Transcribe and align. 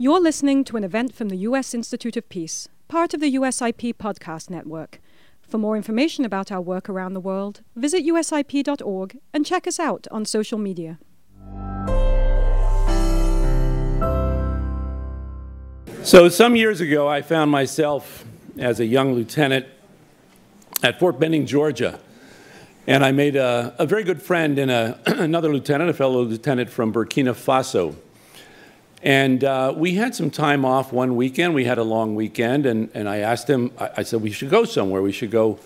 You're 0.00 0.20
listening 0.20 0.62
to 0.66 0.76
an 0.76 0.84
event 0.84 1.12
from 1.12 1.28
the 1.28 1.38
U.S. 1.38 1.74
Institute 1.74 2.16
of 2.16 2.28
Peace, 2.28 2.68
part 2.86 3.14
of 3.14 3.20
the 3.20 3.34
USIP 3.34 3.96
podcast 3.96 4.48
network. 4.48 5.00
For 5.42 5.58
more 5.58 5.76
information 5.76 6.24
about 6.24 6.52
our 6.52 6.60
work 6.60 6.88
around 6.88 7.14
the 7.14 7.20
world, 7.20 7.62
visit 7.74 8.06
usip.org 8.06 9.18
and 9.34 9.44
check 9.44 9.66
us 9.66 9.80
out 9.80 10.06
on 10.12 10.24
social 10.24 10.56
media. 10.56 11.00
So, 16.04 16.28
some 16.28 16.54
years 16.54 16.80
ago, 16.80 17.08
I 17.08 17.20
found 17.20 17.50
myself 17.50 18.24
as 18.56 18.78
a 18.78 18.86
young 18.86 19.14
lieutenant 19.14 19.66
at 20.80 21.00
Fort 21.00 21.18
Benning, 21.18 21.44
Georgia. 21.44 21.98
And 22.86 23.04
I 23.04 23.10
made 23.10 23.34
a, 23.34 23.74
a 23.80 23.84
very 23.84 24.04
good 24.04 24.22
friend 24.22 24.60
in 24.60 24.70
another 25.06 25.52
lieutenant, 25.52 25.90
a 25.90 25.92
fellow 25.92 26.22
lieutenant 26.22 26.70
from 26.70 26.92
Burkina 26.92 27.34
Faso. 27.34 27.96
And 29.02 29.44
uh, 29.44 29.74
we 29.76 29.94
had 29.94 30.14
some 30.14 30.30
time 30.30 30.64
off 30.64 30.92
one 30.92 31.14
weekend. 31.14 31.54
We 31.54 31.64
had 31.64 31.78
a 31.78 31.84
long 31.84 32.14
weekend, 32.14 32.66
and, 32.66 32.90
and 32.94 33.08
I 33.08 33.18
asked 33.18 33.48
him, 33.48 33.70
I, 33.78 33.90
I, 33.98 34.02
said, 34.02 34.22
we 34.22 34.32
should 34.32 34.50
go 34.50 34.64
somewhere. 34.64 35.02
We 35.02 35.12
should 35.12 35.30
go 35.30 35.58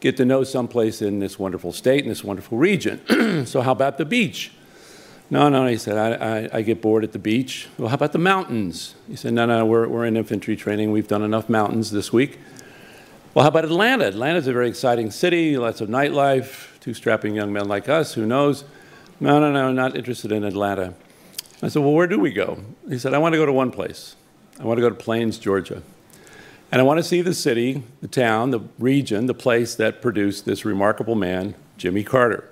get 0.00 0.16
to 0.16 0.24
know 0.24 0.42
someplace 0.44 1.02
in 1.02 1.18
this 1.18 1.38
wonderful 1.38 1.72
state, 1.72 2.02
in 2.02 2.08
this 2.08 2.24
wonderful 2.24 2.56
region. 2.56 3.44
so, 3.46 3.60
how 3.60 3.72
about 3.72 3.98
the 3.98 4.06
beach? 4.06 4.52
No, 5.30 5.50
no, 5.50 5.66
he 5.66 5.76
said, 5.76 5.98
I, 5.98 6.46
I, 6.46 6.48
I, 6.54 6.62
get 6.62 6.80
bored 6.80 7.04
at 7.04 7.12
the 7.12 7.18
beach. 7.18 7.68
Well, 7.76 7.88
how 7.88 7.96
about 7.96 8.12
the 8.12 8.18
mountains? 8.18 8.94
He 9.06 9.16
said, 9.16 9.34
no, 9.34 9.44
no, 9.44 9.66
we're, 9.66 9.86
we're 9.86 10.06
in 10.06 10.16
infantry 10.16 10.56
training. 10.56 10.90
We've 10.90 11.08
done 11.08 11.22
enough 11.22 11.50
mountains 11.50 11.90
this 11.90 12.10
week. 12.14 12.38
Well, 13.34 13.42
how 13.42 13.50
about 13.50 13.66
Atlanta? 13.66 14.06
Atlanta's 14.06 14.46
a 14.46 14.54
very 14.54 14.68
exciting 14.68 15.10
city, 15.10 15.58
lots 15.58 15.82
of 15.82 15.90
nightlife, 15.90 16.80
two 16.80 16.94
strapping 16.94 17.34
young 17.34 17.52
men 17.52 17.68
like 17.68 17.90
us, 17.90 18.14
who 18.14 18.24
knows? 18.24 18.64
No, 19.20 19.38
no, 19.38 19.52
no, 19.52 19.70
not 19.70 19.94
interested 19.96 20.32
in 20.32 20.44
Atlanta. 20.44 20.94
I 21.62 21.68
said, 21.68 21.82
Well, 21.82 21.92
where 21.92 22.06
do 22.06 22.18
we 22.18 22.32
go? 22.32 22.62
He 22.88 22.98
said, 22.98 23.14
I 23.14 23.18
want 23.18 23.32
to 23.32 23.38
go 23.38 23.46
to 23.46 23.52
one 23.52 23.70
place. 23.70 24.14
I 24.60 24.64
want 24.64 24.78
to 24.78 24.82
go 24.82 24.88
to 24.88 24.94
Plains, 24.94 25.38
Georgia. 25.38 25.82
And 26.70 26.80
I 26.80 26.84
want 26.84 26.98
to 26.98 27.02
see 27.02 27.22
the 27.22 27.34
city, 27.34 27.82
the 28.02 28.08
town, 28.08 28.50
the 28.50 28.60
region, 28.78 29.26
the 29.26 29.34
place 29.34 29.74
that 29.76 30.02
produced 30.02 30.44
this 30.44 30.64
remarkable 30.64 31.14
man, 31.14 31.54
Jimmy 31.78 32.04
Carter. 32.04 32.48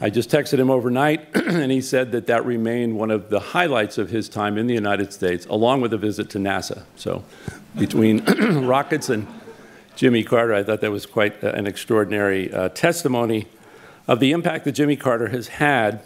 I 0.00 0.10
just 0.10 0.30
texted 0.30 0.58
him 0.58 0.70
overnight, 0.70 1.28
and 1.36 1.70
he 1.70 1.80
said 1.80 2.10
that 2.12 2.26
that 2.26 2.44
remained 2.44 2.98
one 2.98 3.10
of 3.10 3.28
the 3.28 3.38
highlights 3.38 3.98
of 3.98 4.10
his 4.10 4.28
time 4.28 4.56
in 4.56 4.66
the 4.66 4.74
United 4.74 5.12
States, 5.12 5.46
along 5.46 5.82
with 5.82 5.92
a 5.92 5.98
visit 5.98 6.30
to 6.30 6.38
NASA. 6.38 6.84
So, 6.96 7.22
between 7.78 8.24
rockets 8.66 9.10
and 9.10 9.26
Jimmy 9.96 10.24
Carter, 10.24 10.54
I 10.54 10.62
thought 10.62 10.80
that 10.80 10.90
was 10.90 11.04
quite 11.04 11.42
an 11.42 11.66
extraordinary 11.66 12.52
uh, 12.52 12.70
testimony 12.70 13.46
of 14.08 14.18
the 14.20 14.32
impact 14.32 14.64
that 14.64 14.72
Jimmy 14.72 14.96
Carter 14.96 15.28
has 15.28 15.48
had 15.48 16.00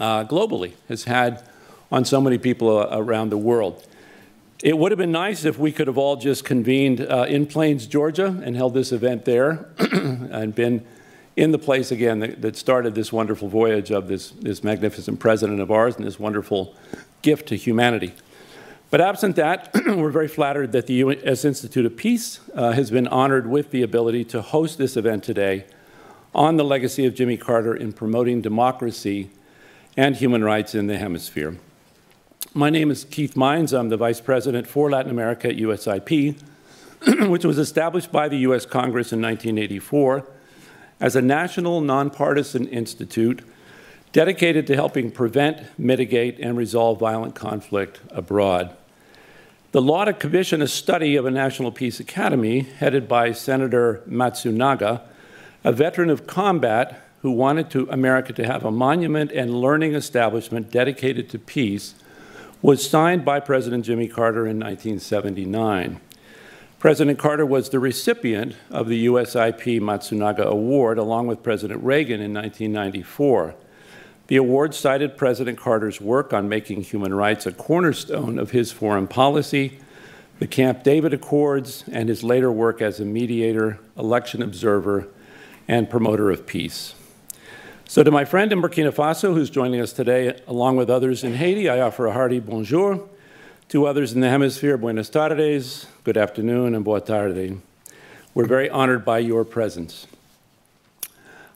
uh, 0.00 0.24
globally, 0.24 0.72
has 0.88 1.04
had 1.04 1.42
on 1.90 2.04
so 2.04 2.20
many 2.20 2.38
people 2.38 2.78
uh, 2.78 2.88
around 2.92 3.30
the 3.30 3.38
world. 3.38 3.84
It 4.62 4.76
would 4.76 4.90
have 4.90 4.98
been 4.98 5.12
nice 5.12 5.44
if 5.44 5.58
we 5.58 5.70
could 5.70 5.86
have 5.86 5.98
all 5.98 6.16
just 6.16 6.44
convened 6.44 7.00
uh, 7.00 7.26
in 7.28 7.46
Plains, 7.46 7.86
Georgia, 7.86 8.40
and 8.44 8.56
held 8.56 8.74
this 8.74 8.90
event 8.90 9.24
there 9.24 9.68
and 9.78 10.54
been 10.54 10.84
in 11.36 11.52
the 11.52 11.58
place 11.58 11.92
again 11.92 12.18
that, 12.18 12.42
that, 12.42 12.56
started 12.56 12.96
this 12.96 13.12
wonderful 13.12 13.46
voyage 13.46 13.92
of 13.92 14.08
this, 14.08 14.30
this 14.30 14.64
magnificent 14.64 15.20
president 15.20 15.60
of 15.60 15.70
ours 15.70 15.94
and 15.94 16.04
this 16.04 16.18
wonderful 16.18 16.74
gift 17.22 17.46
to 17.46 17.56
humanity. 17.56 18.12
But 18.90 19.00
absent 19.00 19.36
that, 19.36 19.70
we're 19.86 20.10
very 20.10 20.26
flattered 20.26 20.72
that 20.72 20.88
the 20.88 20.94
U.S. 20.94 21.44
Institute 21.44 21.86
of 21.86 21.96
Peace 21.96 22.40
uh, 22.54 22.72
has 22.72 22.90
been 22.90 23.06
honored 23.06 23.46
with 23.46 23.70
the 23.70 23.82
ability 23.82 24.24
to 24.24 24.42
host 24.42 24.78
this 24.78 24.96
event 24.96 25.22
today 25.22 25.66
on 26.34 26.56
the 26.56 26.64
legacy 26.64 27.06
of 27.06 27.14
Jimmy 27.14 27.36
Carter 27.36 27.76
in 27.76 27.92
promoting 27.92 28.40
democracy 28.40 29.30
and 29.98 30.14
human 30.14 30.44
rights 30.44 30.76
in 30.76 30.86
the 30.86 30.96
hemisphere. 30.96 31.56
My 32.54 32.70
name 32.70 32.88
is 32.92 33.02
Keith 33.02 33.34
Mines. 33.34 33.72
I'm 33.72 33.88
the 33.88 33.96
Vice 33.96 34.20
President 34.20 34.68
for 34.68 34.88
Latin 34.88 35.10
America 35.10 35.48
at 35.48 35.56
USIP, 35.56 36.40
which 37.28 37.44
was 37.44 37.58
established 37.58 38.12
by 38.12 38.28
the 38.28 38.36
U.S. 38.38 38.64
Congress 38.64 39.12
in 39.12 39.20
1984 39.20 40.24
as 41.00 41.16
a 41.16 41.20
national 41.20 41.80
nonpartisan 41.80 42.68
institute 42.68 43.42
dedicated 44.12 44.68
to 44.68 44.76
helping 44.76 45.10
prevent, 45.10 45.66
mitigate, 45.76 46.38
and 46.38 46.56
resolve 46.56 47.00
violent 47.00 47.34
conflict 47.34 47.98
abroad. 48.10 48.76
The 49.72 49.82
to 49.82 50.20
commission 50.20 50.62
a 50.62 50.68
study 50.68 51.16
of 51.16 51.26
a 51.26 51.30
National 51.32 51.72
Peace 51.72 51.98
Academy, 51.98 52.60
headed 52.60 53.08
by 53.08 53.32
Senator 53.32 54.04
Matsunaga, 54.08 55.00
a 55.64 55.72
veteran 55.72 56.08
of 56.08 56.28
combat 56.28 57.07
who 57.22 57.30
wanted 57.30 57.70
to 57.70 57.88
America 57.90 58.32
to 58.32 58.46
have 58.46 58.64
a 58.64 58.70
monument 58.70 59.32
and 59.32 59.60
learning 59.60 59.94
establishment 59.94 60.70
dedicated 60.70 61.28
to 61.30 61.38
peace 61.38 61.94
was 62.62 62.88
signed 62.88 63.24
by 63.24 63.40
President 63.40 63.84
Jimmy 63.84 64.08
Carter 64.08 64.46
in 64.46 64.58
1979. 64.58 66.00
President 66.78 67.18
Carter 67.18 67.44
was 67.44 67.70
the 67.70 67.80
recipient 67.80 68.54
of 68.70 68.88
the 68.88 69.06
USIP 69.06 69.80
Matsunaga 69.80 70.44
Award 70.44 70.98
along 70.98 71.26
with 71.26 71.42
President 71.42 71.82
Reagan 71.82 72.20
in 72.20 72.32
1994. 72.32 73.54
The 74.28 74.36
award 74.36 74.74
cited 74.74 75.16
President 75.16 75.58
Carter's 75.58 76.00
work 76.00 76.32
on 76.32 76.48
making 76.48 76.82
human 76.82 77.14
rights 77.14 77.46
a 77.46 77.52
cornerstone 77.52 78.38
of 78.38 78.50
his 78.50 78.70
foreign 78.70 79.08
policy, 79.08 79.80
the 80.38 80.46
Camp 80.46 80.84
David 80.84 81.12
Accords, 81.12 81.82
and 81.90 82.08
his 82.08 82.22
later 82.22 82.52
work 82.52 82.80
as 82.80 83.00
a 83.00 83.04
mediator, 83.04 83.80
election 83.96 84.42
observer, 84.42 85.08
and 85.66 85.90
promoter 85.90 86.30
of 86.30 86.46
peace. 86.46 86.94
So, 87.90 88.02
to 88.02 88.10
my 88.10 88.26
friend 88.26 88.52
in 88.52 88.60
Burkina 88.60 88.92
Faso 88.92 89.32
who's 89.32 89.48
joining 89.48 89.80
us 89.80 89.94
today, 89.94 90.38
along 90.46 90.76
with 90.76 90.90
others 90.90 91.24
in 91.24 91.32
Haiti, 91.32 91.70
I 91.70 91.80
offer 91.80 92.06
a 92.06 92.12
hearty 92.12 92.38
bonjour. 92.38 93.08
To 93.70 93.86
others 93.86 94.12
in 94.12 94.20
the 94.20 94.28
hemisphere, 94.28 94.76
buenas 94.76 95.08
tardes, 95.08 95.86
good 96.04 96.18
afternoon, 96.18 96.74
and 96.74 96.84
boa 96.84 97.00
tarde. 97.00 97.62
We're 98.34 98.44
very 98.44 98.68
honored 98.68 99.06
by 99.06 99.20
your 99.20 99.42
presence. 99.42 100.06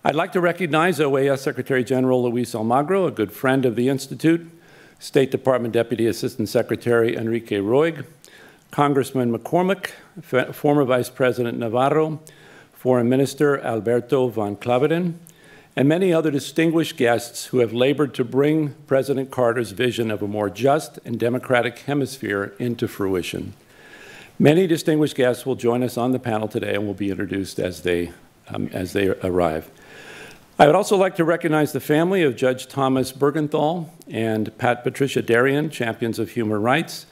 I'd 0.06 0.14
like 0.14 0.32
to 0.32 0.40
recognize 0.40 1.00
OAS 1.00 1.40
Secretary 1.40 1.84
General 1.84 2.22
Luis 2.22 2.54
Almagro, 2.54 3.06
a 3.06 3.10
good 3.10 3.30
friend 3.30 3.66
of 3.66 3.76
the 3.76 3.90
Institute, 3.90 4.50
State 4.98 5.30
Department 5.30 5.74
Deputy 5.74 6.06
Assistant 6.06 6.48
Secretary 6.48 7.14
Enrique 7.14 7.58
Roig, 7.58 8.06
Congressman 8.70 9.36
McCormick, 9.36 9.90
former 10.54 10.84
Vice 10.84 11.10
President 11.10 11.58
Navarro, 11.58 12.22
Foreign 12.72 13.10
Minister 13.10 13.60
Alberto 13.60 14.28
Van 14.28 14.56
Klaveren, 14.56 15.18
and 15.74 15.88
many 15.88 16.12
other 16.12 16.30
distinguished 16.30 16.96
guests 16.96 17.46
who 17.46 17.58
have 17.58 17.72
labored 17.72 18.14
to 18.14 18.24
bring 18.24 18.74
President 18.86 19.30
Carter's 19.30 19.70
vision 19.72 20.10
of 20.10 20.22
a 20.22 20.28
more 20.28 20.50
just 20.50 20.98
and 21.04 21.18
democratic 21.18 21.78
hemisphere 21.80 22.54
into 22.58 22.86
fruition. 22.86 23.54
Many 24.38 24.66
distinguished 24.66 25.16
guests 25.16 25.46
will 25.46 25.54
join 25.54 25.82
us 25.82 25.96
on 25.96 26.12
the 26.12 26.18
panel 26.18 26.48
today 26.48 26.74
and 26.74 26.86
will 26.86 26.94
be 26.94 27.10
introduced 27.10 27.58
as 27.58 27.82
they, 27.82 28.12
um, 28.48 28.68
as 28.72 28.92
they 28.92 29.08
arrive. 29.08 29.70
I 30.58 30.66
would 30.66 30.74
also 30.74 30.96
like 30.96 31.16
to 31.16 31.24
recognize 31.24 31.72
the 31.72 31.80
family 31.80 32.22
of 32.22 32.36
Judge 32.36 32.68
Thomas 32.68 33.10
Buergenthal 33.10 33.88
and 34.08 34.56
Pat 34.58 34.84
Patricia 34.84 35.22
Derian, 35.22 35.70
champions 35.70 36.18
of 36.18 36.30
human 36.30 36.60
rights, 36.60 37.06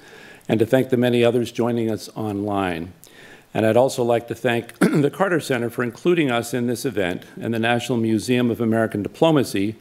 and 0.49 0.61
to 0.61 0.67
thank 0.67 0.91
the 0.91 0.97
many 0.97 1.25
others 1.25 1.51
joining 1.51 1.91
us 1.91 2.11
online. 2.15 2.93
And 3.53 3.67
I'd 3.67 3.77
also 3.77 4.05
like 4.05 4.29
to 4.29 4.35
thank 4.35 4.79
the 4.79 5.11
Carter 5.11 5.41
Center 5.41 5.71
for 5.71 5.83
including 5.83 6.31
us 6.31 6.55
in 6.55 6.67
this 6.67 6.85
event 6.85 7.25
and 7.41 7.53
the 7.53 7.59
National 7.59 7.99
Museum 7.99 8.51
of 8.51 8.61
American 8.61 9.03
Diplomacy 9.03 9.77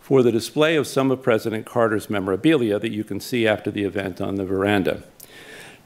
for 0.00 0.22
the 0.22 0.32
display 0.32 0.74
of 0.76 0.86
some 0.86 1.10
of 1.10 1.22
President 1.22 1.64
Carter's 1.64 2.10
memorabilia 2.10 2.78
that 2.78 2.90
you 2.90 3.04
can 3.04 3.20
see 3.20 3.46
after 3.46 3.70
the 3.70 3.84
event 3.84 4.20
on 4.20 4.34
the 4.34 4.44
veranda. 4.44 5.04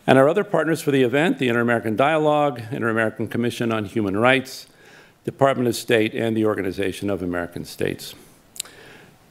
And 0.06 0.18
our 0.18 0.28
other 0.28 0.44
partners 0.44 0.80
for 0.80 0.90
the 0.90 1.02
event, 1.02 1.38
the 1.38 1.48
Inter-American 1.48 1.96
Dialogue, 1.96 2.62
Inter-American 2.70 3.28
Commission 3.28 3.72
on 3.72 3.84
Human 3.84 4.16
Rights, 4.16 4.68
Department 5.24 5.68
of 5.68 5.76
State, 5.76 6.14
and 6.14 6.36
the 6.36 6.46
Organization 6.46 7.10
of 7.10 7.22
American 7.22 7.64
States. 7.64 8.14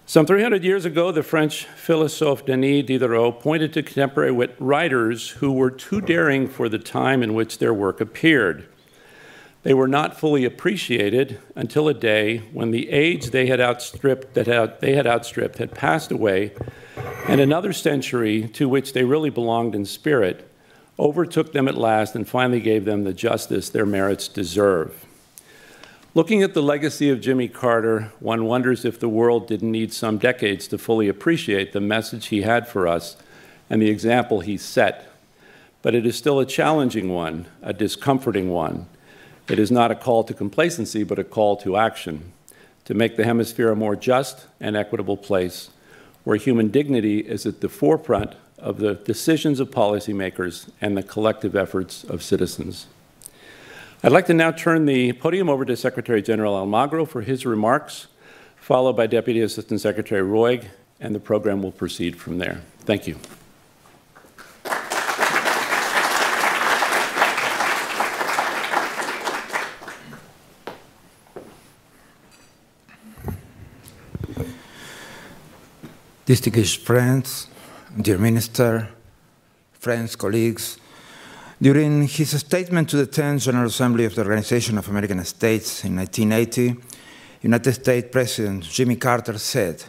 Some 0.08 0.28
300 0.28 0.64
years 0.64 0.86
ago, 0.86 1.12
the 1.12 1.24
French 1.24 1.66
philosophe 1.66 2.46
Denis 2.46 2.86
Diderot 2.86 3.40
pointed 3.40 3.74
to 3.74 3.82
contemporary 3.82 4.50
writers 4.60 5.30
who 5.30 5.52
were 5.52 5.72
too 5.72 6.00
daring 6.00 6.48
for 6.48 6.70
the 6.70 6.78
time 6.78 7.24
in 7.24 7.34
which 7.34 7.58
their 7.58 7.74
work 7.74 8.00
appeared. 8.00 8.68
They 9.64 9.74
were 9.74 9.88
not 9.88 10.20
fully 10.20 10.46
appreciated 10.46 11.40
until 11.56 11.90
a 11.90 11.94
day 11.96 12.38
when 12.54 12.70
the 12.70 12.92
age 12.92 13.32
they 13.32 13.48
had 13.48 13.60
outstripped 13.60 14.36
that 14.36 14.46
had, 14.46 14.80
they 14.80 14.94
had 14.94 15.08
outstripped 15.08 15.58
had 15.58 15.74
passed 15.74 16.12
away, 16.12 16.52
and 17.28 17.42
another 17.42 17.74
century 17.74 18.48
to 18.50 18.70
which 18.70 18.94
they 18.94 19.04
really 19.04 19.32
belonged 19.32 19.74
in 19.74 19.86
spirit 19.86 20.48
overtook 21.00 21.52
them 21.52 21.68
at 21.68 21.76
last 21.76 22.14
and 22.14 22.30
finally 22.30 22.60
gave 22.60 22.86
them 22.86 23.06
the 23.06 23.14
justice 23.14 23.70
their 23.70 23.88
merits 23.88 24.28
deserve. 24.28 25.05
Looking 26.16 26.44
at 26.44 26.54
the 26.54 26.64
legacy 26.64 27.10
of 27.10 27.20
Jimmy 27.20 27.50
Carter, 27.50 28.14
one 28.22 28.46
wonders 28.46 28.86
if 28.86 28.98
the 28.98 29.10
world 29.10 29.48
didn't 29.48 29.74
need 29.74 29.92
some 29.92 30.18
decades 30.18 30.66
to 30.70 30.78
fully 30.78 31.10
appreciate 31.10 31.74
the 31.74 31.82
message 31.82 32.28
he 32.28 32.44
had 32.44 32.70
for 32.70 32.88
us 32.88 33.18
and 33.70 33.82
the 33.82 33.90
example 33.90 34.40
he 34.40 34.56
set. 34.56 35.12
But 35.82 35.94
it 35.94 36.06
is 36.06 36.16
still 36.16 36.40
a 36.40 36.46
challenging 36.46 37.10
one, 37.10 37.48
a 37.62 37.74
discomforting 37.74 38.50
one. 38.50 38.88
It 39.50 39.60
is 39.60 39.70
not 39.70 39.92
a 39.92 39.96
call 39.96 40.24
to 40.24 40.34
complacency, 40.34 41.04
but 41.04 41.20
a 41.20 41.24
call 41.26 41.58
to 41.58 41.76
action 41.76 42.32
to 42.86 42.94
make 42.94 43.18
the 43.18 43.26
hemisphere 43.26 43.70
a 43.70 43.76
more 43.76 43.98
just 43.98 44.48
and 44.62 44.78
equitable 44.78 45.18
place 45.18 45.70
where 46.24 46.38
human 46.38 46.70
dignity 46.70 47.20
is 47.20 47.46
at 47.46 47.60
the 47.60 47.68
forefront 47.68 48.36
of 48.58 48.78
the 48.78 48.94
decisions 48.94 49.60
of 49.60 49.70
policymakers 49.70 50.70
and 50.80 50.96
the 50.96 51.04
collective 51.04 51.58
efforts 51.58 52.06
of 52.06 52.24
citizens. 52.24 52.88
I'd 54.06 54.12
like 54.12 54.28
to 54.28 54.36
now 54.36 54.52
turn 54.52 54.86
the 54.86 55.14
podium 55.14 55.50
over 55.50 55.66
to 55.66 55.76
Secretary 55.76 56.22
General 56.22 56.54
Almagro 56.54 57.08
for 57.08 57.24
his 57.24 57.44
remarks, 57.44 58.06
followed 58.56 58.96
by 58.96 59.08
Deputy 59.08 59.42
Assistant 59.42 59.82
Secretary 59.82 60.22
Roig, 60.22 60.66
and 61.00 61.16
the 61.16 61.20
program 61.20 61.64
will 61.64 61.72
proceed 61.72 62.16
from 62.16 62.38
there. 62.38 62.62
Thank 62.82 63.08
you. 63.08 63.18
distinguished 76.28 76.86
friends, 76.86 77.48
dear 78.00 78.20
Minister, 78.20 78.90
friends, 79.74 80.16
colleagues, 80.16 80.78
during 81.62 82.08
his 82.08 82.38
statement 82.40 82.90
to 82.90 82.98
the 82.98 83.08
10th 83.08 83.44
General 83.44 83.68
Assembly 83.68 84.06
of 84.06 84.16
the 84.16 84.22
Organization 84.22 84.78
of 84.78 84.90
American 84.90 85.24
States 85.24 85.86
in 85.86 85.96
1980, 85.96 86.76
United 87.42 87.74
States 87.74 88.10
President 88.12 88.64
Jimmy 88.64 88.98
Carter 88.98 89.38
said, 89.38 89.84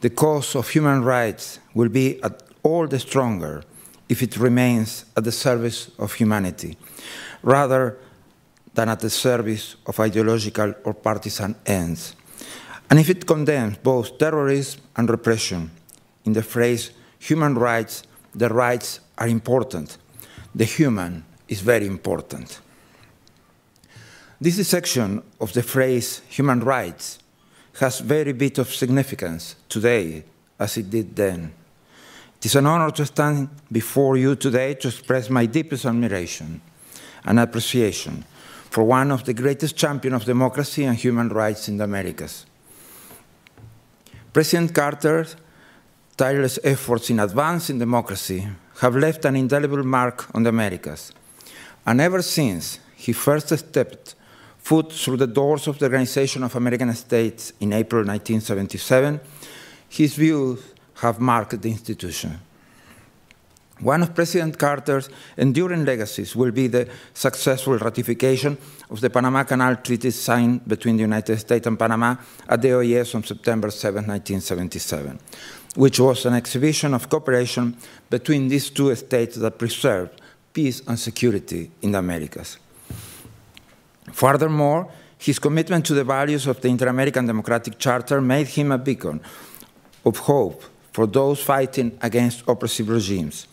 the 0.00 0.10
cause 0.10 0.54
of 0.54 0.68
human 0.68 1.02
rights 1.02 1.58
will 1.74 1.88
be 1.88 2.20
all 2.62 2.86
the 2.86 2.98
stronger 2.98 3.62
if 4.08 4.22
it 4.22 4.36
remains 4.36 5.04
at 5.16 5.24
the 5.24 5.32
service 5.32 5.90
of 5.98 6.14
humanity, 6.14 6.76
rather 7.42 7.98
than 8.74 8.88
at 8.88 9.00
the 9.00 9.10
service 9.10 9.76
of 9.86 9.98
ideological 10.00 10.74
or 10.84 10.94
partisan 10.94 11.54
ends. 11.66 12.14
And 12.90 12.98
if 12.98 13.10
it 13.10 13.26
condemns 13.26 13.76
both 13.78 14.18
terrorism 14.18 14.80
and 14.96 15.10
repression, 15.10 15.70
in 16.24 16.32
the 16.32 16.42
phrase 16.42 16.90
human 17.18 17.54
rights, 17.54 18.02
the 18.34 18.48
rights 18.48 19.00
are 19.18 19.28
important. 19.28 19.98
The 20.58 20.64
human 20.64 21.24
is 21.46 21.60
very 21.60 21.86
important. 21.86 22.58
This 24.40 24.66
section 24.66 25.22
of 25.40 25.52
the 25.52 25.62
phrase 25.62 26.20
human 26.28 26.64
rights 26.64 27.20
has 27.78 28.00
very 28.00 28.32
bit 28.32 28.58
of 28.58 28.74
significance 28.74 29.54
today 29.68 30.24
as 30.58 30.76
it 30.76 30.90
did 30.90 31.14
then. 31.14 31.52
It 32.38 32.46
is 32.46 32.56
an 32.56 32.66
honor 32.66 32.90
to 32.90 33.06
stand 33.06 33.50
before 33.70 34.16
you 34.16 34.34
today 34.34 34.74
to 34.74 34.88
express 34.88 35.30
my 35.30 35.46
deepest 35.46 35.84
admiration 35.84 36.60
and 37.24 37.38
appreciation 37.38 38.24
for 38.68 38.82
one 38.82 39.12
of 39.12 39.22
the 39.22 39.34
greatest 39.34 39.76
champions 39.76 40.22
of 40.22 40.24
democracy 40.24 40.82
and 40.82 40.96
human 40.96 41.28
rights 41.28 41.68
in 41.68 41.76
the 41.76 41.84
Americas. 41.84 42.46
President 44.32 44.74
Carter's 44.74 45.36
tireless 46.16 46.58
efforts 46.64 47.10
in 47.10 47.20
advancing 47.20 47.78
democracy 47.78 48.48
have 48.80 48.96
left 48.96 49.24
an 49.24 49.36
indelible 49.36 49.82
mark 49.82 50.26
on 50.34 50.42
the 50.42 50.50
Americas. 50.50 51.12
And 51.84 52.00
ever 52.00 52.22
since 52.22 52.78
he 52.94 53.12
first 53.12 53.56
stepped 53.56 54.14
foot 54.58 54.92
through 54.92 55.16
the 55.16 55.26
doors 55.26 55.66
of 55.66 55.78
the 55.78 55.86
Organization 55.86 56.42
of 56.42 56.54
American 56.54 56.94
States 56.94 57.52
in 57.60 57.72
April 57.72 58.04
1977, 58.04 59.20
his 59.88 60.14
views 60.14 60.60
have 60.96 61.20
marked 61.20 61.60
the 61.62 61.70
institution. 61.70 62.38
One 63.80 64.02
of 64.02 64.14
President 64.14 64.58
Carter's 64.58 65.08
enduring 65.36 65.84
legacies 65.84 66.34
will 66.34 66.50
be 66.50 66.66
the 66.66 66.88
successful 67.14 67.78
ratification 67.78 68.58
of 68.90 69.00
the 69.00 69.08
Panama 69.08 69.44
Canal 69.44 69.76
Treaty 69.76 70.10
signed 70.10 70.66
between 70.66 70.96
the 70.96 71.02
United 71.02 71.38
States 71.38 71.66
and 71.66 71.78
Panama 71.78 72.16
at 72.48 72.60
the 72.60 72.68
OAS 72.68 73.14
on 73.14 73.22
September 73.22 73.70
7, 73.70 74.04
1977, 74.04 75.20
which 75.78 76.00
was 76.00 76.26
an 76.26 76.34
exhibition 76.34 76.92
of 76.92 77.08
cooperation 77.08 77.76
between 78.10 78.48
these 78.48 78.68
two 78.70 78.92
states 78.96 79.36
that 79.36 79.58
preserved 79.58 80.20
peace 80.52 80.82
and 80.88 80.98
security 80.98 81.70
in 81.82 81.92
the 81.92 81.98
Americas. 81.98 82.58
Furthermore, 84.12 84.90
his 85.18 85.38
commitment 85.38 85.86
to 85.86 85.94
the 85.94 86.02
values 86.02 86.46
of 86.48 86.60
the 86.60 86.68
Inter 86.68 86.88
American 86.88 87.26
Democratic 87.26 87.78
Charter 87.78 88.20
made 88.20 88.48
him 88.48 88.72
a 88.72 88.78
beacon 88.78 89.20
of 90.04 90.18
hope 90.18 90.64
for 90.92 91.06
those 91.06 91.40
fighting 91.40 91.96
against 92.02 92.42
oppressive 92.48 92.88
regimes 92.88 93.46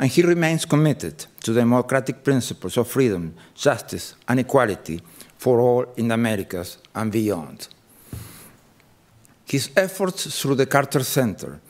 and 0.00 0.10
he 0.10 0.22
remains 0.22 0.64
committed 0.64 1.26
to 1.42 1.52
the 1.52 1.60
democratic 1.60 2.24
principles 2.24 2.78
of 2.78 2.88
freedom, 2.88 3.34
justice, 3.54 4.14
and 4.26 4.40
equality 4.40 4.98
for 5.36 5.60
all 5.60 5.84
in 5.98 6.08
the 6.08 6.14
Americas 6.14 6.78
and 6.94 7.12
beyond. 7.12 7.68
His 9.44 9.70
efforts 9.76 10.40
through 10.40 10.54
the 10.54 10.64
Carter 10.64 11.04
Center, 11.04 11.60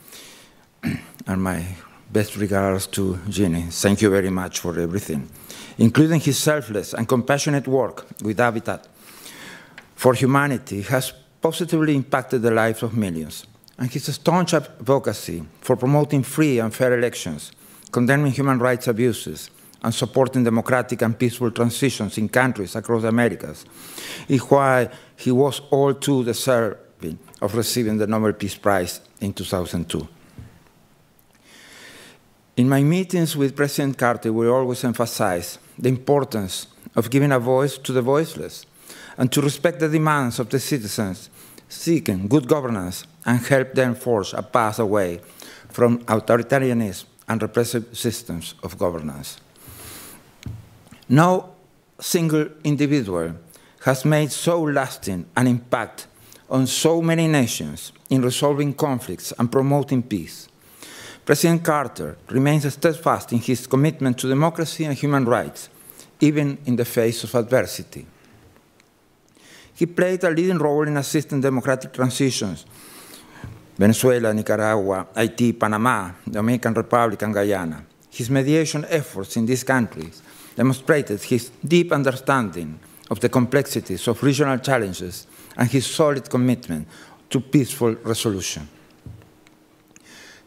and 1.27 1.43
my 1.43 1.65
best 2.11 2.35
regards 2.37 2.87
to 2.87 3.19
Ginny, 3.29 3.63
thank 3.69 4.01
you 4.01 4.09
very 4.09 4.29
much 4.29 4.59
for 4.59 4.79
everything, 4.79 5.29
including 5.77 6.19
his 6.19 6.37
selfless 6.37 6.93
and 6.93 7.07
compassionate 7.07 7.67
work 7.67 8.05
with 8.23 8.39
Habitat 8.39 8.87
for 9.95 10.13
Humanity, 10.13 10.81
has 10.81 11.13
positively 11.41 11.95
impacted 11.95 12.41
the 12.41 12.51
lives 12.51 12.83
of 12.83 12.95
millions. 12.95 13.45
And 13.77 13.89
his 13.89 14.13
staunch 14.13 14.53
advocacy 14.53 15.43
for 15.61 15.75
promoting 15.75 16.23
free 16.23 16.59
and 16.59 16.73
fair 16.73 16.97
elections 16.97 17.51
condemning 17.91 18.31
human 18.31 18.59
rights 18.59 18.87
abuses, 18.87 19.49
and 19.83 19.93
supporting 19.93 20.43
democratic 20.43 21.01
and 21.01 21.17
peaceful 21.17 21.51
transitions 21.51 22.17
in 22.17 22.29
countries 22.29 22.75
across 22.75 23.01
the 23.01 23.07
Americas, 23.07 23.65
is 24.27 24.41
why 24.41 24.87
he 25.15 25.31
was 25.31 25.59
all 25.71 25.93
too 25.93 26.23
deserving 26.23 27.17
of 27.41 27.55
receiving 27.55 27.97
the 27.97 28.05
Nobel 28.07 28.33
Peace 28.33 28.55
Prize 28.55 29.01
in 29.19 29.33
2002. 29.33 30.07
In 32.57 32.67
my 32.67 32.83
meetings 32.83 33.37
with 33.37 33.55
President 33.55 33.97
Carter, 33.97 34.33
we 34.33 34.47
always 34.47 34.83
emphasize 34.83 35.57
the 35.79 35.87
importance 35.87 36.67
of 36.95 37.09
giving 37.09 37.31
a 37.31 37.39
voice 37.39 37.77
to 37.77 37.93
the 37.93 38.01
voiceless 38.01 38.65
and 39.17 39.31
to 39.31 39.41
respect 39.41 39.79
the 39.79 39.87
demands 39.87 40.37
of 40.37 40.49
the 40.49 40.59
citizens 40.59 41.29
seeking 41.69 42.27
good 42.27 42.49
governance 42.49 43.05
and 43.25 43.39
help 43.39 43.73
them 43.73 43.95
forge 43.95 44.33
a 44.33 44.43
path 44.43 44.79
away 44.79 45.21
from 45.69 45.99
authoritarianism 45.99 47.05
and 47.29 47.41
repressive 47.41 47.85
systems 47.97 48.55
of 48.63 48.77
governance. 48.77 49.39
No 51.07 51.55
single 52.01 52.49
individual 52.65 53.35
has 53.85 54.03
made 54.03 54.31
so 54.31 54.61
lasting 54.61 55.25
an 55.37 55.47
impact 55.47 56.07
on 56.49 56.67
so 56.67 57.01
many 57.01 57.27
nations 57.27 57.93
in 58.09 58.21
resolving 58.21 58.73
conflicts 58.73 59.31
and 59.39 59.49
promoting 59.49 60.03
peace. 60.03 60.49
President 61.31 61.63
Carter 61.63 62.17
remains 62.29 62.73
steadfast 62.73 63.31
in 63.31 63.39
his 63.39 63.65
commitment 63.65 64.17
to 64.17 64.27
democracy 64.27 64.83
and 64.83 64.93
human 64.93 65.23
rights, 65.23 65.69
even 66.19 66.57
in 66.65 66.75
the 66.75 66.83
face 66.83 67.23
of 67.23 67.33
adversity. 67.35 68.05
He 69.73 69.85
played 69.85 70.25
a 70.25 70.29
leading 70.29 70.57
role 70.57 70.85
in 70.85 70.97
assisting 70.97 71.39
democratic 71.39 71.93
transitions 71.93 72.65
Venezuela, 73.77 74.33
Nicaragua, 74.33 75.07
Haiti, 75.15 75.53
Panama, 75.53 76.11
the 76.25 76.31
Dominican 76.31 76.73
Republic, 76.73 77.21
and 77.21 77.33
Guyana. 77.33 77.85
His 78.09 78.29
mediation 78.29 78.85
efforts 78.89 79.37
in 79.37 79.45
these 79.45 79.63
countries 79.63 80.21
demonstrated 80.57 81.23
his 81.23 81.49
deep 81.65 81.93
understanding 81.93 82.77
of 83.09 83.21
the 83.21 83.29
complexities 83.29 84.05
of 84.09 84.21
regional 84.21 84.57
challenges 84.57 85.27
and 85.55 85.69
his 85.69 85.85
solid 85.85 86.29
commitment 86.29 86.89
to 87.29 87.39
peaceful 87.39 87.95
resolution. 88.03 88.67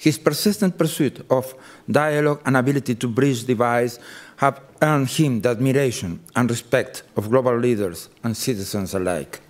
His 0.05 0.19
persistent 0.19 0.77
pursuit 0.77 1.25
of 1.31 1.55
dialogue 1.91 2.43
and 2.45 2.59
ability 2.59 2.95
to 2.97 3.09
bridge 3.09 3.45
divides 3.45 3.99
have 4.37 4.61
earned 4.83 5.09
him 5.09 5.41
the 5.41 5.49
admiration 5.49 6.21
and 6.37 6.51
respect 6.51 7.05
of 7.17 7.31
global 7.31 7.57
leaders 7.57 8.11
and 8.23 8.37
citizens 8.37 8.93
alike. 8.93 9.41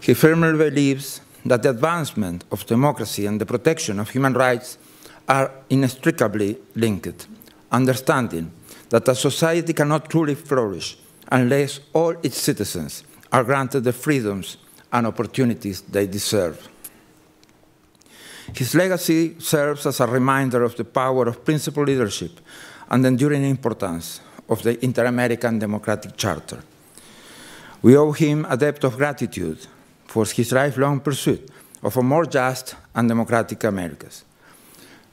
He 0.00 0.12
firmly 0.14 0.58
believes 0.58 1.20
that 1.46 1.62
the 1.62 1.70
advancement 1.70 2.42
of 2.50 2.66
democracy 2.66 3.26
and 3.26 3.40
the 3.40 3.46
protection 3.46 4.00
of 4.00 4.10
human 4.10 4.32
rights 4.34 4.76
are 5.28 5.52
inextricably 5.70 6.58
linked, 6.74 7.28
understanding 7.70 8.50
that 8.88 9.06
a 9.06 9.14
society 9.14 9.72
cannot 9.72 10.10
truly 10.10 10.34
flourish 10.34 10.98
unless 11.30 11.78
all 11.92 12.16
its 12.24 12.38
citizens 12.38 13.04
are 13.30 13.44
granted 13.44 13.84
the 13.84 13.92
freedoms 13.92 14.56
and 14.92 15.06
opportunities 15.06 15.82
they 15.82 16.08
deserve. 16.08 16.68
His 18.54 18.74
legacy 18.74 19.36
serves 19.38 19.86
as 19.86 20.00
a 20.00 20.06
reminder 20.06 20.62
of 20.62 20.76
the 20.76 20.84
power 20.84 21.26
of 21.28 21.44
principled 21.44 21.88
leadership 21.88 22.40
and 22.90 23.04
the 23.04 23.08
enduring 23.08 23.44
importance 23.44 24.20
of 24.48 24.62
the 24.62 24.84
Inter 24.84 25.06
American 25.06 25.58
Democratic 25.58 26.16
Charter. 26.16 26.62
We 27.82 27.96
owe 27.96 28.12
him 28.12 28.46
a 28.48 28.56
debt 28.56 28.84
of 28.84 28.96
gratitude 28.96 29.66
for 30.06 30.24
his 30.26 30.52
lifelong 30.52 31.00
pursuit 31.00 31.48
of 31.82 31.96
a 31.96 32.02
more 32.02 32.26
just 32.26 32.74
and 32.94 33.08
democratic 33.08 33.64
Americas. 33.64 34.24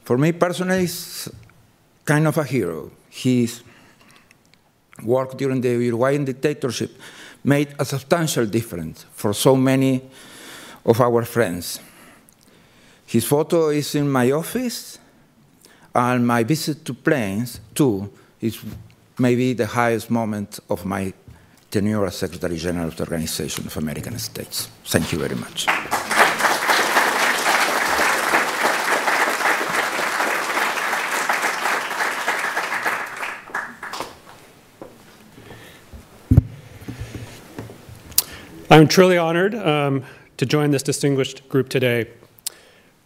For 0.04 0.18
me 0.18 0.32
personally, 0.32 0.80
he's 0.80 1.28
kind 2.04 2.26
of 2.26 2.36
a 2.36 2.44
hero. 2.44 2.90
His 3.08 3.62
work 5.02 5.36
during 5.38 5.60
the 5.60 5.70
Uruguayan 5.70 6.24
dictatorship 6.24 6.90
made 7.44 7.74
a 7.78 7.84
substantial 7.84 8.46
difference 8.46 9.06
for 9.12 9.32
so 9.32 9.56
many 9.56 10.02
of 10.84 11.00
our 11.00 11.24
friends. 11.24 11.80
His 13.08 13.24
photo 13.24 13.70
is 13.70 13.94
in 13.94 14.10
my 14.10 14.30
office, 14.32 14.98
And 15.94 16.26
my 16.26 16.44
visit 16.44 16.84
to 16.84 16.94
Plains, 16.94 17.60
too, 17.74 18.10
is 18.40 18.62
maybe 19.18 19.54
the 19.54 19.66
highest 19.66 20.10
moment 20.10 20.60
of 20.68 20.84
my 20.84 21.14
tenure 21.70 22.04
as 22.06 22.16
Secretary 22.16 22.58
General 22.58 22.88
of 22.88 22.96
the 22.96 23.04
Organization 23.04 23.66
of 23.66 23.76
American 23.78 24.18
States. 24.18 24.68
Thank 24.84 25.10
you 25.12 25.18
very 25.18 25.34
much. 25.34 25.66
I'm 38.70 38.86
truly 38.86 39.16
honored 39.16 39.54
um, 39.54 40.04
to 40.36 40.44
join 40.44 40.70
this 40.72 40.82
distinguished 40.82 41.48
group 41.48 41.70
today. 41.70 42.06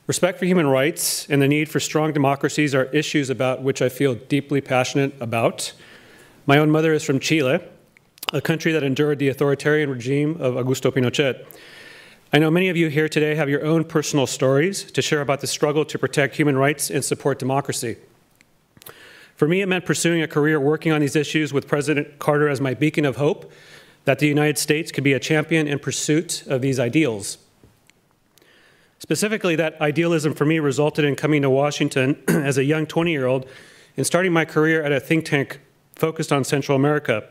Respect 0.09 0.41
for 0.41 0.47
human 0.47 0.67
rights 0.67 1.29
and 1.31 1.41
the 1.41 1.47
need 1.47 1.69
for 1.69 1.79
strong 1.79 2.13
democracies 2.13 2.75
are 2.75 2.87
issues 2.87 3.31
about 3.31 3.63
which 3.63 3.81
I 3.81 3.89
feel 3.89 4.17
deeply 4.17 4.61
passionate 4.61 5.15
about. 5.21 5.73
My 6.45 6.59
own 6.59 6.73
mother 6.73 6.93
is 6.93 7.05
from 7.05 7.21
Chile, 7.21 7.61
a 8.33 8.41
country 8.41 8.73
that 8.73 8.83
endured 8.83 9.21
the 9.21 9.29
authoritarian 9.29 9.89
regime 9.89 10.41
of 10.41 10.55
Augusto 10.55 10.91
Pinochet. 10.91 11.47
I 12.33 12.39
know 12.39 12.51
many 12.51 12.69
of 12.69 12.77
you 12.77 12.89
here 12.89 13.09
today 13.09 13.37
have 13.37 13.49
your 13.49 13.65
own 13.65 13.85
personal 13.85 14.27
stories 14.27 14.91
to 14.91 15.03
share 15.03 15.21
about 15.21 15.41
the 15.41 15.47
struggle 15.47 15.85
to 15.85 15.99
protect 16.01 16.35
human 16.35 16.59
rights 16.59 16.91
and 16.91 17.05
support 17.05 17.39
democracy. 17.39 17.97
For 19.37 19.47
me, 19.47 19.61
it 19.61 19.67
meant 19.67 19.85
pursuing 19.85 20.21
a 20.21 20.27
career 20.27 20.59
working 20.59 20.91
on 20.91 21.01
these 21.01 21.15
issues 21.15 21.53
with 21.53 21.69
President 21.69 22.19
Carter 22.19 22.49
as 22.49 22.61
my 22.61 22.75
beacon 22.75 23.05
of 23.05 23.17
hope 23.17 23.53
that 24.05 24.19
the 24.19 24.27
United 24.27 24.59
States 24.59 24.91
could 24.91 25.05
be 25.05 25.13
a 25.13 25.21
champion 25.21 25.69
in 25.69 25.79
pursuit 25.79 26.45
of 26.49 26.61
these 26.61 26.81
ideals. 26.81 27.39
Specifically, 29.03 29.57
that 29.57 29.81
idealism 29.81 30.33
for 30.33 30.45
me 30.45 30.61
resulted 30.61 31.05
in 31.05 31.17
coming 31.17 31.43
to 31.43 31.51
Washington 31.51 32.23
as 32.29 32.57
a 32.57 32.63
young 32.63 32.87
20 32.87 33.11
year 33.11 33.27
old 33.27 33.49
and 33.97 34.07
starting 34.07 34.33
my 34.33 34.45
career 34.45 34.81
at 34.81 34.93
a 34.93 35.01
think 35.01 35.25
tank 35.25 35.59
focused 35.97 36.31
on 36.31 36.45
Central 36.45 36.77
America. 36.77 37.29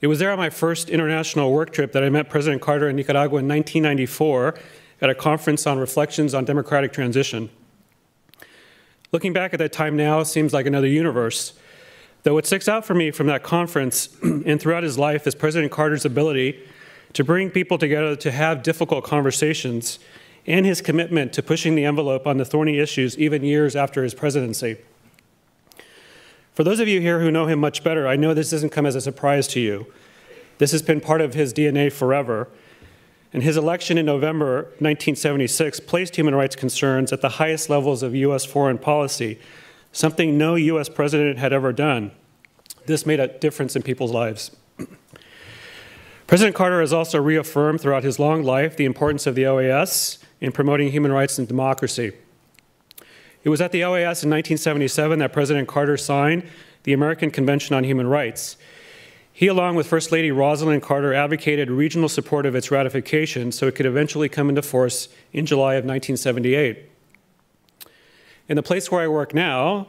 It 0.00 0.08
was 0.08 0.18
there 0.18 0.32
on 0.32 0.38
my 0.38 0.50
first 0.50 0.90
international 0.90 1.52
work 1.52 1.72
trip 1.72 1.92
that 1.92 2.02
I 2.02 2.08
met 2.08 2.30
President 2.30 2.60
Carter 2.60 2.88
in 2.88 2.96
Nicaragua 2.96 3.38
in 3.38 3.46
1994 3.46 4.58
at 5.00 5.08
a 5.08 5.14
conference 5.14 5.68
on 5.68 5.78
reflections 5.78 6.34
on 6.34 6.44
democratic 6.44 6.92
transition. 6.92 7.48
Looking 9.12 9.32
back 9.32 9.54
at 9.54 9.60
that 9.60 9.72
time 9.72 9.96
now 9.96 10.24
seems 10.24 10.52
like 10.52 10.66
another 10.66 10.88
universe. 10.88 11.52
Though 12.24 12.34
what 12.34 12.44
sticks 12.44 12.66
out 12.66 12.84
for 12.84 12.94
me 12.94 13.12
from 13.12 13.28
that 13.28 13.44
conference 13.44 14.08
and 14.22 14.60
throughout 14.60 14.82
his 14.82 14.98
life 14.98 15.28
is 15.28 15.36
President 15.36 15.70
Carter's 15.70 16.04
ability 16.04 16.60
to 17.12 17.22
bring 17.22 17.50
people 17.50 17.78
together 17.78 18.16
to 18.16 18.32
have 18.32 18.64
difficult 18.64 19.04
conversations 19.04 20.00
and 20.46 20.66
his 20.66 20.80
commitment 20.80 21.32
to 21.32 21.42
pushing 21.42 21.74
the 21.74 21.84
envelope 21.84 22.26
on 22.26 22.36
the 22.36 22.44
thorny 22.44 22.78
issues 22.78 23.16
even 23.18 23.42
years 23.42 23.74
after 23.74 24.02
his 24.02 24.14
presidency. 24.14 24.76
For 26.52 26.62
those 26.62 26.80
of 26.80 26.86
you 26.86 27.00
here 27.00 27.20
who 27.20 27.30
know 27.30 27.46
him 27.46 27.58
much 27.58 27.82
better, 27.82 28.06
I 28.06 28.16
know 28.16 28.34
this 28.34 28.50
doesn't 28.50 28.70
come 28.70 28.86
as 28.86 28.94
a 28.94 29.00
surprise 29.00 29.48
to 29.48 29.60
you. 29.60 29.86
This 30.58 30.72
has 30.72 30.82
been 30.82 31.00
part 31.00 31.20
of 31.20 31.34
his 31.34 31.52
DNA 31.52 31.92
forever. 31.92 32.48
And 33.32 33.42
his 33.42 33.56
election 33.56 33.98
in 33.98 34.06
November 34.06 34.62
1976 34.78 35.80
placed 35.80 36.14
human 36.14 36.36
rights 36.36 36.54
concerns 36.54 37.12
at 37.12 37.20
the 37.20 37.30
highest 37.30 37.68
levels 37.68 38.04
of 38.04 38.14
U.S. 38.14 38.44
foreign 38.44 38.78
policy, 38.78 39.40
something 39.90 40.38
no 40.38 40.54
U.S. 40.54 40.88
president 40.88 41.38
had 41.38 41.52
ever 41.52 41.72
done. 41.72 42.12
This 42.86 43.04
made 43.04 43.18
a 43.18 43.26
difference 43.26 43.74
in 43.74 43.82
people's 43.82 44.12
lives. 44.12 44.52
President 46.28 46.54
Carter 46.54 46.80
has 46.80 46.92
also 46.92 47.20
reaffirmed 47.20 47.80
throughout 47.80 48.04
his 48.04 48.20
long 48.20 48.44
life 48.44 48.76
the 48.76 48.84
importance 48.84 49.26
of 49.26 49.34
the 49.34 49.42
OAS 49.42 50.18
in 50.44 50.52
promoting 50.52 50.90
human 50.90 51.10
rights 51.10 51.38
and 51.38 51.48
democracy. 51.48 52.12
It 53.42 53.48
was 53.48 53.60
at 53.60 53.72
the 53.72 53.80
OAS 53.80 54.22
in 54.22 54.30
1977 54.30 55.18
that 55.18 55.32
President 55.32 55.68
Carter 55.68 55.96
signed 55.96 56.44
the 56.84 56.92
American 56.92 57.30
Convention 57.30 57.74
on 57.74 57.84
Human 57.84 58.06
Rights. 58.06 58.56
He, 59.32 59.48
along 59.48 59.74
with 59.74 59.86
First 59.86 60.12
Lady 60.12 60.30
Rosalynn 60.30 60.80
Carter, 60.80 61.12
advocated 61.12 61.70
regional 61.70 62.08
support 62.08 62.46
of 62.46 62.54
its 62.54 62.70
ratification 62.70 63.50
so 63.52 63.66
it 63.66 63.74
could 63.74 63.86
eventually 63.86 64.28
come 64.28 64.48
into 64.48 64.62
force 64.62 65.08
in 65.32 65.44
July 65.44 65.74
of 65.74 65.84
1978. 65.84 66.90
In 68.48 68.56
the 68.56 68.62
place 68.62 68.90
where 68.90 69.00
I 69.00 69.08
work 69.08 69.34
now, 69.34 69.88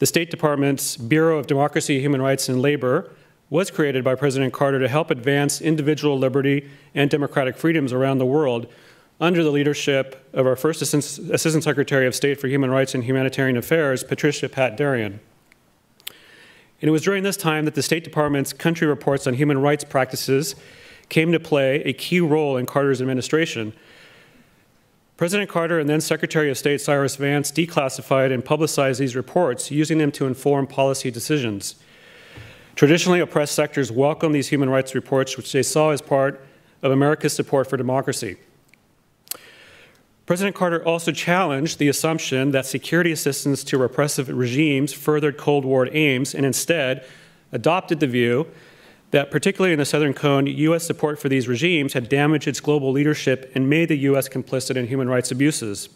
the 0.00 0.06
State 0.06 0.30
Department's 0.30 0.96
Bureau 0.96 1.38
of 1.38 1.46
Democracy, 1.46 2.00
Human 2.00 2.20
Rights, 2.20 2.48
and 2.48 2.60
Labor 2.60 3.10
was 3.50 3.70
created 3.70 4.04
by 4.04 4.14
President 4.14 4.52
Carter 4.52 4.78
to 4.78 4.88
help 4.88 5.10
advance 5.10 5.60
individual 5.60 6.18
liberty 6.18 6.68
and 6.94 7.08
democratic 7.08 7.56
freedoms 7.56 7.92
around 7.92 8.18
the 8.18 8.26
world 8.26 8.66
under 9.20 9.42
the 9.42 9.50
leadership 9.50 10.28
of 10.32 10.46
our 10.46 10.56
first 10.56 10.80
Assistant 10.80 11.64
Secretary 11.64 12.06
of 12.06 12.14
State 12.14 12.40
for 12.40 12.48
Human 12.48 12.70
Rights 12.70 12.94
and 12.94 13.04
Humanitarian 13.04 13.56
Affairs, 13.56 14.04
Patricia 14.04 14.48
Pat 14.48 14.76
Derian. 14.76 15.18
And 16.80 16.88
it 16.88 16.90
was 16.90 17.02
during 17.02 17.24
this 17.24 17.36
time 17.36 17.64
that 17.64 17.74
the 17.74 17.82
State 17.82 18.04
Department's 18.04 18.52
country 18.52 18.86
reports 18.86 19.26
on 19.26 19.34
human 19.34 19.60
rights 19.60 19.82
practices 19.82 20.54
came 21.08 21.32
to 21.32 21.40
play 21.40 21.82
a 21.82 21.92
key 21.92 22.20
role 22.20 22.56
in 22.56 22.66
Carter's 22.66 23.00
administration 23.00 23.72
President 25.18 25.50
Carter 25.50 25.80
and 25.80 25.88
then 25.90 26.00
Secretary 26.00 26.48
of 26.48 26.56
State 26.56 26.80
Cyrus 26.80 27.16
Vance 27.16 27.50
declassified 27.50 28.32
and 28.32 28.44
publicized 28.44 29.00
these 29.00 29.16
reports, 29.16 29.68
using 29.68 29.98
them 29.98 30.12
to 30.12 30.28
inform 30.28 30.68
policy 30.68 31.10
decisions. 31.10 31.74
Traditionally 32.76 33.18
oppressed 33.18 33.52
sectors 33.52 33.90
welcomed 33.90 34.32
these 34.32 34.46
human 34.46 34.70
rights 34.70 34.94
reports, 34.94 35.36
which 35.36 35.50
they 35.50 35.64
saw 35.64 35.90
as 35.90 36.00
part 36.00 36.46
of 36.82 36.92
America's 36.92 37.32
support 37.32 37.68
for 37.68 37.76
democracy. 37.76 38.36
President 40.28 40.54
Carter 40.54 40.84
also 40.84 41.10
challenged 41.10 41.78
the 41.78 41.88
assumption 41.88 42.50
that 42.50 42.66
security 42.66 43.12
assistance 43.12 43.64
to 43.64 43.78
repressive 43.78 44.28
regimes 44.28 44.92
furthered 44.92 45.38
Cold 45.38 45.64
War 45.64 45.88
aims 45.90 46.34
and 46.34 46.44
instead 46.44 47.02
adopted 47.50 47.98
the 47.98 48.06
view 48.06 48.46
that, 49.10 49.30
particularly 49.30 49.72
in 49.72 49.78
the 49.78 49.86
Southern 49.86 50.12
Cone, 50.12 50.46
U.S. 50.46 50.84
support 50.84 51.18
for 51.18 51.30
these 51.30 51.48
regimes 51.48 51.94
had 51.94 52.10
damaged 52.10 52.46
its 52.46 52.60
global 52.60 52.92
leadership 52.92 53.50
and 53.54 53.70
made 53.70 53.88
the 53.88 53.96
U.S. 54.00 54.28
complicit 54.28 54.76
in 54.76 54.86
human 54.86 55.08
rights 55.08 55.30
abuses. 55.30 55.86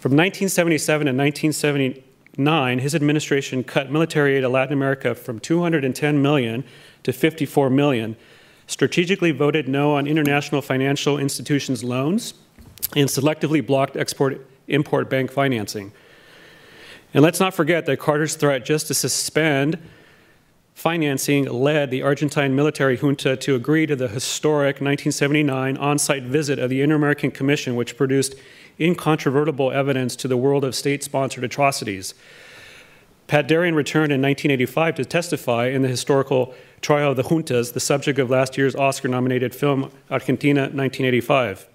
From 0.00 0.10
1977 0.16 1.06
to 1.06 1.12
1979, 1.12 2.78
his 2.80 2.96
administration 2.96 3.62
cut 3.62 3.92
military 3.92 4.34
aid 4.34 4.40
to 4.40 4.48
Latin 4.48 4.72
America 4.72 5.14
from 5.14 5.38
210 5.38 6.20
million 6.20 6.64
to 7.04 7.12
54 7.12 7.70
million, 7.70 8.16
strategically 8.66 9.30
voted 9.30 9.68
no 9.68 9.94
on 9.94 10.08
international 10.08 10.60
financial 10.60 11.16
institutions' 11.16 11.84
loans, 11.84 12.34
and 12.96 13.08
selectively 13.08 13.64
blocked 13.64 13.96
export 13.96 14.46
import 14.68 15.10
bank 15.10 15.30
financing. 15.30 15.92
And 17.12 17.22
let's 17.22 17.40
not 17.40 17.54
forget 17.54 17.86
that 17.86 17.98
Carter's 17.98 18.34
threat 18.34 18.64
just 18.64 18.88
to 18.88 18.94
suspend 18.94 19.78
financing 20.74 21.44
led 21.44 21.90
the 21.90 22.02
Argentine 22.02 22.56
military 22.56 22.96
junta 22.96 23.36
to 23.36 23.54
agree 23.54 23.86
to 23.86 23.94
the 23.94 24.08
historic 24.08 24.76
1979 24.76 25.76
on 25.76 25.98
site 25.98 26.24
visit 26.24 26.58
of 26.58 26.68
the 26.68 26.82
Inter 26.82 26.96
American 26.96 27.30
Commission, 27.30 27.76
which 27.76 27.96
produced 27.96 28.34
incontrovertible 28.80 29.70
evidence 29.70 30.16
to 30.16 30.26
the 30.26 30.36
world 30.36 30.64
of 30.64 30.74
state 30.74 31.04
sponsored 31.04 31.44
atrocities. 31.44 32.14
Pat 33.28 33.48
Derian 33.48 33.74
returned 33.74 34.12
in 34.12 34.20
1985 34.20 34.96
to 34.96 35.04
testify 35.04 35.68
in 35.68 35.82
the 35.82 35.88
historical 35.88 36.54
trial 36.80 37.12
of 37.12 37.16
the 37.16 37.22
juntas, 37.22 37.72
the 37.72 37.80
subject 37.80 38.18
of 38.18 38.28
last 38.28 38.58
year's 38.58 38.74
Oscar 38.74 39.08
nominated 39.08 39.54
film 39.54 39.90
Argentina 40.10 40.62
1985. 40.62 41.68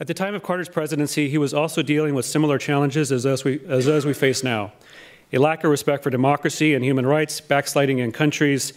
At 0.00 0.06
the 0.06 0.14
time 0.14 0.36
of 0.36 0.44
Carter's 0.44 0.68
presidency, 0.68 1.28
he 1.28 1.38
was 1.38 1.52
also 1.52 1.82
dealing 1.82 2.14
with 2.14 2.24
similar 2.24 2.56
challenges 2.56 3.10
as 3.10 3.24
those 3.24 3.42
we, 3.42 3.60
as 3.66 3.86
those 3.86 4.06
we 4.06 4.14
face 4.14 4.44
now 4.44 4.72
a 5.32 5.38
lack 5.38 5.62
of 5.62 5.70
respect 5.70 6.02
for 6.02 6.08
democracy 6.08 6.72
and 6.72 6.82
human 6.82 7.04
rights, 7.04 7.38
backsliding 7.40 7.98
in 7.98 8.12
countries 8.12 8.72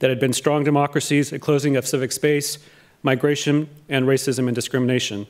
that 0.00 0.10
had 0.10 0.20
been 0.20 0.34
strong 0.34 0.64
democracies, 0.64 1.32
a 1.32 1.38
closing 1.38 1.76
of 1.76 1.86
civic 1.86 2.12
space, 2.12 2.58
migration, 3.02 3.66
and 3.88 4.04
racism 4.04 4.46
and 4.46 4.54
discrimination. 4.54 5.26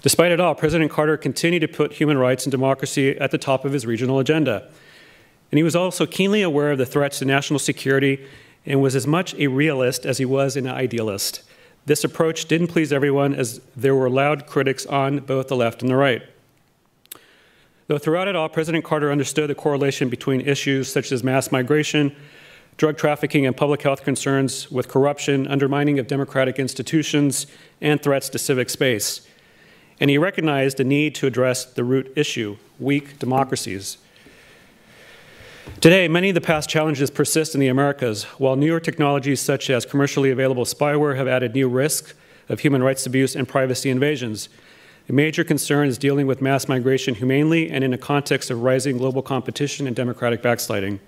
Despite 0.00 0.32
it 0.32 0.40
all, 0.40 0.54
President 0.54 0.90
Carter 0.90 1.18
continued 1.18 1.60
to 1.60 1.68
put 1.68 1.92
human 1.92 2.16
rights 2.16 2.46
and 2.46 2.50
democracy 2.50 3.18
at 3.18 3.32
the 3.32 3.38
top 3.38 3.66
of 3.66 3.72
his 3.72 3.84
regional 3.84 4.18
agenda. 4.18 4.66
And 5.50 5.58
he 5.58 5.62
was 5.62 5.76
also 5.76 6.06
keenly 6.06 6.40
aware 6.40 6.72
of 6.72 6.78
the 6.78 6.86
threats 6.86 7.18
to 7.18 7.26
national 7.26 7.58
security 7.58 8.26
and 8.64 8.80
was 8.80 8.96
as 8.96 9.06
much 9.06 9.34
a 9.34 9.48
realist 9.48 10.06
as 10.06 10.16
he 10.16 10.24
was 10.24 10.56
an 10.56 10.66
idealist. 10.66 11.42
This 11.86 12.02
approach 12.02 12.46
didn't 12.46 12.66
please 12.66 12.92
everyone, 12.92 13.32
as 13.32 13.60
there 13.76 13.94
were 13.94 14.10
loud 14.10 14.46
critics 14.46 14.84
on 14.86 15.20
both 15.20 15.46
the 15.46 15.56
left 15.56 15.82
and 15.82 15.90
the 15.90 15.96
right. 15.96 16.22
Though 17.86 17.98
throughout 17.98 18.26
it 18.26 18.34
all, 18.34 18.48
President 18.48 18.84
Carter 18.84 19.12
understood 19.12 19.48
the 19.48 19.54
correlation 19.54 20.08
between 20.08 20.40
issues 20.40 20.92
such 20.92 21.12
as 21.12 21.22
mass 21.22 21.52
migration, 21.52 22.14
drug 22.76 22.98
trafficking, 22.98 23.46
and 23.46 23.56
public 23.56 23.82
health 23.82 24.02
concerns 24.02 24.68
with 24.68 24.88
corruption, 24.88 25.46
undermining 25.46 26.00
of 26.00 26.08
democratic 26.08 26.58
institutions, 26.58 27.46
and 27.80 28.02
threats 28.02 28.28
to 28.30 28.38
civic 28.38 28.68
space. 28.68 29.26
And 30.00 30.10
he 30.10 30.18
recognized 30.18 30.78
the 30.78 30.84
need 30.84 31.14
to 31.14 31.28
address 31.28 31.64
the 31.64 31.84
root 31.84 32.12
issue 32.16 32.56
weak 32.80 33.20
democracies. 33.20 33.98
Today, 35.80 36.08
many 36.08 36.30
of 36.30 36.34
the 36.34 36.40
past 36.40 36.68
challenges 36.68 37.10
persist 37.10 37.54
in 37.54 37.60
the 37.60 37.68
Americas, 37.68 38.24
while 38.38 38.56
newer 38.56 38.80
technologies 38.80 39.40
such 39.40 39.68
as 39.70 39.84
commercially 39.84 40.30
available 40.30 40.64
spyware 40.64 41.16
have 41.16 41.28
added 41.28 41.54
new 41.54 41.68
risks 41.68 42.14
of 42.48 42.60
human 42.60 42.82
rights 42.82 43.06
abuse 43.06 43.36
and 43.36 43.46
privacy 43.46 43.90
invasions. 43.90 44.48
A 45.08 45.12
major 45.12 45.44
concern 45.44 45.86
is 45.86 45.98
dealing 45.98 46.26
with 46.26 46.42
mass 46.42 46.66
migration 46.66 47.14
humanely 47.14 47.70
and 47.70 47.84
in 47.84 47.92
a 47.92 47.98
context 47.98 48.50
of 48.50 48.62
rising 48.62 48.96
global 48.98 49.22
competition 49.22 49.86
and 49.86 49.94
democratic 49.94 50.42
backsliding. 50.42 50.98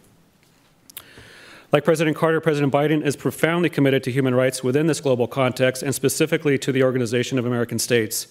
Like 1.73 1.85
President 1.85 2.17
Carter, 2.17 2.41
President 2.41 2.73
Biden 2.73 3.05
is 3.05 3.17
profoundly 3.17 3.69
committed 3.69 4.05
to 4.05 4.12
human 4.12 4.35
rights 4.35 4.62
within 4.62 4.87
this 4.87 5.00
global 5.00 5.27
context 5.27 5.83
and 5.83 5.95
specifically 5.95 6.59
to 6.59 6.73
the 6.73 6.83
Organization 6.83 7.38
of 7.38 7.45
American 7.45 7.79
States. 7.79 8.29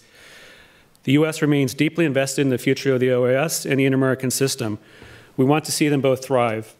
The 1.04 1.12
U.S. 1.14 1.42
remains 1.42 1.74
deeply 1.74 2.06
invested 2.06 2.42
in 2.42 2.50
the 2.50 2.58
future 2.58 2.94
of 2.94 3.00
the 3.00 3.10
OAS 3.10 3.70
and 3.70 3.80
the 3.80 3.86
Inter 3.86 3.98
American 3.98 4.32
system. 4.32 4.80
We 5.38 5.46
want 5.46 5.64
to 5.66 5.72
see 5.72 5.88
them 5.88 6.02
both 6.02 6.26
thrive. 6.26 6.76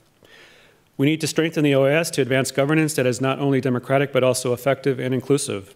We 0.98 1.06
need 1.06 1.22
to 1.22 1.28
strengthen 1.28 1.64
the 1.64 1.74
OAS 1.74 2.12
to 2.14 2.22
advance 2.22 2.52
governance 2.52 2.96
that 2.96 3.06
is 3.06 3.22
not 3.22 3.40
only 3.40 3.62
democratic 3.62 4.12
but 4.12 4.24
also 4.24 4.52
effective 4.52 5.00
and 5.00 5.14
inclusive. 5.14 5.76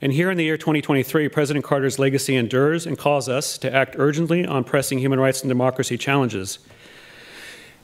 And 0.00 0.12
here 0.12 0.30
in 0.30 0.38
the 0.38 0.44
year 0.44 0.56
2023, 0.56 1.28
President 1.28 1.64
Carter's 1.64 1.98
legacy 1.98 2.36
endures 2.36 2.86
and 2.86 2.96
calls 2.96 3.28
us 3.28 3.58
to 3.58 3.74
act 3.74 3.96
urgently 3.98 4.46
on 4.46 4.64
pressing 4.64 4.98
human 4.98 5.20
rights 5.20 5.42
and 5.42 5.50
democracy 5.50 5.98
challenges. 5.98 6.60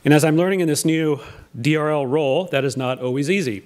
And 0.04 0.14
as 0.14 0.24
I'm 0.24 0.36
learning 0.36 0.60
in 0.60 0.68
this 0.68 0.84
new 0.84 1.20
DRL 1.58 2.08
role, 2.08 2.44
that 2.46 2.64
is 2.64 2.76
not 2.76 3.00
always 3.00 3.28
easy. 3.28 3.64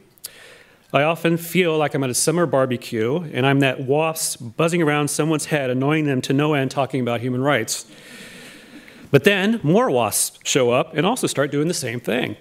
I 0.93 1.03
often 1.03 1.37
feel 1.37 1.79
like 1.79 1.95
I'm 1.95 2.03
at 2.03 2.11
a 2.11 2.15
summer 2.15 2.47
barbecue 2.47 3.23
and 3.33 3.47
I'm 3.47 3.61
that 3.61 3.83
wasp 3.83 4.57
buzzing 4.57 4.83
around 4.83 5.09
someone's 5.09 5.45
head, 5.45 5.71
annoying 5.71 6.07
them 6.07 6.21
to 6.23 6.33
no 6.33 6.55
end 6.55 6.73
talking 6.73 7.01
about 7.01 7.21
human 7.21 7.43
rights. 7.43 7.87
But 9.11 9.25
then 9.25 9.61
more 9.63 9.91
wasps 9.91 10.41
show 10.45 10.71
up 10.71 10.95
and 10.95 11.05
also 11.05 11.27
start 11.27 11.51
doing 11.51 11.69
the 11.69 11.75
same 11.75 12.01
thing. 12.01 12.37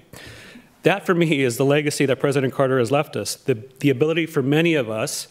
That, 0.83 1.05
for 1.05 1.13
me, 1.13 1.41
is 1.41 1.57
the 1.57 1.65
legacy 1.65 2.05
that 2.05 2.19
President 2.19 2.53
Carter 2.53 2.79
has 2.79 2.91
left 2.91 3.15
us 3.15 3.35
the, 3.35 3.55
the 3.79 3.89
ability 3.89 4.25
for 4.25 4.41
many 4.41 4.75
of 4.75 4.89
us 4.89 5.27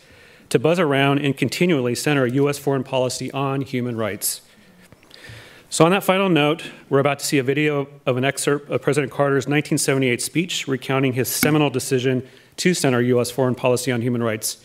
to 0.50 0.58
buzz 0.58 0.78
around 0.78 1.20
and 1.20 1.36
continually 1.36 1.94
center 1.94 2.26
U.S. 2.26 2.58
foreign 2.58 2.84
policy 2.84 3.30
on 3.32 3.62
human 3.62 3.96
rights. 3.96 4.42
So, 5.70 5.84
on 5.84 5.90
that 5.90 6.02
final 6.02 6.30
note, 6.30 6.64
we're 6.88 6.98
about 6.98 7.18
to 7.18 7.26
see 7.26 7.38
a 7.38 7.42
video 7.42 7.88
of 8.06 8.16
an 8.16 8.24
excerpt 8.24 8.70
of 8.70 8.80
President 8.80 9.12
Carter's 9.12 9.44
1978 9.44 10.22
speech 10.22 10.66
recounting 10.66 11.12
his 11.12 11.28
seminal 11.28 11.68
decision 11.68 12.26
to 12.56 12.72
center 12.72 13.00
U.S. 13.02 13.30
foreign 13.30 13.54
policy 13.54 13.92
on 13.92 14.00
human 14.00 14.22
rights, 14.22 14.64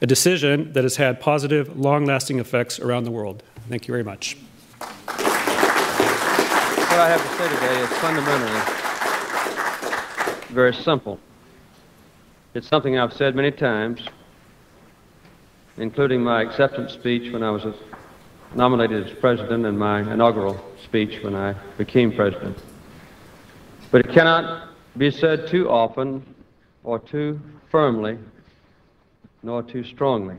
a 0.00 0.06
decision 0.06 0.72
that 0.72 0.84
has 0.84 0.96
had 0.96 1.20
positive, 1.20 1.76
long 1.76 2.06
lasting 2.06 2.38
effects 2.38 2.78
around 2.78 3.04
the 3.04 3.10
world. 3.10 3.42
Thank 3.68 3.88
you 3.88 3.92
very 3.92 4.04
much. 4.04 4.36
What 6.98 7.06
I 7.06 7.16
have 7.16 7.22
to 7.22 7.28
say 7.38 7.48
today 7.54 7.80
is 7.80 7.88
fundamentally 8.00 8.60
very 10.52 10.74
simple. 10.74 11.20
It's 12.54 12.66
something 12.66 12.98
I've 12.98 13.12
said 13.12 13.36
many 13.36 13.52
times, 13.52 14.04
including 15.76 16.24
my 16.24 16.42
acceptance 16.42 16.92
speech 16.94 17.32
when 17.32 17.44
I 17.44 17.52
was 17.52 17.62
nominated 18.56 19.06
as 19.06 19.16
president 19.16 19.64
and 19.64 19.78
my 19.78 20.00
inaugural 20.12 20.60
speech 20.82 21.22
when 21.22 21.36
I 21.36 21.54
became 21.76 22.10
president. 22.10 22.58
But 23.92 24.04
it 24.04 24.12
cannot 24.12 24.70
be 24.96 25.12
said 25.12 25.46
too 25.46 25.70
often 25.70 26.24
or 26.82 26.98
too 26.98 27.40
firmly 27.70 28.18
nor 29.44 29.62
too 29.62 29.84
strongly. 29.84 30.34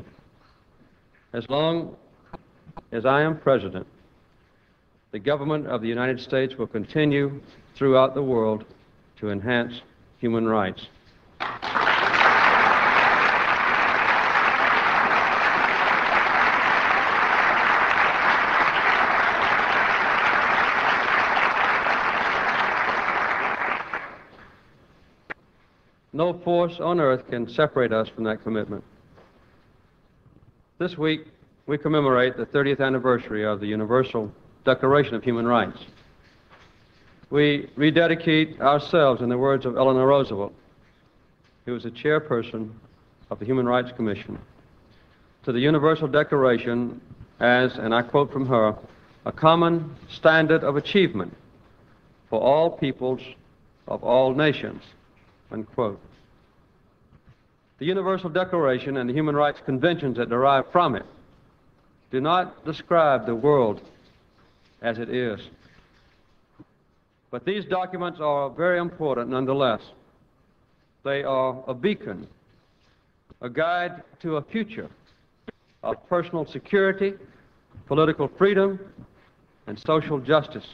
As 1.31 1.49
long 1.49 1.95
as 2.91 3.05
I 3.05 3.21
am 3.21 3.37
president, 3.39 3.87
the 5.11 5.19
government 5.19 5.65
of 5.67 5.81
the 5.81 5.87
United 5.87 6.19
States 6.19 6.55
will 6.55 6.67
continue 6.67 7.41
throughout 7.75 8.13
the 8.13 8.21
world 8.21 8.65
to 9.19 9.31
enhance 9.31 9.81
human 10.19 10.47
rights. 10.47 10.85
No 26.11 26.33
force 26.43 26.73
on 26.79 26.99
earth 26.99 27.27
can 27.29 27.49
separate 27.49 27.93
us 27.93 28.09
from 28.09 28.25
that 28.25 28.43
commitment. 28.43 28.83
This 30.77 30.97
week, 30.97 31.27
we 31.65 31.77
commemorate 31.77 32.35
the 32.35 32.45
30th 32.45 32.81
anniversary 32.81 33.45
of 33.45 33.59
the 33.59 33.67
Universal 33.67 34.31
Declaration 34.69 35.15
of 35.15 35.23
Human 35.23 35.47
Rights. 35.47 35.79
We 37.31 37.71
rededicate 37.75 38.61
ourselves, 38.61 39.19
in 39.23 39.27
the 39.27 39.37
words 39.37 39.65
of 39.65 39.75
Eleanor 39.77 40.05
Roosevelt, 40.05 40.53
who 41.65 41.73
was 41.73 41.81
the 41.81 41.89
chairperson 41.89 42.69
of 43.31 43.39
the 43.39 43.45
Human 43.45 43.65
Rights 43.65 43.91
Commission, 43.91 44.37
to 45.43 45.51
the 45.51 45.59
Universal 45.59 46.09
Declaration 46.09 47.01
as, 47.39 47.77
and 47.77 47.95
I 47.95 48.03
quote 48.03 48.31
from 48.31 48.45
her, 48.45 48.75
a 49.25 49.31
common 49.31 49.95
standard 50.07 50.63
of 50.63 50.77
achievement 50.77 51.35
for 52.29 52.39
all 52.39 52.69
peoples 52.69 53.21
of 53.87 54.03
all 54.03 54.35
nations, 54.35 54.83
unquote. 55.49 55.99
The 57.79 57.85
Universal 57.85 58.29
Declaration 58.29 58.97
and 58.97 59.09
the 59.09 59.15
human 59.15 59.35
rights 59.35 59.61
conventions 59.65 60.17
that 60.17 60.29
derive 60.29 60.71
from 60.71 60.95
it 60.95 61.07
do 62.11 62.21
not 62.21 62.63
describe 62.65 63.25
the 63.25 63.33
world 63.33 63.81
as 64.81 64.97
it 64.97 65.09
is. 65.09 65.39
But 67.31 67.45
these 67.45 67.65
documents 67.65 68.19
are 68.21 68.49
very 68.49 68.79
important 68.79 69.29
nonetheless. 69.29 69.81
They 71.03 71.23
are 71.23 71.63
a 71.67 71.73
beacon, 71.73 72.27
a 73.41 73.49
guide 73.49 74.03
to 74.21 74.37
a 74.37 74.41
future 74.41 74.89
of 75.83 75.95
personal 76.09 76.45
security, 76.45 77.13
political 77.87 78.29
freedom, 78.37 78.79
and 79.67 79.79
social 79.79 80.19
justice. 80.19 80.65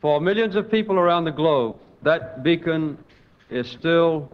For 0.00 0.20
millions 0.20 0.56
of 0.56 0.70
people 0.70 0.98
around 0.98 1.24
the 1.24 1.30
globe, 1.30 1.76
that 2.02 2.42
beacon 2.42 2.98
is 3.48 3.70
still 3.70 4.30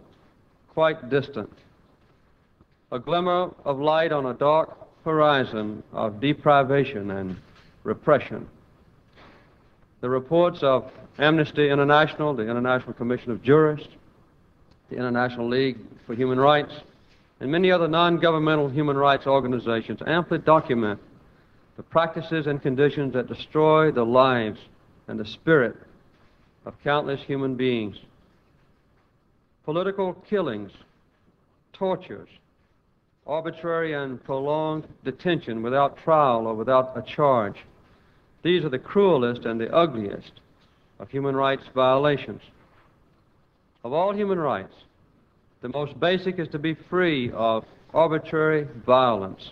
quite 0.73 1.09
distant. 1.09 1.51
A 2.91 2.99
glimmer 2.99 3.51
of 3.65 3.79
light 3.79 4.11
on 4.11 4.25
a 4.25 4.33
dark 4.33 4.75
horizon 5.05 5.83
of 5.93 6.19
deprivation 6.19 7.11
and 7.11 7.37
repression. 7.89 8.47
The 10.01 10.09
reports 10.09 10.59
of 10.61 10.89
Amnesty 11.17 11.69
International, 11.69 12.33
the 12.33 12.43
International 12.43 12.93
Commission 12.93 13.31
of 13.31 13.43
Jurists, 13.43 13.89
the 14.89 14.95
International 14.95 15.49
League 15.49 15.77
for 16.05 16.13
Human 16.13 16.39
Rights, 16.39 16.71
and 17.41 17.51
many 17.51 17.71
other 17.71 17.87
non 17.87 18.19
governmental 18.19 18.69
human 18.69 18.95
rights 18.95 19.25
organizations 19.25 19.99
amply 20.05 20.37
document 20.37 20.99
the 21.77 21.83
practices 21.83 22.45
and 22.47 22.61
conditions 22.61 23.13
that 23.13 23.27
destroy 23.27 23.91
the 23.91 24.03
lives 24.03 24.59
and 25.07 25.19
the 25.19 25.25
spirit 25.25 25.75
of 26.65 26.73
countless 26.83 27.21
human 27.21 27.55
beings 27.55 27.97
political 29.65 30.13
killings, 30.27 30.71
tortures, 31.73 32.29
arbitrary 33.27 33.93
and 33.93 34.23
prolonged 34.23 34.87
detention 35.03 35.61
without 35.61 35.95
trial 35.97 36.47
or 36.47 36.55
without 36.55 36.97
a 36.97 37.01
charge. 37.03 37.57
These 38.41 38.63
are 38.63 38.69
the 38.69 38.79
cruelest 38.79 39.45
and 39.45 39.59
the 39.59 39.73
ugliest 39.73 40.31
of 40.99 41.09
human 41.09 41.35
rights 41.35 41.63
violations. 41.73 42.41
Of 43.83 43.93
all 43.93 44.13
human 44.13 44.39
rights, 44.39 44.73
the 45.61 45.69
most 45.69 45.99
basic 45.99 46.39
is 46.39 46.47
to 46.49 46.59
be 46.59 46.73
free 46.73 47.31
of 47.31 47.65
arbitrary 47.93 48.67
violence. 48.85 49.51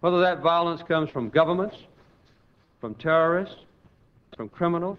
Whether 0.00 0.20
that 0.20 0.40
violence 0.40 0.82
comes 0.86 1.10
from 1.10 1.30
governments, 1.30 1.76
from 2.80 2.94
terrorists, 2.94 3.56
from 4.36 4.48
criminals, 4.48 4.98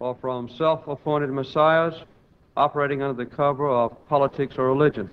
or 0.00 0.16
from 0.20 0.48
self 0.56 0.86
appointed 0.86 1.30
messiahs 1.30 1.94
operating 2.56 3.02
under 3.02 3.24
the 3.24 3.30
cover 3.30 3.68
of 3.68 3.96
politics 4.08 4.56
or 4.58 4.66
religion. 4.66 5.08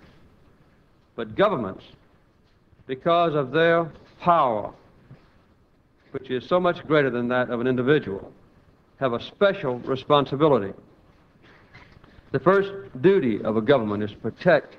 But 1.15 1.35
governments, 1.35 1.83
because 2.87 3.35
of 3.35 3.51
their 3.51 3.91
power, 4.19 4.73
which 6.15 6.31
is 6.31 6.47
so 6.47 6.61
much 6.61 6.81
greater 6.87 7.09
than 7.09 7.27
that 7.27 7.49
of 7.49 7.59
an 7.59 7.67
individual, 7.67 8.31
have 9.01 9.11
a 9.11 9.21
special 9.21 9.79
responsibility. 9.79 10.71
The 12.31 12.39
first 12.39 12.71
duty 13.01 13.43
of 13.43 13.57
a 13.57 13.61
government 13.61 14.01
is 14.01 14.11
to 14.11 14.17
protect 14.19 14.77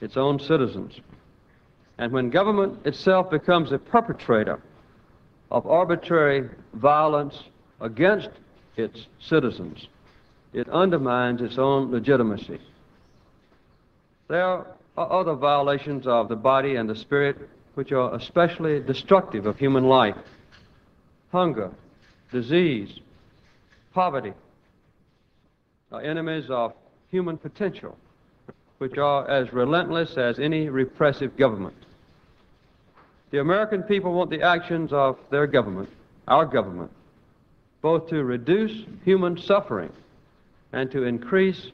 its 0.00 0.16
own 0.16 0.40
citizens. 0.40 1.00
And 1.98 2.10
when 2.10 2.28
government 2.28 2.84
itself 2.84 3.30
becomes 3.30 3.70
a 3.70 3.78
perpetrator 3.78 4.60
of 5.52 5.64
arbitrary 5.68 6.50
violence 6.74 7.40
against 7.80 8.30
its 8.76 9.06
citizens, 9.20 9.86
it 10.52 10.68
undermines 10.70 11.40
its 11.40 11.56
own 11.56 11.92
legitimacy. 11.92 12.58
There 14.26 14.44
are 14.44 14.66
other 14.96 15.34
violations 15.34 16.08
of 16.08 16.28
the 16.28 16.34
body 16.34 16.74
and 16.74 16.90
the 16.90 16.96
spirit 16.96 17.48
which 17.74 17.92
are 17.92 18.12
especially 18.16 18.80
destructive 18.80 19.46
of 19.46 19.56
human 19.56 19.84
life 19.84 20.16
hunger, 21.30 21.70
disease, 22.32 23.00
poverty, 23.92 24.32
are 25.92 26.02
enemies 26.02 26.44
of 26.50 26.72
human 27.10 27.36
potential, 27.36 27.96
which 28.78 28.98
are 28.98 29.28
as 29.28 29.52
relentless 29.52 30.16
as 30.16 30.38
any 30.38 30.68
repressive 30.68 31.36
government. 31.36 31.74
The 33.30 33.40
American 33.40 33.82
people 33.82 34.12
want 34.12 34.30
the 34.30 34.42
actions 34.42 34.92
of 34.92 35.18
their 35.30 35.46
government, 35.46 35.90
our 36.28 36.46
government, 36.46 36.90
both 37.82 38.08
to 38.08 38.24
reduce 38.24 38.86
human 39.04 39.38
suffering 39.38 39.92
and 40.72 40.90
to 40.90 41.04
increase 41.04 41.70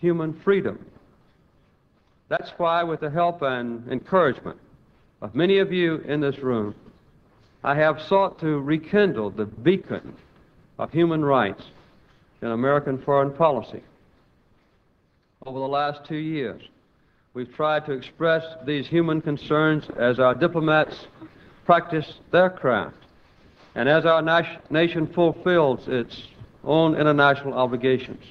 human 0.00 0.32
freedom. 0.32 0.84
That's 2.28 2.50
why, 2.56 2.82
with 2.82 3.00
the 3.00 3.10
help 3.10 3.42
and 3.42 3.86
encouragement 3.90 4.58
of 5.22 5.34
many 5.34 5.58
of 5.58 5.72
you 5.72 5.98
in 5.98 6.20
this 6.20 6.38
room, 6.38 6.74
I 7.64 7.74
have 7.74 8.00
sought 8.02 8.38
to 8.40 8.60
rekindle 8.60 9.30
the 9.30 9.46
beacon 9.46 10.14
of 10.78 10.92
human 10.92 11.24
rights 11.24 11.64
in 12.42 12.48
American 12.48 12.98
foreign 12.98 13.32
policy. 13.32 13.82
Over 15.44 15.58
the 15.58 15.68
last 15.68 16.04
two 16.04 16.16
years, 16.16 16.62
we've 17.34 17.52
tried 17.54 17.86
to 17.86 17.92
express 17.92 18.44
these 18.64 18.86
human 18.86 19.20
concerns 19.20 19.84
as 19.98 20.18
our 20.18 20.34
diplomats 20.34 21.06
practice 21.64 22.14
their 22.30 22.50
craft 22.50 22.96
and 23.74 23.88
as 23.88 24.06
our 24.06 24.22
nation 24.70 25.06
fulfills 25.06 25.86
its 25.86 26.22
own 26.64 26.96
international 26.96 27.54
obligations. 27.54 28.24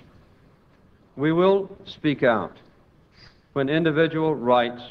We 1.15 1.31
will 1.31 1.69
speak 1.85 2.23
out 2.23 2.57
when 3.53 3.69
individual 3.69 4.35
rights 4.35 4.81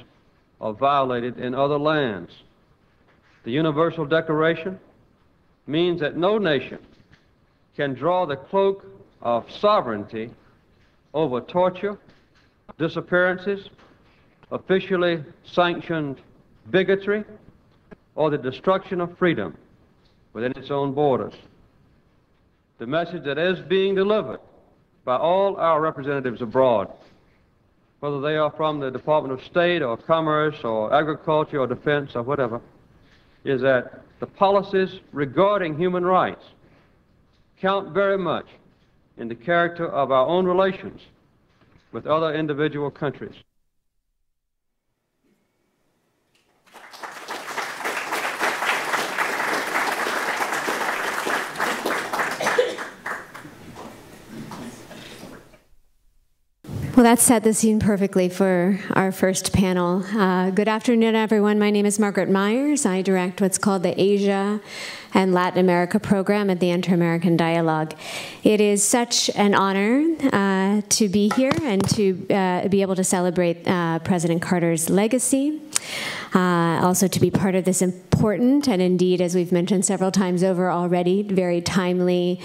are 0.61 0.73
violated 0.73 1.39
in 1.39 1.55
other 1.55 1.79
lands. 1.79 2.33
The 3.45 3.53
Universal 3.53 4.07
Declaration 4.07 4.81
means 5.67 6.01
that 6.01 6.17
no 6.17 6.39
nation 6.39 6.79
can 7.77 7.93
draw 7.93 8.25
the 8.25 8.37
cloak 8.37 8.87
of 9.21 9.51
sovereignty 9.51 10.31
over 11.13 11.41
torture, 11.43 11.99
disappearances, 12.79 13.69
officially 14.51 15.23
sanctioned 15.45 16.21
bigotry, 16.71 17.25
or 18.15 18.31
the 18.31 18.39
destruction 18.39 19.01
of 19.01 19.17
freedom 19.19 19.57
within 20.33 20.53
its 20.53 20.71
own 20.71 20.95
borders. 20.95 21.35
The 22.79 22.87
message 22.87 23.25
that 23.25 23.39
is 23.39 23.61
being 23.61 23.95
delivered 23.95 24.41
by 25.05 25.17
all 25.17 25.57
our 25.57 25.81
representatives 25.83 26.41
abroad, 26.41 26.91
whether 28.01 28.21
they 28.21 28.37
are 28.37 28.51
from 28.53 28.81
the 28.81 28.91
Department 28.91 29.39
of 29.39 29.45
State 29.45 29.83
or 29.83 29.97
Commerce 29.99 30.65
or 30.65 30.95
Agriculture 30.95 31.61
or 31.61 31.67
Defense 31.67 32.13
or 32.15 32.23
whatever, 32.23 32.61
is 33.45 33.61
that 33.63 34.03
the 34.21 34.27
policies 34.27 35.01
regarding 35.13 35.77
human 35.77 36.05
rights 36.05 36.43
count 37.61 37.93
very 37.93 38.19
much 38.19 38.47
in 39.17 39.29
the 39.29 39.35
character 39.35 39.89
of 39.89 40.11
our 40.11 40.27
own 40.27 40.47
relations 40.47 41.01
with 41.93 42.07
other 42.07 42.35
individual 42.35 42.91
countries. 42.91 43.35
Well, 56.97 57.03
that 57.03 57.19
set 57.19 57.43
the 57.43 57.53
scene 57.53 57.81
perfectly 57.81 58.29
for 58.29 58.79
our 58.93 59.11
first 59.11 59.53
panel. 59.53 60.05
Uh, 60.17 60.51
good 60.51 60.69
afternoon, 60.69 61.17
everyone. 61.17 61.59
My 61.59 61.71
name 61.71 61.87
is 61.87 61.99
Margaret 61.99 62.31
Myers. 62.31 62.87
I 62.87 63.03
direct 63.03 63.41
what's 63.41 63.59
called 63.59 63.83
the 63.83 64.01
Asia 64.01 64.61
and 65.15 65.33
Latin 65.33 65.61
America 65.61 65.99
program 66.01 66.51
at 66.51 66.61
the 66.61 66.71
Inter 66.71 66.95
American 66.95 67.37
Dialogue. 67.37 67.95
It 68.43 68.61
is 68.61 68.83
such 68.83 69.31
an 69.37 69.55
honor 69.55 70.05
uh, 70.33 70.83
to 70.89 71.09
be 71.09 71.31
here 71.37 71.53
and 71.63 71.83
to 71.91 72.27
uh, 72.31 72.69
be 72.69 72.83
able 72.83 72.97
to 72.97 73.05
celebrate 73.05 73.67
uh, 73.67 74.01
President 74.01 74.43
Carter's 74.43 74.91
legacy. 74.91 75.61
Uh, 76.35 76.81
also, 76.83 77.07
to 77.07 77.21
be 77.21 77.31
part 77.31 77.55
of 77.55 77.65
this 77.65 77.81
important 77.81 78.67
and 78.67 78.83
indeed, 78.83 79.21
as 79.21 79.37
we've 79.37 79.53
mentioned 79.53 79.85
several 79.85 80.11
times 80.11 80.43
over 80.43 80.71
already, 80.71 81.23
very 81.23 81.61
timely 81.61 82.41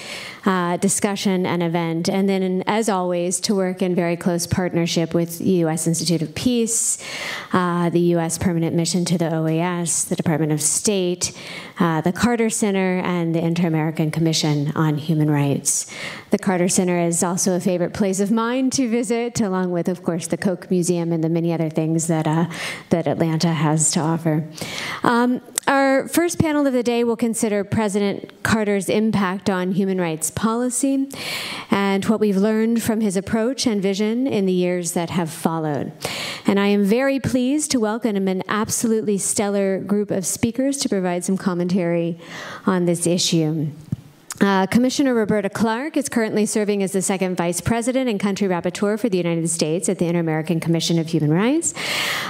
uh, 0.46 0.78
discussion 0.78 1.46
and 1.46 1.64
event. 1.64 2.08
And 2.08 2.30
then, 2.30 2.64
as 2.68 2.88
always, 2.88 3.40
to 3.42 3.56
work 3.56 3.82
in 3.82 3.96
very 3.96 4.16
close 4.16 4.46
partnership 4.46 5.16
with 5.16 5.40
the 5.40 5.52
U.S. 5.64 5.88
Institute 5.88 6.22
of 6.22 6.36
Peace, 6.36 7.04
uh, 7.52 7.90
the 7.90 8.00
U.S. 8.00 8.38
Permanent 8.38 8.76
Mission 8.76 9.06
to 9.06 9.18
the 9.18 9.26
OAS, 9.26 10.08
the 10.08 10.16
Department 10.16 10.52
of 10.52 10.62
State, 10.62 11.32
the 11.80 12.14
Carter 12.16 12.50
Center, 12.60 13.00
and 13.00 13.34
the 13.34 13.40
Inter 13.40 13.68
American 13.68 14.12
Commission 14.12 14.74
on 14.76 14.98
Human 14.98 15.32
Rights. 15.32 15.90
The 16.32 16.38
Carter 16.38 16.68
Center 16.68 17.00
is 17.00 17.24
also 17.24 17.56
a 17.56 17.60
favorite 17.62 17.94
place 17.94 18.20
of 18.20 18.32
mine 18.32 18.70
to 18.72 18.90
visit, 18.90 19.40
along 19.40 19.72
with, 19.72 19.88
of 19.88 20.04
course, 20.04 20.28
the 20.28 20.38
Koch 20.38 20.70
Museum 20.70 21.14
and 21.14 21.24
the 21.24 21.30
many 21.30 21.54
other 21.54 21.70
things 21.70 22.08
that, 22.08 22.28
uh, 22.28 22.48
that 22.90 23.08
Atlanta 23.08 23.54
has 23.54 23.92
to 23.92 24.02
offer. 24.02 24.46
Um, 25.04 25.42
our 25.68 26.08
first 26.08 26.40
panel 26.40 26.66
of 26.66 26.74
the 26.74 26.84
day 26.84 27.04
will 27.04 27.16
consider 27.16 27.64
President 27.64 28.44
Carter's 28.44 28.90
impact 28.90 29.50
on 29.50 29.72
human 29.72 30.02
rights 30.02 30.32
policy 30.32 31.10
and 31.70 32.04
what 32.06 32.20
we've 32.20 32.38
learned 32.38 32.82
from 32.82 33.02
his 33.02 33.16
approach 33.16 33.68
and 33.68 33.82
vision 33.82 34.26
in 34.26 34.48
the 34.48 34.54
years 34.54 34.94
that 34.94 35.12
have 35.12 35.30
followed. 35.30 35.92
And 36.48 36.60
I 36.60 36.68
am 36.68 36.84
very 36.84 37.20
pleased 37.20 37.70
to 37.72 37.80
welcome 37.80 38.28
an 38.28 38.42
absolutely 38.48 39.20
stellar 39.20 39.80
group 39.80 40.10
of 40.10 40.26
speakers 40.26 40.78
to 40.78 40.90
provide 40.90 41.24
some 41.24 41.38
commentary 41.38 42.20
on 42.66 42.86
this 42.86 43.08
issue. 43.08 43.68
Uh, 44.42 44.66
Commissioner 44.68 45.14
Roberta 45.14 45.50
Clarke 45.50 45.98
is 45.98 46.08
currently 46.08 46.46
serving 46.46 46.82
as 46.82 46.94
the 46.94 47.02
second 47.02 47.36
vice 47.36 47.60
president 47.60 48.10
and 48.10 48.20
country 48.22 48.48
rapporteur 48.48 48.98
for 48.98 49.10
the 49.10 49.18
United 49.18 49.50
States 49.50 49.90
at 49.90 49.98
the 49.98 50.06
Inter 50.06 50.22
American 50.22 50.62
Commission 50.62 50.98
of 50.98 51.08
Human 51.10 51.34
Rights, 51.34 51.74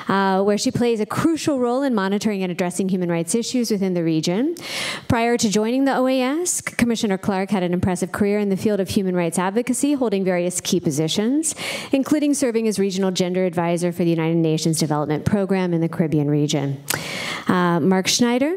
uh, 0.07 0.41
where 0.41 0.57
she 0.57 0.71
plays 0.71 0.99
a 0.99 1.05
crucial 1.05 1.59
role 1.59 1.83
in 1.83 1.93
monitoring 1.93 2.41
and 2.41 2.51
addressing 2.51 2.89
human 2.89 3.11
rights 3.11 3.35
issues 3.35 3.69
within 3.69 3.93
the 3.93 4.03
region. 4.03 4.55
Prior 5.07 5.37
to 5.37 5.49
joining 5.49 5.85
the 5.85 5.91
OAS, 5.91 6.65
Commissioner 6.77 7.17
Clarke 7.17 7.51
had 7.51 7.61
an 7.61 7.73
impressive 7.73 8.11
career 8.11 8.39
in 8.39 8.49
the 8.49 8.57
field 8.57 8.79
of 8.79 8.89
human 8.89 9.15
rights 9.15 9.37
advocacy, 9.37 9.93
holding 9.93 10.23
various 10.23 10.59
key 10.61 10.79
positions, 10.79 11.53
including 11.91 12.33
serving 12.33 12.67
as 12.67 12.79
regional 12.79 13.11
gender 13.11 13.45
advisor 13.45 13.91
for 13.91 14.03
the 14.03 14.09
United 14.09 14.37
Nations 14.37 14.79
Development 14.79 15.25
Program 15.25 15.75
in 15.75 15.81
the 15.81 15.89
Caribbean 15.89 16.29
region. 16.29 16.83
Uh, 17.47 17.79
Mark 17.79 18.07
Schneider 18.07 18.55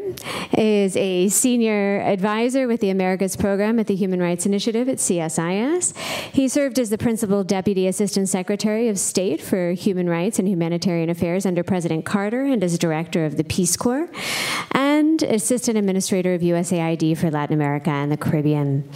is 0.55 0.95
a 0.97 1.27
senior 1.29 1.99
advisor 2.01 2.67
with 2.67 2.79
the 2.79 2.89
Americas 2.91 3.35
Program 3.43 3.77
at 3.77 3.87
the 3.87 3.95
Human 3.95 4.21
Rights 4.21 4.45
Initiative 4.45 4.87
at 4.87 4.99
CSIS. 4.99 5.97
He 6.31 6.47
served 6.47 6.79
as 6.79 6.89
the 6.89 6.97
Principal 6.97 7.43
Deputy 7.43 7.87
Assistant 7.87 8.29
Secretary 8.29 8.87
of 8.87 8.97
State 8.97 9.41
for 9.41 9.73
Human 9.73 10.09
Rights 10.09 10.39
and 10.39 10.47
Humanitarian 10.47 11.09
Affairs 11.09 11.45
under 11.45 11.61
President 11.61 12.05
Carter 12.05 12.45
and 12.45 12.63
as 12.63 12.77
Director 12.77 13.25
of 13.25 13.35
the 13.35 13.43
Peace 13.43 13.75
Corps, 13.75 14.07
and 14.71 15.23
Assistant 15.23 15.77
Administrator 15.77 16.33
of 16.33 16.39
USAID 16.39 17.17
for 17.17 17.29
Latin 17.29 17.53
America 17.53 17.89
and 17.89 18.09
the 18.09 18.15
Caribbean. 18.15 18.89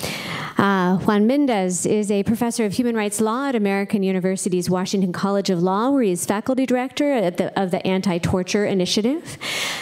Uh, 0.58 0.98
Juan 0.98 1.28
Mendez 1.28 1.86
is 1.86 2.10
a 2.10 2.24
professor 2.24 2.66
of 2.66 2.74
human 2.74 2.96
rights 2.96 3.22
law 3.22 3.48
at 3.48 3.56
American 3.56 4.02
University's 4.02 4.72
Washington 4.72 5.14
College 5.14 5.52
of 5.52 5.62
Law, 5.62 5.92
where 5.92 6.02
he 6.02 6.12
is 6.12 6.26
faculty 6.26 6.66
director 6.66 7.30
the, 7.30 7.60
of 7.60 7.70
the 7.70 7.86
Anti 7.86 8.18
Torture 8.18 8.66
Initiative. 8.66 9.38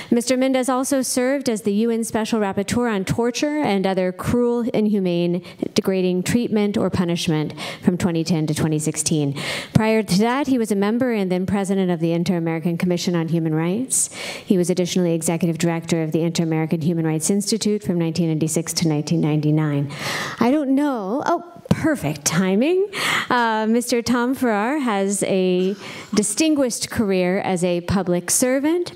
Mr. 0.10 0.38
Mendez 0.38 0.68
also 0.68 1.02
served 1.02 1.48
as 1.48 1.62
the 1.62 1.74
UN 1.74 2.04
Special 2.04 2.42
Rapporteur 2.42 2.94
on 2.94 3.06
Torture 3.06 3.62
and 3.62 3.88
other 3.88 4.12
cruel, 4.12 4.68
inhumane, 4.74 5.42
degrading 5.74 6.24
treatment 6.24 6.78
or 6.78 6.90
punishment 6.90 7.54
from 7.82 7.98
2010 7.98 8.48
to 8.48 8.54
2016. 8.54 9.40
Prior 9.74 10.04
to 10.04 10.18
that, 10.20 10.48
he 10.48 10.58
was 10.58 10.72
a 10.72 10.76
member 10.76 11.14
and 11.14 11.32
then 11.32 11.46
president 11.46 11.90
of 11.90 12.02
the 12.02 12.12
Inter 12.12 12.36
American 12.36 12.78
Commission 12.78 13.16
on 13.16 13.30
Human 13.30 13.56
Rights. 13.56 14.14
He 14.14 14.58
was 14.58 14.70
additionally 14.70 15.14
executive 15.14 15.58
director 15.58 16.04
of 16.04 16.12
the 16.12 16.22
Inter 16.22 16.44
American 16.44 16.82
Human 16.82 17.08
Rights 17.08 17.30
Institute 17.30 17.82
from 17.82 17.98
1996 17.98 18.74
to 18.74 18.90
1999. 18.90 19.92
I 20.40 20.52
don't 20.52 20.65
know. 20.66 21.24
Oh, 21.26 21.44
perfect 21.70 22.26
timing. 22.26 22.88
Uh, 23.30 23.66
Mr. 23.66 24.04
Tom 24.04 24.34
Farer 24.34 24.80
has 24.80 25.24
a 25.24 25.76
distinguished 26.14 26.90
career 26.90 27.40
as 27.40 27.64
a 27.64 27.82
public 27.82 28.32
servant 28.32 28.94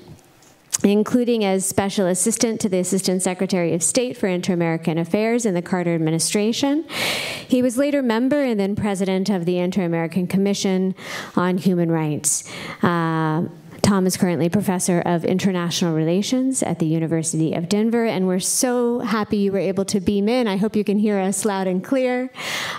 including 0.82 1.44
as 1.44 1.66
special 1.66 2.06
assistant 2.06 2.60
to 2.60 2.68
the 2.68 2.78
Assistant 2.78 3.22
Secretary 3.22 3.74
of 3.74 3.82
State 3.82 4.16
for 4.16 4.26
Inter-American 4.26 4.98
Affairs 4.98 5.44
in 5.44 5.54
the 5.54 5.62
Carter 5.62 5.94
administration. 5.94 6.84
He 7.46 7.62
was 7.62 7.76
later 7.76 8.02
member 8.02 8.42
and 8.42 8.58
then 8.58 8.76
president 8.76 9.28
of 9.28 9.44
the 9.44 9.58
Inter-American 9.58 10.26
Commission 10.26 10.94
on 11.36 11.58
Human 11.58 11.90
Rights. 11.90 12.50
Uh, 12.82 13.44
Tom 13.90 14.06
is 14.06 14.16
currently 14.16 14.48
professor 14.48 15.00
of 15.00 15.24
international 15.24 15.96
relations 15.96 16.62
at 16.62 16.78
the 16.78 16.86
University 16.86 17.54
of 17.54 17.68
Denver, 17.68 18.04
and 18.04 18.24
we're 18.24 18.38
so 18.38 19.00
happy 19.00 19.38
you 19.38 19.50
were 19.50 19.58
able 19.58 19.84
to 19.86 19.98
beam 19.98 20.28
in. 20.28 20.46
I 20.46 20.58
hope 20.58 20.76
you 20.76 20.84
can 20.84 20.96
hear 20.96 21.18
us 21.18 21.44
loud 21.44 21.66
and 21.66 21.82
clear, 21.82 22.30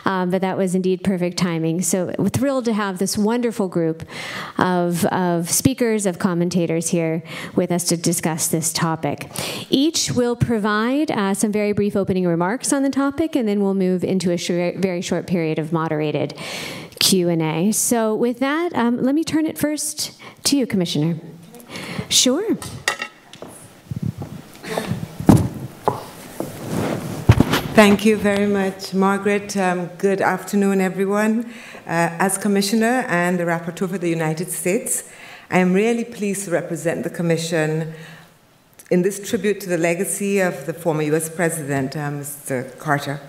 um, 0.06 0.32
but 0.32 0.40
that 0.40 0.56
was 0.56 0.74
indeed 0.74 1.04
perfect 1.04 1.38
timing. 1.38 1.82
So 1.82 2.14
thrilled 2.30 2.64
to 2.64 2.72
have 2.72 2.98
this 2.98 3.18
wonderful 3.18 3.68
group 3.68 4.08
of, 4.58 5.04
of 5.08 5.50
speakers, 5.50 6.06
of 6.06 6.18
commentators 6.18 6.88
here 6.88 7.24
with 7.58 7.74
us 7.74 7.84
to 7.90 7.98
discuss 7.98 8.48
this 8.48 8.72
topic. 8.72 9.30
Each 9.70 10.14
will 10.14 10.38
provide 10.38 11.12
uh, 11.12 11.34
some 11.34 11.52
very 11.52 11.74
brief 11.74 11.98
opening 11.98 12.26
remarks 12.26 12.72
on 12.72 12.84
the 12.84 12.90
topic, 12.90 13.36
and 13.36 13.50
then 13.50 13.62
we'll 13.62 13.74
move 13.74 14.06
into 14.06 14.32
a 14.32 14.38
sh 14.38 14.48
very 14.48 15.02
short 15.02 15.28
period 15.28 15.60
of 15.60 15.74
moderated 15.74 16.40
Q&A. 17.02 17.72
So 17.72 18.16
with 18.16 18.40
that, 18.40 18.74
um, 18.76 19.02
let 19.02 19.16
me 19.16 19.24
turn 19.24 19.48
it 19.48 19.58
first 19.58 20.14
to 20.44 20.56
you, 20.56 20.68
Commissioner. 20.68 21.18
Sure. 22.10 22.56
Thank 27.74 28.06
you 28.06 28.18
very 28.18 28.46
much, 28.46 28.94
Margaret. 28.94 29.58
Um, 29.58 29.88
good 29.98 30.22
afternoon, 30.22 30.80
everyone. 30.80 31.46
Uh, 31.88 32.14
as 32.20 32.38
Commissioner 32.38 33.04
and 33.08 33.40
the 33.40 33.46
Rapporteur 33.46 33.90
for 33.90 33.98
the 33.98 34.10
United 34.10 34.52
States, 34.52 35.10
I 35.50 35.58
am 35.58 35.74
really 35.74 36.06
pleased 36.06 36.46
to 36.46 36.52
represent 36.52 37.04
the 37.04 37.10
Commission 37.10 37.94
in 38.92 39.02
this 39.02 39.28
tribute 39.28 39.60
to 39.62 39.70
the 39.70 39.78
legacy 39.80 40.40
of 40.40 40.68
the 40.68 40.74
former 40.74 41.02
U.S. 41.04 41.30
President, 41.30 41.96
uh, 41.96 42.12
Mr. 42.12 42.78
Carter. 42.78 43.20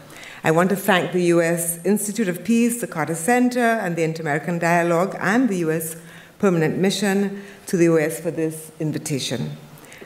I 0.45 0.51
want 0.51 0.71
to 0.71 0.77
thank 0.77 1.13
the 1.13 1.23
US 1.37 1.79
Institute 1.85 2.27
of 2.27 2.43
Peace, 2.43 2.81
the 2.81 2.89
Carter 2.89 3.15
Center, 3.15 3.61
and 3.61 3.95
the 3.95 4.03
Inter 4.03 4.23
American 4.23 4.59
Dialogue, 4.59 5.17
and 5.21 5.49
the 5.49 5.59
US 5.59 5.95
Permanent 6.41 6.79
Mission 6.79 7.45
to 7.67 7.77
the 7.77 7.85
US 7.85 8.19
for 8.19 8.33
this 8.33 8.73
invitation. 8.81 9.57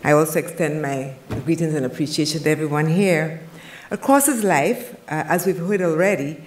I 0.05 0.13
also 0.13 0.39
extend 0.39 0.83
my 0.83 1.15
greetings 1.47 1.73
and 1.73 1.87
appreciation 1.87 2.43
to 2.43 2.51
everyone 2.51 2.87
here. 2.87 3.41
Across 3.91 4.27
his 4.27 4.45
life, 4.45 4.93
uh, 5.09 5.25
as 5.27 5.47
we've 5.47 5.57
heard 5.57 5.81
already, 5.81 6.45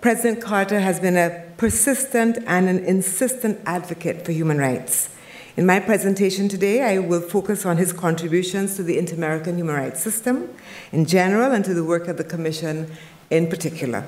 President 0.00 0.42
Carter 0.42 0.80
has 0.80 0.98
been 0.98 1.16
a 1.16 1.44
persistent 1.58 2.38
and 2.44 2.68
an 2.68 2.84
insistent 2.84 3.60
advocate 3.66 4.24
for 4.24 4.32
human 4.32 4.58
rights. 4.58 5.10
In 5.56 5.64
my 5.64 5.78
presentation 5.78 6.48
today, 6.48 6.82
I 6.82 6.98
will 6.98 7.20
focus 7.20 7.64
on 7.64 7.76
his 7.76 7.92
contributions 7.92 8.74
to 8.76 8.82
the 8.82 8.98
Inter 8.98 9.14
American 9.14 9.56
human 9.56 9.76
rights 9.76 10.00
system 10.00 10.48
in 10.90 11.04
general 11.04 11.52
and 11.52 11.64
to 11.64 11.72
the 11.72 11.84
work 11.84 12.08
of 12.08 12.16
the 12.16 12.24
Commission 12.24 12.90
in 13.30 13.48
particular. 13.48 14.04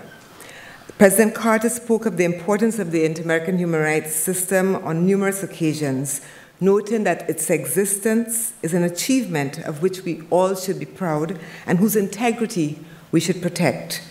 President 0.98 1.34
Carter 1.34 1.68
spoke 1.68 2.04
of 2.04 2.16
the 2.16 2.24
importance 2.24 2.78
of 2.78 2.90
the 2.90 3.04
Inter 3.04 3.22
American 3.22 3.58
human 3.58 3.80
rights 3.80 4.14
system 4.14 4.76
on 4.76 5.06
numerous 5.06 5.42
occasions, 5.42 6.20
noting 6.60 7.04
that 7.04 7.28
its 7.28 7.48
existence 7.48 8.52
is 8.62 8.74
an 8.74 8.82
achievement 8.82 9.58
of 9.60 9.82
which 9.82 10.02
we 10.02 10.22
all 10.28 10.54
should 10.54 10.78
be 10.78 10.84
proud 10.84 11.38
and 11.66 11.78
whose 11.78 11.96
integrity 11.96 12.78
we 13.12 13.20
should 13.20 13.40
protect. 13.40 14.02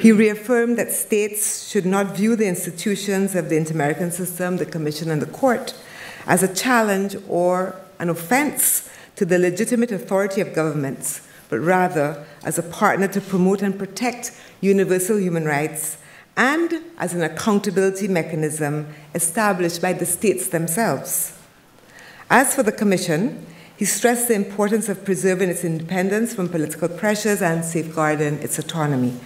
He 0.00 0.10
reaffirmed 0.10 0.76
that 0.78 0.90
states 0.90 1.68
should 1.68 1.86
not 1.86 2.16
view 2.16 2.34
the 2.34 2.48
institutions 2.48 3.36
of 3.36 3.48
the 3.48 3.56
Inter 3.56 3.74
American 3.74 4.10
system, 4.10 4.56
the 4.56 4.66
Commission, 4.66 5.10
and 5.10 5.22
the 5.22 5.26
Court 5.26 5.74
as 6.26 6.42
a 6.42 6.52
challenge 6.52 7.16
or 7.28 7.76
an 8.00 8.08
offense 8.08 8.90
to 9.14 9.24
the 9.24 9.38
legitimate 9.38 9.92
authority 9.92 10.40
of 10.40 10.54
governments, 10.54 11.26
but 11.48 11.60
rather 11.60 12.24
as 12.46 12.58
a 12.58 12.62
partner 12.62 13.08
to 13.08 13.20
promote 13.20 13.60
and 13.60 13.78
protect 13.78 14.32
universal 14.60 15.18
human 15.18 15.44
rights 15.44 15.98
and 16.36 16.82
as 16.96 17.12
an 17.12 17.22
accountability 17.22 18.06
mechanism 18.06 18.86
established 19.14 19.82
by 19.82 19.92
the 19.92 20.06
states 20.06 20.48
themselves. 20.48 21.36
As 22.30 22.54
for 22.54 22.62
the 22.62 22.72
Commission, 22.72 23.44
he 23.76 23.84
stressed 23.84 24.28
the 24.28 24.34
importance 24.34 24.88
of 24.88 25.04
preserving 25.04 25.50
its 25.50 25.64
independence 25.64 26.32
from 26.32 26.48
political 26.48 26.88
pressures 26.88 27.42
and 27.42 27.64
safeguarding 27.64 28.34
its 28.36 28.58
autonomy. 28.58 29.18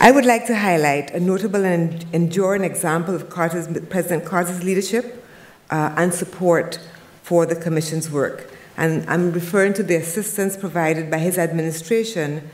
I 0.00 0.10
would 0.10 0.26
like 0.26 0.46
to 0.46 0.56
highlight 0.56 1.12
a 1.12 1.20
notable 1.20 1.64
and 1.64 2.04
enduring 2.12 2.64
example 2.64 3.14
of 3.14 3.30
Carter's, 3.30 3.68
President 3.88 4.24
Carter's 4.24 4.62
leadership 4.62 5.24
uh, 5.70 5.94
and 5.96 6.12
support 6.12 6.78
for 7.22 7.46
the 7.46 7.56
Commission's 7.56 8.10
work. 8.10 8.50
And 8.78 9.04
I'm 9.10 9.32
referring 9.32 9.74
to 9.74 9.82
the 9.82 9.96
assistance 9.96 10.56
provided 10.56 11.10
by 11.10 11.18
his 11.18 11.36
administration 11.36 12.48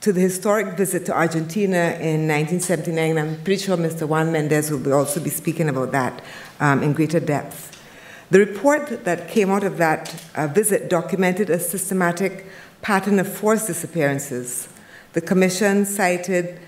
to 0.00 0.12
the 0.12 0.20
historic 0.20 0.76
visit 0.76 1.06
to 1.06 1.16
Argentina 1.16 1.96
in 2.00 2.26
1979. 2.26 3.16
I'm 3.16 3.36
pretty 3.44 3.62
sure 3.62 3.76
Mr. 3.76 4.06
Juan 4.06 4.32
Mendez 4.32 4.72
will 4.72 4.92
also 4.92 5.20
be 5.20 5.30
speaking 5.30 5.68
about 5.68 5.92
that 5.92 6.20
um, 6.58 6.82
in 6.82 6.94
greater 6.94 7.20
depth. 7.20 7.80
The 8.30 8.40
report 8.40 9.04
that 9.04 9.28
came 9.28 9.50
out 9.50 9.62
of 9.62 9.78
that 9.78 10.20
uh, 10.34 10.48
visit 10.48 10.90
documented 10.90 11.48
a 11.48 11.60
systematic 11.60 12.46
pattern 12.82 13.20
of 13.20 13.32
forced 13.32 13.68
disappearances. 13.68 14.68
The 15.12 15.20
Commission 15.20 15.84
cited 15.84 16.58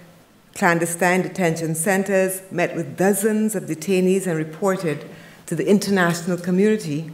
clandestine 0.55 1.23
detention 1.23 1.75
centers, 1.75 2.43
met 2.53 2.77
with 2.77 2.97
dozens 2.97 3.57
of 3.57 3.65
detainees, 3.65 4.29
and 4.29 4.37
reported 4.39 5.05
to 5.47 5.57
the 5.57 5.69
international 5.69 6.37
community 6.37 7.13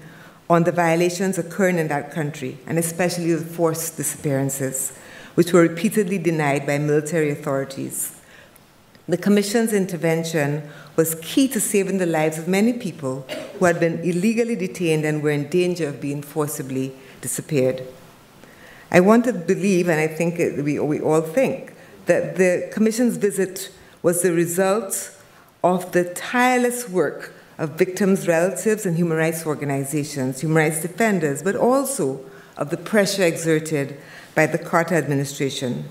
on 0.49 0.65
the 0.65 0.73
violations 0.73 1.39
occurring 1.39 1.79
in 1.79 1.89
that 1.89 2.13
country, 2.13 2.59
and 2.67 2.79
especially 2.79 3.35
the 3.35 3.45
forced 3.45 3.97
disappearances, 3.97 4.97
which 5.35 5.53
were 5.53 5.63
repeatedly 5.63 6.19
denied 6.19 6.67
by 6.67 6.79
military 6.79 7.31
authorities. 7.31 8.21
The 9.09 9.17
Commission's 9.17 9.73
intervention 9.73 10.69
was 10.97 11.15
key 11.23 11.47
to 11.49 11.61
saving 11.61 11.99
the 11.99 12.07
lives 12.07 12.39
of 12.39 12.49
many 12.49 12.73
people 12.73 13.21
who 13.59 13.65
had 13.65 13.79
been 13.79 14.01
illegally 14.01 14.57
detained 14.57 15.05
and 15.05 15.23
were 15.23 15.31
in 15.31 15.49
danger 15.49 15.89
of 15.89 16.01
being 16.01 16.23
forcibly 16.23 16.93
disappeared. 17.21 17.87
I 18.91 19.01
want 19.01 19.25
to 19.25 19.33
believe, 19.33 19.89
and 19.89 20.01
I 20.01 20.09
think 20.09 20.39
we, 20.39 20.79
we 20.79 21.01
all 21.01 21.21
think, 21.21 21.75
that 22.07 22.37
the 22.37 22.69
Commission's 22.73 23.17
visit 23.17 23.71
was 24.03 24.23
the 24.23 24.33
result 24.33 25.17
of 25.63 25.93
the 25.93 26.05
tireless 26.15 26.89
work 26.89 27.33
of 27.59 27.71
victims' 27.71 28.29
relatives 28.29 28.85
and 28.85 28.97
human 28.97 29.17
rights 29.17 29.47
organizations, 29.47 30.41
human 30.41 30.57
rights 30.57 30.83
defenders, 30.83 31.43
but 31.43 31.57
also 31.57 32.21
of 32.57 32.71
the 32.71 32.77
pressure 32.77 33.23
exerted 33.23 33.99
by 34.35 34.47
the 34.47 34.59
Carter 34.59 34.95
administration. 34.95 35.85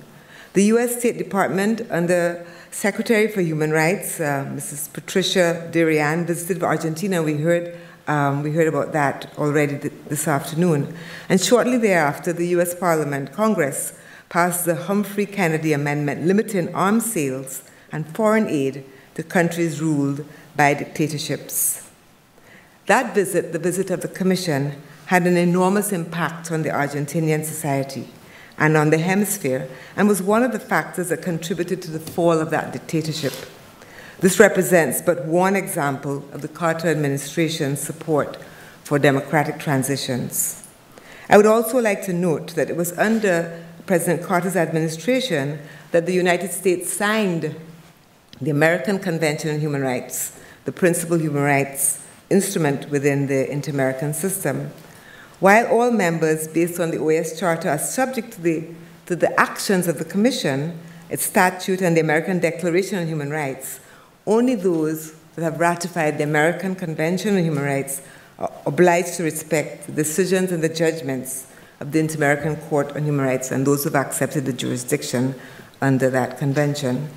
The 0.54 0.64
US 0.66 1.00
State 1.00 1.18
Department, 1.18 1.82
under 1.90 2.46
Secretary 2.72 3.28
for 3.28 3.42
Human 3.42 3.72
Rights, 3.72 4.20
uh, 4.20 4.46
Mrs. 4.50 4.92
Patricia 4.94 5.70
Derian, 5.72 6.26
visited 6.26 6.64
Argentina. 6.64 7.22
We 7.24 7.36
heard, 7.38 7.78
um, 8.08 8.44
we 8.44 8.52
heard 8.52 8.68
about 8.68 8.94
that 8.94 9.34
already 9.38 9.78
th- 9.78 9.94
this 10.08 10.28
afternoon. 10.28 10.96
And 11.28 11.42
shortly 11.42 11.78
thereafter, 11.78 12.32
the 12.32 12.48
US 12.50 12.76
Parliament, 12.76 13.32
Congress, 13.32 13.94
passed 14.30 14.66
the 14.66 14.76
Humphrey 14.76 15.26
Kennedy 15.26 15.74
Amendment 15.74 16.26
limiting 16.26 16.74
arms 16.76 17.12
sales 17.12 17.64
and 17.92 18.08
foreign 18.16 18.48
aid 18.48 18.86
to 19.16 19.24
countries 19.24 19.82
ruled 19.82 20.26
by 20.56 20.74
dictatorships. 20.74 21.90
That 22.86 23.16
visit, 23.16 23.52
the 23.52 23.60
visit 23.60 23.90
of 23.90 24.02
the 24.02 24.08
Commission, 24.08 24.82
had 25.08 25.28
an 25.28 25.38
enormous 25.38 25.92
impact 25.92 26.52
on 26.52 26.64
the 26.64 26.70
Argentinian 26.70 27.44
society 27.44 28.08
and 28.58 28.78
on 28.78 28.90
the 28.90 28.98
hemisphere, 28.98 29.68
and 29.98 30.08
was 30.08 30.22
one 30.22 30.42
of 30.44 30.54
the 30.54 30.60
factors 30.60 31.10
that 31.10 31.22
contributed 31.22 31.82
to 31.82 31.92
the 31.92 32.00
fall 32.00 32.40
of 32.40 32.52
that 32.52 32.72
dictatorship. 32.72 33.34
This 34.20 34.40
represents 34.40 35.02
but 35.02 35.26
one 35.26 35.58
example 35.58 36.24
of 36.32 36.42
the 36.42 36.48
Carter 36.48 36.88
administration's 36.88 37.82
support 37.82 38.38
for 38.84 38.98
democratic 38.98 39.60
transitions. 39.60 40.66
I 41.28 41.38
would 41.38 41.46
also 41.46 41.80
like 41.80 42.06
to 42.06 42.14
note 42.14 42.56
that 42.56 42.70
it 42.70 42.78
was 42.78 42.98
under 42.98 43.62
President 43.86 44.24
Carter's 44.24 44.56
administration 44.56 45.60
that 45.92 46.06
the 46.06 46.14
United 46.14 46.52
States 46.52 46.92
signed 46.94 47.56
the 48.42 48.52
American 48.52 49.00
Convention 49.00 49.54
on 49.54 49.60
Human 49.60 49.82
Rights, 49.82 50.40
the 50.66 50.72
principal 50.72 51.18
human 51.18 51.44
rights 51.44 52.02
instrument 52.30 52.90
within 52.90 53.28
the 53.28 53.50
Inter 53.50 53.72
American 53.72 54.14
system. 54.14 54.72
While 55.40 55.68
all 55.68 55.92
members, 55.92 56.48
based 56.48 56.80
on 56.80 56.92
the 56.92 56.98
OAS 56.98 57.40
Charter, 57.40 57.70
are 57.70 57.78
subject 57.78 58.34
to 58.34 58.42
the, 58.42 58.68
to 59.06 59.16
the 59.16 59.40
actions 59.40 59.88
of 59.88 60.00
the 60.00 60.06
Commission, 60.06 60.80
its 61.10 61.24
statute, 61.24 61.82
and 61.82 61.96
the 61.96 62.02
American 62.02 62.40
Declaration 62.40 62.98
on 62.98 63.08
Human 63.08 63.30
Rights, 63.30 63.80
only 64.26 64.56
those 64.56 65.14
that 65.36 65.44
have 65.44 65.60
ratified 65.60 66.18
the 66.18 66.24
American 66.24 66.76
Convention 66.76 67.36
on 67.38 67.44
Human 67.44 67.64
Rights 67.64 68.02
are 68.40 68.52
obliged 68.66 69.16
to 69.16 69.24
respect 69.24 69.86
the 69.86 69.92
decisions 69.92 70.52
and 70.52 70.64
the 70.64 70.70
judgments 70.70 71.48
of 71.80 71.92
the 71.92 72.00
Inter 72.00 72.16
American 72.16 72.56
Court 72.56 72.96
on 72.96 73.04
Human 73.04 73.26
Rights 73.26 73.52
and 73.52 73.68
those 73.68 73.84
who 73.84 73.92
have 73.92 74.06
accepted 74.08 74.46
the 74.46 74.54
jurisdiction 74.54 75.36
under 75.82 76.10
that 76.10 76.38
convention. 76.38 77.10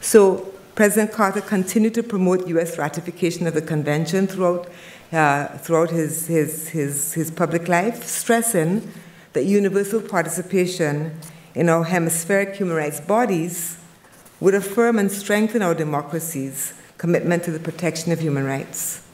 So 0.00 0.53
President 0.74 1.12
Carter 1.12 1.40
continued 1.40 1.94
to 1.94 2.02
promote 2.02 2.48
U.S. 2.48 2.78
ratification 2.78 3.46
of 3.46 3.54
the 3.54 3.62
convention 3.62 4.26
throughout, 4.26 4.68
uh, 5.12 5.46
throughout 5.58 5.90
his, 5.90 6.26
his, 6.26 6.68
his, 6.68 7.12
his 7.12 7.30
public 7.30 7.68
life, 7.68 8.02
stressing 8.04 8.92
that 9.34 9.44
universal 9.44 10.00
participation 10.00 11.16
in 11.54 11.68
our 11.68 11.84
hemispheric 11.84 12.56
human 12.56 12.76
rights 12.76 13.00
bodies 13.00 13.78
would 14.40 14.54
affirm 14.54 14.98
and 14.98 15.12
strengthen 15.12 15.62
our 15.62 15.76
democracy's 15.76 16.74
commitment 16.98 17.44
to 17.44 17.52
the 17.52 17.60
protection 17.60 18.10
of 18.10 18.18
human 18.18 18.44
rights. 18.44 19.06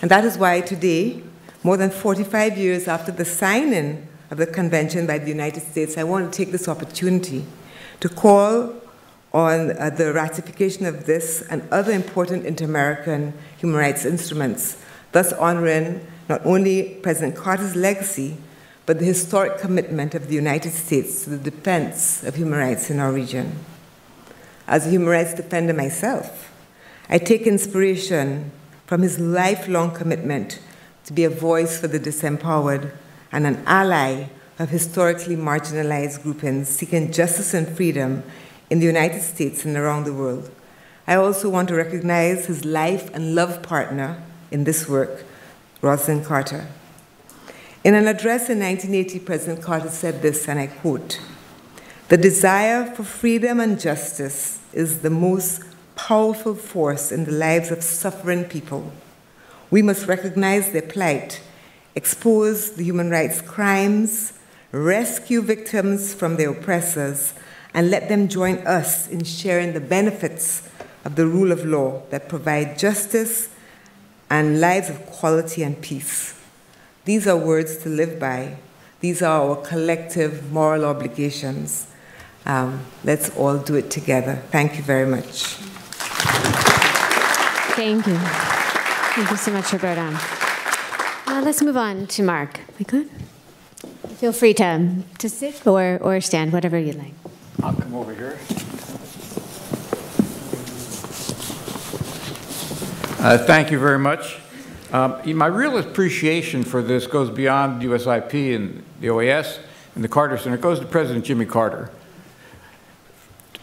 And 0.00 0.10
that 0.10 0.24
is 0.24 0.38
why 0.38 0.62
today, 0.62 1.22
more 1.62 1.76
than 1.76 1.90
45 1.90 2.56
years 2.56 2.88
after 2.88 3.12
the 3.12 3.26
signing 3.26 4.08
of 4.30 4.38
the 4.38 4.46
convention 4.46 5.06
by 5.06 5.18
the 5.18 5.28
United 5.28 5.60
States, 5.60 5.98
I 5.98 6.04
want 6.04 6.32
to 6.32 6.36
take 6.36 6.52
this 6.52 6.68
opportunity 6.68 7.44
to 8.00 8.08
call 8.08 8.81
on 9.32 9.76
uh, 9.78 9.90
the 9.90 10.12
ratification 10.12 10.84
of 10.86 11.06
this 11.06 11.42
and 11.50 11.66
other 11.70 11.92
important 11.92 12.44
inter 12.44 12.64
American 12.64 13.32
human 13.56 13.78
rights 13.78 14.04
instruments, 14.04 14.82
thus 15.12 15.32
honoring 15.34 16.06
not 16.28 16.44
only 16.44 16.94
President 17.02 17.34
Carter's 17.36 17.74
legacy, 17.74 18.36
but 18.84 18.98
the 18.98 19.04
historic 19.04 19.58
commitment 19.58 20.14
of 20.14 20.28
the 20.28 20.34
United 20.34 20.72
States 20.72 21.24
to 21.24 21.30
the 21.30 21.50
defense 21.50 22.22
of 22.24 22.34
human 22.34 22.58
rights 22.58 22.90
in 22.90 22.98
our 22.98 23.12
region. 23.12 23.58
As 24.66 24.86
a 24.86 24.90
human 24.90 25.08
rights 25.08 25.34
defender 25.34 25.72
myself, 25.72 26.50
I 27.08 27.18
take 27.18 27.42
inspiration 27.42 28.50
from 28.86 29.02
his 29.02 29.18
lifelong 29.18 29.94
commitment 29.94 30.58
to 31.04 31.12
be 31.12 31.24
a 31.24 31.30
voice 31.30 31.80
for 31.80 31.88
the 31.88 31.98
disempowered 31.98 32.92
and 33.30 33.46
an 33.46 33.62
ally 33.66 34.28
of 34.58 34.70
historically 34.70 35.36
marginalized 35.36 36.22
groupings 36.22 36.68
seeking 36.68 37.10
justice 37.10 37.54
and 37.54 37.68
freedom 37.68 38.22
in 38.72 38.80
the 38.80 38.86
United 38.86 39.20
States 39.20 39.66
and 39.66 39.76
around 39.76 40.04
the 40.04 40.14
world. 40.14 40.50
I 41.06 41.16
also 41.16 41.50
want 41.50 41.68
to 41.68 41.74
recognize 41.74 42.46
his 42.46 42.64
life 42.64 43.10
and 43.12 43.34
love 43.34 43.62
partner 43.62 44.22
in 44.50 44.64
this 44.64 44.88
work, 44.88 45.24
Rosalynn 45.82 46.24
Carter. 46.24 46.68
In 47.84 47.94
an 47.94 48.08
address 48.08 48.48
in 48.48 48.60
1980, 48.60 49.18
President 49.26 49.62
Carter 49.62 49.90
said 49.90 50.22
this, 50.22 50.48
and 50.48 50.58
I 50.58 50.68
quote 50.68 51.20
The 52.08 52.16
desire 52.16 52.86
for 52.86 53.04
freedom 53.04 53.60
and 53.60 53.78
justice 53.78 54.58
is 54.72 55.00
the 55.00 55.10
most 55.10 55.62
powerful 55.94 56.54
force 56.54 57.12
in 57.12 57.26
the 57.26 57.32
lives 57.32 57.70
of 57.70 57.82
suffering 57.82 58.44
people. 58.46 58.90
We 59.70 59.82
must 59.82 60.06
recognize 60.06 60.72
their 60.72 60.80
plight, 60.80 61.42
expose 61.94 62.70
the 62.72 62.84
human 62.84 63.10
rights 63.10 63.42
crimes, 63.42 64.32
rescue 64.70 65.42
victims 65.42 66.14
from 66.14 66.36
their 66.36 66.52
oppressors, 66.52 67.34
and 67.74 67.90
let 67.90 68.08
them 68.08 68.28
join 68.28 68.58
us 68.66 69.08
in 69.08 69.24
sharing 69.24 69.72
the 69.72 69.80
benefits 69.80 70.68
of 71.04 71.16
the 71.16 71.26
rule 71.26 71.52
of 71.52 71.64
law 71.64 72.02
that 72.10 72.28
provide 72.28 72.78
justice 72.78 73.48
and 74.30 74.60
lives 74.60 74.88
of 74.88 75.04
quality 75.06 75.62
and 75.62 75.80
peace. 75.80 76.38
These 77.04 77.26
are 77.26 77.36
words 77.36 77.78
to 77.78 77.88
live 77.88 78.18
by. 78.20 78.56
These 79.00 79.22
are 79.22 79.42
our 79.42 79.56
collective 79.56 80.52
moral 80.52 80.84
obligations. 80.84 81.88
Um, 82.46 82.80
let's 83.04 83.36
all 83.36 83.58
do 83.58 83.74
it 83.74 83.90
together. 83.90 84.36
Thank 84.50 84.76
you 84.76 84.82
very 84.82 85.06
much. 85.06 85.56
Thank 87.74 88.06
you. 88.06 88.16
Thank 89.14 89.30
you 89.30 89.36
so 89.36 89.52
much, 89.52 89.72
Roberta. 89.72 90.18
Uh, 91.26 91.42
let's 91.44 91.62
move 91.62 91.76
on 91.76 92.06
to 92.08 92.22
Mark. 92.22 92.60
We 92.78 92.84
good? 92.84 93.10
Feel 94.18 94.32
free 94.32 94.54
to, 94.54 95.02
to 95.18 95.28
sit 95.28 95.66
or, 95.66 95.98
or 96.00 96.20
stand, 96.20 96.52
whatever 96.52 96.78
you 96.78 96.92
like. 96.92 97.21
I'll 97.60 97.74
come 97.74 97.94
over 97.94 98.14
here. 98.14 98.38
Uh, 103.18 103.38
thank 103.38 103.70
you 103.70 103.78
very 103.78 103.98
much. 103.98 104.38
Um, 104.92 105.20
my 105.36 105.46
real 105.46 105.78
appreciation 105.78 106.64
for 106.64 106.82
this 106.82 107.06
goes 107.06 107.30
beyond 107.30 107.80
USIP 107.82 108.54
and 108.54 108.84
the 109.00 109.06
OAS 109.08 109.58
and 109.94 110.02
the 110.02 110.08
Carter 110.08 110.36
Center. 110.36 110.56
It 110.56 110.60
goes 110.60 110.80
to 110.80 110.86
President 110.86 111.24
Jimmy 111.24 111.46
Carter. 111.46 111.90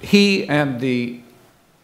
He 0.01 0.47
and 0.47 0.79
the 0.79 1.21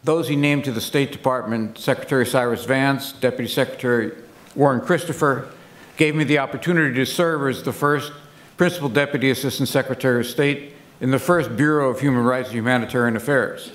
those 0.04 0.28
he 0.28 0.36
named 0.36 0.64
to 0.64 0.72
the 0.72 0.80
State 0.80 1.10
Department, 1.10 1.78
Secretary 1.78 2.24
Cyrus 2.24 2.64
Vance, 2.64 3.10
Deputy 3.12 3.48
Secretary 3.48 4.12
Warren 4.54 4.80
Christopher, 4.80 5.48
gave 5.96 6.14
me 6.14 6.22
the 6.22 6.38
opportunity 6.38 6.94
to 6.94 7.04
serve 7.04 7.50
as 7.50 7.64
the 7.64 7.72
first 7.72 8.12
Principal 8.56 8.88
Deputy 8.88 9.30
Assistant 9.30 9.68
Secretary 9.68 10.20
of 10.20 10.26
State 10.26 10.75
in 11.00 11.10
the 11.10 11.18
first 11.18 11.56
Bureau 11.56 11.90
of 11.90 12.00
Human 12.00 12.24
Rights 12.24 12.48
and 12.48 12.56
Humanitarian 12.56 13.16
Affairs. 13.16 13.72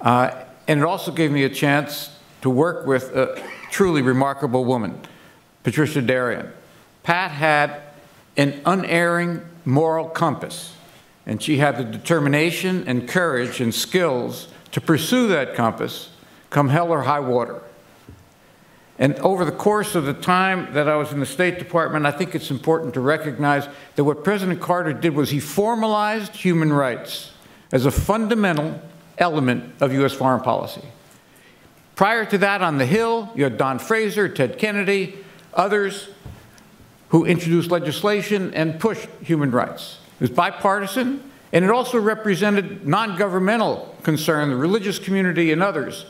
Uh, 0.00 0.30
and 0.68 0.80
it 0.80 0.84
also 0.84 1.10
gave 1.12 1.30
me 1.30 1.44
a 1.44 1.50
chance 1.50 2.16
to 2.42 2.50
work 2.50 2.86
with 2.86 3.14
a 3.16 3.42
truly 3.70 4.02
remarkable 4.02 4.64
woman, 4.64 5.00
Patricia 5.62 6.00
Derian. 6.00 6.50
Pat 7.02 7.30
had 7.30 7.82
an 8.36 8.60
unerring 8.64 9.42
moral 9.64 10.08
compass, 10.08 10.74
and 11.26 11.42
she 11.42 11.58
had 11.58 11.76
the 11.76 11.84
determination 11.84 12.84
and 12.86 13.08
courage 13.08 13.60
and 13.60 13.74
skills 13.74 14.48
to 14.72 14.80
pursue 14.80 15.28
that 15.28 15.54
compass 15.54 16.10
come 16.50 16.68
hell 16.68 16.92
or 16.92 17.02
high 17.02 17.20
water. 17.20 17.62
And 19.02 19.18
over 19.18 19.44
the 19.44 19.50
course 19.50 19.96
of 19.96 20.04
the 20.04 20.14
time 20.14 20.74
that 20.74 20.88
I 20.88 20.94
was 20.94 21.10
in 21.10 21.18
the 21.18 21.26
State 21.26 21.58
Department, 21.58 22.06
I 22.06 22.12
think 22.12 22.36
it's 22.36 22.52
important 22.52 22.94
to 22.94 23.00
recognize 23.00 23.66
that 23.96 24.04
what 24.04 24.22
President 24.22 24.60
Carter 24.60 24.92
did 24.92 25.16
was 25.16 25.30
he 25.30 25.40
formalized 25.40 26.36
human 26.36 26.72
rights 26.72 27.32
as 27.72 27.84
a 27.84 27.90
fundamental 27.90 28.80
element 29.18 29.74
of 29.82 29.92
U.S. 29.92 30.12
foreign 30.12 30.40
policy. 30.40 30.82
Prior 31.96 32.24
to 32.26 32.38
that, 32.38 32.62
on 32.62 32.78
the 32.78 32.86
Hill, 32.86 33.32
you 33.34 33.42
had 33.42 33.56
Don 33.56 33.80
Fraser, 33.80 34.28
Ted 34.28 34.56
Kennedy, 34.56 35.18
others 35.52 36.08
who 37.08 37.24
introduced 37.24 37.72
legislation 37.72 38.54
and 38.54 38.78
pushed 38.78 39.08
human 39.20 39.50
rights. 39.50 39.98
It 40.14 40.20
was 40.20 40.30
bipartisan, 40.30 41.28
and 41.52 41.64
it 41.64 41.72
also 41.72 41.98
represented 41.98 42.86
non 42.86 43.18
governmental 43.18 43.96
concern, 44.04 44.50
the 44.50 44.54
religious 44.54 45.00
community, 45.00 45.50
and 45.50 45.60
others, 45.60 46.06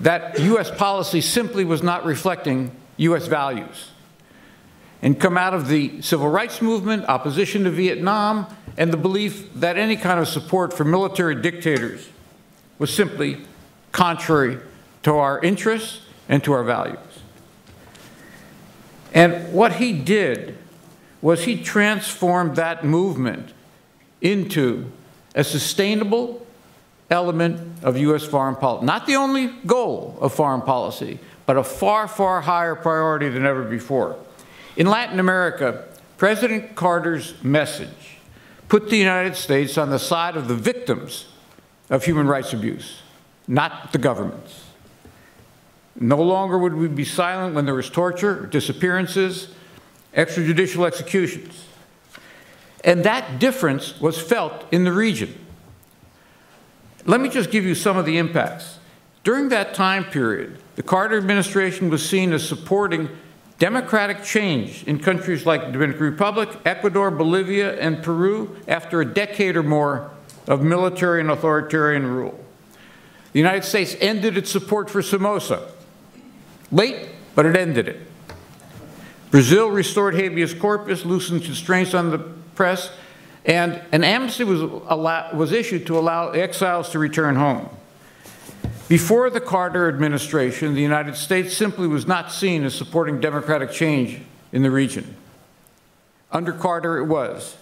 that 0.00 0.38
U.S. 0.38 0.70
policy 0.70 1.20
simply 1.20 1.64
was 1.64 1.82
not 1.82 2.04
reflecting 2.04 2.70
U.S. 2.98 3.26
values. 3.26 3.90
And 5.02 5.18
come 5.18 5.38
out 5.38 5.54
of 5.54 5.68
the 5.68 6.02
civil 6.02 6.28
rights 6.28 6.60
movement, 6.60 7.04
opposition 7.08 7.64
to 7.64 7.70
Vietnam, 7.70 8.46
and 8.76 8.92
the 8.92 8.96
belief 8.96 9.52
that 9.54 9.76
any 9.76 9.96
kind 9.96 10.18
of 10.20 10.28
support 10.28 10.72
for 10.72 10.84
military 10.84 11.40
dictators 11.40 12.08
was 12.78 12.94
simply 12.94 13.38
contrary 13.92 14.58
to 15.02 15.14
our 15.14 15.40
interests 15.40 16.00
and 16.28 16.42
to 16.44 16.52
our 16.52 16.64
values. 16.64 16.98
And 19.12 19.52
what 19.52 19.74
he 19.74 19.92
did 19.92 20.58
was 21.20 21.44
he 21.44 21.62
transformed 21.62 22.56
that 22.56 22.84
movement 22.84 23.52
into 24.20 24.90
a 25.34 25.42
sustainable 25.42 26.46
element 27.10 27.82
of 27.82 27.96
U.S. 27.96 28.24
foreign 28.24 28.56
policy. 28.56 28.86
Not 28.86 29.06
the 29.06 29.16
only 29.16 29.48
goal 29.66 30.18
of 30.20 30.34
foreign 30.34 30.62
policy, 30.62 31.18
but 31.46 31.56
a 31.56 31.64
far, 31.64 32.06
far 32.06 32.40
higher 32.42 32.74
priority 32.74 33.28
than 33.28 33.46
ever 33.46 33.64
before. 33.64 34.16
In 34.76 34.86
Latin 34.86 35.18
America, 35.18 35.84
President 36.18 36.74
Carter's 36.74 37.34
message 37.42 38.18
put 38.68 38.90
the 38.90 38.96
United 38.96 39.36
States 39.36 39.78
on 39.78 39.90
the 39.90 39.98
side 39.98 40.36
of 40.36 40.48
the 40.48 40.54
victims 40.54 41.26
of 41.88 42.04
human 42.04 42.26
rights 42.26 42.52
abuse, 42.52 43.00
not 43.46 43.92
the 43.92 43.98
governments. 43.98 44.64
No 45.98 46.20
longer 46.22 46.58
would 46.58 46.74
we 46.74 46.86
be 46.86 47.04
silent 47.04 47.54
when 47.54 47.64
there 47.64 47.74
was 47.74 47.90
torture, 47.90 48.46
disappearances, 48.46 49.48
extrajudicial 50.14 50.86
executions. 50.86 51.64
And 52.84 53.04
that 53.04 53.38
difference 53.38 54.00
was 54.00 54.20
felt 54.20 54.64
in 54.70 54.84
the 54.84 54.92
region. 54.92 55.34
Let 57.08 57.22
me 57.22 57.30
just 57.30 57.50
give 57.50 57.64
you 57.64 57.74
some 57.74 57.96
of 57.96 58.04
the 58.04 58.18
impacts. 58.18 58.78
During 59.24 59.48
that 59.48 59.72
time 59.72 60.04
period, 60.04 60.58
the 60.76 60.82
Carter 60.82 61.16
administration 61.16 61.88
was 61.88 62.06
seen 62.06 62.34
as 62.34 62.46
supporting 62.46 63.08
democratic 63.58 64.22
change 64.22 64.84
in 64.84 64.98
countries 64.98 65.46
like 65.46 65.62
the 65.62 65.72
Dominican 65.72 66.02
Republic, 66.02 66.50
Ecuador, 66.66 67.10
Bolivia, 67.10 67.80
and 67.80 68.02
Peru 68.02 68.56
after 68.68 69.00
a 69.00 69.06
decade 69.06 69.56
or 69.56 69.62
more 69.62 70.10
of 70.46 70.62
military 70.62 71.20
and 71.20 71.30
authoritarian 71.30 72.06
rule. 72.06 72.38
The 73.32 73.38
United 73.38 73.64
States 73.64 73.96
ended 74.00 74.36
its 74.36 74.50
support 74.50 74.90
for 74.90 75.00
Somoza, 75.00 75.66
Late, 76.70 77.08
but 77.34 77.46
it 77.46 77.56
ended 77.56 77.88
it. 77.88 78.00
Brazil 79.30 79.70
restored 79.70 80.14
habeas 80.14 80.52
corpus, 80.52 81.06
loosened 81.06 81.42
constraints 81.42 81.94
on 81.94 82.10
the 82.10 82.18
press, 82.18 82.90
and 83.48 83.80
an 83.92 84.04
amnesty 84.04 84.44
was, 84.44 84.60
was 84.62 85.52
issued 85.52 85.86
to 85.86 85.98
allow 85.98 86.30
exiles 86.30 86.90
to 86.90 86.98
return 86.98 87.34
home. 87.34 87.70
Before 88.88 89.30
the 89.30 89.40
Carter 89.40 89.88
administration, 89.88 90.74
the 90.74 90.82
United 90.82 91.16
States 91.16 91.56
simply 91.56 91.88
was 91.88 92.06
not 92.06 92.30
seen 92.30 92.64
as 92.64 92.74
supporting 92.74 93.20
democratic 93.20 93.72
change 93.72 94.20
in 94.52 94.62
the 94.62 94.70
region. 94.70 95.16
Under 96.30 96.52
Carter, 96.52 96.98
it 96.98 97.06
was. 97.06 97.56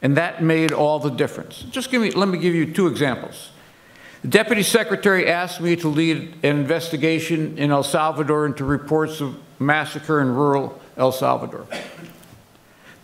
And 0.00 0.16
that 0.16 0.42
made 0.42 0.70
all 0.70 1.00
the 1.00 1.10
difference. 1.10 1.62
Just 1.70 1.90
give 1.90 2.00
me, 2.00 2.12
let 2.12 2.28
me 2.28 2.38
give 2.38 2.54
you 2.54 2.72
two 2.72 2.86
examples. 2.86 3.50
The 4.22 4.28
Deputy 4.28 4.62
Secretary 4.62 5.26
asked 5.26 5.60
me 5.60 5.74
to 5.76 5.88
lead 5.88 6.34
an 6.44 6.58
investigation 6.58 7.58
in 7.58 7.72
El 7.72 7.82
Salvador 7.82 8.46
into 8.46 8.64
reports 8.64 9.20
of 9.20 9.36
massacre 9.58 10.20
in 10.20 10.28
rural 10.34 10.80
El 10.96 11.10
Salvador. 11.10 11.66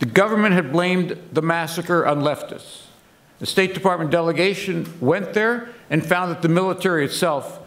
The 0.01 0.07
government 0.07 0.55
had 0.55 0.71
blamed 0.71 1.17
the 1.31 1.43
massacre 1.43 2.05
on 2.05 2.21
leftists. 2.21 2.87
The 3.37 3.45
State 3.45 3.73
Department 3.73 4.09
delegation 4.09 4.91
went 4.99 5.33
there 5.33 5.69
and 5.89 6.05
found 6.05 6.31
that 6.31 6.41
the 6.41 6.49
military 6.49 7.05
itself 7.05 7.59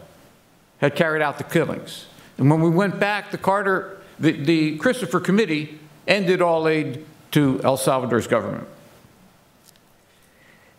had 0.78 0.97
carried 0.97 1.22
out 1.22 1.39
the 1.39 1.45
killings. 1.45 2.07
And 2.37 2.51
when 2.51 2.61
we 2.61 2.70
went 2.70 2.99
back, 2.99 3.30
the 3.30 3.39
Carter, 3.39 3.99
the, 4.18 4.32
the 4.32 4.76
Christopher 4.78 5.20
Committee 5.20 5.78
ended 6.09 6.43
all 6.43 6.66
aid 6.66 7.07
to 7.30 7.61
El 7.62 7.76
Salvador's 7.76 8.26
government 8.26 8.66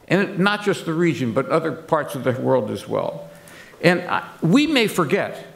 and 0.08 0.38
not 0.38 0.64
just 0.64 0.86
the 0.86 0.94
region, 0.94 1.32
but 1.32 1.48
other 1.50 1.72
parts 1.72 2.16
of 2.16 2.24
the 2.24 2.34
world 2.34 2.70
as 2.70 2.88
well. 2.88 3.30
And 3.82 4.02
I, 4.02 4.28
we 4.42 4.68
may 4.68 4.88
forget, 4.88 5.48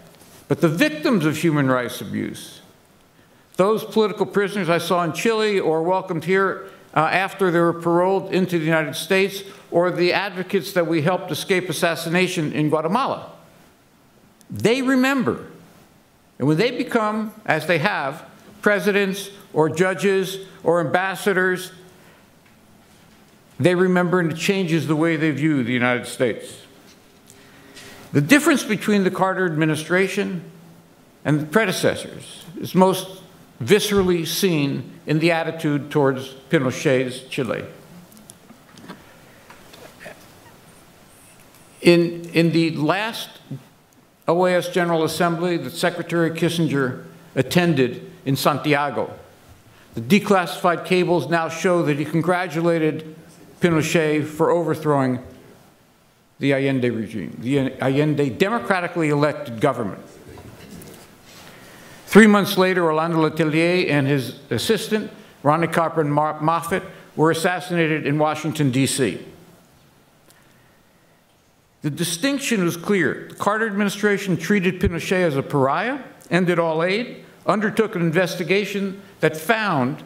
but 0.48 0.62
the 0.62 0.70
victims 0.70 1.26
of 1.26 1.38
human 1.38 1.68
rights 1.68 2.02
abuse, 2.02 2.59
those 3.60 3.84
political 3.84 4.26
prisoners 4.26 4.70
I 4.70 4.78
saw 4.78 5.04
in 5.04 5.12
Chile 5.12 5.60
or 5.60 5.84
welcomed 5.84 6.24
here 6.24 6.70
uh, 6.96 7.00
after 7.02 7.52
they 7.52 7.60
were 7.60 7.74
paroled 7.74 8.34
into 8.34 8.58
the 8.58 8.64
United 8.64 8.96
States, 8.96 9.44
or 9.70 9.92
the 9.92 10.14
advocates 10.14 10.72
that 10.72 10.88
we 10.88 11.02
helped 11.02 11.30
escape 11.30 11.68
assassination 11.68 12.54
in 12.54 12.70
Guatemala, 12.70 13.34
they 14.50 14.82
remember. 14.82 15.46
And 16.40 16.48
when 16.48 16.56
they 16.56 16.72
become, 16.72 17.34
as 17.46 17.68
they 17.68 17.80
have, 17.80 18.24
presidents 18.62 19.30
or 19.52 19.70
judges 19.70 20.38
or 20.64 20.80
ambassadors 20.80 21.74
they 23.60 23.76
remember 23.76 24.22
and 24.22 24.32
it 24.32 24.38
changes 24.38 24.88
the 24.88 24.96
way 24.96 25.18
they 25.18 25.32
view 25.32 25.66
the 25.66 25.74
United 25.74 26.08
States. 26.08 26.62
The 28.14 28.22
difference 28.22 28.64
between 28.64 29.04
the 29.04 29.12
Carter 29.12 29.46
administration 29.46 30.50
and 31.26 31.42
the 31.42 31.46
predecessors 31.46 32.46
is 32.58 32.74
most 32.74 33.20
viscerally 33.62 34.26
seen 34.26 35.00
in 35.06 35.20
the 35.20 35.32
attitude 35.32 35.92
towards 35.92 36.30
Pinochet's 36.50 37.22
Chile. 37.30 37.66
In, 41.82 42.30
in 42.30 42.52
the 42.52 42.72
last 42.72 43.30
OAS 44.28 44.72
General 44.72 45.04
Assembly 45.04 45.58
that 45.58 45.72
Secretary 45.72 46.32
Kissinger 46.32 47.06
attended 47.36 48.12
in 48.26 48.36
Santiago, 48.36 49.14
the 49.96 50.02
declassified 50.02 50.86
cables 50.86 51.30
now 51.30 51.50
show 51.50 51.82
that 51.84 51.98
he 51.98 52.06
congratulated 52.06 53.16
Pinochet 53.60 54.26
for 54.26 54.52
overthrowing 54.52 55.20
the 56.40 56.54
Allende 56.54 56.90
regime, 56.90 57.38
the 57.42 57.74
Allende 57.82 58.30
democratically 58.30 59.10
elected 59.10 59.60
government. 59.60 60.02
Three 62.10 62.26
months 62.26 62.58
later, 62.58 62.86
Orlando 62.86 63.18
Letelier 63.30 63.88
and 63.88 64.08
his 64.08 64.40
assistant, 64.50 65.12
Ronnie 65.44 65.68
Cochran 65.68 66.10
Moffitt, 66.10 66.82
were 67.16 67.30
assassinated 67.30 68.08
in 68.08 68.18
Washington, 68.18 68.72
D.C. 68.72 69.24
The 71.84 71.90
distinction 71.92 72.64
was 72.64 72.78
clear. 72.78 73.28
The 73.30 73.36
Carter 73.36 73.68
administration 73.68 74.38
treated 74.38 74.82
Pinochet 74.82 75.22
as 75.22 75.38
a 75.38 75.44
pariah, 75.44 76.00
ended 76.32 76.58
all 76.58 76.82
aid, 76.82 77.24
undertook 77.46 77.94
an 77.94 78.02
investigation 78.02 79.04
that 79.20 79.38
found 79.38 80.02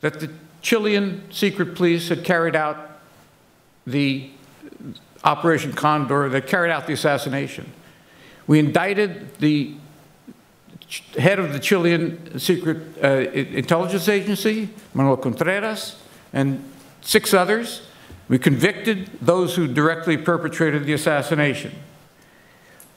that 0.00 0.20
the 0.20 0.30
Chilean 0.62 1.28
secret 1.32 1.74
police 1.74 2.08
had 2.08 2.22
carried 2.22 2.54
out 2.54 3.00
the 3.84 4.30
Operation 5.24 5.72
Condor 5.72 6.28
that 6.28 6.46
carried 6.46 6.70
out 6.70 6.86
the 6.86 6.92
assassination. 6.92 7.72
We 8.46 8.60
indicted 8.60 9.38
the 9.38 9.74
head 11.18 11.38
of 11.38 11.52
the 11.52 11.58
Chilean 11.58 12.38
secret 12.38 12.78
uh, 13.02 13.08
intelligence 13.30 14.08
agency, 14.08 14.68
Manuel 14.94 15.16
Contreras, 15.16 15.96
and 16.32 16.62
six 17.00 17.34
others. 17.34 17.82
We 18.28 18.38
convicted 18.38 19.10
those 19.20 19.54
who 19.56 19.66
directly 19.66 20.16
perpetrated 20.16 20.84
the 20.84 20.92
assassination. 20.92 21.72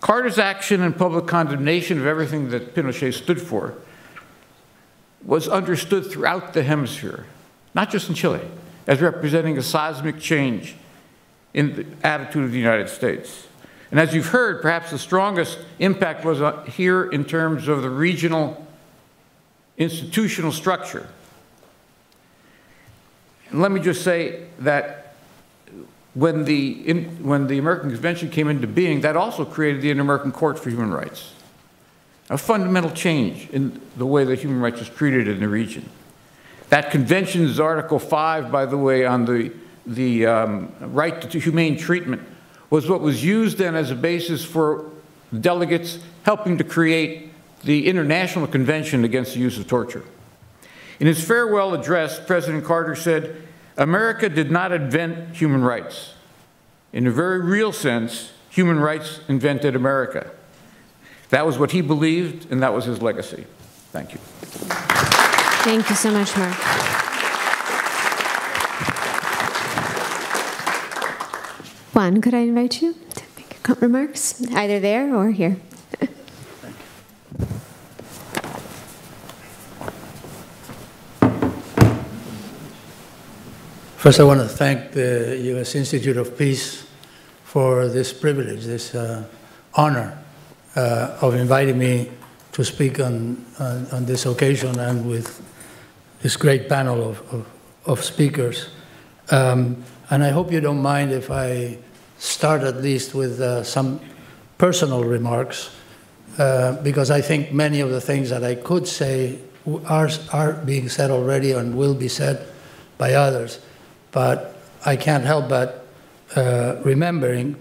Carter's 0.01 0.39
action 0.39 0.81
and 0.81 0.97
public 0.97 1.27
condemnation 1.27 1.99
of 1.99 2.05
everything 2.05 2.49
that 2.49 2.73
Pinochet 2.73 3.13
stood 3.13 3.41
for 3.41 3.75
was 5.23 5.47
understood 5.47 6.09
throughout 6.09 6.53
the 6.53 6.63
hemisphere, 6.63 7.25
not 7.75 7.91
just 7.91 8.07
in 8.07 8.15
Chile, 8.15 8.41
as 8.87 9.01
representing 9.01 9.57
a 9.57 9.61
seismic 9.61 10.19
change 10.19 10.75
in 11.53 11.75
the 11.75 11.85
attitude 12.03 12.45
of 12.45 12.51
the 12.51 12.57
United 12.57 12.87
States. 12.87 13.48
And 13.91 13.99
as 13.99 14.13
you've 14.13 14.27
heard, 14.27 14.61
perhaps 14.61 14.91
the 14.91 14.99
strongest 14.99 15.57
impact 15.79 16.23
was 16.23 16.41
uh, 16.41 16.61
here 16.63 17.05
in 17.05 17.25
terms 17.25 17.67
of 17.67 17.81
the 17.81 17.89
regional 17.89 18.65
institutional 19.77 20.51
structure. 20.51 21.07
And 23.49 23.61
let 23.61 23.71
me 23.71 23.79
just 23.79 24.03
say 24.03 24.45
that 24.59 25.15
when 26.13 26.45
the, 26.45 26.87
in, 26.87 27.23
when 27.23 27.47
the 27.47 27.57
American 27.57 27.89
Convention 27.89 28.29
came 28.29 28.47
into 28.47 28.67
being, 28.67 29.01
that 29.01 29.15
also 29.15 29.45
created 29.45 29.81
the 29.81 29.89
Inter-American 29.89 30.31
Court 30.31 30.59
for 30.59 30.69
Human 30.69 30.91
Rights. 30.91 31.33
A 32.29 32.37
fundamental 32.37 32.91
change 32.91 33.49
in 33.49 33.81
the 33.97 34.05
way 34.05 34.23
that 34.23 34.39
human 34.39 34.59
rights 34.59 34.81
is 34.81 34.89
treated 34.89 35.27
in 35.27 35.39
the 35.39 35.47
region. 35.47 35.89
That 36.69 36.91
convention's 36.91 37.59
Article 37.59 37.97
5, 37.97 38.51
by 38.51 38.67
the 38.67 38.77
way, 38.77 39.05
on 39.05 39.25
the 39.25 39.51
the 39.89 40.25
um, 40.27 40.71
right 40.79 41.19
to 41.29 41.39
humane 41.39 41.75
treatment 41.75 42.21
was 42.69 42.89
what 42.89 43.01
was 43.01 43.23
used 43.23 43.57
then 43.57 43.75
as 43.75 43.91
a 43.91 43.95
basis 43.95 44.43
for 44.45 44.89
delegates 45.37 45.99
helping 46.23 46.57
to 46.57 46.63
create 46.63 47.31
the 47.63 47.87
International 47.87 48.47
Convention 48.47 49.03
Against 49.03 49.33
the 49.33 49.39
Use 49.39 49.57
of 49.57 49.67
Torture. 49.67 50.03
In 50.99 51.07
his 51.07 51.23
farewell 51.25 51.73
address, 51.73 52.19
President 52.19 52.63
Carter 52.63 52.95
said, 52.95 53.47
America 53.77 54.29
did 54.29 54.51
not 54.51 54.71
invent 54.71 55.35
human 55.35 55.63
rights. 55.63 56.13
In 56.91 57.07
a 57.07 57.11
very 57.11 57.39
real 57.39 57.71
sense, 57.71 58.31
human 58.49 58.79
rights 58.79 59.21
invented 59.27 59.75
America. 59.75 60.31
That 61.29 61.45
was 61.45 61.57
what 61.57 61.71
he 61.71 61.81
believed, 61.81 62.51
and 62.51 62.61
that 62.63 62.73
was 62.73 62.85
his 62.85 63.01
legacy. 63.01 63.45
Thank 63.91 64.13
you. 64.13 64.19
Thank 65.63 65.89
you 65.89 65.95
so 65.95 66.11
much, 66.11 66.35
Mark. 66.35 66.98
Juan, 71.93 72.21
could 72.21 72.33
I 72.33 72.39
invite 72.39 72.81
you 72.81 72.93
to 72.93 73.23
make 73.35 73.81
remarks, 73.81 74.45
either 74.53 74.79
there 74.79 75.15
or 75.15 75.31
here? 75.31 75.57
First, 83.97 84.19
I 84.19 84.23
want 84.23 84.39
to 84.39 84.47
thank 84.47 84.91
the 84.91 85.37
U.S. 85.55 85.75
Institute 85.75 86.15
of 86.15 86.37
Peace 86.37 86.87
for 87.43 87.87
this 87.87 88.13
privilege, 88.13 88.65
this 88.65 88.95
uh, 88.95 89.25
honor 89.73 90.17
uh, 90.75 91.17
of 91.21 91.33
inviting 91.33 91.77
me 91.77 92.09
to 92.53 92.63
speak 92.63 92.99
on, 92.99 93.43
on, 93.59 93.87
on, 93.91 94.05
this 94.05 94.25
occasion 94.25 94.79
and 94.79 95.09
with 95.09 95.41
this 96.21 96.37
great 96.37 96.69
panel 96.69 97.09
of, 97.09 97.33
of, 97.33 97.47
of 97.85 98.03
speakers. 98.03 98.69
Um, 99.31 99.83
and 100.09 100.23
I 100.23 100.29
hope 100.29 100.51
you 100.51 100.59
don't 100.59 100.81
mind 100.81 101.11
if 101.11 101.29
I 101.29 101.77
start 102.17 102.63
at 102.63 102.77
least 102.81 103.13
with 103.13 103.39
uh, 103.39 103.63
some 103.63 103.99
personal 104.57 105.03
remarks, 105.03 105.75
uh, 106.37 106.81
because 106.81 107.11
I 107.11 107.21
think 107.21 107.51
many 107.51 107.79
of 107.79 107.91
the 107.91 108.01
things 108.01 108.29
that 108.29 108.43
I 108.43 108.55
could 108.55 108.87
say 108.87 109.39
are, 109.85 110.09
are 110.33 110.53
being 110.53 110.89
said 110.89 111.11
already 111.11 111.51
and 111.51 111.77
will 111.77 111.93
be 111.93 112.07
said 112.07 112.45
by 112.97 113.13
others. 113.13 113.59
But 114.11 114.55
I 114.85 114.95
can't 114.95 115.23
help 115.23 115.47
but 115.47 115.85
uh, 116.35 116.77
remembering 116.83 117.55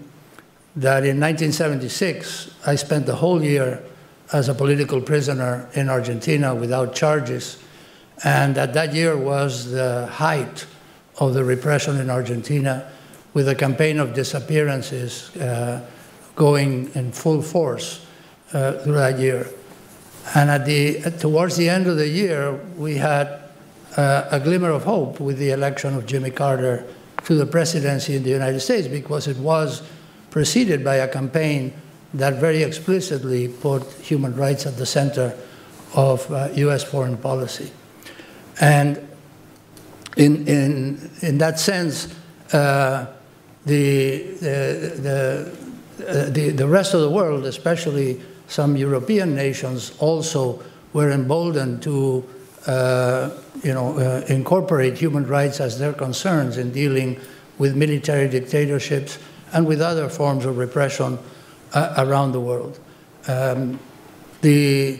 that 0.75 1.03
in 1.03 1.19
1976, 1.19 2.51
I 2.65 2.75
spent 2.75 3.05
the 3.05 3.15
whole 3.15 3.43
year 3.43 3.83
as 4.33 4.49
a 4.49 4.53
political 4.53 5.01
prisoner 5.01 5.69
in 5.73 5.89
Argentina 5.89 6.55
without 6.55 6.95
charges, 6.95 7.61
and 8.23 8.55
that 8.55 8.73
that 8.73 8.93
year 8.93 9.17
was 9.17 9.71
the 9.71 10.07
height 10.07 10.65
of 11.19 11.33
the 11.33 11.43
repression 11.43 11.99
in 11.99 12.09
Argentina 12.09 12.89
with 13.33 13.47
a 13.47 13.55
campaign 13.55 13.99
of 13.99 14.13
disappearances 14.13 15.35
uh, 15.37 15.85
going 16.35 16.89
in 16.95 17.11
full 17.11 17.41
force 17.41 18.05
uh, 18.53 18.73
through 18.79 18.93
that 18.93 19.19
year. 19.19 19.47
And 20.35 20.49
at 20.49 20.65
the, 20.65 21.01
towards 21.19 21.57
the 21.57 21.69
end 21.69 21.87
of 21.87 21.97
the 21.97 22.07
year, 22.07 22.53
we 22.77 22.95
had 22.95 23.41
uh, 23.97 24.27
a 24.31 24.39
glimmer 24.39 24.69
of 24.69 24.83
hope 24.83 25.19
with 25.19 25.37
the 25.37 25.51
election 25.51 25.95
of 25.95 26.05
Jimmy 26.05 26.31
Carter 26.31 26.85
to 27.25 27.35
the 27.35 27.45
presidency 27.45 28.15
in 28.15 28.23
the 28.23 28.29
United 28.29 28.59
States 28.59 28.87
because 28.87 29.27
it 29.27 29.37
was 29.37 29.83
preceded 30.31 30.83
by 30.83 30.95
a 30.95 31.07
campaign 31.07 31.73
that 32.13 32.35
very 32.35 32.63
explicitly 32.63 33.47
put 33.47 33.83
human 34.01 34.35
rights 34.35 34.65
at 34.65 34.77
the 34.77 34.85
center 34.85 35.35
of 35.95 36.31
uh, 36.31 36.49
US 36.53 36.83
foreign 36.83 37.17
policy. 37.17 37.71
And 38.61 39.08
in, 40.17 40.47
in, 40.47 41.09
in 41.21 41.37
that 41.37 41.59
sense, 41.59 42.13
uh, 42.51 43.05
the, 43.65 44.23
the, 44.41 45.51
uh, 45.99 46.29
the, 46.29 46.49
the 46.55 46.67
rest 46.67 46.93
of 46.93 47.01
the 47.01 47.09
world, 47.09 47.45
especially 47.45 48.21
some 48.47 48.75
European 48.75 49.35
nations, 49.35 49.93
also 49.99 50.61
were 50.93 51.11
emboldened 51.11 51.83
to 51.83 52.27
uh, 52.65 53.29
you 53.63 53.73
know, 53.73 53.97
uh, 53.97 54.25
incorporate 54.27 54.97
human 54.97 55.25
rights 55.25 55.59
as 55.59 55.79
their 55.79 55.93
concerns 55.93 56.57
in 56.57 56.71
dealing 56.71 57.19
with 57.57 57.75
military 57.75 58.27
dictatorships 58.27 59.19
and 59.53 59.65
with 59.67 59.81
other 59.81 60.09
forms 60.09 60.45
of 60.45 60.57
repression 60.57 61.17
uh, 61.73 61.93
around 61.97 62.31
the 62.31 62.39
world. 62.39 62.79
Um, 63.27 63.79
the, 64.41 64.99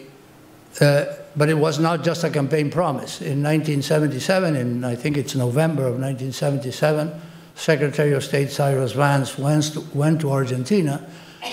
uh, 0.82 1.06
but 1.36 1.50
it 1.50 1.58
was 1.58 1.80
not 1.80 2.04
just 2.04 2.24
a 2.24 2.30
campaign 2.30 2.72
promise. 2.72 3.22
In 3.22 3.44
1977, 3.44 4.56
in 4.56 4.84
I 4.84 4.96
think 4.96 5.18
it's 5.18 5.36
November 5.36 5.84
of 5.84 6.00
1977, 6.00 7.12
Secretary 7.56 8.14
of 8.14 8.24
State 8.24 8.52
Cyrus 8.52 8.94
Vance 8.94 9.38
went 9.38 9.74
to, 9.74 9.82
went 9.94 10.22
to 10.22 10.32
Argentina 10.32 11.06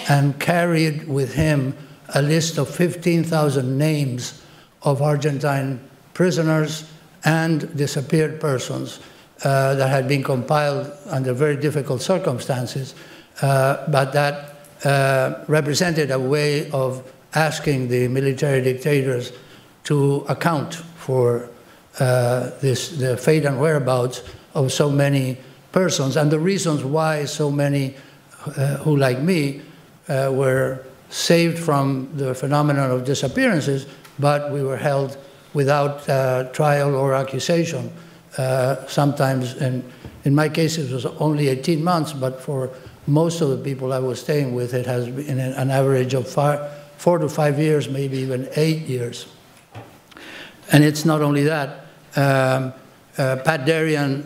and 0.08 0.38
carried 0.38 1.08
with 1.08 1.34
him 1.34 1.76
a 2.14 2.22
list 2.22 2.58
of 2.58 2.68
15,000 2.68 3.76
names 3.76 4.42
of 4.82 5.02
Argentine 5.02 5.80
prisoners 6.14 6.88
and 7.24 7.76
disappeared 7.76 8.40
persons 8.40 9.00
uh, 9.44 9.74
that 9.74 9.88
had 9.88 10.08
been 10.08 10.22
compiled 10.22 10.90
under 11.06 11.32
very 11.32 11.56
difficult 11.56 12.00
circumstances, 12.00 12.94
uh, 13.42 13.84
but 13.90 14.12
that 14.12 14.54
uh, 14.84 15.44
represented 15.48 16.10
a 16.10 16.18
way 16.18 16.70
of 16.70 17.12
asking 17.34 17.88
the 17.88 18.08
military 18.08 18.62
dictators 18.62 19.32
to 19.86 20.24
account 20.28 20.74
for 20.74 21.48
uh, 21.98 22.50
this, 22.60 22.90
the 22.90 23.16
fate 23.16 23.44
and 23.44 23.58
whereabouts 23.60 24.22
of 24.54 24.72
so 24.72 24.90
many 24.90 25.38
persons 25.72 26.16
and 26.16 26.30
the 26.30 26.38
reasons 26.38 26.84
why 26.84 27.24
so 27.24 27.50
many 27.50 27.94
uh, 28.46 28.76
who, 28.78 28.96
like 28.96 29.20
me, 29.20 29.62
uh, 30.08 30.30
were 30.32 30.84
saved 31.08 31.58
from 31.58 32.10
the 32.14 32.34
phenomenon 32.34 32.90
of 32.90 33.04
disappearances, 33.04 33.86
but 34.18 34.50
we 34.52 34.62
were 34.62 34.76
held 34.76 35.16
without 35.54 36.08
uh, 36.08 36.44
trial 36.52 36.94
or 36.94 37.14
accusation. 37.14 37.90
Uh, 38.36 38.86
sometimes, 38.86 39.54
in, 39.54 39.84
in 40.24 40.34
my 40.34 40.48
case, 40.48 40.78
it 40.78 40.92
was 40.92 41.06
only 41.06 41.48
18 41.48 41.82
months, 41.82 42.12
but 42.12 42.40
for 42.40 42.70
most 43.06 43.40
of 43.40 43.50
the 43.50 43.58
people 43.58 43.92
I 43.92 44.00
was 44.00 44.20
staying 44.20 44.54
with, 44.54 44.74
it 44.74 44.86
has 44.86 45.08
been 45.08 45.38
an 45.38 45.70
average 45.70 46.14
of 46.14 46.28
four 46.28 47.18
to 47.18 47.28
five 47.28 47.58
years, 47.58 47.88
maybe 47.88 48.18
even 48.18 48.48
eight 48.56 48.82
years. 48.82 49.26
And 50.72 50.84
it's 50.84 51.04
not 51.04 51.22
only 51.22 51.44
that. 51.44 51.86
Um, 52.16 52.72
uh, 53.18 53.36
Pat 53.36 53.64
Derian 53.64 54.24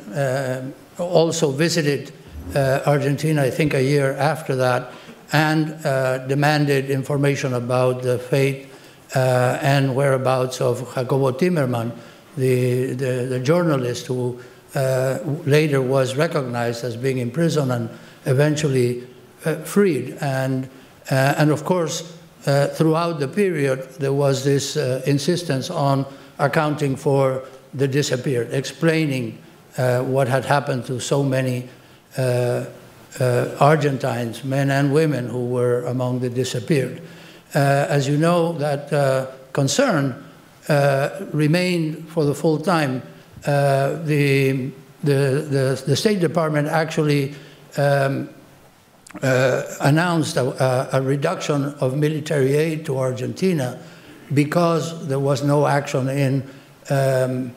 uh, 0.98 1.02
also 1.02 1.50
visited 1.50 2.12
uh, 2.54 2.80
Argentina, 2.86 3.42
I 3.42 3.50
think 3.50 3.74
a 3.74 3.82
year 3.82 4.14
after 4.14 4.56
that, 4.56 4.92
and 5.32 5.74
uh, 5.86 6.18
demanded 6.26 6.90
information 6.90 7.54
about 7.54 8.02
the 8.02 8.18
fate 8.18 8.66
uh, 9.14 9.58
and 9.62 9.94
whereabouts 9.94 10.60
of 10.60 10.92
Jacobo 10.94 11.30
Timerman, 11.32 11.92
the, 12.36 12.94
the, 12.94 13.26
the 13.28 13.40
journalist 13.40 14.06
who 14.06 14.40
uh, 14.74 15.18
later 15.46 15.80
was 15.80 16.16
recognized 16.16 16.82
as 16.84 16.96
being 16.96 17.18
in 17.18 17.30
prison 17.30 17.70
and 17.70 17.90
eventually 18.26 19.06
freed. 19.64 20.16
And, 20.20 20.68
and 21.08 21.50
of 21.50 21.64
course, 21.64 22.16
throughout 22.42 23.20
the 23.20 23.28
period, 23.28 23.88
there 23.98 24.12
was 24.12 24.44
this 24.44 24.76
insistence 24.76 25.70
on 25.70 26.06
accounting 26.40 26.96
for 26.96 27.44
the 27.74 27.86
disappeared, 27.86 28.52
explaining 28.52 29.38
uh, 29.78 30.02
what 30.02 30.28
had 30.28 30.44
happened 30.44 30.84
to 30.86 30.98
so 30.98 31.22
many 31.22 31.68
uh, 32.18 32.64
uh, 33.20 33.56
Argentines, 33.60 34.44
men 34.44 34.70
and 34.70 34.92
women, 34.92 35.28
who 35.28 35.46
were 35.46 35.84
among 35.84 36.20
the 36.20 36.30
disappeared. 36.30 37.00
Uh, 37.54 37.86
as 37.88 38.08
you 38.08 38.16
know, 38.16 38.52
that 38.54 39.30
concern 39.52 40.24
remained 41.32 42.08
for 42.08 42.24
the 42.24 42.34
full 42.34 42.58
time. 42.58 43.02
the, 43.42 44.70
the, 45.02 45.12
the, 45.50 45.82
the, 45.86 45.96
State 45.96 46.20
Department 46.20 46.68
actually 46.68 47.34
um, 47.76 48.28
uh, 49.22 49.62
announced 49.80 50.36
a, 50.36 50.96
a, 50.96 51.02
reduction 51.02 51.74
of 51.80 51.96
military 51.96 52.54
aid 52.54 52.84
to 52.84 52.98
Argentina 52.98 53.82
because 54.32 55.06
there 55.08 55.18
was 55.18 55.42
no 55.42 55.66
action 55.66 56.08
in, 56.08 56.48
um, 56.90 57.52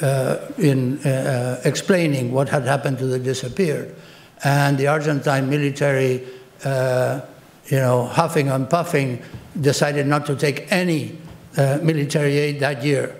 uh, 0.00 0.38
in 0.58 0.98
uh, 1.06 1.60
explaining 1.64 2.32
what 2.32 2.48
had 2.48 2.64
happened 2.64 2.98
to 2.98 3.06
the 3.06 3.18
disappeared. 3.18 3.94
And 4.42 4.76
the 4.78 4.88
Argentine 4.88 5.48
military, 5.48 6.26
uh, 6.64 7.20
you 7.66 7.78
know, 7.78 8.06
huffing 8.06 8.48
and 8.48 8.68
puffing, 8.68 9.22
decided 9.60 10.06
not 10.06 10.26
to 10.26 10.36
take 10.36 10.70
any 10.72 11.18
uh, 11.56 11.78
military 11.82 12.36
aid 12.36 12.60
that 12.60 12.82
year. 12.82 13.14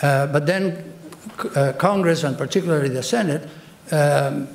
but 0.00 0.46
then 0.46 0.94
Congress, 1.78 2.24
and 2.24 2.36
particularly 2.36 2.88
the 2.88 3.02
Senate, 3.02 3.48
um, 3.92 4.48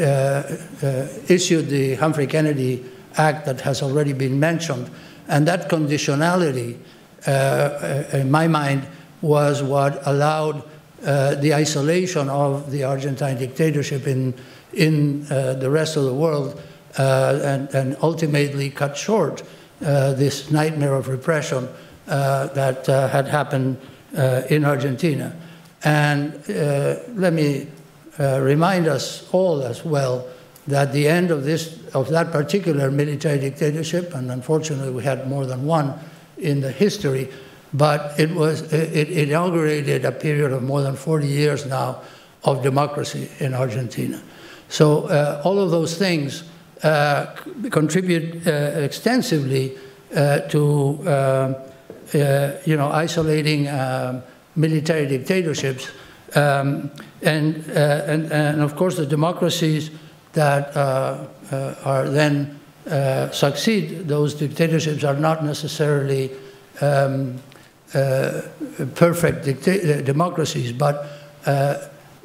uh, 0.00 0.42
uh, 0.82 1.06
issued 1.28 1.68
the 1.68 1.96
Humphrey 1.96 2.26
Kennedy 2.26 2.82
Act 3.16 3.44
that 3.44 3.60
has 3.60 3.82
already 3.82 4.14
been 4.14 4.40
mentioned. 4.40 4.90
And 5.28 5.46
that 5.46 5.68
conditionality, 5.68 6.76
uh, 6.76 6.78
Uh, 7.26 8.04
in 8.12 8.30
my 8.30 8.48
mind, 8.48 8.86
was 9.20 9.62
what 9.62 10.04
allowed 10.06 10.62
uh, 11.04 11.34
the 11.36 11.54
isolation 11.54 12.28
of 12.28 12.70
the 12.70 12.84
Argentine 12.84 13.38
dictatorship 13.38 14.06
in, 14.06 14.34
in 14.72 15.26
uh, 15.30 15.54
the 15.54 15.70
rest 15.70 15.96
of 15.96 16.04
the 16.04 16.14
world 16.14 16.60
and, 16.98 17.72
and, 17.74 17.96
ultimately 18.02 18.68
cut 18.68 18.96
short 18.96 19.42
this 19.80 20.50
nightmare 20.50 20.94
of 20.94 21.08
repression 21.08 21.68
that 22.06 22.86
had 22.86 23.26
happened 23.26 23.78
in 24.50 24.64
Argentina. 24.64 25.34
And 25.84 26.34
let 27.16 27.32
me 27.32 27.66
uh, 28.20 28.40
remind 28.40 28.86
us 28.86 29.26
all 29.32 29.62
as 29.62 29.84
well 29.84 30.28
that 30.66 30.92
the 30.92 31.08
end 31.08 31.30
of 31.30 31.44
this 31.44 31.78
of 31.94 32.10
that 32.10 32.30
particular 32.30 32.90
military 32.90 33.38
dictatorship, 33.38 34.14
and 34.14 34.30
unfortunately 34.30 34.90
we 34.90 35.02
had 35.02 35.26
more 35.28 35.46
than 35.46 35.64
one 35.64 35.94
in 36.38 36.60
the 36.60 36.70
history, 36.70 37.28
but 37.72 38.18
it 38.18 38.30
was 38.30 38.72
it, 38.72 39.10
inaugurated 39.10 40.04
a 40.04 40.12
period 40.12 40.52
of 40.52 40.62
more 40.62 40.82
than 40.82 40.96
40 40.96 41.26
years 41.26 41.66
now 41.66 42.00
of 42.44 42.62
democracy 42.62 43.28
in 43.38 43.54
Argentina. 43.54 44.22
So 44.68 45.04
uh, 45.04 45.42
all 45.44 45.58
of 45.58 45.70
those 45.70 45.96
things 45.96 46.44
uh, 46.82 47.26
contribute 47.70 48.46
uh, 48.46 48.50
extensively 48.50 49.76
uh, 50.14 50.40
to 50.40 51.00
uh, 51.06 51.54
you 52.64 52.76
know 52.76 52.90
isolating 52.90 53.68
um, 53.68 54.22
military 54.56 55.06
dictatorships 55.06 55.88
um, 56.34 56.90
and, 57.22 57.70
uh, 57.70 58.04
and, 58.06 58.32
and, 58.32 58.60
of 58.62 58.74
course, 58.74 58.96
the 58.96 59.06
democracies 59.06 59.90
that 60.32 60.74
are 60.76 62.08
then 62.08 62.58
succeed 63.32 64.08
those 64.08 64.34
dictatorships 64.34 65.04
are 65.04 65.16
not 65.16 65.44
necessarily 65.44 66.30
um, 66.80 67.38
perfect 68.94 69.44
democracies, 70.04 70.72
but 70.72 71.06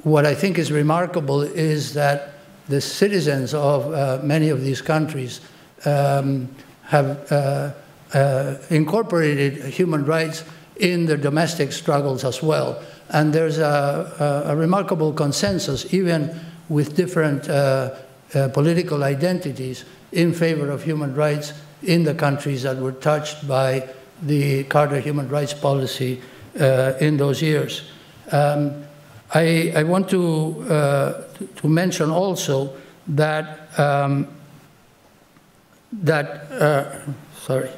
what 0.03 0.25
I 0.25 0.33
think 0.33 0.57
is 0.57 0.71
remarkable 0.71 1.41
is 1.41 1.93
that 1.93 2.33
the 2.69 2.81
citizens 2.81 3.53
of 3.53 3.93
uh, 3.93 4.19
many 4.23 4.49
of 4.49 4.61
these 4.61 4.81
countries 4.81 5.41
um, 5.85 6.49
have 6.83 7.31
uh, 7.31 7.71
uh, 8.13 8.55
incorporated 8.69 9.63
human 9.65 10.05
rights 10.05 10.43
in 10.77 11.05
their 11.05 11.17
domestic 11.17 11.71
struggles 11.71 12.23
as 12.23 12.41
well. 12.43 12.81
And 13.09 13.33
there's 13.33 13.57
a, 13.57 14.43
a, 14.47 14.51
a 14.51 14.55
remarkable 14.55 15.13
consensus, 15.13 15.93
even 15.93 16.39
with 16.69 16.95
different 16.95 17.49
uh, 17.49 17.95
uh, 18.33 18.49
political 18.49 19.03
identities, 19.03 19.85
in 20.11 20.33
favor 20.33 20.69
of 20.69 20.83
human 20.83 21.13
rights 21.15 21.53
in 21.83 22.03
the 22.03 22.13
countries 22.13 22.63
that 22.63 22.77
were 22.77 22.91
touched 22.91 23.47
by 23.47 23.87
the 24.21 24.63
Carter 24.65 24.99
human 24.99 25.29
rights 25.29 25.53
policy 25.53 26.21
uh, 26.59 26.93
in 26.99 27.17
those 27.17 27.41
years. 27.41 27.83
Um, 28.31 28.83
I, 29.33 29.73
I, 29.75 29.83
want 29.83 30.09
to, 30.09 30.65
uh, 30.69 31.23
to 31.57 31.67
mention 31.67 32.09
also 32.09 32.73
that, 33.09 33.77
um, 33.79 34.27
that 35.91 36.51
uh, 36.51 36.99
sorry. 37.35 37.69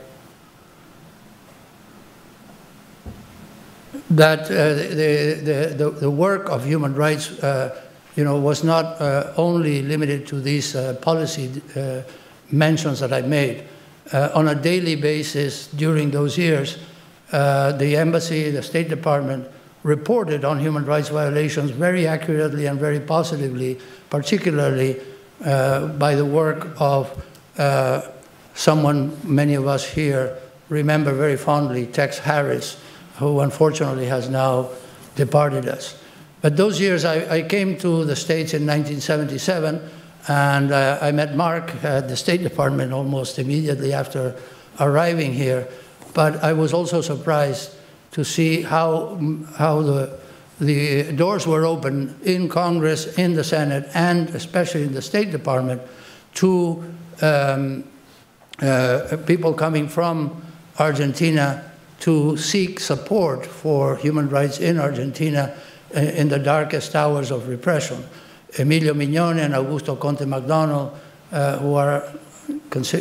that 4.12 4.42
uh, 4.46 4.74
the, 4.74 5.76
the, 5.78 5.90
the, 5.92 6.10
work 6.10 6.50
of 6.50 6.66
human 6.66 6.96
rights 6.96 7.32
uh, 7.44 7.80
you 8.16 8.24
know, 8.24 8.40
was 8.40 8.64
not 8.64 9.00
uh, 9.00 9.34
only 9.38 9.84
limited 9.84 10.26
to 10.26 10.42
these 10.42 10.76
policy 11.02 11.62
mentions 12.52 13.00
that 13.00 13.14
I 13.14 13.22
made. 13.22 13.66
Uh, 14.12 14.30
on 14.34 14.48
a 14.48 14.56
daily 14.56 14.96
basis 14.96 15.68
during 15.68 16.12
those 16.12 16.38
years, 16.38 16.78
uh, 17.32 17.74
the 17.74 17.96
embassy, 17.96 18.50
the 18.50 18.64
State 18.64 18.90
Department 18.90 19.48
reported 19.84 20.44
on 20.44 20.60
human 20.60 20.86
rights 20.86 21.10
violations 21.10 21.72
very 21.72 22.08
accurately 22.08 22.66
and 22.66 22.80
very 22.80 23.00
positively, 23.00 23.80
particularly 24.10 25.00
uh, 25.46 25.88
by 25.88 26.16
the 26.16 26.26
work 26.26 26.70
of 26.80 27.24
uh, 27.58 28.02
someone 28.56 29.16
many 29.24 29.54
of 29.54 29.68
us 29.68 29.88
here 29.88 30.36
remember 30.70 31.14
very 31.14 31.38
fondly, 31.38 31.86
Tex 31.86 32.20
Harris, 32.20 32.82
who 33.18 33.40
unfortunately 33.42 34.06
has 34.06 34.30
now 34.30 34.70
departed 35.16 35.68
us. 35.68 35.98
But 36.42 36.56
those 36.56 36.80
years, 36.80 37.04
I, 37.04 37.38
I 37.38 37.42
came 37.42 37.78
to 37.80 38.06
the 38.06 38.16
States 38.16 38.54
in 38.54 38.66
1977, 38.66 39.82
and 40.28 40.72
uh, 40.72 41.00
I 41.02 41.12
met 41.12 41.36
Mark 41.36 41.74
at 41.84 42.08
the 42.08 42.16
State 42.16 42.44
Department 42.44 42.94
almost 42.94 43.40
immediately 43.40 43.94
after 43.94 44.36
arriving 44.80 45.34
here. 45.34 45.68
But 46.14 46.44
I 46.44 46.54
was 46.54 46.74
also 46.74 47.02
surprised 47.02 47.72
to 48.12 48.24
see 48.24 48.62
how, 48.62 49.20
how 49.56 49.82
the, 49.82 50.20
the 50.60 51.12
doors 51.14 51.48
were 51.48 51.66
open 51.66 52.20
in 52.24 52.50
Congress, 52.50 53.18
in 53.18 53.34
the 53.34 53.44
Senate, 53.44 53.90
and 53.94 54.30
especially 54.32 54.84
in 54.84 54.94
the 54.94 55.02
State 55.02 55.32
Department 55.32 55.82
to 56.36 56.84
um, 57.22 57.84
uh, 58.62 59.18
people 59.26 59.54
coming 59.54 59.88
from 59.88 60.42
Argentina 60.80 61.72
to 62.02 62.38
seek 62.38 62.80
support 62.80 63.46
for 63.46 63.98
human 63.98 64.30
rights 64.30 64.60
in 64.60 64.80
Argentina 64.80 65.56
in 65.94 66.30
the 66.30 66.40
darkest 66.40 66.96
hours 66.96 67.32
of 67.32 67.48
repression. 67.48 68.04
Emilio 68.58 68.94
Mignone 68.94 69.40
and 69.40 69.54
Augusto 69.54 70.00
Conte 70.00 70.26
Mac 70.26 70.46
Donell, 70.48 70.98
uh, 71.32 71.58
who 71.60 71.76
are, 71.76 72.04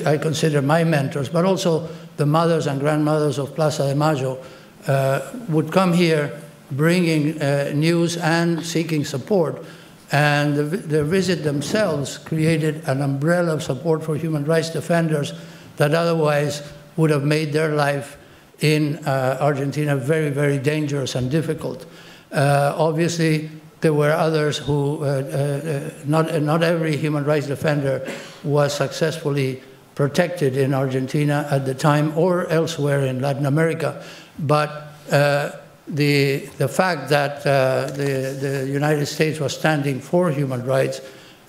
I 0.07 0.19
consider 0.19 0.61
my 0.61 0.85
mentors, 0.85 1.29
but 1.29 1.45
also 1.45 1.89
the 2.17 2.27
mothers 2.27 2.67
and 2.67 2.81
grandmothers 2.81 3.39
of 3.39 3.55
Plaza 3.55 3.89
de 3.89 3.95
Mayo, 3.95 4.39
uh, 4.87 5.21
would 5.49 5.73
come 5.73 5.93
here 5.93 6.41
bringing 6.71 7.41
uh, 7.41 7.73
news 7.75 8.17
and 8.19 8.65
seeking 8.65 9.05
support 9.05 9.65
And 10.11 10.57
the, 10.57 10.63
the 10.63 11.05
visit 11.05 11.45
themselves 11.45 12.17
created 12.17 12.83
an 12.89 13.03
umbrella 13.03 13.55
of 13.55 13.63
support 13.63 14.03
for 14.03 14.17
human 14.17 14.45
rights 14.45 14.71
defenders 14.71 15.35
that 15.77 15.95
otherwise 15.95 16.63
would 16.97 17.11
have 17.11 17.25
made 17.25 17.53
their 17.53 17.75
life 17.75 18.17
in 18.61 18.97
uh, 19.07 19.39
Argentina 19.41 19.97
very, 19.97 20.31
very 20.31 20.59
dangerous 20.59 21.15
and 21.15 21.31
difficult. 21.31 21.85
Uh, 22.33 22.75
obviously, 22.77 23.51
there 23.81 23.95
were 23.95 24.13
others 24.13 24.59
who, 24.59 25.03
uh, 25.03 25.07
uh 25.07 25.91
not, 26.05 26.43
not 26.43 26.63
every 26.63 26.97
human 26.97 27.25
rights 27.25 27.47
defender 27.47 28.07
was 28.43 28.75
successfully 28.75 29.63
protected 29.95 30.57
in 30.57 30.75
Argentina 30.75 31.47
at 31.51 31.67
the 31.67 31.75
time 31.75 32.17
or 32.17 32.47
elsewhere 32.49 33.05
in 33.05 33.21
Latin 33.21 33.47
America. 33.47 34.03
But 34.39 34.95
uh, 35.11 35.51
the, 35.89 36.47
the 36.59 36.69
fact 36.69 37.09
that 37.09 37.45
uh, 37.47 37.87
the, 37.97 38.37
the 38.41 38.69
United 38.71 39.07
States 39.07 39.41
was 39.41 39.57
standing 39.57 40.01
for 40.01 40.31
human 40.31 40.65
rights, 40.65 41.01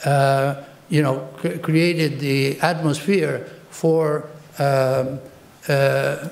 uh, 0.06 0.64
you 0.90 1.04
know, 1.04 1.28
cr 1.38 1.60
created 1.60 2.20
the 2.20 2.60
atmosphere 2.62 3.46
for 3.70 4.30
um, 4.58 5.20
uh, 5.68 6.28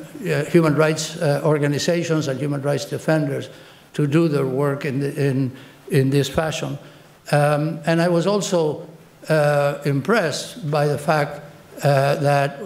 human 0.50 0.76
rights 0.76 1.18
uh, 1.18 1.42
organizations 1.44 2.28
and 2.28 2.40
human 2.40 2.62
rights 2.62 2.86
defenders 2.86 3.50
to 3.94 4.08
do 4.08 4.28
their 4.28 4.48
work 4.48 4.86
in, 4.86 5.00
the, 5.00 5.30
in, 5.30 5.52
in 5.92 6.10
this 6.10 6.30
fashion. 6.30 6.78
Um, 7.32 7.80
and 7.86 8.02
I 8.02 8.08
was 8.08 8.28
also 8.28 8.88
uh, 9.30 9.80
impressed 9.86 10.70
by 10.70 10.88
the 10.88 10.98
fact 10.98 11.42
that 11.82 12.60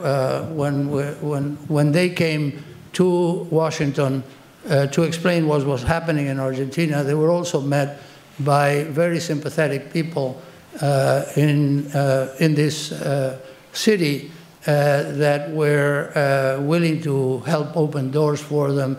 when, 0.54 0.90
when, 1.22 1.56
when 1.68 1.92
they 1.92 2.10
came 2.10 2.64
to 2.94 3.48
Washington 3.50 4.24
uh, 4.70 4.88
to 4.88 5.04
explain 5.04 5.48
what 5.48 5.66
was 5.66 5.84
happening 5.84 6.28
in 6.28 6.40
Argentina, 6.40 7.04
they 7.04 7.14
were 7.14 7.30
also 7.30 7.62
met 7.62 8.00
by 8.40 8.84
very 8.86 9.20
sympathetic 9.20 9.92
people 9.92 10.42
uh, 10.82 11.26
in, 11.36 11.88
uh, 11.92 12.34
in 12.40 12.56
this 12.56 12.92
uh, 12.92 13.38
city 13.74 14.32
uh, 14.68 15.04
that 15.14 15.50
were 15.52 16.12
uh, 16.16 16.62
willing 16.62 17.02
to 17.02 17.40
help 17.40 17.76
open 17.76 18.12
doors 18.12 18.40
for 18.40 18.72
them, 18.72 18.98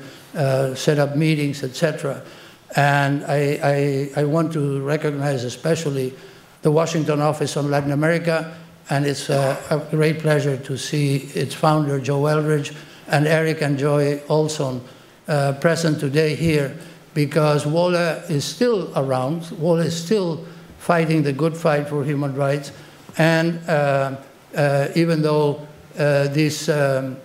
set 0.74 0.98
up 0.98 1.16
meetings, 1.16 1.62
etc. 1.62 2.22
And 2.74 3.24
I, 3.24 4.10
I, 4.16 4.20
I, 4.22 4.24
want 4.24 4.52
to 4.54 4.80
recognize 4.80 5.44
especially 5.44 6.14
the 6.62 6.70
Washington 6.70 7.20
Office 7.20 7.56
on 7.58 7.70
Latin 7.70 7.92
America, 7.92 8.56
and 8.88 9.04
it's 9.04 9.28
a 9.28 9.86
great 9.90 10.20
pleasure 10.20 10.56
to 10.56 10.78
see 10.78 11.16
its 11.34 11.54
founder, 11.54 12.00
Joe 12.00 12.24
Eldridge, 12.26 12.72
and 13.08 13.26
Eric 13.26 13.60
and 13.60 13.78
Joy 13.78 14.22
Olson, 14.28 14.80
uh, 15.28 15.52
present 15.60 16.00
today 16.00 16.34
here 16.34 16.74
because 17.14 17.66
WOLA 17.66 18.22
is 18.28 18.44
still 18.44 18.92
around. 18.96 19.50
WOLA 19.58 19.84
is 19.84 20.04
still 20.04 20.46
fighting 20.78 21.22
the 21.22 21.32
good 21.32 21.56
fight 21.56 21.88
for 21.88 22.04
human 22.04 22.34
rights. 22.34 22.72
And 23.18 23.60
uh, 23.68 24.16
uh, 24.56 24.88
even 24.94 25.22
though 25.22 25.66
uh, 25.98 26.28
this, 26.28 26.68
um, 26.68 27.18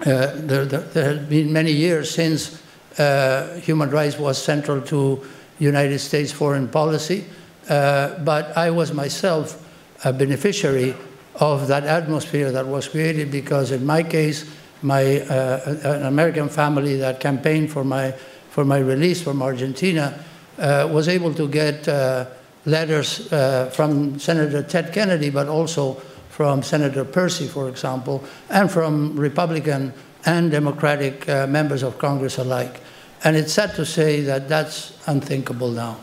uh, 0.00 0.32
there, 0.36 0.64
there, 0.64 1.14
have 1.14 1.28
been 1.28 1.52
many 1.52 1.72
years 1.72 2.10
since 2.10 2.61
uh, 2.98 3.54
human 3.54 3.90
rights 3.90 4.18
was 4.18 4.42
central 4.42 4.80
to 4.82 5.24
United 5.58 5.98
States 5.98 6.32
foreign 6.32 6.68
policy, 6.68 7.24
but 7.68 8.56
I 8.56 8.70
was 8.70 8.92
myself 8.92 9.58
a 10.04 10.12
beneficiary 10.12 10.94
of 11.36 11.68
that 11.68 11.84
atmosphere 11.84 12.52
that 12.52 12.66
was 12.66 12.88
created 12.88 13.30
because 13.30 13.70
in 13.70 13.86
my 13.86 14.02
case, 14.02 14.44
my 14.82 15.20
uh, 15.20 15.76
an 15.84 16.06
American 16.06 16.48
family 16.48 16.96
that 16.96 17.20
campaigned 17.20 17.70
for 17.70 17.84
my 17.84 18.12
for 18.50 18.64
my 18.64 18.78
release 18.78 19.22
from 19.22 19.40
Argentina 19.40 20.22
uh, 20.58 20.88
was 20.90 21.08
able 21.08 21.32
to 21.32 21.48
get 21.48 21.88
uh, 21.88 22.26
letters 22.66 23.32
uh, 23.32 23.70
from 23.72 24.18
Senator 24.18 24.62
Ted 24.62 24.92
Kennedy, 24.92 25.30
but 25.30 25.48
also 25.48 25.94
from 26.28 26.62
Senator 26.62 27.04
Percy, 27.04 27.46
for 27.46 27.68
example, 27.68 28.22
and 28.50 28.70
from 28.70 29.16
Republican 29.16 29.92
and 30.24 30.50
Democratic 30.50 31.28
uh, 31.28 31.46
members 31.46 31.82
of 31.82 31.98
Congress 31.98 32.38
alike. 32.38 32.80
And 33.24 33.36
it's 33.36 33.52
sad 33.52 33.74
to 33.76 33.86
say 33.86 34.20
that 34.22 34.48
that's 34.48 34.98
unthinkable 35.06 35.70
now. 35.70 35.98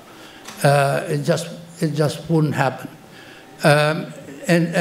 Uh, 0.64 1.04
it 1.08 1.24
just 1.24 1.48
it 1.82 1.94
just 1.94 2.30
wouldn't 2.30 2.56
happen. 2.56 2.90
Um, 3.64 4.14
and 4.48 4.76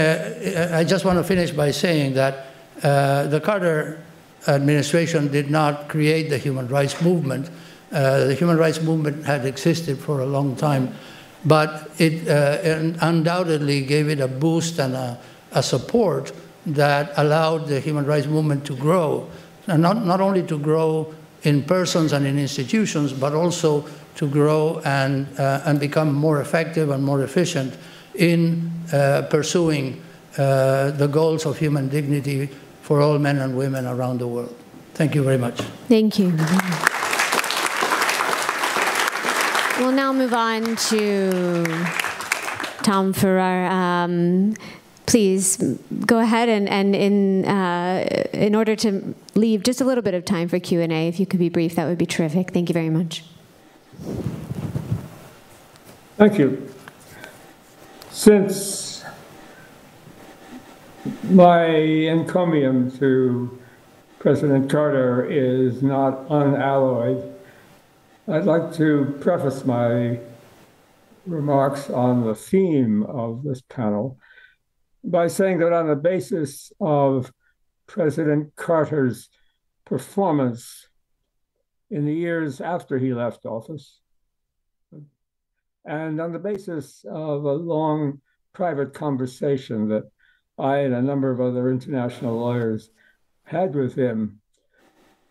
I 0.74 0.82
just 0.82 1.04
want 1.04 1.18
to 1.18 1.24
finish 1.24 1.50
by 1.50 1.72
saying 1.72 2.14
that 2.14 2.46
uh, 2.82 3.24
the 3.24 3.40
Carter 3.40 4.00
administration 4.46 5.28
did 5.28 5.50
not 5.50 5.88
create 5.88 6.30
the 6.30 6.38
human 6.38 6.68
rights 6.68 7.02
movement. 7.02 7.50
Uh, 7.90 8.24
the 8.24 8.34
human 8.34 8.56
rights 8.56 8.80
movement 8.80 9.24
had 9.24 9.44
existed 9.44 9.98
for 9.98 10.20
a 10.20 10.26
long 10.26 10.54
time, 10.54 10.94
but 11.44 11.90
it 11.98 12.28
uh, 12.28 12.92
undoubtedly 13.00 13.82
gave 13.82 14.08
it 14.08 14.20
a 14.20 14.28
boost 14.28 14.78
and 14.78 14.94
a, 14.94 15.18
a, 15.52 15.62
support 15.62 16.32
that 16.74 17.12
allowed 17.16 17.66
the 17.66 17.80
human 17.80 18.06
rights 18.06 18.26
movement 18.26 18.64
to 18.66 18.76
grow, 18.76 19.28
and 19.66 19.82
not, 19.82 20.04
not 20.04 20.20
only 20.20 20.42
to 20.44 20.58
grow 20.58 21.14
in 21.42 21.62
persons 21.62 22.12
and 22.12 22.26
in 22.26 22.38
institutions, 22.38 23.12
but 23.12 23.34
also 23.34 23.84
to 24.16 24.28
grow 24.28 24.80
and, 24.84 25.26
uh, 25.38 25.62
and 25.64 25.78
become 25.78 26.12
more 26.12 26.40
effective 26.40 26.90
and 26.90 27.04
more 27.04 27.22
efficient 27.22 27.74
in 28.14 28.70
uh, 28.92 29.22
pursuing 29.30 30.02
uh, 30.36 30.90
the 30.92 31.06
goals 31.06 31.46
of 31.46 31.58
human 31.58 31.88
dignity 31.88 32.48
for 32.82 33.00
all 33.00 33.18
men 33.18 33.38
and 33.38 33.56
women 33.56 33.86
around 33.86 34.18
the 34.18 34.26
world. 34.26 34.54
Thank 34.94 35.14
you 35.14 35.22
very 35.22 35.38
much. 35.38 35.60
Thank 35.88 36.18
you. 36.18 36.32
We'll 39.78 39.92
now 39.92 40.12
move 40.12 40.34
on 40.34 40.74
to 40.74 41.64
Tom 42.82 43.12
Farer. 43.12 43.66
Um, 43.70 44.54
please 45.08 45.56
go 46.04 46.18
ahead 46.18 46.50
and, 46.50 46.68
and 46.68 46.94
in, 46.94 47.44
uh, 47.46 48.06
in 48.34 48.54
order 48.54 48.76
to 48.76 49.14
leave 49.34 49.62
just 49.62 49.80
a 49.80 49.84
little 49.84 50.02
bit 50.02 50.12
of 50.12 50.24
time 50.24 50.48
for 50.48 50.60
Q&A, 50.60 51.08
if 51.08 51.18
you 51.18 51.24
could 51.24 51.40
be 51.40 51.48
brief, 51.48 51.74
that 51.76 51.86
would 51.86 51.96
be 51.96 52.04
terrific. 52.04 52.52
Thank 52.52 52.68
you 52.68 52.74
very 52.74 52.90
much. 52.90 53.24
Thank 56.18 56.38
you. 56.38 56.72
Since 58.10 59.02
my 61.30 61.64
encomium 61.66 62.96
to 62.98 63.58
President 64.18 64.70
Carter 64.70 65.24
is 65.24 65.82
not 65.82 66.26
unalloyed. 66.28 67.34
I'd 68.26 68.44
like 68.44 68.74
to 68.74 69.16
preface 69.20 69.64
my 69.64 70.18
remarks 71.24 71.88
on 71.88 72.26
the 72.26 72.34
theme 72.34 73.04
of 73.04 73.42
this 73.42 73.62
panel 73.62 74.18
by 75.10 75.26
saying 75.26 75.58
that 75.58 75.72
on 75.72 75.88
the 75.88 75.96
basis 75.96 76.70
of 76.80 77.32
President 77.86 78.54
Carter's 78.56 79.30
performance 79.86 80.86
in 81.90 82.04
the 82.04 82.14
years 82.14 82.60
after 82.60 82.98
he 82.98 83.14
left 83.14 83.46
office, 83.46 84.00
and 85.86 86.20
on 86.20 86.32
the 86.32 86.38
basis 86.38 87.04
of 87.08 87.44
a 87.44 87.52
long 87.52 88.20
private 88.52 88.92
conversation 88.92 89.88
that 89.88 90.04
I 90.58 90.78
and 90.78 90.94
a 90.94 91.00
number 91.00 91.30
of 91.30 91.40
other 91.40 91.70
international 91.70 92.38
lawyers 92.38 92.90
had 93.44 93.74
with 93.74 93.94
him 93.94 94.40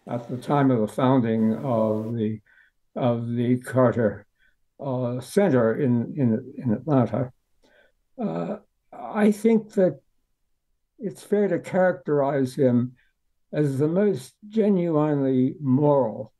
at 0.08 0.28
the 0.28 0.38
time 0.38 0.72
of 0.72 0.80
the 0.80 0.88
founding 0.88 1.54
of 1.54 2.16
the 2.16 2.40
of 2.96 3.36
the 3.36 3.58
Carter 3.58 4.26
uh, 4.80 5.20
Center 5.20 5.76
in 5.80 6.14
in, 6.18 6.54
in 6.58 6.74
Atlanta. 6.74 7.32
Uh, 8.20 8.58
I 8.98 9.32
think 9.32 9.74
that 9.74 10.00
it's 11.00 11.24
fair 11.24 11.48
to 11.48 11.60
characterize 11.60 12.56
him 12.56 12.94
as 13.54 13.78
the 13.78 13.88
most 13.88 14.34
genuinely 14.50 15.56
moral, 15.62 16.34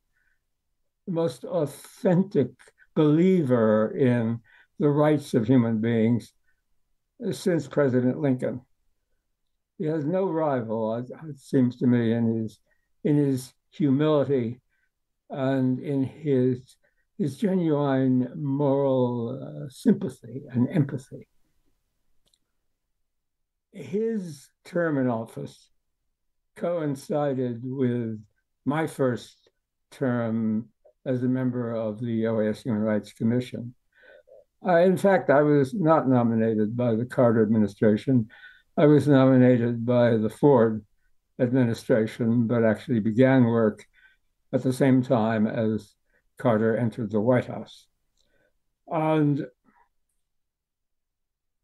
most 1.06 1.44
authentic 1.44 2.50
believer 2.94 3.96
in 3.96 4.40
the 4.78 4.90
rights 4.90 5.34
of 5.34 5.46
human 5.46 5.80
beings 5.80 6.32
since 7.30 7.66
President 7.66 8.20
Lincoln 8.20 8.60
he 9.78 9.86
has 9.86 10.04
no 10.04 10.28
rival, 10.28 10.96
it 10.96 11.38
seems 11.38 11.76
to 11.76 11.86
me, 11.86 12.12
in 12.12 12.42
his 12.42 12.58
in 13.04 13.16
his 13.16 13.54
humility 13.70 14.60
and 15.30 15.78
in 15.78 16.02
his 16.02 16.76
his 17.16 17.36
genuine 17.36 18.30
moral 18.34 19.40
uh, 19.40 19.68
sympathy 19.70 20.42
and 20.50 20.68
empathy. 20.68 21.28
His 23.72 24.48
term 24.64 24.98
in 24.98 25.08
office 25.08 25.70
coincided 26.56 27.60
with 27.62 28.20
my 28.64 28.86
first 28.86 29.48
term 29.90 30.68
as 31.06 31.22
a 31.22 31.28
member 31.28 31.72
of 31.72 32.00
the 32.00 32.24
OAS 32.24 32.62
Human 32.62 32.82
Rights 32.82 33.12
Commission. 33.12 33.74
Uh, 34.66 34.78
in 34.78 34.96
fact, 34.96 35.30
I 35.30 35.42
was 35.42 35.72
not 35.72 36.08
nominated 36.08 36.76
by 36.76 36.94
the 36.94 37.06
Carter 37.06 37.42
administration. 37.42 38.28
I 38.76 38.86
was 38.86 39.06
nominated 39.06 39.86
by 39.86 40.16
the 40.16 40.28
Ford 40.28 40.84
administration, 41.40 42.46
but 42.46 42.64
actually 42.64 43.00
began 43.00 43.44
work 43.44 43.84
at 44.52 44.62
the 44.62 44.72
same 44.72 45.02
time 45.02 45.46
as 45.46 45.94
Carter 46.38 46.76
entered 46.76 47.10
the 47.10 47.20
White 47.20 47.46
House. 47.46 47.86
And 48.88 49.46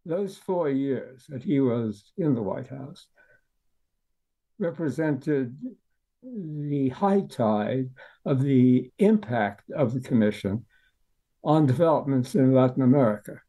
those 0.04 0.36
four 0.36 0.68
years 0.68 1.24
that 1.28 1.42
he 1.42 1.60
was 1.60 2.12
in 2.16 2.34
the 2.34 2.42
White 2.42 2.68
House 2.68 3.06
represented 4.58 5.56
the 6.22 6.88
high 6.90 7.22
tide 7.22 7.90
of 8.24 8.42
the 8.42 8.90
impact 8.98 9.70
of 9.70 9.92
the 9.92 10.00
commission 10.00 10.64
on 11.42 11.66
developments 11.66 12.34
in 12.34 12.54
Latin 12.54 12.82
America. 12.82 13.40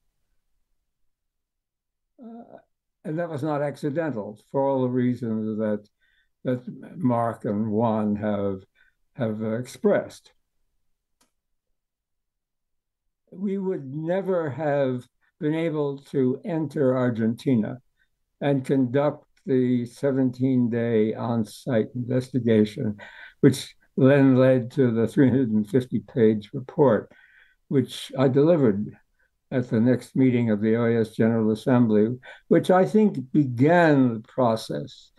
Uh, 2.21 2.57
and 3.03 3.19
that 3.19 3.29
was 3.29 3.43
not 3.43 3.61
accidental 3.61 4.39
for 4.51 4.67
all 4.67 4.81
the 4.81 4.89
reasons 4.89 5.57
that 5.57 5.87
that 6.43 6.61
Mark 6.95 7.45
and 7.45 7.71
Juan 7.71 8.15
have 8.17 8.63
have 9.15 9.41
expressed. 9.41 10.31
We 13.31 13.57
would 13.57 13.93
never 13.93 14.49
have 14.51 15.07
been 15.39 15.55
able 15.55 15.97
to 15.97 16.39
enter 16.45 16.97
Argentina 16.97 17.79
and 18.41 18.65
conduct 18.65 19.25
the 19.45 19.85
17 19.85 20.69
day 20.69 21.13
on 21.13 21.45
site 21.45 21.87
investigation, 21.95 22.97
which 23.41 23.75
then 23.97 24.35
led 24.35 24.71
to 24.71 24.91
the 24.91 25.07
350 25.07 25.99
page 25.99 26.49
report, 26.53 27.11
which 27.67 28.11
I 28.17 28.27
delivered 28.27 28.97
at 29.51 29.69
the 29.69 29.79
next 29.79 30.15
meeting 30.15 30.49
of 30.49 30.61
the 30.61 30.73
OAS 30.73 31.15
General 31.15 31.51
Assembly, 31.51 32.17
which 32.47 32.71
I 32.71 32.85
think 32.85 33.31
began 33.31 34.13
the 34.13 34.19
process 34.21 35.11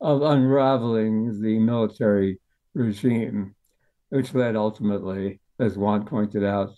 of 0.00 0.22
unraveling 0.22 1.40
the 1.40 1.58
military 1.58 2.38
regime, 2.74 3.54
which 4.10 4.34
led 4.34 4.54
ultimately, 4.56 5.40
as 5.58 5.76
Juan 5.76 6.04
pointed 6.04 6.44
out, 6.44 6.70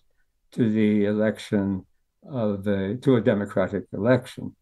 to 0.53 0.71
the 0.71 1.05
election 1.05 1.85
of 2.27 2.64
the 2.64 2.99
to 3.03 3.16
a 3.16 3.21
democratic 3.21 3.85
election. 3.93 4.55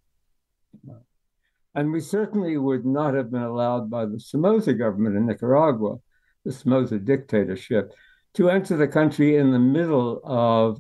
And 1.75 1.93
we 1.93 2.01
certainly 2.01 2.57
would 2.57 2.87
not 2.87 3.15
have 3.15 3.31
been 3.31 3.43
allowed 3.43 3.91
by 3.91 4.07
the 4.07 4.19
Somoza 4.19 4.73
government 4.73 5.17
in 5.17 5.27
Nicaragua, 5.27 5.97
the 6.45 6.53
Somoza 6.53 6.99
dictatorship, 6.99 7.93
to 8.35 8.49
enter 8.49 8.77
the 8.77 8.89
country 8.89 9.37
in 9.37 9.51
the 9.51 9.59
middle 9.59 10.21
of 10.25 10.79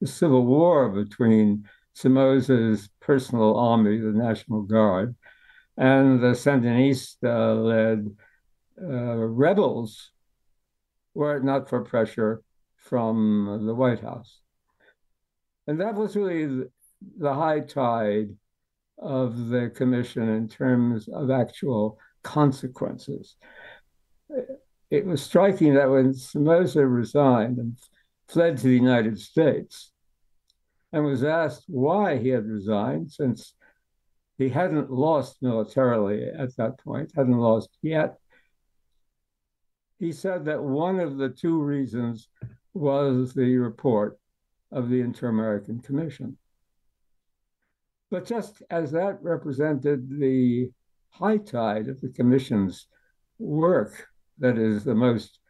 the 0.00 0.06
civil 0.06 0.46
war 0.46 0.88
between 0.88 1.68
Somoza's 1.94 2.88
personal 3.00 3.58
army, 3.58 3.98
the 3.98 4.12
National 4.12 4.62
Guard, 4.62 5.16
and 5.76 6.20
the 6.20 6.32
Sandinista 6.32 7.64
led 7.64 8.16
uh, 8.80 9.16
rebels, 9.16 10.12
were 11.14 11.36
it 11.36 11.44
not 11.44 11.68
for 11.68 11.84
pressure 11.84 12.42
from 12.76 13.64
the 13.66 13.74
White 13.74 14.00
House. 14.00 14.40
And 15.68 15.78
that 15.82 15.94
was 15.94 16.16
really 16.16 16.64
the 17.18 17.34
high 17.34 17.60
tide 17.60 18.30
of 18.96 19.48
the 19.48 19.70
commission 19.76 20.26
in 20.30 20.48
terms 20.48 21.08
of 21.08 21.30
actual 21.30 21.98
consequences. 22.22 23.36
It 24.90 25.04
was 25.04 25.22
striking 25.22 25.74
that 25.74 25.90
when 25.90 26.14
Somoza 26.14 26.86
resigned 26.86 27.58
and 27.58 27.78
fled 28.28 28.56
to 28.56 28.66
the 28.66 28.74
United 28.74 29.20
States 29.20 29.92
and 30.90 31.04
was 31.04 31.22
asked 31.22 31.64
why 31.68 32.16
he 32.16 32.30
had 32.30 32.46
resigned, 32.46 33.12
since 33.12 33.52
he 34.38 34.48
hadn't 34.48 34.90
lost 34.90 35.42
militarily 35.42 36.24
at 36.24 36.56
that 36.56 36.78
point, 36.78 37.12
hadn't 37.14 37.36
lost 37.36 37.68
yet. 37.82 38.16
He 39.98 40.12
said 40.12 40.46
that 40.46 40.62
one 40.62 40.98
of 40.98 41.18
the 41.18 41.28
two 41.28 41.60
reasons 41.60 42.28
was 42.72 43.34
the 43.34 43.58
report 43.58 44.18
of 44.70 44.88
the 44.88 45.00
Inter 45.00 45.28
American 45.28 45.80
Commission. 45.80 46.36
But 48.10 48.26
just 48.26 48.62
as 48.70 48.92
that 48.92 49.22
represented 49.22 50.18
the 50.18 50.70
high 51.10 51.38
tide 51.38 51.88
of 51.88 52.00
the 52.00 52.08
Commission's 52.08 52.86
work, 53.38 54.06
that 54.38 54.58
is, 54.58 54.84
the 54.84 54.94
most 54.94 55.40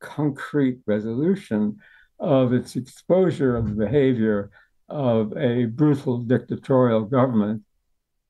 concrete 0.00 0.80
resolution 0.86 1.78
of 2.18 2.52
its 2.52 2.76
exposure 2.76 3.56
of 3.56 3.68
the 3.68 3.84
behavior 3.84 4.50
of 4.88 5.36
a 5.36 5.66
brutal 5.66 6.18
dictatorial 6.18 7.02
government, 7.02 7.62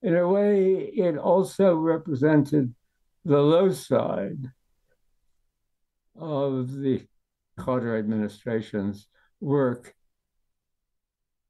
in 0.02 0.16
a 0.16 0.28
way, 0.28 0.74
it 0.74 1.16
also 1.16 1.74
represented 1.74 2.74
the 3.24 3.40
low 3.40 3.70
side 3.70 4.44
of 6.16 6.72
the 6.72 7.06
Carter 7.56 7.98
administration's 7.98 9.06
work 9.40 9.94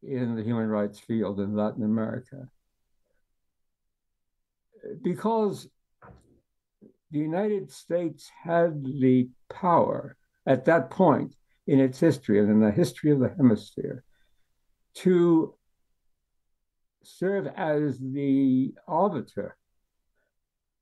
in 0.02 0.36
the 0.36 0.42
human 0.42 0.68
rights 0.68 0.98
field 0.98 1.40
in 1.40 1.54
Latin 1.54 1.82
America. 1.82 2.48
Because 5.02 5.68
the 7.10 7.18
United 7.18 7.70
States 7.70 8.30
had 8.42 8.84
the 8.84 9.28
power 9.48 10.16
at 10.46 10.64
that 10.66 10.90
point 10.90 11.34
in 11.66 11.80
its 11.80 11.98
history 11.98 12.38
and 12.38 12.50
in 12.50 12.60
the 12.60 12.70
history 12.70 13.10
of 13.10 13.18
the 13.18 13.34
hemisphere 13.36 14.04
to 14.94 15.54
serve 17.02 17.46
as 17.56 17.98
the 17.98 18.72
arbiter 18.86 19.56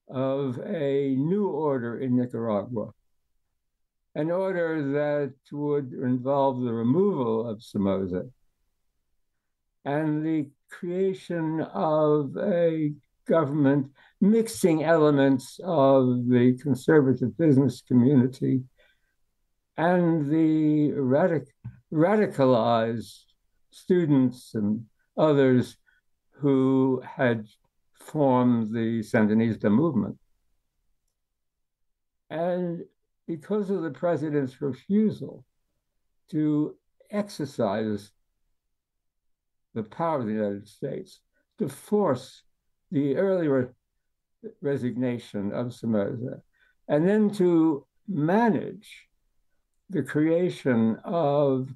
of 0.09 0.59
a 0.65 1.15
new 1.17 1.49
order 1.49 1.99
in 1.99 2.17
Nicaragua, 2.17 2.93
an 4.15 4.31
order 4.31 4.93
that 4.93 5.35
would 5.53 5.93
involve 5.93 6.63
the 6.63 6.73
removal 6.73 7.49
of 7.49 7.63
Somoza 7.63 8.27
and 9.87 10.27
the 10.27 10.51
creation 10.69 11.61
of 11.61 12.37
a 12.37 12.93
government 13.29 13.89
mixing 14.21 14.83
elements 14.83 15.61
of 15.63 16.29
the 16.29 16.59
conservative 16.61 17.39
business 17.39 17.83
community 17.87 18.63
and 19.77 20.29
the 20.29 20.91
radic- 20.97 21.55
radicalized 21.93 23.23
students 23.71 24.55
and 24.55 24.85
others 25.17 25.77
who 26.33 27.01
had 27.07 27.47
formed 28.01 28.75
the 28.75 29.01
Sandinista 29.01 29.71
movement. 29.71 30.19
And 32.29 32.83
because 33.29 33.71
of 33.71 33.83
the 33.83 33.91
president's 33.91 34.61
refusal 34.61 35.45
to 36.33 36.75
exercise 37.11 38.11
the 39.77 39.83
power 39.83 40.19
of 40.21 40.27
the 40.27 40.33
United 40.33 40.67
States 40.67 41.21
to 41.59 41.69
force 41.69 42.43
the 42.91 43.17
early 43.17 43.47
re- 43.47 43.69
resignation 44.63 45.53
of 45.53 45.75
Somoza, 45.75 46.41
and 46.89 47.07
then 47.07 47.31
to 47.35 47.87
manage 48.09 49.07
the 49.91 50.03
creation 50.03 50.97
of 51.05 51.69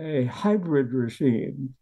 a 0.00 0.24
hybrid 0.24 0.92
regime. 0.92 1.74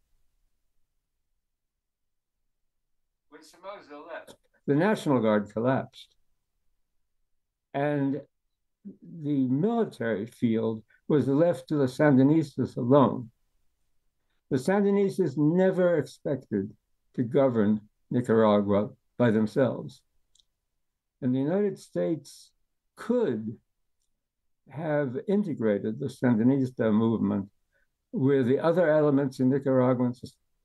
When 3.29 3.43
Somoza 3.43 3.99
left, 4.13 4.35
the 4.67 4.75
National 4.75 5.21
Guard 5.21 5.53
collapsed. 5.53 6.09
And 7.73 8.21
the 9.23 9.47
military 9.47 10.27
field 10.27 10.83
was 11.07 11.29
left 11.29 11.69
to 11.69 11.77
the 11.77 11.85
Sandinistas 11.85 12.77
alone. 12.77 13.31
The 14.51 14.59
Sandinistas 14.59 15.37
never 15.37 15.99
expected 15.99 16.73
to 17.15 17.23
govern 17.23 17.81
Nicaragua 18.11 18.91
by 19.19 19.31
themselves. 19.31 20.03
And 21.21 21.35
the 21.35 21.41
United 21.41 21.79
States 21.79 22.53
could 22.95 23.57
have 24.69 25.17
integrated 25.29 25.99
the 25.99 26.07
Sandinista 26.07 26.93
movement 26.93 27.49
with 28.13 28.47
the 28.47 28.59
other 28.59 28.89
elements 28.89 29.41
in 29.41 29.51
Nicaraguan 29.51 30.13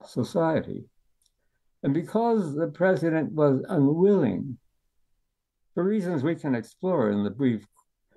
society. 0.06 0.86
And 1.84 1.94
because 1.94 2.54
the 2.54 2.68
president 2.68 3.32
was 3.32 3.64
unwilling, 3.68 4.58
for 5.74 5.84
reasons 5.84 6.24
we 6.24 6.36
can 6.36 6.54
explore 6.54 7.10
in 7.10 7.24
the 7.24 7.30
brief 7.30 7.66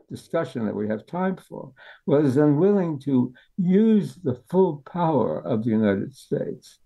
discussion 0.09 0.65
that 0.67 0.75
we 0.75 0.89
have 0.89 1.07
time 1.07 1.37
for, 1.37 1.73
was 2.07 2.37
unwilling 2.37 2.99
to 3.01 3.33
use 3.57 4.17
the 4.17 4.41
full 4.51 4.83
power 4.91 5.41
of 5.41 5.65
the 5.65 5.71
United 5.71 6.15
States 6.15 6.79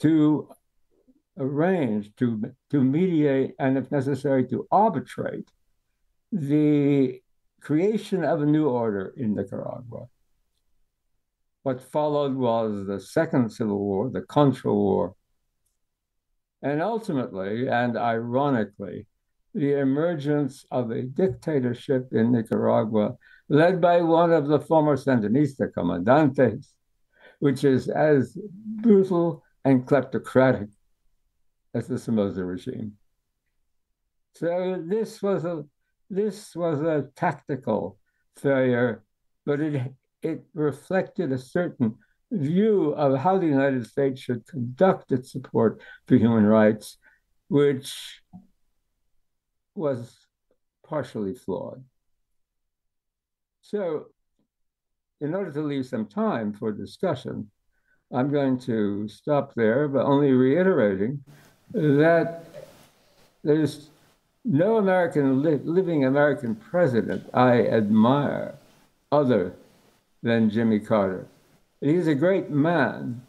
to 0.00 0.48
arrange, 1.38 2.14
to, 2.16 2.42
to 2.70 2.82
mediate, 2.82 3.54
and 3.58 3.76
if 3.76 3.90
necessary, 3.90 4.46
to 4.48 4.66
arbitrate 4.70 5.48
the 6.32 7.20
creation 7.60 8.24
of 8.24 8.42
a 8.42 8.46
new 8.46 8.68
order 8.68 9.14
in 9.16 9.34
Nicaragua. 9.34 10.06
What 11.62 11.80
followed 11.80 12.34
was 12.34 12.86
the 12.86 13.00
Second 13.00 13.50
Civil 13.50 13.78
War, 13.78 14.10
the 14.10 14.20
Contra 14.22 14.72
War, 14.72 15.14
and 16.62 16.82
ultimately 16.82 17.68
and 17.68 17.96
ironically, 17.96 19.06
the 19.54 19.78
emergence 19.78 20.66
of 20.70 20.90
a 20.90 21.02
dictatorship 21.02 22.08
in 22.12 22.32
Nicaragua 22.32 23.16
led 23.48 23.80
by 23.80 24.00
one 24.00 24.32
of 24.32 24.48
the 24.48 24.58
former 24.58 24.96
Sandinista 24.96 25.70
commandantes, 25.72 26.72
which 27.38 27.62
is 27.62 27.88
as 27.88 28.36
brutal 28.82 29.44
and 29.64 29.86
kleptocratic 29.86 30.68
as 31.74 31.86
the 31.86 31.98
Somoza 31.98 32.44
regime. 32.44 32.92
So 34.34 34.82
this 34.84 35.22
was 35.22 35.44
a 35.44 35.64
this 36.10 36.54
was 36.54 36.80
a 36.80 37.08
tactical 37.16 37.98
failure, 38.36 39.04
but 39.46 39.60
it 39.60 39.92
it 40.22 40.42
reflected 40.54 41.30
a 41.32 41.38
certain 41.38 41.96
view 42.32 42.92
of 42.94 43.18
how 43.18 43.38
the 43.38 43.46
United 43.46 43.86
States 43.86 44.20
should 44.20 44.46
conduct 44.46 45.12
its 45.12 45.30
support 45.30 45.80
for 46.06 46.16
human 46.16 46.44
rights, 46.44 46.98
which 47.48 48.20
was 49.74 50.26
partially 50.86 51.34
flawed. 51.34 51.84
So, 53.62 54.06
in 55.20 55.34
order 55.34 55.50
to 55.52 55.62
leave 55.62 55.86
some 55.86 56.06
time 56.06 56.52
for 56.52 56.70
discussion, 56.72 57.50
I'm 58.12 58.30
going 58.30 58.58
to 58.60 59.08
stop 59.08 59.54
there, 59.54 59.88
but 59.88 60.04
only 60.04 60.32
reiterating 60.32 61.24
that 61.72 62.44
there's 63.42 63.88
no 64.44 64.76
American 64.76 65.42
li 65.42 65.58
living 65.64 66.04
American 66.04 66.54
president 66.54 67.28
I 67.32 67.62
admire 67.66 68.54
other 69.10 69.54
than 70.22 70.50
Jimmy 70.50 70.78
Carter. 70.78 71.26
He's 71.80 72.06
a 72.06 72.14
great 72.14 72.50
man, 72.50 73.22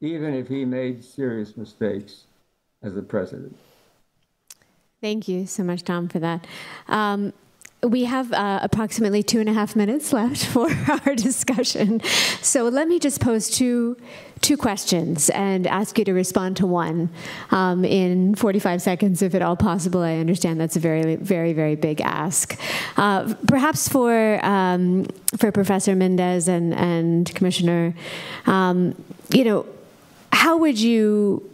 even 0.00 0.34
if 0.34 0.48
he 0.48 0.64
made 0.64 1.04
serious 1.04 1.56
mistakes 1.56 2.24
as 2.82 2.96
a 2.96 3.02
president. 3.02 3.56
Thank 5.02 5.26
you 5.26 5.46
so 5.46 5.64
much, 5.64 5.82
Tom, 5.82 6.06
for 6.06 6.20
that. 6.20 6.46
Um, 6.86 7.32
we 7.82 8.04
have 8.04 8.32
uh, 8.32 8.60
approximately 8.62 9.24
two 9.24 9.40
and 9.40 9.48
a 9.48 9.52
half 9.52 9.74
minutes 9.74 10.12
left 10.12 10.46
for 10.52 10.70
our 10.88 11.16
discussion. 11.16 12.00
So 12.40 12.68
let 12.68 12.86
me 12.86 13.00
just 13.00 13.20
pose 13.20 13.50
two, 13.50 13.96
two 14.42 14.56
questions 14.56 15.28
and 15.30 15.66
ask 15.66 15.98
you 15.98 16.04
to 16.04 16.12
respond 16.12 16.56
to 16.58 16.68
one 16.68 17.10
um, 17.50 17.84
in 17.84 18.36
45 18.36 18.80
seconds, 18.80 19.22
if 19.22 19.34
at 19.34 19.42
all 19.42 19.56
possible. 19.56 20.02
I 20.02 20.18
understand 20.18 20.60
that's 20.60 20.76
a 20.76 20.80
very, 20.80 21.16
very, 21.16 21.52
very 21.52 21.74
big 21.74 22.00
ask. 22.00 22.56
Uh, 22.96 23.34
perhaps 23.48 23.88
for, 23.88 24.38
um, 24.46 25.06
for 25.36 25.50
Professor 25.50 25.96
Mendez 25.96 26.46
and, 26.46 26.72
and 26.74 27.34
Commissioner, 27.34 27.92
um, 28.46 28.94
you 29.30 29.42
know, 29.42 29.66
how 30.30 30.58
would 30.58 30.80
you 30.80 31.51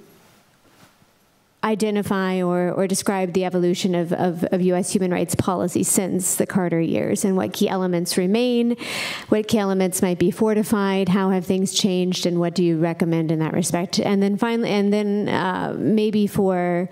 identify 1.68 2.42
or, 2.42 2.72
or 2.72 2.86
describe 2.86 3.32
the 3.32 3.44
evolution 3.44 3.94
of, 3.94 4.12
of, 4.12 4.44
of, 4.44 4.60
U.S. 4.62 4.92
human 4.92 5.12
rights 5.12 5.34
policy 5.34 5.82
since 5.82 6.36
the 6.36 6.46
Carter 6.46 6.80
years 6.80 7.24
and 7.24 7.36
what 7.36 7.52
key 7.52 7.68
elements 7.68 8.16
remain, 8.16 8.76
what 9.28 9.46
key 9.48 9.58
elements 9.58 10.02
might 10.02 10.18
be 10.18 10.30
fortified, 10.30 11.08
how 11.08 11.30
have 11.30 11.44
things 11.46 11.74
changed, 11.74 12.26
and 12.26 12.40
what 12.40 12.54
do 12.54 12.64
you 12.64 12.78
recommend 12.78 13.30
in 13.30 13.38
that 13.40 13.52
respect? 13.52 14.00
And 14.00 14.22
then 14.22 14.36
finally, 14.36 14.70
and 14.70 14.92
then 14.92 15.28
uh, 15.28 15.74
maybe 15.78 16.26
for 16.26 16.88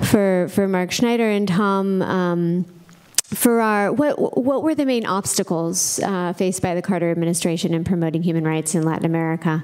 for 0.00 0.48
for 0.50 0.66
Mark 0.66 0.90
Schneider 0.90 1.28
and 1.30 1.46
Tom. 1.46 2.02
Um, 2.02 2.66
for 3.34 3.60
our 3.60 3.92
what 3.92 4.36
what 4.36 4.62
were 4.62 4.74
the 4.74 4.84
main 4.84 5.06
obstacles 5.06 6.00
uh, 6.00 6.32
faced 6.32 6.62
by 6.62 6.74
the 6.74 6.82
Carter 6.82 7.10
administration 7.10 7.72
in 7.74 7.84
promoting 7.84 8.22
human 8.22 8.44
rights 8.44 8.74
in 8.74 8.82
Latin 8.82 9.04
America? 9.04 9.62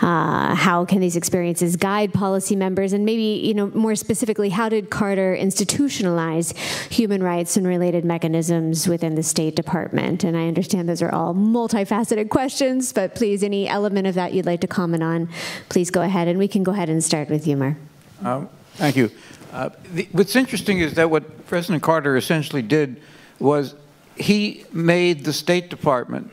Uh, 0.00 0.54
how 0.54 0.84
can 0.84 1.00
these 1.00 1.16
experiences 1.16 1.76
guide 1.76 2.12
policy 2.12 2.54
members, 2.54 2.92
and 2.92 3.04
maybe 3.06 3.40
you 3.46 3.54
know 3.54 3.68
more 3.68 3.94
specifically, 3.94 4.50
how 4.50 4.68
did 4.68 4.90
Carter 4.90 5.36
institutionalize 5.38 6.56
human 6.92 7.22
rights 7.22 7.56
and 7.56 7.66
related 7.66 8.04
mechanisms 8.04 8.86
within 8.86 9.14
the 9.14 9.22
State 9.22 9.56
Department? 9.56 10.22
And 10.22 10.36
I 10.36 10.46
understand 10.46 10.88
those 10.88 11.02
are 11.02 11.12
all 11.12 11.34
multifaceted 11.34 12.28
questions, 12.28 12.92
but 12.92 13.14
please, 13.14 13.42
any 13.42 13.68
element 13.68 14.06
of 14.06 14.16
that 14.16 14.34
you'd 14.34 14.46
like 14.46 14.60
to 14.60 14.68
comment 14.68 15.02
on, 15.02 15.30
please 15.70 15.90
go 15.90 16.02
ahead, 16.02 16.28
and 16.28 16.38
we 16.38 16.48
can 16.48 16.62
go 16.62 16.72
ahead 16.72 16.90
and 16.90 17.02
start 17.02 17.30
with 17.30 17.46
you, 17.46 17.56
Mar. 17.56 17.76
Um, 18.22 18.48
thank 18.74 18.96
you. 18.96 19.10
Uh, 19.52 19.70
the, 19.92 20.08
what's 20.12 20.36
interesting 20.36 20.80
is 20.80 20.94
that 20.94 21.10
what 21.10 21.46
President 21.46 21.82
Carter 21.82 22.16
essentially 22.16 22.62
did 22.62 23.00
was 23.38 23.74
he 24.16 24.64
made 24.72 25.24
the 25.24 25.32
State 25.32 25.70
Department 25.70 26.30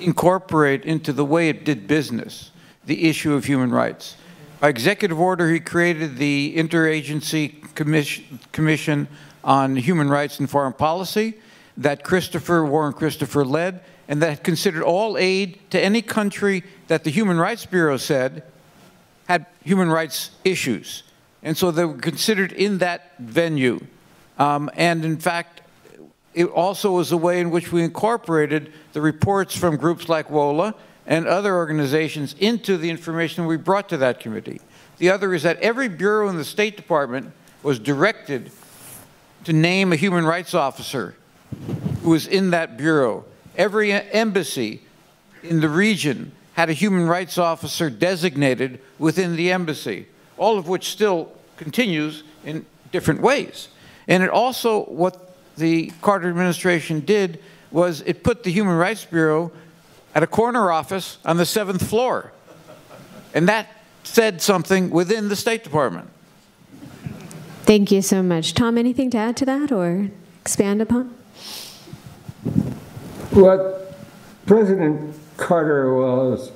incorporate 0.00 0.84
into 0.84 1.12
the 1.12 1.24
way 1.24 1.48
it 1.48 1.64
did 1.64 1.86
business 1.86 2.50
the 2.84 3.08
issue 3.08 3.34
of 3.34 3.44
human 3.44 3.70
rights. 3.70 4.16
By 4.60 4.68
executive 4.68 5.20
order, 5.20 5.50
he 5.50 5.60
created 5.60 6.16
the 6.16 6.54
Interagency 6.56 7.74
Commission, 7.74 8.40
Commission 8.52 9.08
on 9.44 9.76
Human 9.76 10.08
Rights 10.08 10.38
and 10.38 10.48
Foreign 10.48 10.72
Policy 10.72 11.34
that 11.76 12.04
Christopher, 12.04 12.64
Warren 12.64 12.92
Christopher 12.92 13.44
led, 13.44 13.80
and 14.08 14.20
that 14.22 14.44
considered 14.44 14.82
all 14.82 15.16
aid 15.16 15.58
to 15.70 15.82
any 15.82 16.02
country 16.02 16.64
that 16.88 17.04
the 17.04 17.10
Human 17.10 17.38
Rights 17.38 17.66
Bureau 17.66 17.96
said 17.96 18.42
had 19.26 19.46
human 19.64 19.88
rights 19.88 20.32
issues. 20.44 21.02
And 21.42 21.56
so 21.56 21.70
they 21.70 21.84
were 21.84 21.94
considered 21.94 22.52
in 22.52 22.78
that 22.78 23.18
venue. 23.18 23.80
Um, 24.38 24.70
and 24.74 25.04
in 25.04 25.18
fact, 25.18 25.62
it 26.34 26.46
also 26.46 26.92
was 26.92 27.12
a 27.12 27.16
way 27.16 27.40
in 27.40 27.50
which 27.50 27.72
we 27.72 27.82
incorporated 27.82 28.72
the 28.92 29.00
reports 29.00 29.56
from 29.56 29.76
groups 29.76 30.08
like 30.08 30.30
WOLA 30.30 30.74
and 31.06 31.26
other 31.26 31.56
organizations 31.56 32.34
into 32.38 32.76
the 32.76 32.88
information 32.88 33.46
we 33.46 33.56
brought 33.56 33.88
to 33.88 33.96
that 33.98 34.20
committee. 34.20 34.60
The 34.98 35.10
other 35.10 35.34
is 35.34 35.42
that 35.42 35.58
every 35.58 35.88
bureau 35.88 36.28
in 36.28 36.36
the 36.36 36.44
State 36.44 36.76
Department 36.76 37.32
was 37.62 37.78
directed 37.78 38.50
to 39.44 39.52
name 39.52 39.92
a 39.92 39.96
human 39.96 40.24
rights 40.24 40.54
officer 40.54 41.16
who 42.02 42.10
was 42.10 42.26
in 42.26 42.50
that 42.50 42.76
bureau. 42.76 43.24
Every 43.56 43.92
embassy 43.92 44.82
in 45.42 45.60
the 45.60 45.68
region 45.68 46.32
had 46.54 46.70
a 46.70 46.72
human 46.72 47.06
rights 47.06 47.36
officer 47.36 47.90
designated 47.90 48.80
within 48.98 49.36
the 49.36 49.50
embassy 49.50 50.06
all 50.42 50.58
of 50.58 50.66
which 50.66 50.88
still 50.90 51.30
continues 51.56 52.24
in 52.44 52.66
different 52.90 53.20
ways. 53.20 53.68
And 54.08 54.24
it 54.24 54.28
also, 54.28 54.84
what 54.86 55.36
the 55.56 55.92
Carter 56.02 56.28
administration 56.28 56.98
did 56.98 57.38
was 57.70 58.00
it 58.00 58.24
put 58.24 58.42
the 58.42 58.50
Human 58.50 58.76
Rights 58.76 59.04
Bureau 59.04 59.52
at 60.16 60.24
a 60.24 60.26
corner 60.26 60.72
office 60.72 61.18
on 61.24 61.36
the 61.36 61.46
seventh 61.46 61.88
floor. 61.88 62.32
And 63.32 63.48
that 63.48 63.68
said 64.02 64.42
something 64.42 64.90
within 64.90 65.28
the 65.28 65.36
State 65.36 65.62
Department. 65.62 66.08
Thank 67.62 67.92
you 67.92 68.02
so 68.02 68.20
much. 68.20 68.52
Tom, 68.52 68.76
anything 68.76 69.10
to 69.10 69.18
add 69.18 69.36
to 69.36 69.46
that 69.46 69.70
or 69.70 70.10
expand 70.40 70.82
upon? 70.82 71.14
What 73.30 73.94
President 74.46 75.14
Carter 75.36 75.94
was 75.94 76.50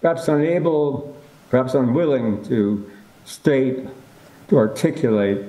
perhaps 0.00 0.26
unable 0.28 1.15
perhaps 1.50 1.74
unwilling 1.74 2.44
to 2.44 2.90
state, 3.24 3.86
to 4.48 4.56
articulate, 4.56 5.42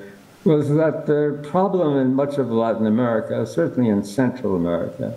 was 0.43 0.69
that 0.69 1.05
the 1.05 1.39
problem 1.49 1.97
in 1.97 2.15
much 2.15 2.37
of 2.37 2.49
Latin 2.49 2.85
America, 2.85 3.45
certainly 3.45 3.89
in 3.89 4.03
Central 4.03 4.55
America, 4.55 5.13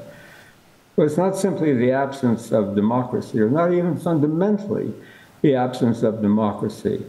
was 0.96 1.16
not 1.16 1.36
simply 1.36 1.72
the 1.72 1.92
absence 1.92 2.52
of 2.52 2.74
democracy, 2.74 3.40
or 3.40 3.48
not 3.48 3.72
even 3.72 3.98
fundamentally 3.98 4.92
the 5.40 5.54
absence 5.54 6.02
of 6.02 6.20
democracy, 6.20 7.04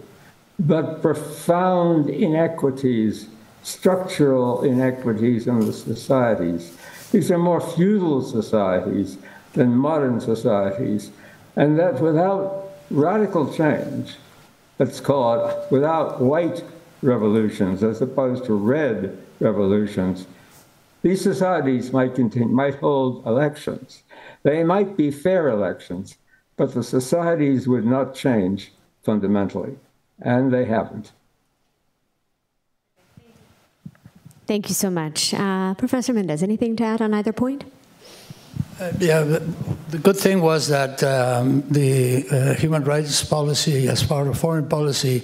but 0.59 1.01
profound 1.01 2.09
inequities, 2.09 3.27
structural 3.63 4.63
inequities 4.63 5.47
in 5.47 5.59
the 5.59 5.73
societies. 5.73 6.77
These 7.11 7.31
are 7.31 7.37
more 7.37 7.59
feudal 7.59 8.21
societies 8.21 9.17
than 9.53 9.75
modern 9.75 10.21
societies, 10.21 11.11
and 11.55 11.77
that 11.79 11.99
without 11.99 12.70
radical 12.91 13.51
change, 13.53 14.15
let's 14.79 14.99
without 15.71 16.21
white 16.21 16.63
revolutions 17.01 17.83
as 17.83 18.01
opposed 18.01 18.45
to 18.45 18.53
red 18.53 19.17
revolutions, 19.39 20.27
these 21.01 21.21
societies 21.21 21.91
might, 21.91 22.13
continue, 22.13 22.47
might 22.47 22.75
hold 22.75 23.25
elections. 23.25 24.03
They 24.43 24.63
might 24.63 24.95
be 24.95 25.09
fair 25.09 25.47
elections, 25.49 26.17
but 26.57 26.73
the 26.73 26.83
societies 26.83 27.67
would 27.67 27.85
not 27.85 28.13
change 28.13 28.71
fundamentally, 29.03 29.77
and 30.21 30.53
they 30.53 30.65
haven't. 30.65 31.11
Thank 34.45 34.69
you 34.69 34.75
so 34.75 34.89
much. 34.89 35.33
Uh, 35.33 35.73
Professor 35.75 36.13
Mendez, 36.13 36.43
anything 36.43 36.75
to 36.75 36.83
add 36.83 37.01
on 37.01 37.13
either 37.13 37.33
point? 37.33 37.63
Uh, 38.79 38.91
yeah, 38.99 39.21
the, 39.23 39.97
good 39.99 40.17
thing 40.17 40.41
was 40.41 40.67
that 40.69 41.03
um, 41.03 41.63
the 41.69 42.25
uh, 42.31 42.53
human 42.55 42.83
rights 42.83 43.23
policy, 43.23 43.87
as 43.87 44.03
part 44.03 44.27
of 44.27 44.37
foreign 44.37 44.67
policy, 44.67 45.23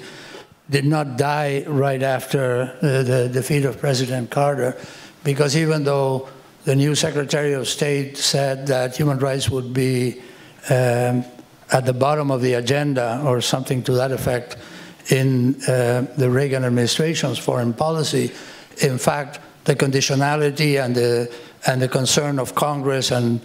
did 0.70 0.86
not 0.86 1.18
die 1.18 1.64
right 1.68 2.04
after 2.04 2.76
uh, 2.82 3.04
the 3.04 3.30
defeat 3.32 3.66
of 3.66 3.80
President 3.80 4.30
Carter, 4.30 4.78
because 5.24 5.58
even 5.58 5.84
though 5.84 6.30
the 6.66 6.76
new 6.76 6.94
Secretary 6.94 7.54
of 7.54 7.68
State 7.68 8.18
said 8.18 8.68
that 8.68 8.96
human 8.96 9.18
rights 9.20 9.50
would 9.50 9.74
be 9.74 10.22
um, 10.70 11.24
at 11.72 11.86
the 11.86 11.94
bottom 11.94 12.30
of 12.30 12.42
the 12.42 12.54
agenda 12.54 13.22
or 13.26 13.42
something 13.42 13.82
to 13.84 13.94
that 13.94 14.12
effect 14.12 14.58
in 15.10 15.56
uh, 15.64 16.06
the 16.18 16.30
Reagan 16.30 16.66
administration's 16.66 17.38
foreign 17.38 17.74
policy, 17.74 18.32
in 18.82 18.98
fact, 18.98 19.40
the 19.64 19.76
conditionality 19.76 20.84
and 20.84 20.96
the 20.96 21.34
and 21.68 21.82
the 21.82 21.88
concern 21.88 22.40
of 22.40 22.56
Congress 22.56 23.12
and 23.12 23.42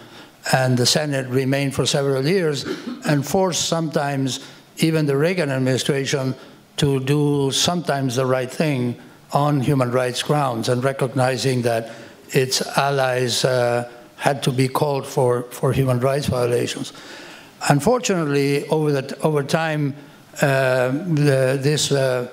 and 0.51 0.77
the 0.77 0.87
Senate 0.87 1.27
remained 1.29 1.75
for 1.75 1.87
several 1.87 2.27
years 2.27 2.64
and 3.07 3.27
forced 3.27 3.66
sometimes 3.68 4.41
even 4.79 5.07
the 5.07 5.16
Reagan 5.16 5.51
administration 5.51 6.35
to 6.79 6.99
do 7.01 7.51
sometimes 7.53 8.16
the 8.16 8.27
right 8.27 8.51
thing 8.51 8.97
on 9.33 9.61
human 9.61 9.93
rights 9.93 10.23
grounds 10.23 10.68
and 10.68 10.83
recognizing 10.83 11.62
that 11.62 11.93
its 12.31 12.61
allies 12.77 13.45
uh, 13.45 13.89
had 14.16 14.43
to 14.43 14.51
be 14.51 14.66
called 14.66 15.07
for, 15.07 15.45
for 15.45 15.73
human 15.73 16.01
rights 16.01 16.27
violations. 16.27 16.93
Unfortunately, 17.68 18.66
over, 18.68 18.91
the, 18.91 19.18
over 19.20 19.43
time, 19.43 19.95
uh, 20.41 20.91
the, 20.91 21.59
this, 21.61 21.93
uh, 21.93 22.29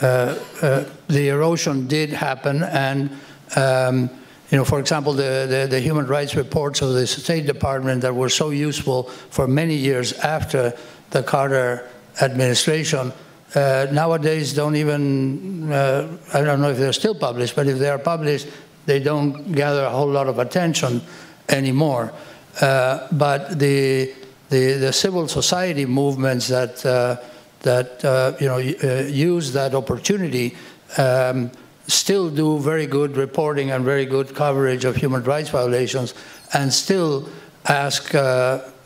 uh, 0.00 0.38
uh 0.62 0.84
the 1.08 1.28
erosion 1.28 1.86
did 1.86 2.10
happen, 2.10 2.62
and 2.64 3.10
um, 3.54 4.10
you 4.52 4.58
know, 4.58 4.64
for 4.64 4.78
example, 4.78 5.14
the, 5.14 5.46
the, 5.48 5.66
the, 5.68 5.80
human 5.80 6.06
rights 6.06 6.36
reports 6.36 6.82
of 6.82 6.92
the 6.92 7.06
State 7.06 7.46
Department 7.46 8.02
that 8.02 8.14
were 8.14 8.28
so 8.28 8.50
useful 8.50 9.04
for 9.30 9.48
many 9.48 9.74
years 9.74 10.12
after 10.12 10.74
the 11.10 11.22
Carter 11.22 11.88
administration 12.20 13.12
uh, 13.54 13.86
nowadays 13.92 14.54
don't 14.54 14.76
even, 14.76 15.72
uh, 15.72 16.18
I 16.32 16.42
don't 16.42 16.60
know 16.60 16.70
if 16.70 16.78
they're 16.78 16.92
still 16.92 17.14
published, 17.14 17.54
but 17.54 17.66
if 17.66 17.78
they 17.78 17.90
are 17.90 17.98
published, 17.98 18.46
they 18.86 18.98
don't 18.98 19.52
gather 19.52 19.84
a 19.84 19.90
whole 19.90 20.08
lot 20.08 20.28
of 20.28 20.38
attention 20.38 21.02
anymore. 21.48 22.12
Uh, 22.60 23.08
but 23.12 23.58
the, 23.58 24.12
the, 24.48 24.72
the, 24.74 24.92
civil 24.92 25.28
society 25.28 25.86
movements 25.86 26.48
that, 26.48 26.84
uh, 26.84 27.16
that 27.60 28.04
uh, 28.04 28.34
you 28.40 28.46
know, 28.46 28.58
uh, 28.58 29.02
use 29.04 29.52
that 29.52 29.74
opportunity 29.74 30.56
um, 30.98 31.50
still 31.86 32.30
do 32.30 32.58
very 32.58 32.86
good 32.86 33.16
reporting 33.16 33.70
and 33.70 33.84
very 33.84 34.06
good 34.06 34.34
coverage 34.34 34.84
of 34.84 34.96
human 34.96 35.22
rights 35.24 35.50
violations 35.50 36.14
and 36.54 36.72
still 36.72 37.28
ask 37.66 38.14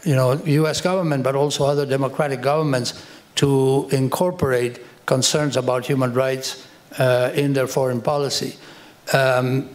you 0.07 0.15
know, 0.15 0.41
U.S. 0.45 0.81
government, 0.81 1.25
but 1.25 1.35
also 1.35 1.65
other 1.65 1.85
democratic 1.85 2.41
governments 2.41 3.05
to 3.35 3.89
incorporate 3.91 4.81
concerns 5.05 5.57
about 5.57 5.85
human 5.85 6.15
rights 6.15 6.67
uh, 6.99 7.33
in 7.35 7.53
their 7.53 7.67
foreign 7.67 8.01
policy. 8.01 8.57
Um, 9.13 9.69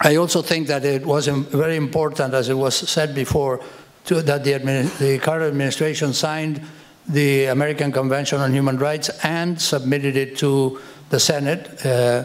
I 0.00 0.16
also 0.16 0.42
think 0.42 0.66
that 0.66 0.84
it 0.84 1.06
was 1.06 1.28
very 1.28 1.76
important, 1.76 2.34
as 2.34 2.48
it 2.48 2.54
was 2.54 2.76
said 2.76 3.14
before, 3.14 3.60
to, 4.06 4.22
that 4.22 4.44
the, 4.44 4.58
the, 4.98 5.18
Carter 5.18 5.46
administration 5.46 6.12
signed 6.12 6.60
the 7.08 7.46
American 7.46 7.92
Convention 7.92 8.40
on 8.40 8.52
Human 8.52 8.76
Rights 8.78 9.08
and 9.22 9.60
submitted 9.60 10.16
it 10.16 10.36
to 10.38 10.80
the 11.10 11.20
Senate, 11.20 11.84
uh, 11.84 12.24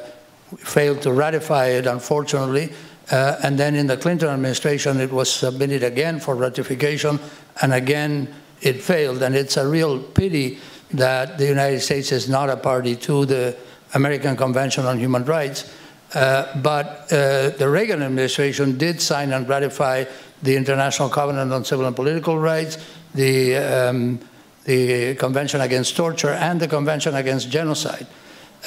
failed 0.58 1.02
to 1.04 1.12
ratify 1.12 1.68
it, 1.68 1.86
unfortunately. 1.86 2.72
Uh, 3.12 3.40
and 3.44 3.58
then 3.58 3.76
in 3.76 3.88
the 3.88 3.98
Clinton 3.98 4.30
administration, 4.30 5.00
it 5.00 5.12
was 5.12 5.32
submitted 5.32 5.84
again 5.84 6.20
for 6.20 6.36
ratification, 6.36 7.20
and 7.62 7.74
again 7.74 8.34
it 8.62 8.82
failed. 8.82 9.22
And 9.24 9.36
it's 9.36 9.58
a 9.58 9.68
real 9.68 10.00
pity 10.00 10.60
that 10.92 11.38
the 11.38 11.46
United 11.46 11.82
States 11.82 12.12
is 12.12 12.30
not 12.30 12.50
a 12.50 12.58
party 12.58 12.96
to 12.98 13.26
the 13.26 13.58
American 13.94 14.36
Convention 14.36 14.86
on 14.86 15.00
Human 15.00 15.26
Rights. 15.26 15.72
Uh, 16.14 16.58
but 16.62 17.12
uh, 17.12 17.50
the 17.50 17.70
Reagan 17.70 18.02
administration 18.02 18.78
did 18.78 19.00
sign 19.00 19.32
and 19.32 19.48
ratify 19.48 20.06
the 20.42 20.56
International 20.56 21.10
Covenant 21.10 21.52
on 21.54 21.66
Civil 21.66 21.86
and 21.86 21.96
Political 21.96 22.40
Rights, 22.40 22.78
the, 23.14 23.56
um, 23.58 24.20
the 24.66 25.16
Convention 25.16 25.62
Against 25.62 25.96
Torture, 25.96 26.32
and 26.32 26.60
the 26.60 26.68
Convention 26.68 27.16
Against 27.16 27.50
Genocide, 27.50 28.08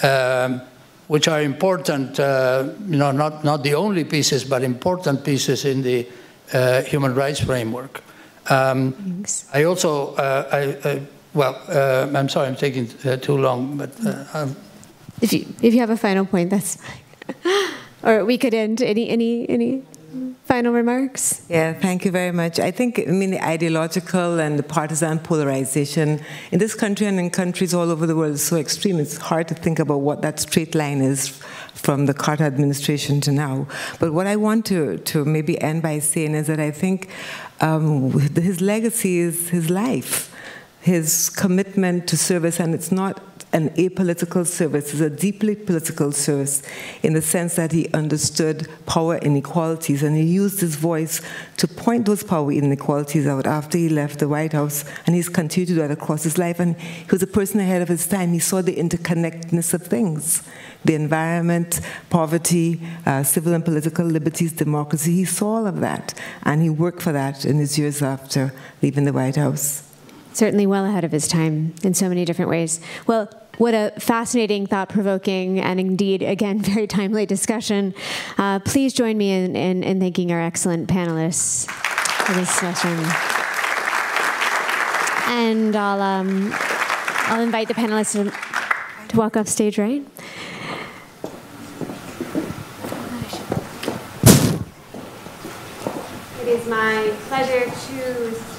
um, 0.03 0.61
which 1.09 1.29
are 1.29 1.43
important, 1.43 2.19
uh, 2.19 2.69
you 2.89 2.97
know, 2.97 3.13
not, 3.13 3.45
not 3.45 3.63
the 3.63 3.75
only 3.75 4.05
pieces, 4.05 4.45
but 4.45 4.63
important 4.63 5.25
pieces 5.25 5.65
in 5.65 5.83
the 5.83 6.07
uh, 6.53 6.83
human 6.83 7.15
rights 7.15 7.41
framework. 7.41 8.03
Um, 8.49 9.25
I 9.53 9.65
also, 9.65 10.15
uh, 10.15 10.49
I, 10.53 10.89
I, 10.89 11.03
well, 11.35 11.61
uh, 11.69 12.11
I'm 12.19 12.29
sorry, 12.29 12.49
I'm 12.49 12.57
taking 12.57 12.91
uh, 13.05 13.17
too 13.17 13.37
long, 13.37 13.77
but 13.77 13.91
uh, 14.05 14.49
if 15.23 15.33
you 15.33 15.47
if 15.63 15.73
you 15.73 15.81
have 15.81 15.91
a 15.91 15.97
final 15.97 16.27
point, 16.27 16.51
that's 16.51 16.77
fine. 16.77 17.69
or 18.03 18.25
we 18.25 18.37
could 18.37 18.53
end. 18.53 18.83
Any 18.83 19.09
any 19.09 19.49
any 19.49 19.83
final 20.53 20.75
remarks? 20.75 21.41
Yeah, 21.49 21.73
thank 21.73 22.05
you 22.05 22.11
very 22.11 22.31
much. 22.31 22.61
I 22.61 22.71
think, 22.71 22.99
I 22.99 23.11
mean, 23.11 23.31
the 23.31 23.43
ideological 23.43 24.39
and 24.39 24.59
the 24.59 24.63
partisan 24.63 25.19
polarization 25.19 26.21
in 26.51 26.59
this 26.59 26.75
country 26.75 27.07
and 27.07 27.19
in 27.19 27.31
countries 27.31 27.73
all 27.73 27.91
over 27.91 28.07
the 28.07 28.15
world 28.15 28.35
is 28.35 28.45
so 28.45 28.57
extreme. 28.57 28.99
It's 29.01 29.17
hard 29.17 29.49
to 29.49 29.55
think 29.55 29.79
about 29.79 30.01
what 30.01 30.21
that 30.21 30.41
straight 30.41 30.75
line 30.75 31.01
is 31.01 31.29
from 31.73 32.05
the 32.05 32.13
Carter 32.13 32.45
administration 32.45 33.23
to 33.23 33.33
now. 33.33 33.67
But 33.99 34.13
what 34.13 34.27
I 34.27 34.37
want 34.37 34.67
to, 34.67 34.99
to 34.99 35.25
maybe 35.25 35.59
end 35.59 35.81
by 35.81 36.01
saying 36.01 36.35
is 36.35 36.49
that 36.49 36.61
I 36.61 36.71
think 36.71 37.09
um, 37.63 38.11
his 38.35 38.61
legacy 38.61 39.21
is 39.21 39.49
his 39.49 39.71
life, 39.71 40.32
his 40.83 41.31
commitment 41.31 42.09
to 42.09 42.17
service, 42.17 42.61
and 42.61 42.75
it's 42.75 42.93
not 42.93 43.21
an 43.53 43.69
apolitical 43.71 44.47
service, 44.47 44.93
it's 44.93 45.01
a 45.01 45.11
deeply 45.11 45.55
political 45.55 46.11
service 46.11 46.63
in 47.03 47.13
the 47.13 47.21
sense 47.21 47.57
that 47.57 47.71
he 47.71 47.87
understood 47.93 48.67
power 48.87 49.19
inequalities 49.19 50.03
and 50.03 50.17
he 50.17 50.23
used 50.23 50.61
his 50.61 50.77
voice 50.77 51.21
to 51.59 51.69
point 51.69 52.07
those 52.07 52.23
power 52.23 52.51
inequalities 52.51 53.27
out 53.27 53.47
after 53.47 53.77
he 53.77 53.91
left 53.91 54.21
the 54.21 54.29
White 54.29 54.55
House, 54.55 54.85
and 55.07 55.15
he's 55.15 55.29
continued 55.29 55.69
to 55.69 55.75
do 55.75 55.81
that 55.81 55.91
across 55.91 56.23
his 56.23 56.39
life. 56.39 56.59
And 56.59 56.81
he 56.81 57.11
was 57.11 57.23
a 57.23 57.27
person 57.27 57.61
ahead 57.61 57.83
of 57.83 57.89
his 57.89 58.07
time. 58.07 58.33
He 58.33 58.39
saw 58.39 58.63
the 58.63 58.75
interconnectedness 58.75 59.75
of 59.75 59.83
things 59.83 60.43
the 60.85 60.95
environment, 60.95 61.81
poverty, 62.11 62.81
uh, 63.07 63.23
civil 63.23 63.55
and 63.55 63.65
political 63.65 64.05
liberties, 64.05 64.53
democracy. 64.53 65.15
He 65.15 65.25
saw 65.25 65.59
all 65.59 65.67
of 65.69 65.79
that, 65.81 66.15
and 66.43 66.61
he 66.61 66.71
worked 66.71 67.03
for 67.03 67.13
that 67.13 67.45
in 67.45 67.59
his 67.59 67.79
years 67.79 68.03
after 68.03 68.53
leaving 68.83 69.05
the 69.05 69.13
White 69.13 69.37
House. 69.37 69.92
Certainly 70.33 70.67
well 70.67 70.85
ahead 70.85 71.05
of 71.05 71.13
his 71.13 71.29
time 71.29 71.75
in 71.83 71.95
so 71.95 72.09
many 72.09 72.25
different 72.25 72.51
ways. 72.51 72.81
Well, 73.07 73.31
what 73.59 73.75
a 73.75 73.93
fascinating, 73.99 74.67
thought 74.67 74.89
provoking, 74.89 75.61
and 75.61 75.79
indeed, 75.79 76.23
again, 76.23 76.59
very 76.63 76.87
timely 76.87 77.27
discussion. 77.27 77.95
Uh, 78.39 78.59
please 78.61 78.93
join 78.93 79.19
me 79.19 79.31
in, 79.31 79.57
in, 79.57 79.83
in, 79.83 80.01
thanking 80.01 80.33
our 80.33 80.41
excellent 80.41 80.89
panelists 80.89 81.71
for 81.71 82.33
this 82.33 82.51
session. 82.51 82.99
And 85.31 85.77
I'll, 85.77 86.01
um, 86.01 86.51
I'll 87.27 87.43
invite 87.43 87.69
the 87.69 87.75
panelists 87.75 88.13
to, 88.13 89.09
to 89.09 89.17
walk 89.17 89.37
off 89.37 89.49
stage, 89.49 89.79
right? 89.79 90.05
It 96.41 96.49
is 96.49 96.67
my 96.67 97.13
pleasure 97.29 97.71
to. 97.71 98.52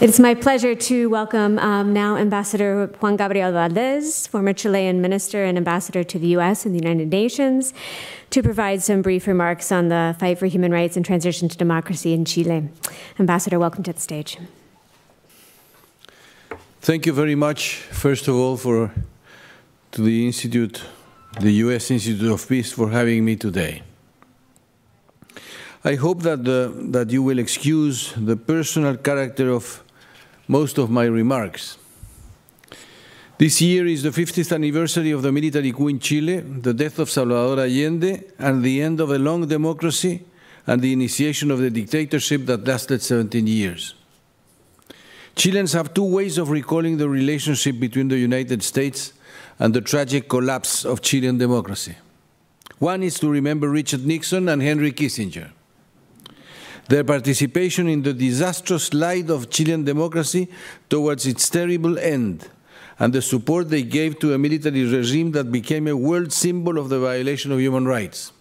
It's 0.00 0.18
my 0.18 0.34
pleasure 0.34 0.74
to 0.74 1.10
welcome 1.10 1.58
um, 1.58 1.92
now 1.92 2.16
Ambassador 2.16 2.86
Juan 3.00 3.16
Gabriel 3.16 3.52
Valdés, 3.52 4.26
former 4.26 4.54
Chilean 4.54 5.02
minister 5.02 5.44
and 5.44 5.58
ambassador 5.58 6.02
to 6.02 6.18
the 6.18 6.28
U.S. 6.28 6.64
and 6.64 6.74
the 6.74 6.78
United 6.78 7.10
Nations, 7.10 7.74
to 8.30 8.42
provide 8.42 8.82
some 8.82 9.02
brief 9.02 9.26
remarks 9.26 9.70
on 9.70 9.88
the 9.88 10.16
fight 10.18 10.38
for 10.38 10.46
human 10.46 10.72
rights 10.72 10.96
and 10.96 11.04
transition 11.04 11.50
to 11.50 11.56
democracy 11.58 12.14
in 12.14 12.24
Chile. 12.24 12.70
Ambassador, 13.18 13.58
welcome 13.58 13.82
to 13.82 13.92
the 13.92 14.00
stage. 14.00 14.38
Thank 16.80 17.04
you 17.04 17.12
very 17.12 17.34
much, 17.34 17.74
first 17.90 18.26
of 18.26 18.34
all, 18.34 18.56
for 18.56 18.94
to 19.92 20.00
the 20.00 20.26
Institute, 20.26 20.82
the 21.40 21.52
U.S. 21.64 21.90
Institute 21.90 22.32
of 22.32 22.48
Peace, 22.48 22.72
for 22.72 22.88
having 22.88 23.22
me 23.22 23.36
today. 23.36 23.82
I 25.84 25.96
hope 25.96 26.22
that, 26.22 26.44
the, 26.44 26.72
that 26.88 27.10
you 27.10 27.22
will 27.22 27.38
excuse 27.38 28.14
the 28.16 28.36
personal 28.36 28.96
character 28.96 29.50
of 29.50 29.82
most 30.50 30.78
of 30.78 30.90
my 30.90 31.04
remarks. 31.04 31.78
This 33.38 33.62
year 33.62 33.86
is 33.86 34.02
the 34.02 34.10
50th 34.10 34.52
anniversary 34.52 35.12
of 35.12 35.22
the 35.22 35.30
military 35.30 35.70
coup 35.70 35.86
in 35.86 36.00
Chile, 36.00 36.40
the 36.40 36.74
death 36.74 36.98
of 36.98 37.08
Salvador 37.08 37.60
Allende, 37.60 38.24
and 38.36 38.64
the 38.64 38.82
end 38.82 39.00
of 39.00 39.10
a 39.12 39.18
long 39.18 39.46
democracy 39.46 40.24
and 40.66 40.82
the 40.82 40.92
initiation 40.92 41.52
of 41.52 41.60
the 41.60 41.70
dictatorship 41.70 42.46
that 42.46 42.66
lasted 42.66 43.00
17 43.00 43.46
years. 43.46 43.94
Chileans 45.36 45.72
have 45.72 45.94
two 45.94 46.04
ways 46.04 46.36
of 46.36 46.50
recalling 46.50 46.98
the 46.98 47.08
relationship 47.08 47.78
between 47.78 48.08
the 48.08 48.18
United 48.18 48.64
States 48.64 49.12
and 49.60 49.72
the 49.72 49.80
tragic 49.80 50.28
collapse 50.28 50.84
of 50.84 51.00
Chilean 51.00 51.38
democracy. 51.38 51.94
One 52.80 53.04
is 53.04 53.20
to 53.20 53.30
remember 53.30 53.70
Richard 53.70 54.04
Nixon 54.04 54.48
and 54.48 54.60
Henry 54.60 54.90
Kissinger. 54.90 55.52
Their 56.90 57.04
participation 57.04 57.86
in 57.86 58.02
the 58.02 58.12
disastrous 58.12 58.86
slide 58.86 59.30
of 59.30 59.48
Chilean 59.48 59.84
democracy 59.84 60.48
towards 60.88 61.24
its 61.24 61.48
terrible 61.48 61.96
end, 61.96 62.48
and 62.98 63.12
the 63.12 63.22
support 63.22 63.70
they 63.70 63.84
gave 63.84 64.18
to 64.18 64.34
a 64.34 64.38
military 64.38 64.82
regime 64.84 65.30
that 65.30 65.52
became 65.52 65.86
a 65.86 65.96
world 65.96 66.32
symbol 66.32 66.78
of 66.78 66.88
the 66.88 66.98
violation 66.98 67.52
of 67.52 67.60
human 67.60 67.86
rights. 67.86 68.32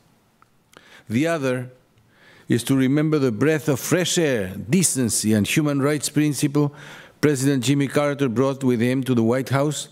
The 1.08 1.28
other 1.28 1.70
is 2.48 2.64
to 2.64 2.76
remember 2.76 3.20
the 3.20 3.32
breath 3.32 3.70
of 3.70 3.80
fresh 3.80 4.18
air, 4.18 4.56
decency, 4.68 5.34
and 5.34 5.46
human 5.46 5.80
rights 5.80 6.10
principle 6.10 6.74
President 7.22 7.64
Jimmy 7.64 7.88
Carter 7.88 8.30
brought 8.30 8.64
with 8.64 8.82
him 8.82 9.04
to 9.04 9.14
the 9.14 9.22
White 9.22 9.50
House, 9.50 9.90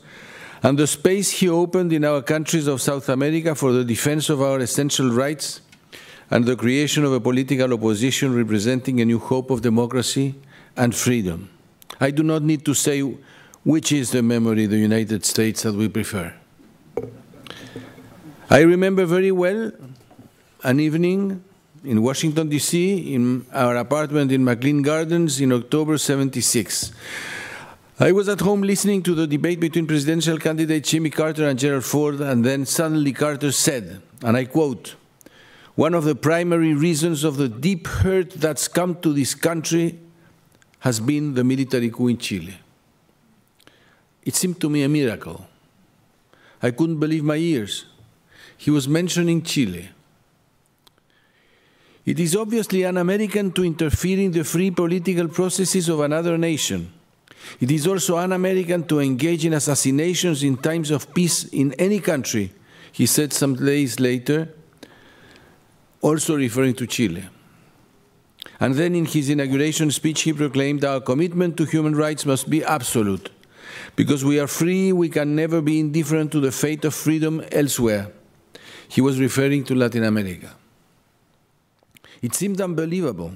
and 0.64 0.80
the 0.80 0.88
space 0.88 1.30
he 1.30 1.48
opened 1.48 1.94
in 1.94 2.04
our 2.04 2.24
countries 2.24 2.66
of 2.66 2.82
South 2.82 3.08
America 3.08 3.54
for 3.54 3.72
the 3.72 3.86
defense 3.86 4.32
of 4.32 4.42
our 4.42 4.58
essential 4.58 5.12
rights 5.12 5.62
and 6.30 6.46
the 6.46 6.56
creation 6.56 7.04
of 7.04 7.14
a 7.14 7.20
political 7.20 7.74
opposition 7.74 8.36
representing 8.36 9.00
a 9.00 9.06
new 9.06 9.20
hope 9.20 9.50
of 9.50 9.62
democracy 9.62 10.36
and 10.76 10.96
freedom. 10.96 11.50
I 12.00 12.12
do 12.12 12.24
not 12.24 12.44
need 12.44 12.66
to 12.66 12.74
say 12.74 13.02
which 13.64 13.92
is 13.92 14.12
the 14.12 14.22
memory 14.22 14.66
of 14.66 14.72
the 14.72 14.78
United 14.78 15.26
States 15.26 15.64
that 15.64 15.74
we 15.74 15.90
prefer. 15.90 16.34
I 18.50 18.62
remember 18.62 19.06
very 19.06 19.32
well 19.32 19.72
an 20.64 20.80
evening 20.80 21.44
in 21.84 22.02
Washington, 22.02 22.50
D.C., 22.50 23.14
in 23.14 23.46
our 23.54 23.76
apartment 23.76 24.32
in 24.32 24.44
McLean 24.44 24.82
Gardens 24.82 25.40
in 25.40 25.52
October 25.52 25.98
76. 25.98 26.92
I 28.00 28.12
was 28.12 28.30
at 28.30 28.42
home 28.42 28.62
listening 28.62 29.04
to 29.04 29.16
the 29.16 29.28
debate 29.28 29.60
between 29.60 29.88
presidential 29.88 30.38
candidates 30.38 30.92
Jimmy 30.92 31.10
Carter 31.10 31.48
and 31.48 31.58
Gerald 31.58 31.84
Ford, 31.84 32.22
and 32.22 32.46
then 32.46 32.66
suddenly 32.66 33.12
Carter 33.12 33.52
said, 33.52 34.02
and 34.24 34.38
I 34.38 34.46
quote, 34.46 34.96
one 35.78 35.94
of 35.94 36.06
the 36.06 36.16
primary 36.16 36.74
reasons 36.74 37.24
of 37.24 37.38
the 37.38 37.48
deep 37.48 37.86
hurt 37.86 38.32
that's 38.32 38.68
come 38.68 38.96
to 39.00 39.14
this 39.14 39.36
country 39.36 40.00
has 40.80 41.00
been 41.00 41.36
the 41.36 41.44
military 41.44 41.92
coup 41.92 42.08
in 42.08 42.18
Chile. 42.18 42.58
It 44.26 44.34
seemed 44.34 44.60
to 44.62 44.72
me 44.72 44.82
a 44.82 44.90
miracle. 44.90 45.46
I 46.64 46.72
couldn't 46.72 46.98
believe 46.98 47.24
my 47.24 47.36
ears. 47.36 47.86
He 48.58 48.72
was 48.72 48.88
mentioning 48.88 49.44
Chile. 49.44 49.90
It 52.08 52.20
is 52.20 52.36
obviously 52.36 52.84
un 52.84 52.98
American 52.98 53.52
to 53.52 53.64
interfere 53.64 54.18
in 54.18 54.32
the 54.32 54.44
free 54.44 54.72
political 54.72 55.28
processes 55.28 55.90
of 55.90 56.00
another 56.00 56.40
nation. 56.40 56.92
It 57.62 57.70
is 57.70 57.86
also 57.86 58.18
un 58.18 58.32
American 58.32 58.84
to 58.88 59.00
engage 59.00 59.46
in 59.46 59.54
assassinations 59.54 60.42
in 60.42 60.58
times 60.58 60.90
of 60.90 61.14
peace 61.14 61.44
in 61.50 61.74
any 61.74 62.00
country, 62.00 62.52
he 62.92 63.06
said 63.06 63.32
some 63.32 63.54
days 63.54 64.00
later, 64.00 64.50
also 66.02 66.36
referring 66.36 66.76
to 66.76 66.88
Chile. 66.88 67.28
And 68.60 68.76
then 68.76 68.96
in 68.96 69.06
his 69.06 69.30
inauguration 69.30 69.92
speech, 69.92 70.22
he 70.22 70.34
proclaimed 70.34 70.84
our 70.84 71.00
commitment 71.00 71.58
to 71.58 71.66
human 71.66 71.96
rights 71.96 72.26
must 72.26 72.50
be 72.50 72.64
absolute. 72.64 73.30
Because 73.96 74.24
we 74.26 74.40
are 74.40 74.48
free, 74.48 74.92
we 74.92 75.10
can 75.10 75.36
never 75.36 75.62
be 75.62 75.80
indifferent 75.80 76.32
to 76.32 76.40
the 76.40 76.52
fate 76.52 76.86
of 76.86 76.94
freedom 76.94 77.44
elsewhere. 77.52 78.12
He 78.88 79.02
was 79.02 79.20
referring 79.20 79.64
to 79.66 79.76
Latin 79.76 80.04
America. 80.04 80.56
It 82.22 82.34
seemed 82.34 82.62
unbelievable. 82.62 83.36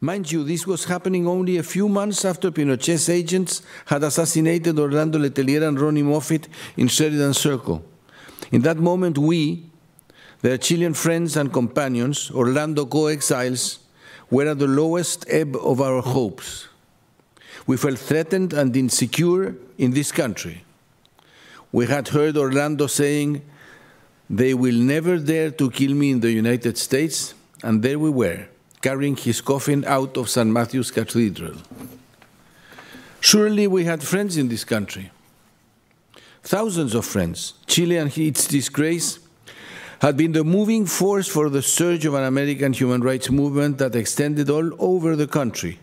Mind 0.00 0.30
you, 0.30 0.44
this 0.44 0.66
was 0.66 0.84
happening 0.84 1.26
only 1.26 1.56
a 1.56 1.62
few 1.62 1.88
months 1.88 2.24
after 2.24 2.50
Pinochet's 2.50 3.08
agents 3.08 3.62
had 3.86 4.02
assassinated 4.02 4.78
Orlando 4.78 5.18
Letelier 5.18 5.66
and 5.66 5.80
Ronnie 5.80 6.02
Moffitt 6.02 6.48
in 6.76 6.88
Sheridan 6.88 7.32
Circle. 7.32 7.82
In 8.52 8.60
that 8.62 8.76
moment, 8.76 9.16
we, 9.16 9.64
their 10.44 10.58
Chilean 10.58 10.92
friends 10.92 11.38
and 11.38 11.50
companions, 11.50 12.30
Orlando 12.30 12.84
co 12.84 13.06
exiles, 13.06 13.78
were 14.30 14.46
at 14.46 14.58
the 14.58 14.66
lowest 14.66 15.24
ebb 15.26 15.56
of 15.56 15.80
our 15.80 16.02
hopes. 16.02 16.68
We 17.66 17.78
felt 17.78 17.98
threatened 17.98 18.52
and 18.52 18.76
insecure 18.76 19.56
in 19.78 19.92
this 19.92 20.12
country. 20.12 20.62
We 21.72 21.86
had 21.86 22.08
heard 22.08 22.36
Orlando 22.36 22.88
saying, 22.88 23.40
They 24.28 24.52
will 24.52 24.76
never 24.76 25.16
dare 25.16 25.50
to 25.52 25.70
kill 25.70 25.94
me 25.94 26.10
in 26.10 26.20
the 26.20 26.30
United 26.30 26.76
States, 26.76 27.32
and 27.62 27.82
there 27.82 27.98
we 27.98 28.10
were 28.10 28.46
carrying 28.82 29.16
his 29.16 29.40
coffin 29.40 29.82
out 29.86 30.18
of 30.18 30.28
St. 30.28 30.50
Matthew's 30.50 30.90
Cathedral. 30.90 31.54
Surely 33.20 33.66
we 33.66 33.84
had 33.84 34.02
friends 34.02 34.36
in 34.36 34.48
this 34.48 34.64
country. 34.64 35.10
Thousands 36.42 36.94
of 36.94 37.06
friends. 37.06 37.54
Chile 37.66 37.96
and 37.96 38.18
its 38.18 38.46
disgrace 38.46 39.23
had 40.04 40.18
been 40.18 40.32
the 40.32 40.44
moving 40.44 40.84
force 40.84 41.26
for 41.26 41.48
the 41.48 41.62
surge 41.62 42.04
of 42.04 42.12
an 42.12 42.24
American 42.24 42.74
human 42.74 43.00
rights 43.00 43.30
movement 43.30 43.78
that 43.78 43.96
extended 43.96 44.50
all 44.50 44.70
over 44.78 45.16
the 45.16 45.26
country. 45.26 45.78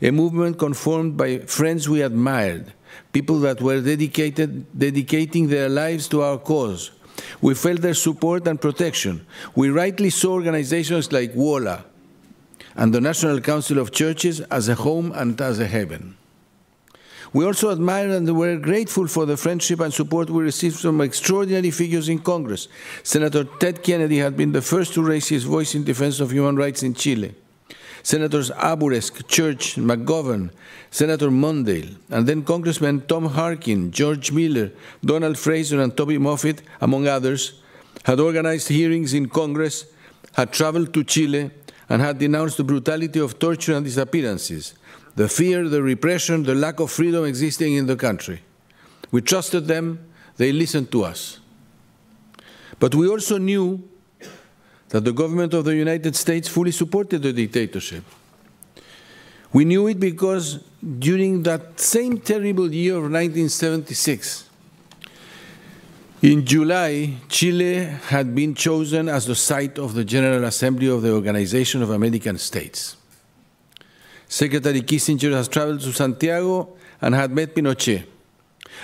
A 0.00 0.12
movement 0.12 0.56
conformed 0.56 1.16
by 1.16 1.38
friends 1.38 1.88
we 1.88 2.00
admired, 2.00 2.72
people 3.12 3.40
that 3.40 3.60
were 3.60 3.80
dedicated, 3.80 4.66
dedicating 4.78 5.48
their 5.48 5.68
lives 5.68 6.06
to 6.06 6.22
our 6.22 6.38
cause. 6.38 6.92
We 7.40 7.54
felt 7.54 7.80
their 7.80 7.94
support 7.94 8.46
and 8.46 8.60
protection. 8.60 9.26
We 9.56 9.70
rightly 9.70 10.10
saw 10.10 10.34
organizations 10.34 11.10
like 11.10 11.34
WOLA, 11.34 11.86
and 12.76 12.94
the 12.94 13.00
National 13.00 13.40
Council 13.40 13.80
of 13.80 13.90
Churches 13.90 14.42
as 14.42 14.68
a 14.68 14.76
home 14.76 15.10
and 15.10 15.40
as 15.40 15.58
a 15.58 15.66
heaven. 15.66 16.16
We 17.32 17.44
also 17.44 17.70
admire 17.70 18.10
and 18.10 18.36
were 18.36 18.56
grateful 18.56 19.06
for 19.06 19.26
the 19.26 19.36
friendship 19.36 19.80
and 19.80 19.92
support 19.92 20.30
we 20.30 20.42
received 20.42 20.78
from 20.78 21.00
extraordinary 21.00 21.70
figures 21.70 22.08
in 22.08 22.20
Congress. 22.20 22.68
Senator 23.02 23.44
Ted 23.44 23.82
Kennedy 23.82 24.18
had 24.18 24.36
been 24.36 24.52
the 24.52 24.62
first 24.62 24.94
to 24.94 25.02
raise 25.02 25.28
his 25.28 25.44
voice 25.44 25.74
in 25.74 25.84
defense 25.84 26.20
of 26.20 26.32
human 26.32 26.56
rights 26.56 26.82
in 26.82 26.94
Chile. 26.94 27.34
Senators 28.02 28.50
Abourezk, 28.52 29.26
Church, 29.26 29.74
McGovern, 29.74 30.50
Senator 30.90 31.28
Mondale, 31.28 31.96
and 32.08 32.24
then 32.26 32.44
Congressmen 32.44 33.00
Tom 33.00 33.26
Harkin, 33.26 33.90
George 33.90 34.30
Miller, 34.30 34.70
Donald 35.04 35.36
Fraser, 35.36 35.80
and 35.80 35.96
Toby 35.96 36.16
Moffett, 36.16 36.60
among 36.80 37.08
others, 37.08 37.60
had 38.04 38.20
organized 38.20 38.68
hearings 38.68 39.12
in 39.12 39.28
Congress, 39.28 39.86
had 40.34 40.52
traveled 40.52 40.94
to 40.94 41.02
Chile, 41.02 41.50
and 41.88 42.00
had 42.00 42.18
denounced 42.18 42.58
the 42.58 42.64
brutality 42.64 43.18
of 43.18 43.38
torture 43.40 43.74
and 43.74 43.84
disappearances, 43.84 44.74
the 45.16 45.28
fear, 45.28 45.68
the 45.68 45.82
repression, 45.82 46.42
the 46.42 46.54
lack 46.54 46.78
of 46.78 46.90
freedom 46.90 47.24
existing 47.24 47.74
in 47.74 47.86
the 47.86 47.96
country. 47.96 48.42
We 49.10 49.22
trusted 49.22 49.66
them, 49.66 50.06
they 50.36 50.52
listened 50.52 50.92
to 50.92 51.04
us. 51.04 51.40
But 52.78 52.94
we 52.94 53.08
also 53.08 53.38
knew 53.38 53.82
that 54.90 55.04
the 55.04 55.12
government 55.12 55.54
of 55.54 55.64
the 55.64 55.74
United 55.74 56.14
States 56.14 56.48
fully 56.48 56.70
supported 56.70 57.22
the 57.22 57.32
dictatorship. 57.32 58.04
We 59.52 59.64
knew 59.64 59.86
it 59.86 59.98
because 59.98 60.62
during 60.98 61.42
that 61.44 61.80
same 61.80 62.18
terrible 62.18 62.70
year 62.72 62.96
of 62.96 63.04
1976, 63.04 64.50
in 66.22 66.44
July, 66.44 67.14
Chile 67.28 67.84
had 67.84 68.34
been 68.34 68.54
chosen 68.54 69.08
as 69.08 69.26
the 69.26 69.34
site 69.34 69.78
of 69.78 69.94
the 69.94 70.04
General 70.04 70.44
Assembly 70.44 70.88
of 70.88 71.02
the 71.02 71.12
Organization 71.12 71.82
of 71.82 71.90
American 71.90 72.38
States. 72.38 72.95
Secretary 74.28 74.82
Kissinger 74.82 75.32
has 75.32 75.48
traveled 75.48 75.80
to 75.80 75.92
Santiago 75.92 76.76
and 77.00 77.14
had 77.14 77.30
met 77.30 77.54
Pinochet. 77.54 78.04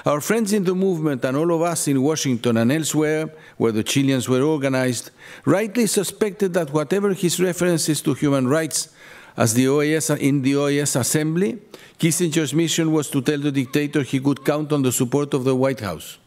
Our 0.06 0.20
friends 0.20 0.52
in 0.52 0.64
the 0.64 0.74
movement 0.74 1.24
and 1.24 1.36
all 1.36 1.52
of 1.52 1.62
us 1.62 1.86
in 1.86 2.02
Washington 2.02 2.56
and 2.56 2.72
elsewhere, 2.72 3.30
where 3.56 3.72
the 3.72 3.82
Chileans 3.82 4.28
were 4.28 4.42
organized, 4.42 5.10
rightly 5.44 5.86
suspected 5.86 6.54
that 6.54 6.72
whatever 6.72 7.12
his 7.12 7.38
references 7.40 8.00
to 8.02 8.14
human 8.14 8.48
rights 8.48 8.88
as 9.36 9.54
the 9.54 9.66
OAS 9.66 10.16
in 10.18 10.42
the 10.42 10.54
OAS 10.54 10.96
Assembly, 10.96 11.58
Kissinger's 11.98 12.54
mission 12.54 12.92
was 12.92 13.10
to 13.10 13.22
tell 13.22 13.38
the 13.38 13.52
dictator 13.52 14.02
he 14.02 14.20
could 14.20 14.44
count 14.44 14.72
on 14.72 14.82
the 14.82 14.92
support 14.92 15.34
of 15.34 15.44
the 15.44 15.54
White 15.54 15.80
House. 15.80 16.18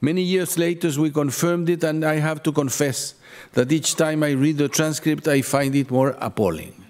Many 0.00 0.22
years 0.22 0.58
later, 0.58 0.90
we 1.00 1.10
confirmed 1.10 1.70
it, 1.70 1.82
and 1.82 2.04
I 2.04 2.16
have 2.16 2.42
to 2.42 2.52
confess 2.52 3.14
that 3.52 3.72
each 3.72 3.94
time 3.94 4.22
I 4.22 4.30
read 4.32 4.58
the 4.58 4.68
transcript, 4.68 5.26
I 5.26 5.40
find 5.42 5.74
it 5.74 5.90
more 5.90 6.16
appalling. 6.18 6.85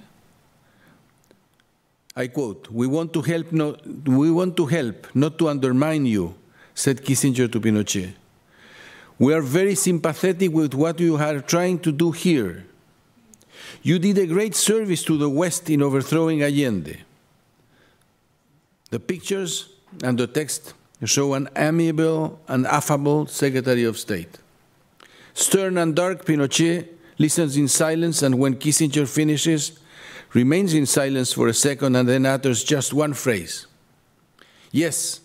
I 2.16 2.28
quote, 2.28 2.68
we 2.70 2.86
want 2.86 3.12
to 3.12 3.20
help, 3.20 3.52
not, 3.52 3.86
we 3.86 4.30
want 4.30 4.56
to 4.56 4.64
help, 4.64 5.06
not 5.14 5.36
to 5.38 5.50
undermine 5.50 6.06
you, 6.06 6.34
said 6.74 7.04
Kissinger 7.04 7.52
to 7.52 7.60
Pinochet. 7.60 8.14
We 9.18 9.34
are 9.34 9.42
very 9.42 9.74
sympathetic 9.74 10.50
with 10.50 10.72
what 10.74 10.98
you 10.98 11.16
are 11.16 11.40
trying 11.40 11.78
to 11.80 11.92
do 11.92 12.12
here. 12.12 12.64
You 13.82 13.98
did 13.98 14.16
a 14.16 14.26
great 14.26 14.54
service 14.54 15.02
to 15.04 15.18
the 15.18 15.28
West 15.28 15.68
in 15.68 15.82
overthrowing 15.82 16.42
Allende. 16.42 16.98
The 18.90 19.00
pictures 19.00 19.68
and 20.02 20.18
the 20.18 20.26
text 20.26 20.72
show 21.04 21.34
an 21.34 21.50
amiable 21.54 22.40
and 22.48 22.66
affable 22.66 23.26
Secretary 23.26 23.84
of 23.84 23.98
State. 23.98 24.38
Stern 25.34 25.76
and 25.76 25.94
dark, 25.94 26.24
Pinochet 26.24 26.88
listens 27.18 27.58
in 27.58 27.68
silence, 27.68 28.22
and 28.22 28.38
when 28.38 28.56
Kissinger 28.56 29.06
finishes, 29.06 29.78
remains 30.36 30.74
in 30.74 30.84
silence 30.84 31.32
for 31.32 31.48
a 31.48 31.54
second 31.54 31.96
and 31.96 32.06
then 32.06 32.26
utters 32.26 32.62
just 32.62 32.92
one 32.92 33.14
phrase 33.14 33.66
Yes, 34.70 35.20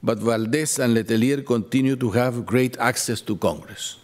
but 0.00 0.18
Valdés 0.20 0.78
and 0.78 0.94
Letelier 0.96 1.44
continue 1.44 1.96
to 1.96 2.10
have 2.10 2.46
great 2.46 2.76
access 2.78 3.20
to 3.22 3.34
Congress. 3.36 3.96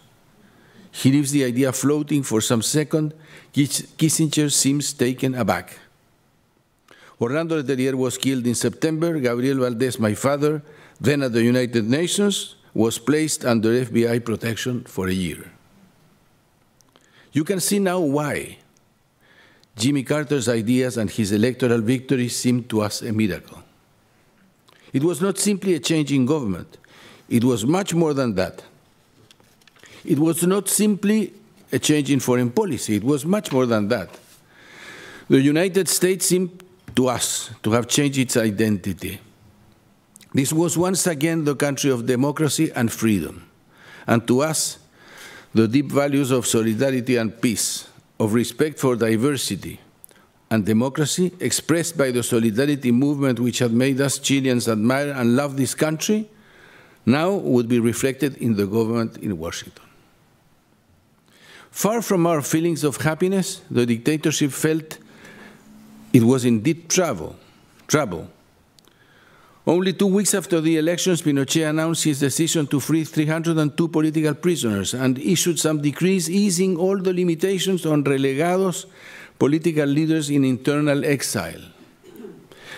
He 0.91 1.11
leaves 1.11 1.31
the 1.31 1.45
idea 1.45 1.71
floating 1.71 2.23
for 2.23 2.41
some 2.41 2.61
second. 2.61 3.13
Kissinger 3.53 4.51
seems 4.51 4.91
taken 4.91 5.35
aback. 5.35 5.79
Orlando 7.21 7.61
Letelier 7.61 7.95
was 7.95 8.17
killed 8.17 8.45
in 8.45 8.55
September. 8.55 9.17
Gabriel 9.19 9.59
Valdés, 9.59 9.97
my 9.99 10.13
father, 10.13 10.61
then 10.99 11.21
at 11.21 11.31
the 11.31 11.43
United 11.43 11.87
Nations, 11.87 12.55
was 12.73 12.99
placed 12.99 13.45
under 13.45 13.69
FBI 13.85 14.25
protection 14.25 14.83
for 14.83 15.07
a 15.07 15.13
year. 15.13 15.51
You 17.31 17.45
can 17.45 17.61
see 17.61 17.79
now 17.79 17.99
why 17.99 18.57
Jimmy 19.75 20.03
Carter's 20.03 20.49
ideas 20.49 20.97
and 20.97 21.09
his 21.09 21.31
electoral 21.31 21.81
victory 21.81 22.29
seemed 22.29 22.69
to 22.69 22.81
us 22.81 23.01
a 23.01 23.11
miracle. 23.11 23.61
It 24.93 25.03
was 25.03 25.21
not 25.21 25.37
simply 25.37 25.73
a 25.75 25.79
change 25.79 26.11
in 26.11 26.25
government, 26.25 26.77
it 27.29 27.43
was 27.43 27.65
much 27.65 27.93
more 27.93 28.13
than 28.13 28.35
that. 28.35 28.63
It 30.03 30.19
was 30.19 30.45
not 30.45 30.67
simply 30.67 31.33
a 31.71 31.79
change 31.79 32.11
in 32.11 32.19
foreign 32.19 32.51
policy. 32.51 32.95
It 32.95 33.03
was 33.03 33.25
much 33.25 33.51
more 33.51 33.65
than 33.65 33.87
that. 33.89 34.09
The 35.29 35.39
United 35.39 35.87
States 35.87 36.25
seemed 36.25 36.63
to 36.95 37.07
us 37.07 37.51
to 37.63 37.71
have 37.71 37.87
changed 37.87 38.17
its 38.17 38.35
identity. 38.35 39.19
This 40.33 40.51
was 40.51 40.77
once 40.77 41.07
again 41.07 41.45
the 41.45 41.55
country 41.55 41.89
of 41.89 42.05
democracy 42.05 42.71
and 42.75 42.91
freedom, 42.91 43.49
and 44.07 44.25
to 44.27 44.41
us, 44.41 44.79
the 45.53 45.67
deep 45.67 45.91
values 45.91 46.31
of 46.31 46.47
solidarity 46.47 47.17
and 47.17 47.39
peace, 47.41 47.87
of 48.21 48.35
respect 48.35 48.77
for 48.77 48.95
diversity 48.95 49.79
and 50.51 50.63
democracy 50.63 51.31
expressed 51.39 51.97
by 51.97 52.11
the 52.11 52.21
solidarity 52.21 52.91
movement 52.91 53.39
which 53.39 53.57
had 53.57 53.71
made 53.71 53.99
us 53.99 54.19
Chileans 54.19 54.67
admire 54.67 55.11
and 55.11 55.35
love 55.35 55.57
this 55.57 55.73
country 55.73 56.29
now 57.03 57.31
would 57.31 57.67
be 57.67 57.79
reflected 57.79 58.37
in 58.37 58.55
the 58.55 58.67
government 58.67 59.17
in 59.17 59.35
Washington. 59.39 59.83
Far 61.71 62.03
from 62.03 62.27
our 62.27 62.43
feelings 62.43 62.83
of 62.83 62.97
happiness, 62.97 63.61
the 63.71 63.87
dictatorship 63.87 64.51
felt 64.51 64.99
it 66.13 66.21
was 66.21 66.45
in 66.45 66.61
deep 66.61 66.89
trouble. 66.89 67.35
trouble. 67.87 68.27
Only 69.65 69.93
two 69.93 70.07
weeks 70.07 70.33
after 70.33 70.59
the 70.59 70.77
elections, 70.77 71.21
Pinochet 71.21 71.69
announced 71.69 72.03
his 72.03 72.19
decision 72.19 72.65
to 72.67 72.79
free 72.79 73.03
302 73.03 73.87
political 73.89 74.33
prisoners 74.33 74.95
and 74.95 75.19
issued 75.19 75.59
some 75.59 75.81
decrees 75.81 76.29
easing 76.29 76.77
all 76.77 76.97
the 76.97 77.13
limitations 77.13 77.85
on 77.85 78.03
relegados, 78.03 78.85
political 79.37 79.85
leaders 79.85 80.31
in 80.31 80.43
internal 80.45 81.05
exile. 81.05 81.61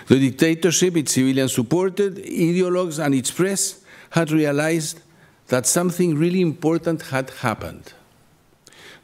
The 0.08 0.20
dictatorship, 0.20 0.98
its 0.98 1.14
civilian 1.14 1.48
supported, 1.48 2.18
ideologues, 2.18 3.04
and 3.04 3.16
its 3.16 3.32
press 3.32 3.82
had 4.10 4.32
realized 4.32 5.00
that 5.48 5.66
something 5.66 6.16
really 6.16 6.42
important 6.42 7.04
had 7.04 7.30
happened. 7.30 7.94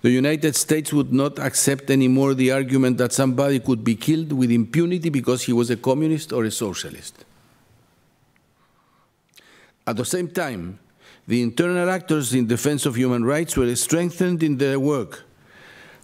The 0.02 0.10
United 0.10 0.58
States 0.58 0.92
would 0.92 1.14
not 1.14 1.40
accept 1.40 1.90
anymore 1.90 2.34
the 2.34 2.52
argument 2.52 2.98
that 2.98 3.14
somebody 3.14 3.60
could 3.60 3.86
be 3.86 3.96
killed 3.96 4.34
with 4.34 4.52
impunity 4.52 5.10
because 5.10 5.44
he 5.44 5.54
was 5.54 5.70
a 5.70 5.78
communist 5.78 6.34
or 6.34 6.44
a 6.44 6.52
socialist. 6.52 7.24
At 9.90 9.98
the 9.98 10.06
same 10.06 10.28
time, 10.28 10.78
the 11.28 11.42
internal 11.42 11.90
actors 11.90 12.36
in 12.36 12.46
defense 12.46 12.86
of 12.86 12.96
human 12.96 13.26
rights 13.26 13.58
were 13.58 13.76
strengthened 13.76 14.44
in 14.44 14.58
their 14.58 14.80
work. 14.80 15.24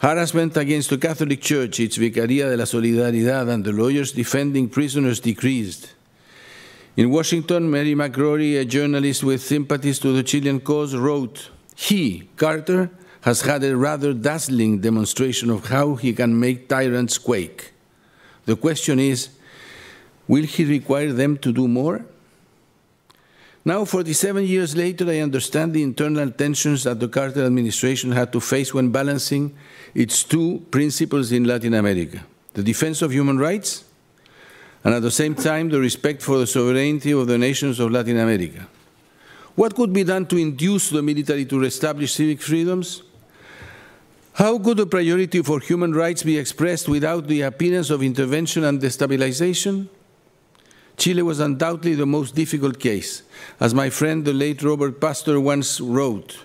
Harassment 0.02 0.57
against 0.57 0.90
the 0.90 0.98
Catholic 0.98 1.40
Church, 1.40 1.80
its 1.80 1.99
Vicaría 1.99 2.49
de 2.49 2.57
la 2.57 2.66
Solidaridad, 2.66 3.48
and 3.48 3.64
the 3.64 3.72
lawyers 3.72 4.12
defending 4.12 4.70
prisoners 4.70 5.20
decreased. 5.20 5.94
In 6.98 7.12
Washington, 7.12 7.70
Mary 7.70 7.94
McGrory, 7.94 8.60
a 8.60 8.66
journalist 8.66 9.24
with 9.24 9.44
sympathies 9.44 9.99
to 9.99 10.14
the 10.14 10.24
Chilean 10.24 10.62
cause, 10.62 10.95
wrote, 10.95 11.52
He, 11.76 12.28
Carter, 12.38 12.90
has 13.22 13.41
had 13.41 13.64
a 13.64 13.78
rather 13.78 14.16
dazzling 14.16 14.82
demonstration 14.82 15.52
of 15.52 15.68
how 15.68 15.94
he 15.94 16.12
can 16.12 16.40
make 16.40 16.68
tyrants 16.68 17.20
quake. 17.20 17.72
The 18.45 18.56
question 18.56 18.98
is 18.98 19.30
will 20.28 20.45
he 20.45 20.66
require 20.66 21.14
them 21.14 21.38
to 21.38 21.53
do 21.53 21.68
more? 21.68 22.03
Now, 23.68 23.84
47 23.84 24.46
years 24.46 24.76
later, 24.76 25.10
I 25.10 25.22
understand 25.22 25.74
the 25.74 25.82
internal 25.82 26.30
tensions 26.30 26.84
that 26.84 27.00
the 27.00 27.08
Carter 27.08 27.44
administration 27.44 28.12
had 28.12 28.32
to 28.34 28.40
face 28.40 28.76
when 28.76 28.92
balancing 28.92 29.58
its 29.96 30.24
two 30.24 30.64
principles 30.70 31.32
in 31.32 31.46
Latin 31.46 31.74
America 31.74 32.24
the 32.54 32.64
defense 32.64 33.02
of 33.02 33.12
human 33.12 33.38
rights, 33.38 33.84
and 34.86 34.94
at 34.96 35.02
the 35.02 35.12
same 35.12 35.36
time, 35.36 35.68
the 35.68 35.80
respect 35.80 36.22
for 36.22 36.38
the 36.38 36.48
sovereignty 36.48 37.12
of 37.12 37.28
the 37.28 37.38
nations 37.38 37.82
of 37.82 37.92
Latin 37.92 38.18
America. 38.18 38.66
What 39.56 39.76
could 39.76 39.92
be 39.92 40.06
done 40.06 40.26
to 40.28 40.38
induce 40.38 40.90
the 40.90 41.02
military 41.02 41.44
to 41.46 41.60
reestablish 41.60 42.14
civic 42.14 42.42
freedoms? 42.42 43.04
How 44.34 44.58
could 44.58 44.80
a 44.80 44.86
priority 44.86 45.42
for 45.42 45.60
human 45.60 45.94
rights 45.94 46.24
be 46.24 46.38
expressed 46.38 46.88
without 46.88 47.28
the 47.28 47.42
appearance 47.42 47.90
of 47.90 48.02
intervention 48.02 48.64
and 48.64 48.82
destabilization? 48.82 49.90
Chile 50.97 51.22
was 51.22 51.39
undoubtedly 51.39 51.95
the 51.95 52.05
most 52.05 52.35
difficult 52.35 52.80
case. 52.80 53.23
As 53.59 53.73
my 53.73 53.89
friend, 53.89 54.23
the 54.23 54.34
late 54.34 54.63
Robert 54.63 55.01
Pastor, 55.01 55.39
once 55.39 55.81
wrote, 55.81 56.38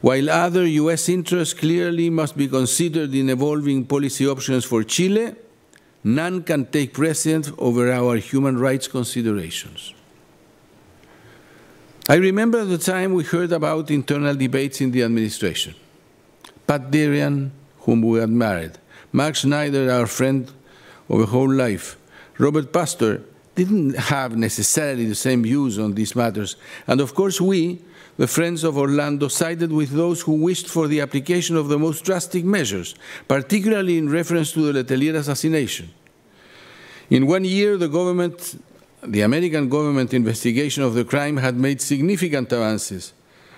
while 0.00 0.28
other 0.30 0.66
U.S. 0.66 1.08
interests 1.08 1.54
clearly 1.54 2.10
must 2.10 2.36
be 2.36 2.48
considered 2.48 3.14
in 3.14 3.30
evolving 3.30 3.86
policy 3.86 4.26
options 4.26 4.64
for 4.64 4.82
Chile, 4.82 5.36
none 6.02 6.42
can 6.42 6.66
take 6.66 6.92
precedence 6.92 7.52
over 7.56 7.90
our 7.92 8.16
human 8.16 8.58
rights 8.58 8.88
considerations. 8.88 9.94
I 12.08 12.16
remember 12.16 12.64
the 12.64 12.78
time 12.78 13.14
we 13.14 13.22
heard 13.22 13.52
about 13.52 13.92
internal 13.92 14.34
debates 14.34 14.80
in 14.80 14.90
the 14.90 15.02
administration. 15.02 15.76
Pat 16.66 16.90
Derian, 16.90 17.50
whom 17.78 18.02
we 18.02 18.20
admired, 18.20 18.78
Mark 19.12 19.36
Schneider, 19.36 19.90
our 19.90 20.06
friend 20.06 20.50
of 21.08 21.20
a 21.20 21.26
whole 21.26 21.52
life, 21.52 21.96
Robert 22.38 22.72
Pastor, 22.72 23.22
didn't 23.54 23.96
have 23.96 24.36
necessarily 24.36 25.06
the 25.06 25.14
same 25.14 25.42
views 25.42 25.78
on 25.78 25.94
these 25.94 26.16
matters. 26.16 26.56
And 26.86 27.00
of 27.00 27.14
course, 27.14 27.40
we, 27.40 27.80
the 28.16 28.26
Friends 28.26 28.64
of 28.64 28.78
Orlando, 28.78 29.28
sided 29.28 29.72
with 29.72 29.90
those 29.90 30.22
who 30.22 30.32
wished 30.32 30.68
for 30.68 30.88
the 30.88 31.00
application 31.00 31.56
of 31.56 31.68
the 31.68 31.78
most 31.78 32.04
drastic 32.04 32.44
measures, 32.44 32.94
particularly 33.28 33.98
in 33.98 34.08
reference 34.08 34.52
to 34.52 34.72
the 34.72 34.82
Letelier 34.82 35.16
assassination. 35.16 35.90
In 37.10 37.26
one 37.26 37.44
year, 37.44 37.76
the 37.76 37.88
government, 37.88 38.58
the 39.02 39.20
American 39.20 39.68
government 39.68 40.14
investigation 40.14 40.82
of 40.82 40.94
the 40.94 41.04
crime 41.04 41.36
had 41.36 41.56
made 41.56 41.80
significant 41.80 42.52
advances 42.52 43.12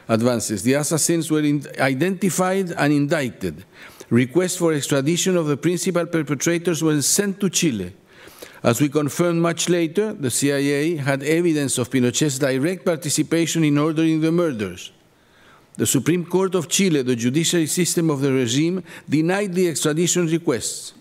advances. 0.09 0.63
The 0.63 0.75
assassins 0.75 1.31
were 1.31 1.43
identified 1.81 2.71
and 2.73 2.93
indicted. 2.93 3.65
Requests 4.11 4.57
for 4.57 4.73
extradition 4.73 5.37
of 5.37 5.47
the 5.47 5.57
principal 5.57 6.07
perpetrators 6.07 6.83
were 6.83 7.01
sent 7.03 7.41
to 7.41 7.49
Chile. 7.49 7.93
As 8.65 8.81
we 8.81 8.89
confirmed 8.89 9.43
much 9.43 9.69
later, 9.69 10.15
the 10.15 10.31
CIA 10.31 10.97
had 10.97 11.23
evidence 11.23 11.77
of 11.77 11.91
Pinochet's 11.91 12.39
direct 12.39 12.83
participation 12.83 13.63
in 13.63 13.77
ordering 13.77 14.23
the 14.23 14.33
murders. 14.33 14.91
The 15.77 15.85
Supreme 15.85 16.25
Court 16.25 16.55
of 16.55 16.71
Chile, 16.71 17.03
the 17.03 17.15
judiciary 17.15 17.67
system 17.67 18.09
of 18.09 18.23
the 18.23 18.33
regime, 18.33 18.83
denied 19.07 19.53
the 19.53 19.69
extradition 19.69 20.29
requests. 20.29 20.95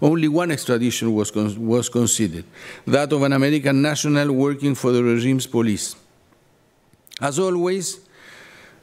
Only 0.00 0.28
one 0.28 0.50
extradition 0.50 1.14
was, 1.14 1.30
con 1.30 1.66
was 1.66 1.90
considered, 1.90 2.44
that 2.86 3.12
of 3.12 3.22
an 3.22 3.34
American 3.34 3.82
national 3.82 4.32
working 4.32 4.74
for 4.74 4.90
the 4.90 5.04
regime's 5.04 5.46
police. 5.46 5.96
As 7.20 7.38
always, 7.38 8.00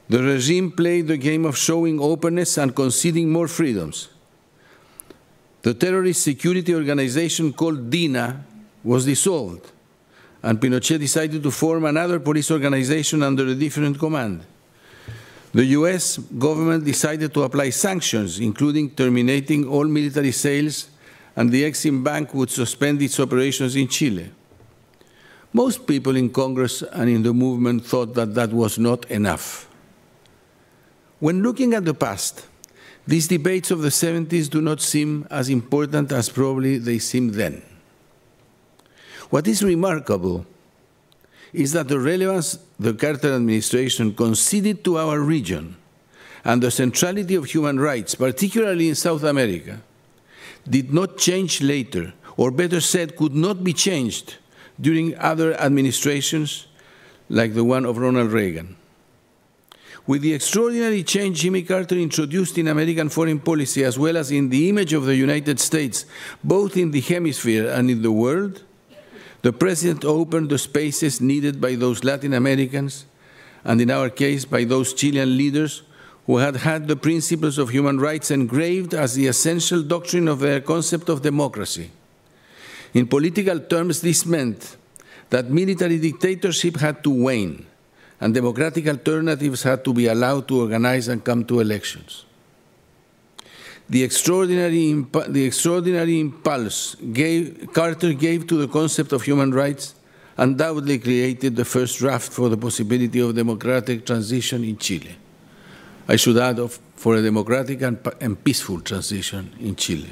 the 0.08 0.22
regime 0.22 0.70
played 0.70 1.08
the 1.08 1.16
game 1.16 1.44
of 1.44 1.56
showing 1.56 1.98
openness 1.98 2.58
and 2.58 2.76
conceding 2.76 3.32
more 3.32 3.48
freedoms. 3.48 4.08
The 5.64 5.72
terrorist 5.72 6.22
security 6.22 6.74
organization 6.74 7.50
called 7.54 7.88
DINA 7.88 8.44
was 8.84 9.06
dissolved, 9.06 9.72
and 10.42 10.60
Pinochet 10.60 10.98
decided 10.98 11.42
to 11.42 11.50
form 11.50 11.86
another 11.86 12.20
police 12.20 12.50
organization 12.50 13.22
under 13.22 13.46
a 13.46 13.54
different 13.54 13.98
command. 13.98 14.44
The 15.54 15.64
US 15.80 16.18
government 16.18 16.84
decided 16.84 17.32
to 17.32 17.44
apply 17.44 17.70
sanctions, 17.70 18.40
including 18.40 18.90
terminating 18.90 19.66
all 19.66 19.84
military 19.86 20.32
sales, 20.32 20.90
and 21.34 21.50
the 21.50 21.62
Exim 21.62 22.04
Bank 22.04 22.34
would 22.34 22.50
suspend 22.50 23.00
its 23.00 23.18
operations 23.18 23.74
in 23.74 23.88
Chile. 23.88 24.30
Most 25.54 25.86
people 25.86 26.14
in 26.14 26.28
Congress 26.28 26.82
and 26.82 27.08
in 27.08 27.22
the 27.22 27.32
movement 27.32 27.86
thought 27.86 28.12
that 28.12 28.34
that 28.34 28.52
was 28.52 28.78
not 28.78 29.10
enough. 29.10 29.66
When 31.20 31.42
looking 31.42 31.72
at 31.72 31.86
the 31.86 31.94
past, 31.94 32.44
these 33.06 33.28
debates 33.28 33.70
of 33.70 33.82
the 33.82 33.88
70s 33.88 34.48
do 34.48 34.60
not 34.60 34.80
seem 34.80 35.26
as 35.30 35.48
important 35.48 36.10
as 36.12 36.28
probably 36.28 36.78
they 36.78 36.98
seemed 36.98 37.34
then. 37.34 37.62
What 39.30 39.46
is 39.46 39.62
remarkable 39.62 40.46
is 41.52 41.72
that 41.72 41.88
the 41.88 42.00
relevance 42.00 42.58
the 42.78 42.94
Carter 42.94 43.34
administration 43.34 44.14
conceded 44.14 44.84
to 44.84 44.98
our 44.98 45.20
region 45.20 45.76
and 46.44 46.62
the 46.62 46.70
centrality 46.70 47.34
of 47.34 47.46
human 47.46 47.78
rights, 47.78 48.14
particularly 48.14 48.88
in 48.88 48.94
South 48.94 49.22
America, 49.22 49.80
did 50.68 50.92
not 50.92 51.18
change 51.18 51.62
later, 51.62 52.12
or 52.36 52.50
better 52.50 52.80
said, 52.80 53.16
could 53.16 53.34
not 53.34 53.62
be 53.62 53.72
changed 53.72 54.36
during 54.80 55.16
other 55.18 55.54
administrations 55.54 56.66
like 57.28 57.54
the 57.54 57.64
one 57.64 57.84
of 57.84 57.98
Ronald 57.98 58.32
Reagan. 58.32 58.76
With 60.06 60.20
the 60.20 60.34
extraordinary 60.34 61.02
change 61.02 61.40
Jimmy 61.40 61.62
Carter 61.62 61.96
introduced 61.96 62.58
in 62.58 62.68
American 62.68 63.08
foreign 63.08 63.40
policy, 63.40 63.84
as 63.84 63.98
well 63.98 64.18
as 64.18 64.30
in 64.30 64.50
the 64.50 64.68
image 64.68 64.92
of 64.92 65.06
the 65.06 65.16
United 65.16 65.58
States, 65.58 66.04
both 66.42 66.76
in 66.76 66.90
the 66.90 67.00
hemisphere 67.00 67.70
and 67.70 67.90
in 67.90 68.02
the 68.02 68.12
world, 68.12 68.62
the 69.40 69.52
President 69.52 70.04
opened 70.04 70.50
the 70.50 70.58
spaces 70.58 71.22
needed 71.22 71.58
by 71.58 71.74
those 71.74 72.04
Latin 72.04 72.34
Americans, 72.34 73.06
and 73.64 73.80
in 73.80 73.90
our 73.90 74.10
case, 74.10 74.44
by 74.44 74.64
those 74.64 74.92
Chilean 74.92 75.38
leaders 75.38 75.82
who 76.26 76.36
had 76.36 76.56
had 76.56 76.86
the 76.86 76.96
principles 76.96 77.56
of 77.56 77.70
human 77.70 77.98
rights 77.98 78.30
engraved 78.30 78.92
as 78.92 79.14
the 79.14 79.26
essential 79.26 79.82
doctrine 79.82 80.28
of 80.28 80.40
their 80.40 80.60
concept 80.60 81.08
of 81.08 81.22
democracy. 81.22 81.90
In 82.92 83.06
political 83.06 83.58
terms, 83.58 84.02
this 84.02 84.26
meant 84.26 84.76
that 85.30 85.50
military 85.50 85.98
dictatorship 85.98 86.76
had 86.76 87.02
to 87.04 87.10
wane 87.10 87.66
and 88.24 88.32
democratic 88.32 88.88
alternatives 88.88 89.62
had 89.62 89.84
to 89.84 89.92
be 89.92 90.06
allowed 90.06 90.48
to 90.48 90.62
organize 90.62 91.08
and 91.08 91.22
come 91.22 91.44
to 91.44 91.60
elections. 91.60 92.24
the 93.86 94.02
extraordinary, 94.02 95.04
the 95.28 95.44
extraordinary 95.44 96.18
impulse 96.18 96.96
gave, 97.12 97.68
Carter 97.74 98.14
gave 98.14 98.46
to 98.46 98.56
the 98.56 98.68
concept 98.68 99.12
of 99.12 99.22
human 99.22 99.52
rights 99.52 99.94
undoubtedly 100.38 100.98
created 100.98 101.54
the 101.54 101.66
first 101.66 101.98
draft 101.98 102.32
for 102.32 102.48
the 102.48 102.56
possibility 102.56 103.20
of 103.20 103.34
democratic 103.34 104.06
transition 104.06 104.64
in 104.64 104.78
Chile. 104.78 105.14
I 106.08 106.16
should 106.16 106.38
add, 106.38 106.58
of, 106.58 106.78
for 106.96 107.16
a 107.16 107.22
democratic 107.22 107.82
and, 107.82 107.98
and 108.22 108.42
peaceful 108.42 108.80
transition 108.80 109.52
in 109.60 109.76
Chile. 109.76 110.10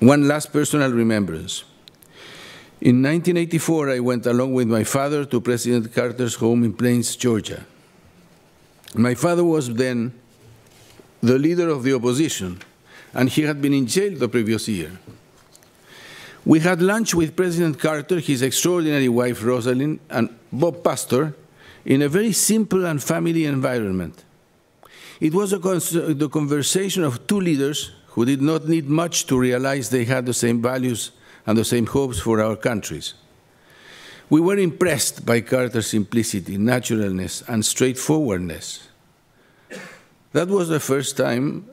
One 0.00 0.28
last 0.28 0.52
personal 0.52 0.92
remembrance. 0.92 1.64
In 2.80 3.02
1984, 3.02 3.90
I 3.90 3.98
went 3.98 4.24
along 4.26 4.54
with 4.54 4.68
my 4.68 4.84
father 4.84 5.24
to 5.24 5.40
President 5.40 5.92
Carter's 5.92 6.36
home 6.36 6.62
in 6.62 6.72
Plains, 6.72 7.16
Georgia. 7.16 7.64
My 8.94 9.14
father 9.14 9.42
was 9.42 9.74
then 9.74 10.12
the 11.20 11.38
leader 11.38 11.68
of 11.70 11.82
the 11.82 11.92
opposition, 11.94 12.60
and 13.12 13.28
he 13.28 13.42
had 13.42 13.60
been 13.60 13.74
in 13.74 13.88
jail 13.88 14.16
the 14.16 14.28
previous 14.28 14.68
year. 14.68 14.92
We 16.44 16.60
had 16.60 16.80
lunch 16.80 17.14
with 17.14 17.34
President 17.34 17.80
Carter, 17.80 18.20
his 18.20 18.42
extraordinary 18.42 19.08
wife 19.08 19.40
Rosalynn, 19.40 19.98
and 20.08 20.30
Bob 20.52 20.84
Pastor 20.84 21.34
in 21.84 22.02
a 22.02 22.08
very 22.08 22.32
simple 22.32 22.86
and 22.86 23.02
family 23.02 23.44
environment. 23.44 24.22
It 25.20 25.34
was 25.34 25.50
the 25.50 26.28
conversation 26.32 27.02
of 27.02 27.26
two 27.26 27.40
leaders 27.40 27.90
who 28.08 28.24
did 28.24 28.40
not 28.40 28.68
need 28.68 28.88
much 28.88 29.26
to 29.26 29.36
realize 29.36 29.90
they 29.90 30.04
had 30.04 30.26
the 30.26 30.34
same 30.34 30.62
values 30.62 31.10
and 31.48 31.56
the 31.56 31.64
same 31.64 31.86
hopes 31.86 32.20
for 32.20 32.42
our 32.42 32.56
countries. 32.56 33.14
We 34.28 34.38
were 34.38 34.58
impressed 34.58 35.24
by 35.24 35.40
Carter's 35.40 35.86
simplicity, 35.86 36.58
naturalness, 36.58 37.42
and 37.48 37.64
straightforwardness. 37.64 38.86
That 40.32 40.48
was 40.48 40.68
the 40.68 40.78
first 40.78 41.16
time 41.16 41.64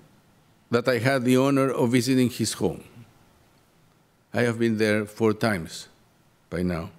that 0.71 0.87
I 0.87 0.99
had 0.99 1.25
the 1.25 1.35
honor 1.35 1.69
of 1.71 1.91
visiting 1.91 2.29
his 2.29 2.53
home. 2.53 2.85
I 4.33 4.43
have 4.43 4.59
been 4.59 4.77
there 4.77 5.03
four 5.03 5.33
times 5.33 5.89
by 6.49 6.61
now. 6.61 6.91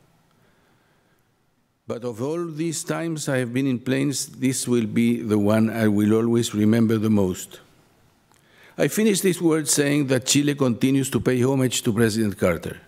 But 1.86 2.04
of 2.04 2.20
all 2.20 2.44
these 2.44 2.84
times 2.84 3.26
I 3.26 3.38
have 3.38 3.54
been 3.54 3.66
in 3.66 3.78
Plains, 3.78 4.26
this 4.26 4.68
will 4.68 4.86
be 4.86 5.22
the 5.22 5.38
one 5.38 5.70
I 5.70 5.88
will 5.88 6.12
always 6.12 6.54
remember 6.54 6.98
the 6.98 7.08
most. 7.08 7.60
I 8.78 8.88
finish 8.88 9.22
this 9.22 9.40
word 9.40 9.68
saying 9.68 10.08
that 10.08 10.26
Chile 10.26 10.54
continues 10.54 11.08
to 11.10 11.20
pay 11.20 11.42
homage 11.42 11.80
to 11.82 11.92
President 11.94 12.36
Carter. 12.36 12.78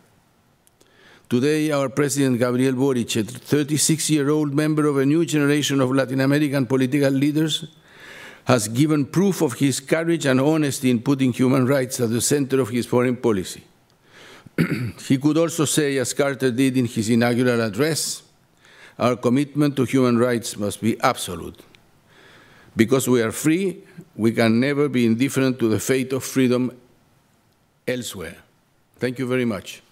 Today, 1.30 1.70
our 1.70 1.88
President 1.88 2.38
Gabriel 2.38 2.74
Boric, 2.74 3.16
a 3.16 3.22
36 3.24 4.10
year 4.10 4.28
old 4.28 4.52
member 4.54 4.86
of 4.86 4.98
a 4.98 5.06
new 5.06 5.24
generation 5.24 5.80
of 5.80 5.90
Latin 5.90 6.20
American 6.20 6.66
political 6.66 7.10
leaders, 7.10 7.64
has 8.44 8.68
given 8.68 9.06
proof 9.06 9.40
of 9.40 9.54
his 9.54 9.80
courage 9.80 10.26
and 10.26 10.40
honesty 10.40 10.90
in 10.90 11.00
putting 11.00 11.32
human 11.32 11.66
rights 11.66 12.00
at 12.00 12.10
the 12.10 12.20
center 12.20 12.60
of 12.60 12.68
his 12.68 12.84
foreign 12.84 13.16
policy. 13.16 13.62
he 15.06 15.16
could 15.16 15.38
also 15.38 15.64
say, 15.64 15.96
as 15.96 16.12
Carter 16.12 16.50
did 16.50 16.76
in 16.76 16.84
his 16.84 17.08
inaugural 17.08 17.62
address, 17.62 18.22
our 18.98 19.16
commitment 19.16 19.74
to 19.76 19.84
human 19.84 20.18
rights 20.18 20.56
must 20.58 20.82
be 20.82 21.00
absolute. 21.00 21.62
Because 22.78 23.08
we 23.08 23.20
are 23.22 23.32
free, 23.32 23.82
we 24.14 24.30
can 24.30 24.60
never 24.60 24.88
be 24.88 25.04
indifferent 25.04 25.58
to 25.58 25.68
the 25.68 25.80
fate 25.80 26.12
of 26.12 26.22
freedom 26.22 26.70
elsewhere. 27.88 28.36
Thank 28.98 29.18
you 29.18 29.26
very 29.26 29.44
much. 29.44 29.82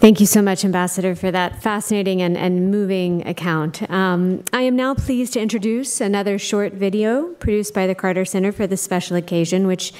Thank 0.00 0.20
you 0.20 0.26
so 0.26 0.42
much, 0.42 0.64
Ambassador, 0.64 1.16
for 1.16 1.32
that 1.32 1.60
fascinating 1.60 2.22
and, 2.22 2.38
and 2.38 2.70
moving 2.70 3.26
account. 3.26 3.82
Um, 3.90 4.44
I 4.52 4.62
am 4.62 4.76
now 4.76 4.94
pleased 4.94 5.32
to 5.32 5.40
introduce 5.40 6.00
another 6.00 6.38
short 6.38 6.72
video 6.72 7.32
produced 7.40 7.74
by 7.74 7.88
the 7.88 7.96
Carter 7.96 8.24
Center 8.24 8.52
for 8.52 8.68
this 8.68 8.80
special 8.80 9.16
occasion, 9.16 9.66
which 9.66 9.92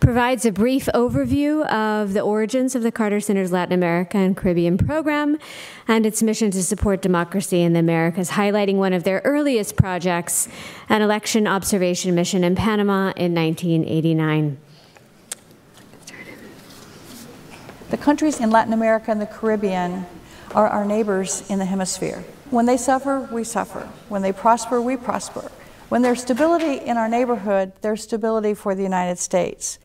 provides 0.00 0.44
a 0.44 0.52
brief 0.52 0.84
overview 0.94 1.66
of 1.68 2.12
the 2.12 2.20
origins 2.20 2.74
of 2.74 2.82
the 2.82 2.92
Carter 2.92 3.20
Center's 3.20 3.50
Latin 3.50 3.72
America 3.72 4.18
and 4.18 4.36
Caribbean 4.36 4.76
program 4.76 5.38
and 5.88 6.04
its 6.04 6.22
mission 6.22 6.50
to 6.50 6.62
support 6.62 7.00
democracy 7.00 7.62
in 7.62 7.72
the 7.72 7.80
Americas, 7.80 8.32
highlighting 8.32 8.76
one 8.76 8.92
of 8.92 9.04
their 9.04 9.22
earliest 9.24 9.76
projects, 9.76 10.46
an 10.90 11.00
election 11.00 11.46
observation 11.46 12.14
mission 12.14 12.44
in 12.44 12.54
Panama 12.54 13.14
in 13.16 13.34
1989. 13.34 14.58
The 17.90 17.96
countries 17.96 18.38
in 18.38 18.50
Latin 18.50 18.74
America 18.74 19.10
and 19.10 19.18
the 19.18 19.26
Caribbean 19.26 20.04
are 20.54 20.68
our 20.68 20.84
neighbors 20.84 21.48
in 21.48 21.58
the 21.58 21.64
hemisphere. 21.64 22.22
When 22.50 22.66
they 22.66 22.76
suffer, 22.76 23.26
we 23.32 23.44
suffer. 23.44 23.88
When 24.10 24.20
they 24.20 24.30
prosper, 24.30 24.78
we 24.82 24.98
prosper. 24.98 25.50
When 25.88 26.02
there's 26.02 26.20
stability 26.20 26.84
in 26.84 26.98
our 26.98 27.08
neighborhood, 27.08 27.72
there's 27.80 28.02
stability 28.02 28.52
for 28.52 28.74
the 28.74 28.82
United 28.82 29.18
States. 29.18 29.78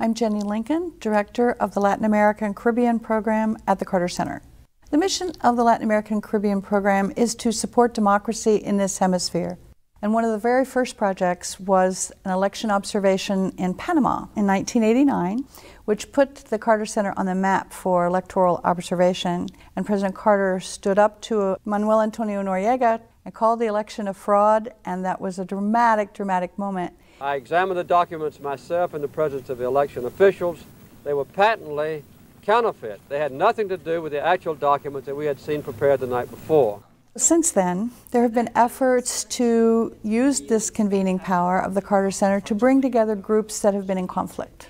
I'm 0.00 0.12
Jennie 0.12 0.42
Lincoln, 0.42 0.94
Director 0.98 1.52
of 1.52 1.72
the 1.72 1.80
Latin 1.80 2.04
American 2.04 2.52
Caribbean 2.52 2.98
Program 2.98 3.56
at 3.64 3.78
the 3.78 3.84
Carter 3.84 4.08
Center. 4.08 4.42
The 4.90 4.98
mission 4.98 5.30
of 5.40 5.56
the 5.56 5.62
Latin 5.62 5.84
American 5.84 6.20
Caribbean 6.20 6.60
Program 6.60 7.12
is 7.16 7.36
to 7.36 7.52
support 7.52 7.94
democracy 7.94 8.56
in 8.56 8.76
this 8.76 8.98
hemisphere. 8.98 9.56
And 10.02 10.12
one 10.12 10.24
of 10.24 10.30
the 10.30 10.38
very 10.38 10.64
first 10.64 10.96
projects 10.96 11.58
was 11.58 12.12
an 12.24 12.30
election 12.30 12.70
observation 12.70 13.52
in 13.56 13.72
Panama 13.74 14.26
in 14.36 14.46
1989, 14.46 15.44
which 15.86 16.12
put 16.12 16.34
the 16.34 16.58
Carter 16.58 16.84
Center 16.84 17.14
on 17.16 17.24
the 17.24 17.34
map 17.34 17.72
for 17.72 18.04
electoral 18.04 18.60
observation. 18.62 19.48
And 19.74 19.86
President 19.86 20.14
Carter 20.14 20.60
stood 20.60 20.98
up 20.98 21.22
to 21.22 21.56
Manuel 21.64 22.02
Antonio 22.02 22.42
Noriega 22.42 23.00
and 23.24 23.34
called 23.34 23.58
the 23.58 23.66
election 23.66 24.06
a 24.06 24.14
fraud, 24.14 24.72
and 24.84 25.04
that 25.04 25.20
was 25.20 25.38
a 25.38 25.44
dramatic, 25.44 26.12
dramatic 26.12 26.58
moment. 26.58 26.92
I 27.20 27.36
examined 27.36 27.78
the 27.78 27.84
documents 27.84 28.38
myself 28.38 28.92
in 28.92 29.00
the 29.00 29.08
presence 29.08 29.48
of 29.48 29.56
the 29.56 29.64
election 29.64 30.04
officials. 30.04 30.62
They 31.04 31.14
were 31.14 31.24
patently 31.24 32.04
counterfeit. 32.42 33.00
They 33.08 33.18
had 33.18 33.32
nothing 33.32 33.70
to 33.70 33.78
do 33.78 34.02
with 34.02 34.12
the 34.12 34.24
actual 34.24 34.54
documents 34.54 35.06
that 35.06 35.16
we 35.16 35.24
had 35.24 35.40
seen 35.40 35.62
prepared 35.62 36.00
the 36.00 36.06
night 36.06 36.30
before. 36.30 36.82
Since 37.16 37.52
then, 37.52 37.92
there 38.10 38.22
have 38.22 38.34
been 38.34 38.50
efforts 38.54 39.24
to 39.24 39.96
use 40.02 40.42
this 40.42 40.68
convening 40.68 41.18
power 41.18 41.58
of 41.58 41.72
the 41.72 41.80
Carter 41.80 42.10
Center 42.10 42.40
to 42.40 42.54
bring 42.54 42.82
together 42.82 43.16
groups 43.16 43.60
that 43.60 43.72
have 43.72 43.86
been 43.86 43.96
in 43.96 44.06
conflict, 44.06 44.68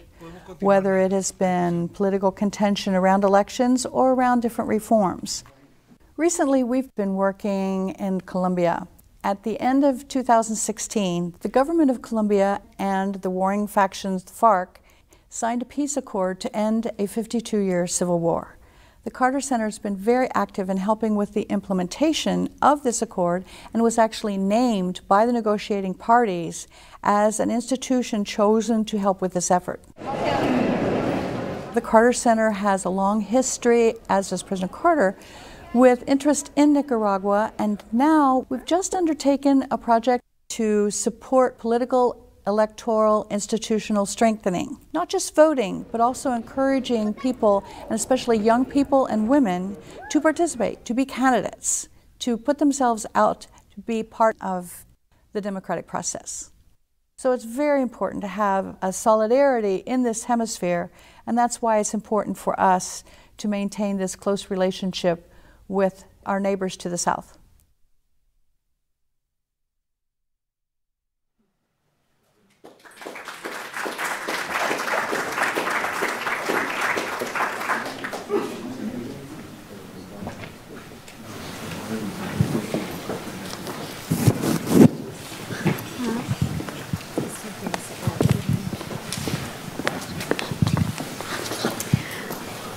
whether 0.60 0.96
it 0.96 1.10
has 1.10 1.32
been 1.32 1.88
political 1.88 2.30
contention 2.30 2.94
around 2.94 3.24
elections 3.24 3.84
or 3.84 4.12
around 4.12 4.42
different 4.42 4.68
reforms. 4.68 5.42
Recently, 6.16 6.62
we've 6.62 6.94
been 6.94 7.14
working 7.14 7.90
in 7.90 8.20
Colombia. 8.20 8.86
At 9.24 9.42
the 9.42 9.58
end 9.58 9.84
of 9.84 10.06
2016, 10.06 11.34
the 11.40 11.48
government 11.48 11.90
of 11.90 12.00
Colombia 12.00 12.60
and 12.78 13.16
the 13.16 13.30
warring 13.30 13.66
factions, 13.66 14.22
the 14.22 14.32
FARC, 14.32 14.80
signed 15.28 15.62
a 15.62 15.66
peace 15.66 15.96
accord 15.96 16.40
to 16.42 16.56
end 16.56 16.92
a 16.96 17.06
52 17.06 17.58
year 17.58 17.88
civil 17.88 18.20
war. 18.20 18.56
The 19.06 19.12
Carter 19.12 19.40
Center 19.40 19.66
has 19.66 19.78
been 19.78 19.94
very 19.94 20.28
active 20.34 20.68
in 20.68 20.78
helping 20.78 21.14
with 21.14 21.32
the 21.32 21.42
implementation 21.42 22.48
of 22.60 22.82
this 22.82 23.00
accord 23.00 23.44
and 23.72 23.80
was 23.84 23.98
actually 23.98 24.36
named 24.36 25.00
by 25.06 25.24
the 25.24 25.32
negotiating 25.32 25.94
parties 25.94 26.66
as 27.04 27.38
an 27.38 27.48
institution 27.48 28.24
chosen 28.24 28.84
to 28.86 28.98
help 28.98 29.20
with 29.20 29.32
this 29.32 29.48
effort. 29.48 29.80
The 31.74 31.80
Carter 31.80 32.12
Center 32.12 32.50
has 32.50 32.84
a 32.84 32.90
long 32.90 33.20
history, 33.20 33.94
as 34.08 34.30
does 34.30 34.42
President 34.42 34.72
Carter, 34.72 35.16
with 35.72 36.02
interest 36.08 36.50
in 36.56 36.72
Nicaragua, 36.72 37.52
and 37.60 37.84
now 37.92 38.44
we've 38.48 38.64
just 38.64 38.92
undertaken 38.92 39.68
a 39.70 39.78
project 39.78 40.24
to 40.48 40.90
support 40.90 41.58
political 41.58 42.25
electoral 42.46 43.26
institutional 43.30 44.06
strengthening. 44.06 44.78
Not 44.92 45.08
just 45.08 45.34
voting, 45.34 45.84
but 45.90 46.00
also 46.00 46.32
encouraging 46.32 47.14
people, 47.14 47.64
and 47.82 47.92
especially 47.92 48.38
young 48.38 48.64
people 48.64 49.06
and 49.06 49.28
women, 49.28 49.76
to 50.10 50.20
participate, 50.20 50.84
to 50.84 50.94
be 50.94 51.04
candidates, 51.04 51.88
to 52.20 52.36
put 52.36 52.58
themselves 52.58 53.06
out 53.14 53.46
to 53.74 53.80
be 53.80 54.02
part 54.02 54.36
of 54.40 54.86
the 55.32 55.40
democratic 55.40 55.86
process. 55.86 56.50
So 57.18 57.32
it's 57.32 57.44
very 57.44 57.82
important 57.82 58.22
to 58.22 58.28
have 58.28 58.76
a 58.82 58.92
solidarity 58.92 59.76
in 59.86 60.02
this 60.02 60.24
hemisphere, 60.24 60.90
and 61.26 61.36
that's 61.36 61.62
why 61.62 61.78
it's 61.78 61.94
important 61.94 62.38
for 62.38 62.58
us 62.60 63.04
to 63.38 63.48
maintain 63.48 63.96
this 63.96 64.16
close 64.16 64.50
relationship 64.50 65.30
with 65.68 66.04
our 66.24 66.40
neighbors 66.40 66.76
to 66.78 66.88
the 66.88 66.98
south. 66.98 67.38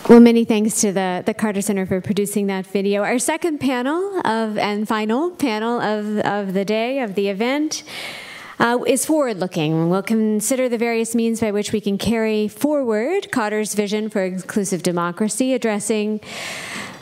Well, 0.10 0.20
many 0.20 0.44
thanks 0.44 0.82
to 0.82 0.92
the, 0.92 1.22
the 1.24 1.36
Carter 1.36 1.62
Center 1.62 1.86
for 1.86 2.02
producing 2.02 2.48
that 2.48 2.66
video. 2.66 3.04
Our 3.04 3.20
second 3.20 3.60
panel 3.60 4.20
of 4.26 4.58
and 4.58 4.88
final 4.88 5.30
panel 5.30 5.80
of, 5.80 6.18
of 6.26 6.56
the 6.56 6.66
day, 6.66 7.02
of 7.02 7.14
the 7.14 7.30
event, 7.30 7.84
uh, 8.58 8.80
is 8.88 9.06
forward 9.06 9.38
looking. 9.38 9.92
We'll 9.92 10.02
consider 10.02 10.68
the 10.68 10.80
various 10.80 11.14
means 11.14 11.40
by 11.42 11.52
which 11.52 11.72
we 11.72 11.80
can 11.80 12.00
carry 12.00 12.48
forward 12.48 13.32
Carter's 13.32 13.76
vision 13.76 14.10
for 14.10 14.24
inclusive 14.24 14.82
democracy, 14.82 15.54
addressing 15.54 16.22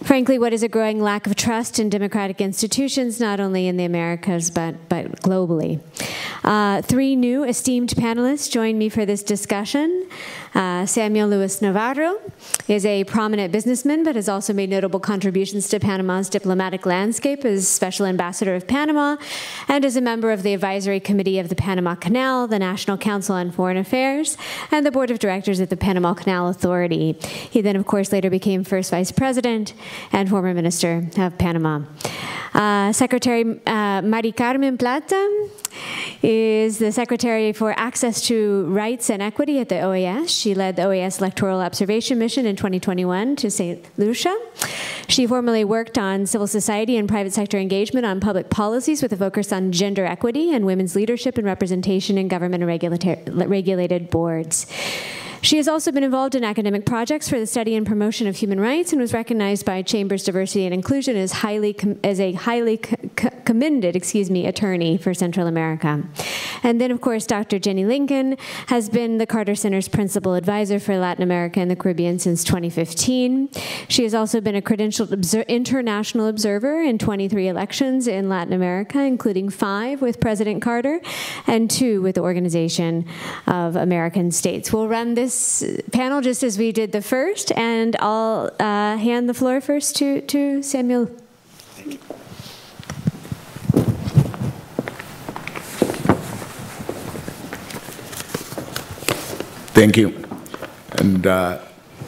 frankly, 0.03 0.37
what 0.37 0.53
is 0.53 0.63
a 0.63 0.67
growing 0.67 1.01
lack 1.01 1.27
of 1.27 1.35
trust 1.35 1.79
in 1.79 1.89
democratic 1.89 2.39
institutions, 2.39 3.19
not 3.19 3.39
only 3.39 3.67
in 3.67 3.77
the 3.77 3.85
Americas, 3.85 4.49
but, 4.49 4.89
but 4.89 5.21
globally. 5.21 5.79
Uh, 6.43 6.81
three 6.81 7.15
new 7.15 7.43
esteemed 7.43 7.89
panelists 7.89 8.49
join 8.49 8.77
me 8.77 8.89
for 8.89 9.05
this 9.05 9.23
discussion. 9.23 10.07
Uh, 10.57 10.87
Samuel 10.87 11.29
Lewis 11.29 11.61
Navarro 11.61 12.19
is 12.67 12.83
a 12.83 13.03
prominent 13.03 13.51
businessman, 13.51 14.03
but 14.03 14.15
has 14.15 14.27
also 14.27 14.53
made 14.53 14.71
notable 14.71 14.99
contributions 14.99 15.69
to 15.69 15.79
Panama's 15.79 16.29
diplomatic 16.29 16.83
landscape 16.83 17.45
as 17.45 17.67
Special 17.67 18.07
Ambassador 18.07 18.55
of 18.55 18.65
Panama 18.65 19.17
and 19.67 19.85
as 19.85 19.95
a 19.95 20.01
member 20.01 20.31
of 20.31 20.41
the 20.41 20.55
Advisory 20.55 20.99
Committee 20.99 21.37
of 21.37 21.49
the 21.49 21.55
Panama 21.55 21.93
Canal, 21.93 22.47
the 22.47 22.57
National 22.57 22.97
Council 22.97 23.35
on 23.35 23.51
Foreign 23.51 23.77
Affairs, 23.77 24.35
and 24.71 24.83
the 24.83 24.89
Board 24.89 25.11
of 25.11 25.19
Directors 25.19 25.61
at 25.61 25.69
the 25.69 25.77
Panama 25.77 26.15
Canal 26.15 26.47
Authority. 26.47 27.11
He 27.51 27.61
then, 27.61 27.75
of 27.75 27.85
course, 27.85 28.11
later 28.11 28.31
became 28.31 28.63
First 28.63 28.89
Vice 28.89 29.11
President 29.11 29.75
and 30.11 30.27
former 30.27 30.55
Minister 30.55 31.07
of 31.19 31.37
Panama. 31.37 31.81
Uh, 32.55 32.91
Secretary 32.91 33.61
uh, 33.67 34.01
Mari 34.01 34.31
Carmen 34.31 34.79
Plata 34.79 35.49
is 36.23 36.79
the 36.79 36.91
Secretary 36.91 37.53
for 37.53 37.77
Access 37.77 38.21
to 38.27 38.65
Rights 38.65 39.09
and 39.09 39.21
Equity 39.21 39.59
at 39.59 39.69
the 39.69 39.75
OAS. 39.75 40.29
She 40.29 40.46
led 40.53 40.75
the 40.75 40.83
OAS 40.83 41.19
Electoral 41.19 41.61
Observation 41.61 42.17
Mission 42.17 42.45
in 42.45 42.55
2021 42.55 43.35
to 43.37 43.51
St. 43.51 43.85
Lucia. 43.97 44.35
She 45.07 45.25
formerly 45.25 45.63
worked 45.63 45.97
on 45.97 46.25
civil 46.25 46.47
society 46.47 46.97
and 46.97 47.07
private 47.07 47.33
sector 47.33 47.57
engagement 47.57 48.05
on 48.05 48.19
public 48.19 48.49
policies 48.49 49.01
with 49.01 49.13
a 49.13 49.17
focus 49.17 49.51
on 49.51 49.71
gender 49.71 50.05
equity 50.05 50.53
and 50.53 50.65
women's 50.65 50.95
leadership 50.95 51.37
and 51.37 51.45
representation 51.45 52.17
in 52.17 52.27
government 52.27 52.63
and 52.63 53.49
regulated 53.49 54.09
boards. 54.09 54.67
She 55.47 55.55
has 55.55 55.69
also 55.69 55.93
been 55.93 56.03
involved 56.03 56.35
in 56.35 56.43
academic 56.43 56.85
projects 56.85 57.29
for 57.29 57.39
the 57.39 57.47
study 57.47 57.73
and 57.77 57.87
promotion 57.87 58.27
of 58.27 58.35
human 58.35 58.59
rights 58.59 58.91
and 58.91 58.99
was 58.99 59.13
recognized 59.13 59.65
by 59.65 59.81
Chambers 59.81 60.25
Diversity 60.25 60.65
and 60.65 60.73
Inclusion 60.73 61.15
as 61.15 61.31
highly 61.31 61.73
as 62.03 62.19
a 62.19 62.33
highly 62.33 62.75
commended, 63.45 63.95
excuse 63.95 64.29
me, 64.29 64.45
attorney 64.45 64.97
for 64.97 65.13
Central 65.13 65.47
America. 65.47 66.03
And 66.63 66.81
then, 66.81 66.91
of 66.91 66.99
course, 66.99 67.25
Dr. 67.25 67.59
Jennie 67.59 67.85
Lincoln 67.85 68.35
has 68.67 68.89
been 68.89 69.19
the 69.19 69.25
Carter 69.25 69.55
Center's 69.55 69.87
principal 69.87 70.33
advisor 70.33 70.79
for 70.79 70.97
Latin 70.97 71.23
America 71.23 71.61
and 71.61 71.71
the 71.71 71.77
Caribbean 71.77 72.19
since 72.19 72.43
2015. 72.43 73.49
She 73.87 74.03
has 74.03 74.13
also 74.13 74.41
been 74.41 74.55
a 74.55 74.61
credentialed 74.61 75.13
obser 75.13 75.43
international 75.43 76.27
observer 76.27 76.83
in 76.83 76.97
23 76.97 77.47
elections 77.47 78.05
in 78.05 78.27
Latin 78.27 78.51
America, 78.51 78.99
including 78.99 79.47
five 79.47 80.01
with 80.01 80.19
President 80.19 80.61
Carter 80.61 80.99
and 81.45 81.71
two 81.71 82.01
with 82.01 82.15
the 82.15 82.21
Organization 82.21 83.05
of 83.45 83.77
American 83.77 84.29
States. 84.31 84.73
We'll 84.73 84.89
run 84.89 85.13
this 85.13 85.36
this 85.37 85.81
panel 85.91 86.21
just 86.21 86.43
as 86.43 86.57
we 86.57 86.71
did 86.71 86.91
the 86.91 87.01
first, 87.01 87.51
and 87.53 87.95
I'll 87.99 88.49
uh, 88.59 88.97
hand 88.97 89.29
the 89.29 89.33
floor 89.33 89.61
first 89.61 89.95
to, 89.97 90.21
to 90.21 90.63
Samuel. 90.63 91.05
Thank 99.73 99.97
you. 99.97 100.23
And 100.93 101.27
uh, 101.27 101.59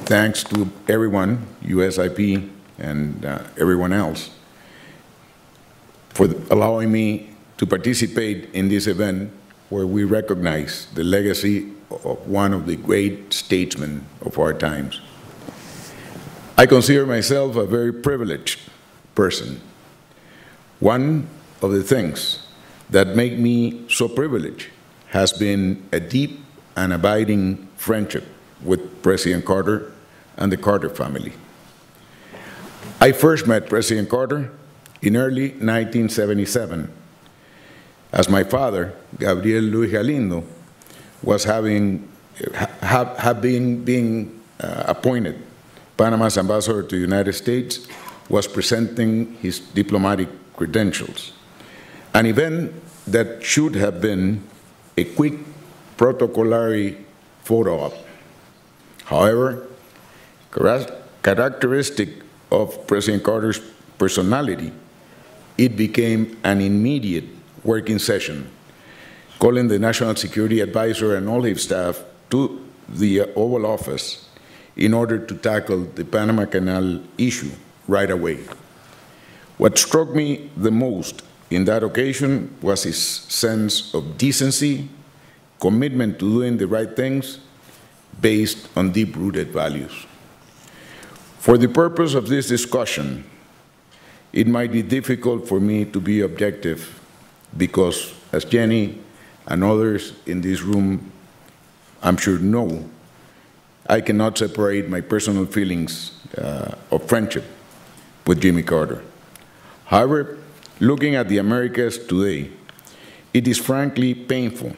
thanks 0.06 0.44
to 0.46 0.68
everyone, 0.88 1.46
USIP 1.64 2.50
and 2.80 3.24
uh, 3.24 3.44
everyone 3.60 3.94
else, 3.94 4.32
for 6.10 6.28
allowing 6.50 6.92
me 6.92 7.30
to 7.58 7.68
participate 7.68 8.50
in 8.54 8.70
this 8.70 8.88
event 8.88 9.32
where 9.70 9.86
we 9.86 10.04
recognize 10.04 10.88
the 10.96 11.04
legacy 11.04 11.74
of 11.92 12.28
one 12.28 12.54
of 12.54 12.66
the 12.66 12.76
great 12.76 13.34
statesmen 13.34 14.06
of 14.22 14.38
our 14.38 14.54
times. 14.54 15.02
I 16.58 16.66
consider 16.66 17.06
myself 17.06 17.56
a 17.56 17.66
very 17.66 17.94
privileged 17.94 18.60
person. 19.16 19.62
One 20.80 21.28
of 21.62 21.72
the 21.72 21.84
things 21.84 22.46
that 22.90 23.16
make 23.16 23.38
me 23.38 23.86
so 23.90 24.08
privileged 24.08 24.68
has 25.08 25.34
been 25.34 25.88
a 25.92 26.00
deep 26.00 26.40
and 26.76 26.94
abiding 26.94 27.68
friendship 27.76 28.26
with 28.64 29.02
President 29.02 29.46
Carter 29.46 29.92
and 30.38 30.52
the 30.52 30.58
Carter 30.58 30.90
family. 30.90 31.34
I 33.02 33.12
first 33.12 33.48
met 33.48 33.70
President 33.70 34.10
Carter 34.10 34.52
in 35.02 35.16
early 35.16 35.50
1977 35.50 36.92
as 38.12 38.28
my 38.28 38.44
father, 38.44 38.94
Gabriel 39.18 39.64
Lewis 39.64 39.92
Galindo, 39.92 40.44
was 41.22 41.44
having 41.44 42.08
have, 42.82 43.18
have 43.18 43.42
been 43.42 43.84
being 43.84 44.42
uh, 44.60 44.84
appointed 44.88 45.42
Panama's 46.00 46.38
ambassador 46.38 46.82
to 46.82 46.96
the 46.96 47.02
United 47.02 47.34
States 47.34 47.86
was 48.30 48.48
presenting 48.48 49.34
his 49.42 49.60
diplomatic 49.60 50.30
credentials. 50.56 51.34
An 52.14 52.26
event 52.26 52.72
that 53.06 53.44
should 53.44 53.76
have 53.76 54.00
been 54.00 54.42
a 54.96 55.04
quick 55.04 55.34
protocolary 55.98 57.04
photo 57.44 57.80
op. 57.82 57.94
However, 59.04 59.68
characteristic 61.22 62.10
of 62.50 62.88
President 62.88 63.24
Carter's 63.24 63.60
personality, 63.98 64.72
it 65.58 65.76
became 65.76 66.40
an 66.46 66.62
immediate 66.62 67.26
working 67.66 68.00
session 68.00 68.50
calling 69.40 69.70
the 69.70 69.80
National 69.80 70.16
Security 70.16 70.60
Advisor 70.60 71.16
and 71.16 71.30
all 71.30 71.44
his 71.44 71.64
staff 71.64 72.04
to 72.30 72.64
the 72.90 73.22
uh, 73.22 73.26
Oval 73.38 73.66
Office 73.66 74.28
in 74.76 74.94
order 74.94 75.18
to 75.18 75.36
tackle 75.36 75.86
the 75.96 76.04
Panama 76.04 76.46
Canal 76.46 77.02
issue 77.18 77.52
right 77.88 78.12
away. 78.12 78.40
What 79.58 79.78
struck 79.78 80.10
me 80.10 80.50
the 80.56 80.72
most 80.72 81.24
in 81.50 81.66
that 81.66 81.84
occasion 81.84 82.56
was 82.62 82.84
his 82.84 83.02
sense 83.02 83.94
of 83.94 84.18
decency, 84.18 84.90
commitment 85.60 86.20
to 86.20 86.30
doing 86.30 86.58
the 86.58 86.68
right 86.68 86.96
things 86.96 87.40
based 88.22 88.68
on 88.76 88.92
deep 88.92 89.16
rooted 89.16 89.50
values. 89.50 90.06
For 91.40 91.58
the 91.58 91.68
purpose 91.68 92.14
of 92.14 92.28
this 92.28 92.48
discussion, 92.48 93.24
it 94.32 94.48
might 94.48 94.72
be 94.72 94.82
difficult 94.82 95.48
for 95.48 95.60
me 95.60 95.86
to 95.86 96.00
be 96.00 96.22
objective 96.22 97.00
because, 97.58 98.14
as 98.32 98.46
Jennie 98.46 99.02
and 99.50 99.64
others 99.64 100.14
in 100.28 100.42
this 100.42 100.62
room, 100.62 101.12
I'm 102.02 102.16
sure 102.16 102.38
know, 102.38 102.88
I 103.88 104.00
cannot 104.02 104.38
separate 104.38 104.88
my 104.88 105.02
personal 105.02 105.48
feelings 105.48 106.12
uh, 106.38 106.76
of 106.92 107.10
friendship 107.10 107.44
with 108.28 108.40
Jimmy 108.40 108.62
Carter. 108.62 109.04
However, 109.86 110.38
looking 110.80 111.16
at 111.16 111.28
the 111.28 111.40
Americas 111.40 111.98
today, 111.98 112.52
it 113.34 113.48
is 113.48 113.58
frankly 113.58 114.14
painful 114.14 114.74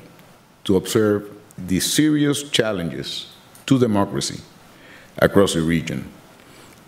to 0.63 0.77
observe 0.77 1.29
the 1.57 1.81
serious 1.81 2.49
challenges 2.49 3.27
to 3.65 3.77
democracy 3.77 4.41
across 5.17 5.53
the 5.53 5.61
region. 5.61 6.09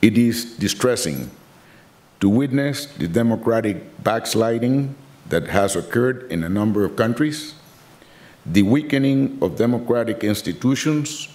It 0.01 0.17
is 0.17 0.55
distressing 0.57 1.29
to 2.21 2.29
witness 2.29 2.85
the 2.85 3.09
democratic 3.09 4.01
backsliding 4.01 4.95
that 5.27 5.47
has 5.47 5.75
occurred 5.75 6.31
in 6.31 6.43
a 6.45 6.49
number 6.49 6.85
of 6.85 6.95
countries 6.95 7.55
the 8.45 8.61
weakening 8.61 9.37
of 9.41 9.57
democratic 9.57 10.23
institutions, 10.23 11.29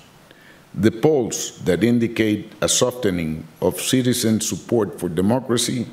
the 0.75 0.91
polls 0.91 1.59
that 1.61 1.83
indicate 1.83 2.53
a 2.61 2.69
softening 2.69 3.47
of 3.63 3.81
citizen 3.81 4.41
support 4.41 5.01
for 5.01 5.09
democracy, 5.09 5.87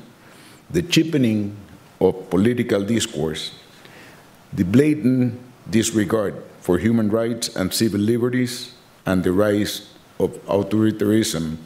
the 0.70 0.82
cheapening 0.82 1.56
of 2.00 2.28
political 2.28 2.82
discourse, 2.82 3.52
the 4.52 4.64
blatant 4.64 5.40
disregard 5.70 6.34
for 6.60 6.78
human 6.78 7.08
rights 7.08 7.54
and 7.56 7.72
civil 7.72 8.00
liberties, 8.00 8.74
and 9.06 9.24
the 9.24 9.32
rise 9.32 9.94
of 10.18 10.30
authoritarianism 10.46 11.56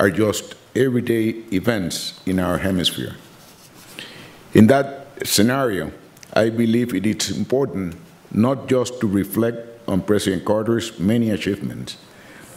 are 0.00 0.10
just 0.10 0.54
everyday 0.74 1.30
events 1.52 2.20
in 2.24 2.38
our 2.38 2.58
hemisphere. 2.58 3.16
In 4.54 4.66
that 4.68 5.06
scenario, 5.24 5.92
I 6.32 6.50
believe 6.50 6.94
it 6.94 7.04
is 7.04 7.36
important 7.36 7.96
not 8.30 8.68
just 8.68 9.00
to 9.00 9.06
reflect 9.06 9.88
on 9.88 10.02
President 10.02 10.44
Carter's 10.44 10.98
many 10.98 11.30
achievements, 11.30 11.96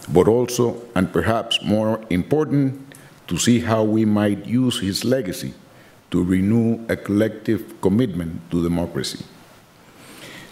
but 0.10 0.28
also, 0.28 0.82
and 0.96 1.12
perhaps 1.12 1.64
more 1.64 2.04
important, 2.10 2.96
to 3.28 3.38
see 3.38 3.60
how 3.60 3.84
we 3.84 4.04
might 4.04 4.46
use 4.46 4.80
his 4.80 5.06
legacy 5.06 5.54
to 6.12 6.22
renew 6.24 6.86
a 6.90 6.96
collective 6.96 7.80
commitment 7.82 8.52
to 8.52 8.62
democracy. 8.62 9.24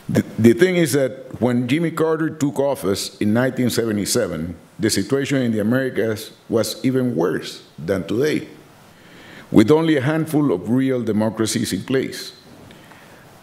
The, 0.07 0.23
the 0.39 0.53
thing 0.53 0.77
is 0.77 0.93
that 0.93 1.39
when 1.41 1.67
Jimmy 1.67 1.91
Carter 1.91 2.29
took 2.29 2.57
office 2.57 3.09
in 3.19 3.33
1977, 3.33 4.55
the 4.79 4.89
situation 4.89 5.41
in 5.41 5.51
the 5.51 5.59
Americas 5.59 6.31
was 6.47 6.83
even 6.83 7.15
worse 7.15 7.63
than 7.77 8.07
today, 8.07 8.47
with 9.51 9.69
only 9.69 9.97
a 9.97 10.01
handful 10.01 10.51
of 10.51 10.69
real 10.69 11.03
democracies 11.03 11.73
in 11.73 11.83
place. 11.83 12.33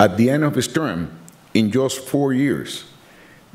At 0.00 0.16
the 0.16 0.30
end 0.30 0.44
of 0.44 0.54
his 0.54 0.66
term, 0.66 1.16
in 1.56 1.72
just 1.72 2.00
four 2.00 2.34
years, 2.34 2.84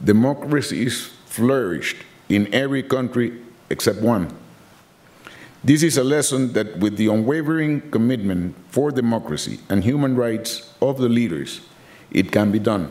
democracies 0.03 1.11
flourished 1.27 1.97
in 2.29 2.51
every 2.51 2.81
country 2.81 3.39
except 3.69 4.01
one. 4.01 4.35
This 5.63 5.83
is 5.83 5.97
a 5.97 6.03
lesson 6.03 6.53
that, 6.53 6.79
with 6.79 6.97
the 6.97 7.07
unwavering 7.07 7.91
commitment 7.91 8.55
for 8.69 8.89
democracy 8.89 9.59
and 9.69 9.83
human 9.83 10.15
rights 10.15 10.73
of 10.81 10.97
the 10.97 11.09
leaders, 11.09 11.61
it 12.09 12.31
can 12.31 12.51
be 12.51 12.57
done. 12.57 12.89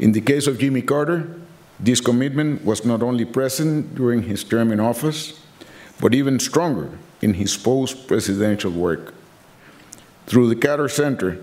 In 0.00 0.10
the 0.10 0.20
case 0.20 0.48
of 0.48 0.58
Jimmy 0.58 0.82
Carter, 0.82 1.30
this 1.78 2.00
commitment 2.00 2.64
was 2.64 2.84
not 2.84 3.00
only 3.00 3.24
present 3.24 3.94
during 3.94 4.24
his 4.24 4.42
term 4.42 4.72
in 4.72 4.80
office, 4.80 5.40
but 6.00 6.14
even 6.14 6.40
stronger 6.40 6.90
in 7.22 7.34
his 7.34 7.56
post 7.56 8.08
presidential 8.08 8.72
work. 8.72 9.14
Through 10.26 10.48
the 10.48 10.56
Carter 10.56 10.88
Center, 10.88 11.38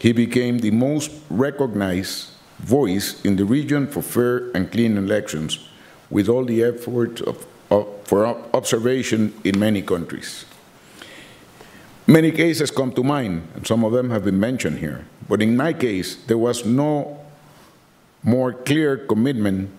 he 0.00 0.12
became 0.12 0.58
the 0.58 0.70
most 0.70 1.10
recognized 1.28 2.30
voice 2.58 3.22
in 3.22 3.36
the 3.36 3.44
region 3.44 3.86
for 3.86 4.02
fair 4.02 4.50
and 4.54 4.72
clean 4.72 4.96
elections, 4.96 5.68
with 6.08 6.28
all 6.28 6.44
the 6.44 6.64
efforts 6.64 7.20
of, 7.20 7.46
of, 7.70 7.86
for 8.04 8.26
observation 8.54 9.32
in 9.44 9.58
many 9.58 9.82
countries. 9.82 10.46
Many 12.06 12.32
cases 12.32 12.70
come 12.70 12.92
to 12.92 13.04
mind, 13.04 13.46
and 13.54 13.66
some 13.66 13.84
of 13.84 13.92
them 13.92 14.10
have 14.10 14.24
been 14.24 14.40
mentioned 14.40 14.78
here. 14.78 15.04
But 15.28 15.42
in 15.42 15.56
my 15.56 15.72
case, 15.74 16.16
there 16.16 16.38
was 16.38 16.64
no 16.64 17.20
more 18.22 18.52
clear 18.52 18.96
commitment 18.96 19.70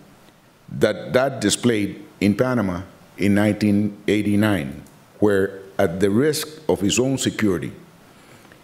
that 0.70 1.12
that 1.12 1.40
displayed 1.40 2.02
in 2.20 2.36
Panama 2.36 2.82
in 3.18 3.34
1989, 3.34 4.82
where, 5.18 5.60
at 5.78 6.00
the 6.00 6.10
risk 6.10 6.48
of 6.68 6.80
his 6.80 6.98
own 6.98 7.18
security, 7.18 7.72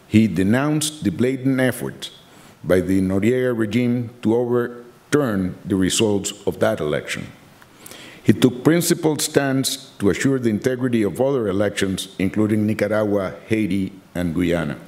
he 0.09 0.27
denounced 0.27 1.05
the 1.05 1.11
blatant 1.11 1.61
efforts 1.61 2.11
by 2.65 2.81
the 2.81 3.01
Noriega 3.01 3.57
regime 3.57 4.11
to 4.23 4.35
overturn 4.35 5.57
the 5.65 5.77
results 5.77 6.33
of 6.47 6.59
that 6.61 6.81
election. 6.81 7.31
He 8.23 8.33
took 8.33 8.65
principled 8.65 9.23
stands 9.23 9.91
to 9.99 10.11
assure 10.11 10.39
the 10.39 10.51
integrity 10.51 11.03
of 11.03 11.21
other 11.21 11.49
elections, 11.49 12.15
including 12.19 12.67
Nicaragua, 12.67 13.35
Haiti, 13.47 13.93
and 14.15 14.35
Guyana. 14.35 14.79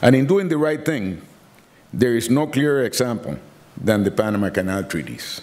And 0.00 0.14
in 0.14 0.26
doing 0.26 0.48
the 0.48 0.58
right 0.58 0.84
thing, 0.84 1.22
there 1.92 2.16
is 2.16 2.30
no 2.30 2.46
clearer 2.46 2.82
example 2.84 3.38
than 3.76 4.04
the 4.04 4.10
Panama 4.10 4.50
Canal 4.50 4.84
treaties. 4.84 5.40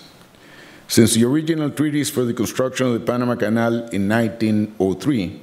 Since 0.87 1.15
the 1.15 1.25
original 1.25 1.69
treaties 1.69 2.09
for 2.09 2.23
the 2.23 2.33
construction 2.33 2.87
of 2.87 2.93
the 2.93 2.99
Panama 2.99 3.35
Canal 3.35 3.89
in 3.89 4.07
1903, 4.07 5.41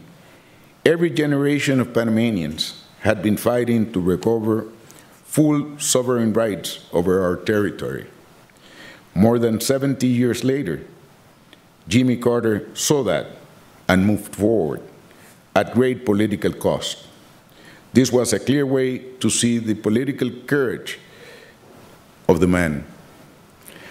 Every 0.85 1.11
generation 1.11 1.79
of 1.79 1.95
Panamanians 1.95 2.83
had 3.03 3.23
been 3.23 3.37
fighting 3.37 3.93
to 3.93 4.01
recover 4.01 4.67
full 5.25 5.79
sovereign 5.79 6.33
rights 6.33 6.81
over 6.93 7.23
our 7.23 7.37
territory. 7.37 8.07
More 9.15 9.39
than 9.39 9.61
70 9.61 10.05
years 10.09 10.43
later, 10.43 10.81
Jimmy 11.87 12.17
Carter 12.17 12.69
saw 12.75 13.05
that 13.05 13.29
and 13.89 14.07
moved 14.07 14.35
forward 14.35 14.83
at 15.55 15.73
great 15.73 16.05
political 16.05 16.53
cost. 16.53 17.07
This 17.93 18.11
was 18.11 18.33
a 18.33 18.41
clear 18.41 18.67
way 18.67 18.99
to 19.21 19.31
see 19.31 19.59
the 19.59 19.75
political 19.75 20.31
courage 20.47 20.99
of 22.29 22.41
the 22.41 22.49
man. 22.49 22.85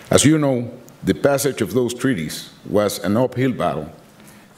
As 0.09 0.26
you 0.26 0.38
know, 0.38 0.69
the 1.03 1.13
passage 1.13 1.61
of 1.61 1.73
those 1.73 1.93
treaties 1.93 2.49
was 2.68 2.99
an 2.99 3.15
uphill 3.15 3.53
battle 3.53 3.89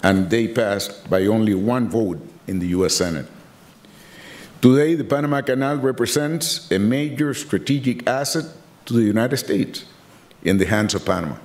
and 0.03 0.29
they 0.29 0.47
passed 0.47 1.09
by 1.09 1.25
only 1.25 1.55
one 1.55 1.89
vote 1.89 2.19
in 2.45 2.59
the 2.59 2.67
US 2.67 2.95
Senate. 2.95 3.25
Today, 4.61 4.95
the 4.95 5.03
Panama 5.03 5.41
Canal 5.41 5.77
represents 5.77 6.69
a 6.71 6.77
major 6.77 7.33
strategic 7.33 8.07
asset 8.07 8.45
to 8.85 8.93
the 8.93 9.01
United 9.01 9.37
States 9.37 9.85
in 10.43 10.57
the 10.57 10.65
hands 10.65 10.93
of 10.93 11.05
Panama. 11.05 11.35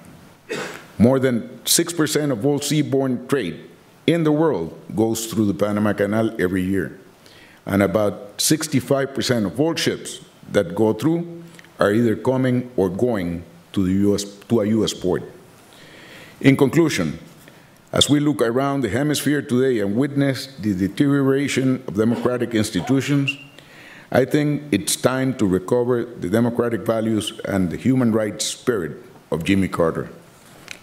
More 0.99 1.21
than 1.21 1.49
6% 1.65 2.33
of 2.33 2.45
all 2.45 2.59
seaborne 2.59 3.29
trade 3.29 3.65
in 4.07 4.25
the 4.25 4.33
world 4.33 4.77
goes 4.95 5.27
through 5.27 5.47
the 5.47 5.55
Panama 5.55 5.93
Canal 5.93 6.41
every 6.41 6.63
year. 6.63 6.99
And 7.67 7.83
about 7.83 8.39
65% 8.39 9.47
of 9.47 9.61
all 9.61 9.75
ships 9.75 10.21
that 10.51 10.75
go 10.75 10.93
through 10.93 11.43
are 11.79 11.93
either 11.93 12.17
coming 12.17 12.71
or 12.77 12.89
going 12.89 13.45
to, 13.73 13.85
the 13.85 14.11
US, 14.11 14.25
to 14.25 14.61
a 14.61 14.67
US 14.67 14.95
port. 14.95 15.23
In 16.41 16.57
conclusion, 16.57 17.19
as 17.93 18.11
we 18.11 18.21
look 18.21 18.43
around 18.43 18.83
the 18.83 18.89
hemisphere 18.89 19.41
today 19.41 19.81
and 19.81 19.97
witness 19.97 20.47
the 20.59 20.75
deterioration 20.75 21.83
of 21.89 21.95
democratic 21.97 22.55
institutions, 22.55 23.37
I 24.13 24.25
think 24.25 24.63
it's 24.73 24.97
time 24.97 25.37
to 25.39 25.47
recover 25.47 26.05
the 26.05 26.29
democratic 26.29 26.83
values 26.83 27.41
and 27.45 27.71
the 27.71 27.77
human 27.77 28.13
rights 28.13 28.45
spirit 28.45 28.93
of 29.31 29.45
Jimmy 29.45 29.69
Carter, 29.69 30.09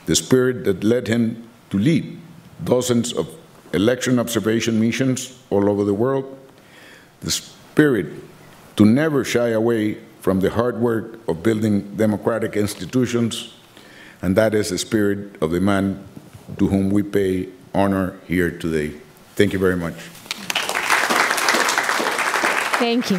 the 0.05 0.15
spirit 0.15 0.63
that 0.65 0.83
led 0.83 1.07
him 1.07 1.47
to 1.69 1.77
lead 1.77 2.19
dozens 2.63 3.13
of 3.13 3.29
election 3.73 4.19
observation 4.19 4.79
missions 4.79 5.37
all 5.49 5.69
over 5.69 5.83
the 5.83 5.93
world, 5.93 6.37
the 7.21 7.31
spirit 7.31 8.07
to 8.77 8.85
never 8.85 9.23
shy 9.23 9.49
away 9.49 9.97
from 10.21 10.39
the 10.39 10.49
hard 10.49 10.79
work 10.79 11.19
of 11.27 11.43
building 11.43 11.95
democratic 11.97 12.55
institutions, 12.55 13.53
and 14.21 14.35
that 14.35 14.55
is 14.55 14.69
the 14.69 14.77
spirit 14.77 15.35
of 15.41 15.51
the 15.51 15.61
man 15.61 16.03
to 16.57 16.67
whom 16.67 16.89
we 16.89 17.03
pay 17.03 17.49
honor 17.73 18.19
here 18.27 18.51
today. 18.51 18.97
Thank 19.35 19.53
you 19.53 19.59
very 19.59 19.75
much. 19.75 19.95
Thank 22.79 23.09
you. 23.09 23.17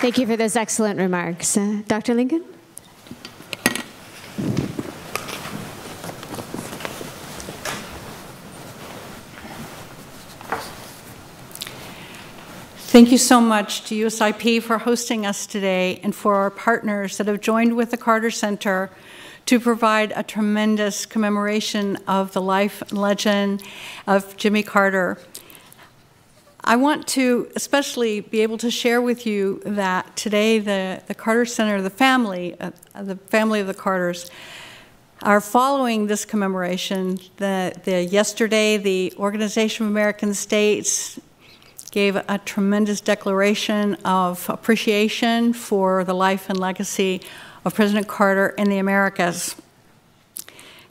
Thank 0.00 0.18
you 0.18 0.26
for 0.26 0.36
those 0.36 0.56
excellent 0.56 0.98
remarks. 0.98 1.56
Uh, 1.56 1.82
Dr. 1.86 2.14
Lincoln? 2.14 2.44
Thank 12.90 13.12
you 13.12 13.18
so 13.18 13.40
much 13.40 13.84
to 13.84 13.94
USIP 13.94 14.62
for 14.62 14.78
hosting 14.78 15.24
us 15.24 15.46
today 15.46 16.00
and 16.02 16.12
for 16.14 16.34
our 16.34 16.50
partners 16.50 17.18
that 17.18 17.28
have 17.28 17.40
joined 17.40 17.76
with 17.76 17.92
the 17.92 17.96
Carter 17.96 18.32
Center 18.32 18.90
to 19.46 19.58
provide 19.60 20.12
a 20.14 20.22
tremendous 20.22 21.06
commemoration 21.06 21.96
of 22.06 22.32
the 22.32 22.40
life 22.40 22.82
and 22.82 22.98
legend 22.98 23.62
of 24.06 24.36
Jimmy 24.36 24.62
Carter. 24.62 25.18
I 26.62 26.76
want 26.76 27.06
to 27.08 27.50
especially 27.56 28.20
be 28.20 28.40
able 28.40 28.58
to 28.58 28.70
share 28.70 29.00
with 29.00 29.26
you 29.26 29.62
that 29.64 30.14
today 30.14 30.58
the, 30.58 31.02
the 31.06 31.14
Carter 31.14 31.46
Center, 31.46 31.80
the 31.80 31.90
family, 31.90 32.54
uh, 32.60 32.70
the 33.00 33.16
family 33.16 33.60
of 33.60 33.66
the 33.66 33.74
Carters, 33.74 34.30
are 35.22 35.40
following 35.40 36.06
this 36.06 36.24
commemoration. 36.24 37.18
The, 37.36 37.72
the, 37.84 38.04
yesterday, 38.04 38.76
the 38.76 39.12
Organization 39.18 39.86
of 39.86 39.92
American 39.92 40.34
States 40.34 41.18
gave 41.90 42.16
a 42.16 42.40
tremendous 42.44 43.00
declaration 43.00 43.94
of 44.04 44.48
appreciation 44.48 45.52
for 45.52 46.04
the 46.04 46.14
life 46.14 46.48
and 46.48 46.58
legacy 46.58 47.20
of 47.64 47.74
President 47.74 48.08
Carter 48.08 48.48
in 48.50 48.68
the 48.68 48.78
Americas. 48.78 49.56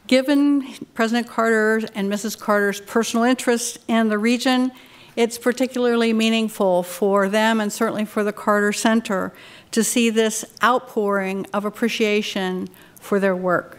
Given 0.08 0.74
President 0.94 1.28
Carter 1.28 1.82
and 1.94 2.12
Mrs. 2.12 2.38
Carter's 2.38 2.82
personal 2.82 3.24
interest 3.26 3.80
in 3.88 4.10
the 4.10 4.18
region, 4.18 4.72
it's 5.16 5.38
particularly 5.38 6.14
meaningful 6.14 6.84
for 6.84 7.30
them 7.30 7.60
and 7.60 7.72
certainly 7.72 8.06
for 8.06 8.24
the 8.24 8.34
Carter 8.34 8.72
Center 8.72 9.34
to 9.72 9.84
see 9.84 10.10
this 10.10 10.46
outpouring 10.64 11.46
of 11.54 11.66
appreciation 11.66 12.70
for 13.00 13.20
their 13.20 13.36
work. 13.36 13.78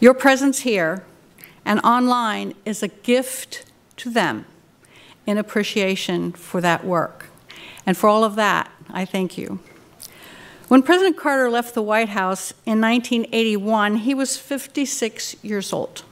Your 0.00 0.14
presence 0.14 0.60
here 0.60 1.04
and 1.64 1.78
online 1.80 2.54
is 2.64 2.82
a 2.82 2.88
gift 2.88 3.64
to 3.98 4.10
them 4.10 4.46
in 5.26 5.38
appreciation 5.38 6.32
for 6.32 6.60
that 6.60 6.84
work. 6.84 7.26
And 7.86 7.96
for 7.96 8.08
all 8.08 8.24
of 8.24 8.34
that, 8.36 8.70
I 8.90 9.04
thank 9.04 9.38
you. 9.38 9.60
When 10.72 10.82
President 10.82 11.18
Carter 11.18 11.50
left 11.50 11.74
the 11.74 11.82
White 11.82 12.08
House 12.08 12.52
in 12.64 12.80
1981, 12.80 13.96
he 13.96 14.14
was 14.14 14.38
56 14.38 15.36
years 15.44 15.70
old. 15.70 16.02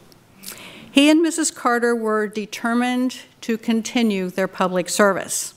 He 0.92 1.08
and 1.08 1.24
Mrs. 1.24 1.54
Carter 1.54 1.96
were 1.96 2.26
determined 2.26 3.20
to 3.40 3.56
continue 3.56 4.28
their 4.28 4.46
public 4.46 4.90
service. 4.90 5.54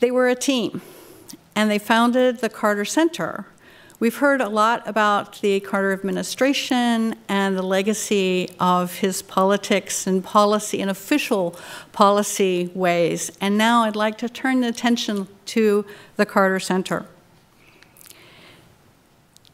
They 0.00 0.10
were 0.10 0.28
a 0.28 0.34
team, 0.34 0.82
and 1.56 1.70
they 1.70 1.78
founded 1.78 2.40
the 2.40 2.50
Carter 2.50 2.84
Center, 2.84 3.46
We've 4.00 4.16
heard 4.16 4.40
a 4.40 4.48
lot 4.48 4.88
about 4.88 5.42
the 5.42 5.60
Carter 5.60 5.92
administration 5.92 7.16
and 7.28 7.54
the 7.54 7.62
legacy 7.62 8.48
of 8.58 8.94
his 8.94 9.20
politics 9.20 10.06
and 10.06 10.24
policy 10.24 10.80
and 10.80 10.90
official 10.90 11.54
policy 11.92 12.70
ways. 12.74 13.30
And 13.42 13.58
now 13.58 13.82
I'd 13.82 13.96
like 13.96 14.16
to 14.18 14.28
turn 14.30 14.62
the 14.62 14.68
attention 14.68 15.28
to 15.46 15.84
the 16.16 16.24
Carter 16.24 16.58
Center. 16.58 17.04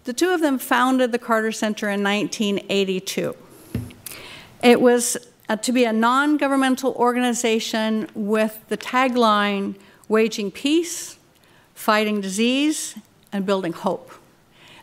The 0.04 0.12
two 0.12 0.30
of 0.30 0.40
them 0.40 0.60
founded 0.60 1.10
the 1.10 1.18
Carter 1.18 1.50
Center 1.50 1.90
in 1.90 2.04
1982. 2.04 3.34
It 4.62 4.80
was 4.80 5.16
uh, 5.48 5.56
to 5.56 5.72
be 5.72 5.82
a 5.82 5.92
non 5.92 6.36
governmental 6.36 6.92
organization 6.92 8.08
with 8.14 8.60
the 8.68 8.76
tagline 8.76 9.74
waging 10.06 10.52
peace, 10.52 11.18
fighting 11.74 12.20
disease, 12.20 12.94
and 13.32 13.44
building 13.44 13.72
hope. 13.72 14.12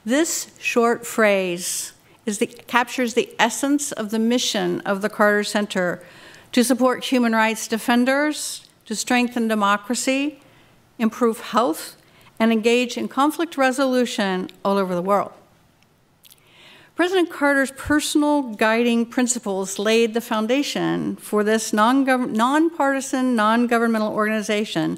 This 0.06 0.52
short 0.60 1.06
phrase 1.06 1.94
the, 2.26 2.48
captures 2.48 3.14
the 3.14 3.34
essence 3.40 3.92
of 3.92 4.12
the 4.12 4.20
mission 4.20 4.82
of 4.82 5.02
the 5.02 5.10
Carter 5.10 5.44
Center 5.44 6.04
to 6.52 6.64
support 6.64 7.06
human 7.06 7.34
rights 7.34 7.68
defenders, 7.68 8.68
to 8.86 8.96
strengthen 8.96 9.48
democracy, 9.48 10.40
improve 11.00 11.40
health, 11.40 11.96
and 12.40 12.52
engage 12.52 12.98
in 12.98 13.08
conflict 13.08 13.58
resolution 13.58 14.50
all 14.64 14.78
over 14.78 14.94
the 14.94 15.02
world. 15.02 15.32
President 16.96 17.32
Carter's 17.32 17.72
personal 17.72 18.44
guiding 18.54 19.06
principles 19.06 19.80
laid 19.80 20.14
the 20.14 20.22
foundation 20.22 21.16
for 21.16 21.44
this 21.44 21.74
nonpartisan, 21.74 23.36
non 23.36 23.66
governmental 23.66 24.14
organization. 24.14 24.98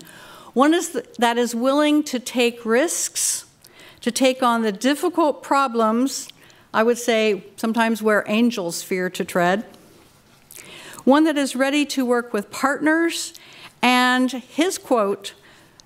One 0.53 0.73
is 0.73 1.02
that 1.18 1.38
is 1.38 1.56
willing 1.56 2.03
to 2.03 2.19
take 2.19 2.65
risks, 2.65 3.45
to 4.06 4.11
take 4.11 4.44
on 4.44 4.61
the 4.61 4.72
difficult 4.72 5.41
problems, 5.41 6.30
I 6.72 6.84
would 6.84 6.99
say 6.99 7.44
sometimes 7.56 8.03
where 8.03 8.23
angels 8.27 8.84
fear 8.84 9.10
to 9.10 9.26
tread. 9.26 9.65
One 11.06 11.23
that 11.23 11.40
is 11.40 11.56
ready 11.56 11.88
to 11.88 12.06
work 12.06 12.32
with 12.32 12.52
partners, 12.52 13.34
and 13.82 14.32
his 14.32 14.77
quote, 14.77 15.34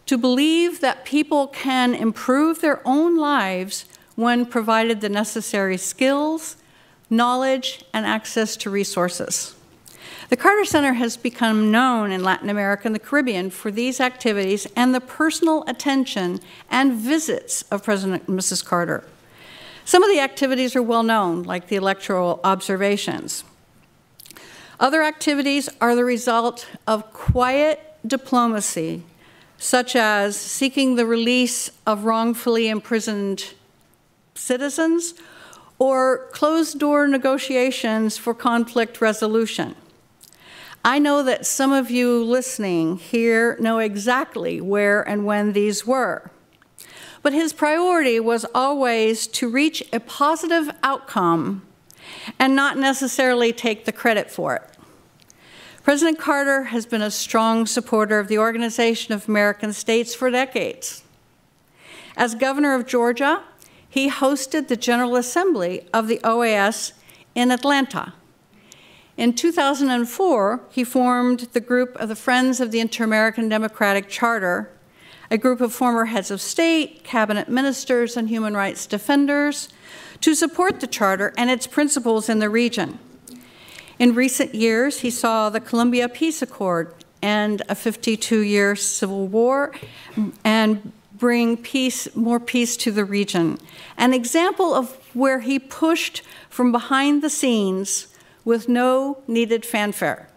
to 0.06 0.18
believe 0.18 0.82
that 0.82 1.06
people 1.06 1.48
can 1.48 1.96
improve 1.96 2.60
their 2.60 2.86
own 2.86 3.16
lives 3.18 3.86
when 4.18 4.46
provided 4.46 5.00
the 5.00 5.08
necessary 5.08 5.78
skills, 5.78 6.58
knowledge, 7.10 7.86
and 7.94 8.06
access 8.06 8.58
to 8.58 8.70
resources. 8.70 9.56
The 10.30 10.38
Carter 10.38 10.64
Center 10.64 10.94
has 10.94 11.18
become 11.18 11.72
known 11.72 12.12
in 12.12 12.24
Latin 12.24 12.52
America 12.52 12.84
and 12.86 12.94
the 12.94 13.00
Caribbean 13.00 13.50
for 13.50 13.72
these 13.72 14.00
activities 14.00 14.68
and 14.76 14.94
the 14.94 15.02
personal 15.02 15.64
attention 15.68 16.40
and 16.70 16.94
visits 16.94 17.64
of 17.64 17.84
President 17.84 18.28
and 18.28 18.38
Mrs. 18.38 18.64
Carter. 18.64 19.04
Some 19.86 20.04
of 20.04 20.10
the 20.12 20.20
activities 20.20 20.76
are 20.76 20.84
well 20.84 21.02
known, 21.02 21.42
like 21.42 21.68
the 21.68 21.78
electoral 21.78 22.40
observations. 22.44 23.44
Other 24.80 25.02
activities 25.02 25.68
are 25.82 25.96
the 25.96 26.06
result 26.06 26.68
of 26.86 27.12
quiet 27.12 27.82
diplomacy, 28.06 29.02
such 29.58 29.96
as 29.96 30.38
seeking 30.38 30.96
the 30.96 31.08
release 31.08 31.72
of 31.88 32.06
wrongfully 32.06 32.70
imprisoned 32.70 33.56
citizens 34.36 35.16
or 35.80 36.30
closed 36.34 36.78
door 36.78 37.08
negotiations 37.08 38.16
for 38.16 38.36
conflict 38.36 39.02
resolution. 39.02 39.76
I 40.84 40.98
know 40.98 41.24
that 41.24 41.46
some 41.46 41.74
of 41.74 41.92
you 41.92 42.24
listening 42.24 42.98
here 42.98 43.58
know 43.60 43.80
exactly 43.80 44.62
where 44.62 45.02
and 45.02 45.26
when 45.26 45.54
these 45.54 45.86
were. 45.86 46.32
But 47.22 47.34
his 47.34 47.52
priority 47.52 48.20
was 48.20 48.46
always 48.56 49.28
to 49.28 49.50
reach 49.50 49.84
a 49.92 50.00
positive 50.00 50.70
outcome 50.82 51.64
and 52.40 52.56
not 52.56 52.78
necessarily 52.78 53.52
take 53.52 53.84
the 53.84 53.92
credit 53.92 54.32
for 54.32 54.56
it. 54.56 54.64
President 55.84 56.18
Carter 56.18 56.66
has 56.66 56.86
been 56.86 57.02
a 57.02 57.12
strong 57.12 57.66
supporter 57.66 58.20
of 58.20 58.28
the 58.28 58.38
Organization 58.38 59.14
of 59.14 59.28
American 59.28 59.74
States 59.74 60.16
for 60.16 60.30
decades. 60.30 61.04
As 62.16 62.36
governor 62.36 62.74
of 62.76 62.86
Georgia, 62.86 63.44
he 63.90 64.10
hosted 64.10 64.68
the 64.68 64.78
General 64.78 65.16
Assembly 65.16 65.88
of 65.94 66.08
the 66.08 66.20
OAS 66.24 66.94
in 67.36 67.52
Atlanta. 67.52 68.14
In 69.20 69.34
2004, 69.34 70.62
he 70.72 70.86
formed 70.86 71.50
the 71.52 71.60
group 71.60 71.94
of 71.98 72.08
the 72.08 72.16
Friends 72.16 72.62
of 72.62 72.72
the 72.72 72.80
Inter 72.80 73.04
American 73.04 73.50
Democratic 73.50 74.08
Charter, 74.08 74.72
a 75.30 75.38
group 75.38 75.60
of 75.60 75.74
former 75.74 76.06
heads 76.06 76.32
of 76.32 76.40
state, 76.40 77.04
cabinet 77.04 77.50
ministers, 77.50 78.16
and 78.16 78.30
human 78.30 78.54
rights 78.54 78.88
defenders 78.88 79.68
to 80.22 80.34
support 80.34 80.80
the 80.80 80.88
Charter 80.88 81.34
and 81.38 81.52
its 81.52 81.68
principles 81.68 82.30
in 82.30 82.40
the 82.40 82.50
region. 82.50 82.98
In 84.00 84.16
recent 84.16 84.56
years, 84.56 85.02
he 85.02 85.10
saw 85.10 85.50
the 85.50 85.60
Colombia 85.60 86.08
Peace 86.08 86.42
Accord 86.42 86.96
end 87.22 87.62
a 87.68 87.76
52 87.76 88.40
year 88.40 88.74
civil 88.78 89.28
war 89.28 89.74
and 90.46 90.94
bring 91.14 91.58
peace, 91.58 92.08
more 92.16 92.40
peace 92.40 92.78
to 92.78 92.90
the 92.90 93.04
region. 93.04 93.60
An 93.98 94.14
example 94.14 94.74
of 94.74 94.96
where 95.14 95.42
he 95.42 95.60
pushed 95.60 96.22
from 96.50 96.72
behind 96.72 97.22
the 97.22 97.30
scenes 97.30 98.08
with 98.46 98.70
no 98.70 99.22
needed 99.28 99.66
fanfare. 99.66 100.30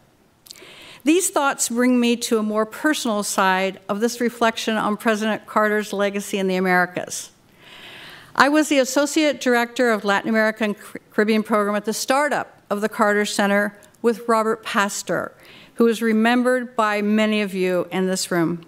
These 1.04 1.30
thoughts 1.30 1.68
bring 1.68 1.98
me 1.98 2.16
to 2.16 2.38
a 2.38 2.42
more 2.42 2.64
personal 2.64 3.22
side 3.22 3.80
of 3.88 4.00
this 4.00 4.20
reflection 4.20 4.76
on 4.76 4.96
President 4.96 5.46
Carter's 5.46 5.92
legacy 5.92 6.38
in 6.38 6.46
the 6.46 6.56
Americas. 6.56 7.30
I 8.36 8.48
was 8.48 8.68
the 8.68 8.78
Associate 8.78 9.40
Director 9.40 9.90
of 9.90 10.04
Latin 10.04 10.28
American 10.28 10.76
Caribbean 11.10 11.42
Program 11.42 11.74
at 11.74 11.84
the 11.84 11.92
startup 11.92 12.62
of 12.70 12.80
the 12.80 12.88
Carter 12.88 13.24
Center 13.24 13.76
with 14.00 14.28
Robert 14.28 14.62
Pastor, 14.62 15.32
who 15.74 15.86
is 15.88 16.00
remembered 16.00 16.76
by 16.76 17.02
many 17.02 17.42
of 17.42 17.52
you 17.52 17.88
in 17.90 18.06
this 18.06 18.30
room. 18.30 18.64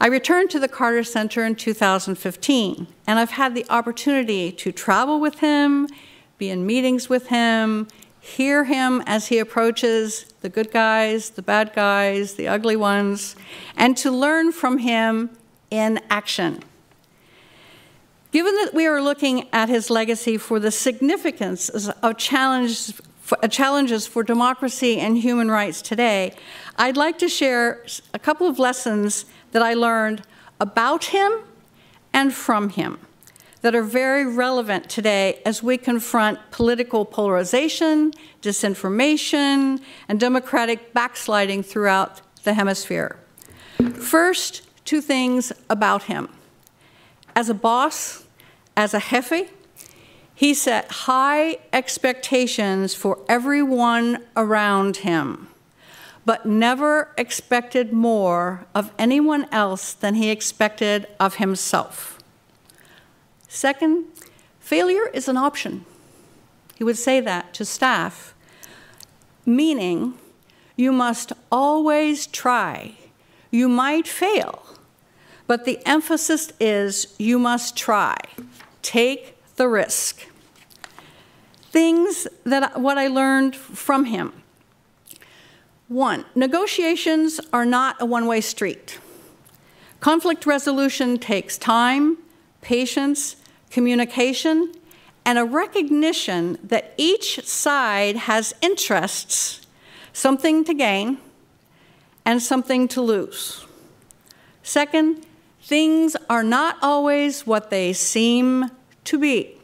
I 0.00 0.06
returned 0.06 0.50
to 0.50 0.60
the 0.60 0.68
Carter 0.68 1.02
Center 1.02 1.44
in 1.44 1.56
2015, 1.56 2.86
and 3.06 3.18
I've 3.18 3.32
had 3.32 3.54
the 3.54 3.66
opportunity 3.68 4.52
to 4.52 4.70
travel 4.70 5.18
with 5.18 5.40
him, 5.40 5.88
be 6.38 6.50
in 6.50 6.64
meetings 6.64 7.08
with 7.08 7.26
him, 7.26 7.88
hear 8.28 8.64
him 8.64 9.02
as 9.06 9.28
he 9.28 9.38
approaches 9.38 10.24
the 10.42 10.48
good 10.48 10.70
guys, 10.70 11.30
the 11.30 11.42
bad 11.42 11.72
guys, 11.74 12.34
the 12.34 12.46
ugly 12.46 12.76
ones, 12.76 13.34
and 13.76 13.96
to 13.96 14.10
learn 14.10 14.52
from 14.52 14.78
him 14.78 15.30
in 15.70 16.00
action. 16.10 16.62
Given 18.30 18.54
that 18.56 18.74
we 18.74 18.86
are 18.86 19.00
looking 19.00 19.48
at 19.52 19.68
his 19.68 19.88
legacy 19.88 20.36
for 20.36 20.60
the 20.60 20.70
significance 20.70 21.70
of 21.70 22.18
challenges 22.18 22.92
for, 23.22 23.38
uh, 23.42 24.22
democracy 24.22 24.98
and 25.00 25.16
human 25.16 25.50
rights 25.50 25.80
today, 25.80 26.34
I'd 26.76 26.96
like 26.96 27.18
to 27.18 27.28
share 27.28 27.84
a 28.12 28.18
couple 28.18 28.46
of 28.46 28.58
lessons 28.58 29.24
that 29.52 29.62
I 29.62 29.72
learned 29.74 30.22
about 30.60 31.06
him 31.06 31.32
and 32.12 32.34
from 32.34 32.68
him 32.70 32.98
that 33.62 33.74
are 33.74 33.82
very 33.82 34.26
relevant 34.26 34.88
today 34.88 35.40
as 35.44 35.62
we 35.62 35.76
confront 35.76 36.38
political 36.50 37.04
polarization, 37.04 38.12
disinformation, 38.42 39.80
and 40.08 40.20
democratic 40.20 40.92
backsliding 40.92 41.62
throughout 41.62 42.20
the 42.44 42.54
hemisphere. 42.54 43.16
First, 43.94 44.62
two 44.84 45.00
things 45.00 45.52
about 45.68 46.04
him. 46.04 46.28
As 47.34 47.48
a 47.48 47.54
boss, 47.54 48.24
as 48.76 48.94
a 48.94 49.00
jefe, 49.00 49.50
he 50.34 50.54
set 50.54 50.90
high 50.90 51.58
expectations 51.72 52.94
for 52.94 53.18
everyone 53.28 54.24
around 54.36 54.98
him 54.98 55.48
but 56.28 56.44
never 56.44 57.08
expected 57.16 57.90
more 57.90 58.66
of 58.74 58.92
anyone 58.98 59.46
else 59.50 59.94
than 59.94 60.14
he 60.14 60.28
expected 60.28 61.06
of 61.18 61.36
himself. 61.36 62.17
Second, 63.48 64.04
failure 64.60 65.08
is 65.08 65.26
an 65.26 65.36
option. 65.36 65.84
He 66.76 66.84
would 66.84 66.98
say 66.98 67.20
that 67.20 67.54
to 67.54 67.64
staff, 67.64 68.34
meaning 69.44 70.14
you 70.76 70.92
must 70.92 71.32
always 71.50 72.26
try. 72.26 72.94
You 73.50 73.68
might 73.68 74.06
fail, 74.06 74.62
but 75.46 75.64
the 75.64 75.84
emphasis 75.86 76.52
is 76.60 77.16
you 77.18 77.38
must 77.38 77.76
try. 77.76 78.16
Take 78.82 79.36
the 79.56 79.66
risk. 79.66 80.28
Things 81.70 82.28
that 82.44 82.80
what 82.80 82.98
I 82.98 83.08
learned 83.08 83.56
from 83.56 84.04
him 84.04 84.32
one, 85.88 86.26
negotiations 86.34 87.40
are 87.50 87.64
not 87.64 87.96
a 87.98 88.04
one 88.04 88.26
way 88.26 88.42
street. 88.42 89.00
Conflict 90.00 90.44
resolution 90.44 91.18
takes 91.18 91.56
time, 91.56 92.18
patience, 92.68 93.36
communication, 93.70 94.70
and 95.24 95.38
a 95.38 95.44
recognition 95.44 96.58
that 96.62 96.92
each 96.98 97.42
side 97.46 98.14
has 98.14 98.54
interests, 98.60 99.66
something 100.12 100.64
to 100.64 100.74
gain 100.74 101.16
and 102.26 102.42
something 102.42 102.86
to 102.86 103.00
lose. 103.00 103.64
Second, 104.62 105.24
things 105.62 106.14
are 106.28 106.42
not 106.42 106.76
always 106.82 107.46
what 107.46 107.70
they 107.70 107.94
seem 107.94 108.70
to 109.04 109.18
be. 109.18 109.56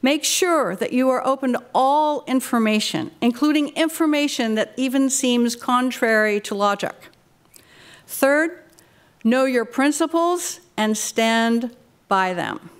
Make 0.00 0.24
sure 0.24 0.74
that 0.76 0.94
you 0.94 1.10
are 1.10 1.26
open 1.26 1.52
to 1.52 1.62
all 1.74 2.24
information, 2.26 3.10
including 3.20 3.68
information 3.76 4.54
that 4.54 4.72
even 4.78 5.10
seems 5.10 5.54
contrary 5.54 6.40
to 6.40 6.54
logic. 6.54 7.08
Third, 8.06 8.62
know 9.22 9.44
your 9.44 9.66
principles 9.66 10.60
and 10.76 10.96
stand 10.96 11.74
by 12.08 12.34
them. 12.34 12.70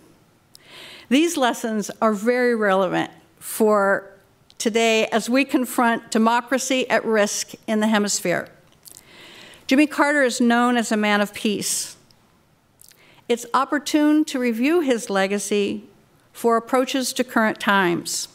These 1.09 1.36
lessons 1.36 1.90
are 2.02 2.12
very 2.12 2.55
relevant 2.55 3.10
for 3.39 4.10
today 4.59 5.06
as 5.06 5.31
we 5.31 5.44
confront 5.44 6.10
democracy 6.10 6.89
at 6.90 7.05
risk 7.05 7.52
in 7.66 7.81
the 7.81 7.86
hemisphere. 7.86 8.48
Jimmy 9.66 9.86
Carter 9.86 10.23
is 10.23 10.40
known 10.40 10.77
as 10.77 10.90
a 10.90 10.97
man 10.97 11.20
of 11.20 11.35
peace. 11.35 11.97
It's 13.28 13.47
opportune 13.52 14.24
to 14.27 14.39
review 14.39 14.81
his 14.81 15.10
legacy 15.10 15.85
for 16.32 16.56
approaches 16.56 17.12
to 17.14 17.24
current 17.24 17.59
times. 17.59 18.28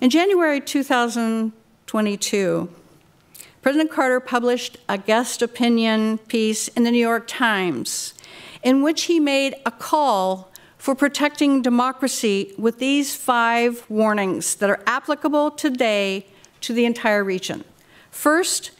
In 0.00 0.10
January 0.10 0.60
2022, 0.60 2.68
President 3.62 3.90
Carter 3.90 4.20
published 4.20 4.76
a 4.88 4.96
guest 4.96 5.42
opinion 5.42 6.18
piece 6.18 6.68
in 6.68 6.84
the 6.84 6.92
New 6.92 6.98
York 6.98 7.24
Times 7.26 8.14
in 8.62 8.82
which 8.82 9.04
he 9.04 9.20
made 9.20 9.54
a 9.64 9.70
call 9.70 10.50
for 10.76 10.94
protecting 10.94 11.60
democracy 11.60 12.54
with 12.56 12.78
these 12.78 13.14
five 13.14 13.84
warnings 13.88 14.54
that 14.56 14.70
are 14.70 14.82
applicable 14.86 15.50
today 15.50 16.26
to 16.60 16.72
the 16.72 16.84
entire 16.84 17.24
region. 17.24 17.64
First, 18.10 18.70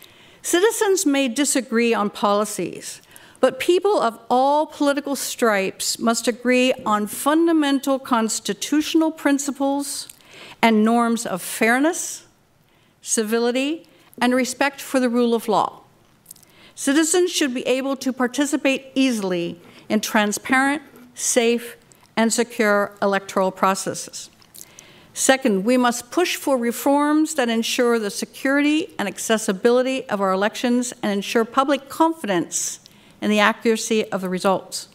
citizens 0.43 1.05
may 1.05 1.29
disagree 1.29 1.93
on 1.93 2.11
policies, 2.11 3.03
but 3.41 3.61
people 3.61 4.01
of 4.01 4.19
all 4.31 4.67
political 4.67 5.17
stripes 5.17 5.99
must 5.99 6.27
agree 6.27 6.73
on 6.87 7.07
fundamental 7.07 7.99
constitutional 7.99 9.11
principles 9.11 10.09
and 10.63 10.85
norms 10.85 11.27
of 11.27 11.43
fairness, 11.43 12.27
civility, 13.03 13.89
and 14.21 14.35
respect 14.35 14.81
for 14.81 14.99
the 14.99 15.09
rule 15.09 15.35
of 15.35 15.49
law. 15.49 15.83
Citizens 16.75 17.31
should 17.31 17.55
be 17.55 17.67
able 17.67 17.97
to 17.97 18.13
participate 18.13 18.87
easily 18.95 19.61
in 19.89 20.01
transparent, 20.01 20.83
safe, 21.15 21.77
and 22.17 22.33
secure 22.33 22.93
electoral 23.01 23.51
processes. 23.51 24.31
Second, 25.15 25.65
we 25.65 25.77
must 25.77 26.11
push 26.11 26.37
for 26.37 26.57
reforms 26.57 27.35
that 27.35 27.49
ensure 27.49 27.99
the 27.99 28.11
security 28.11 28.95
and 28.99 29.09
accessibility 29.09 30.09
of 30.09 30.21
our 30.21 30.33
elections 30.33 30.93
and 31.03 31.11
ensure 31.11 31.45
public 31.45 31.89
confidence 31.89 32.81
in 33.21 33.31
the 33.31 33.41
accuracy 33.41 34.05
of 34.13 34.21
the 34.21 34.29
results. 34.29 34.89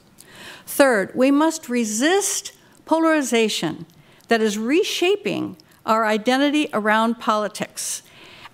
Third, 0.66 1.12
we 1.14 1.30
must 1.30 1.68
resist 1.68 2.54
polarization 2.86 3.86
that 4.30 4.42
is 4.42 4.58
reshaping 4.58 5.58
our 5.86 6.06
identity 6.06 6.70
around 6.74 7.20
politics. 7.20 8.02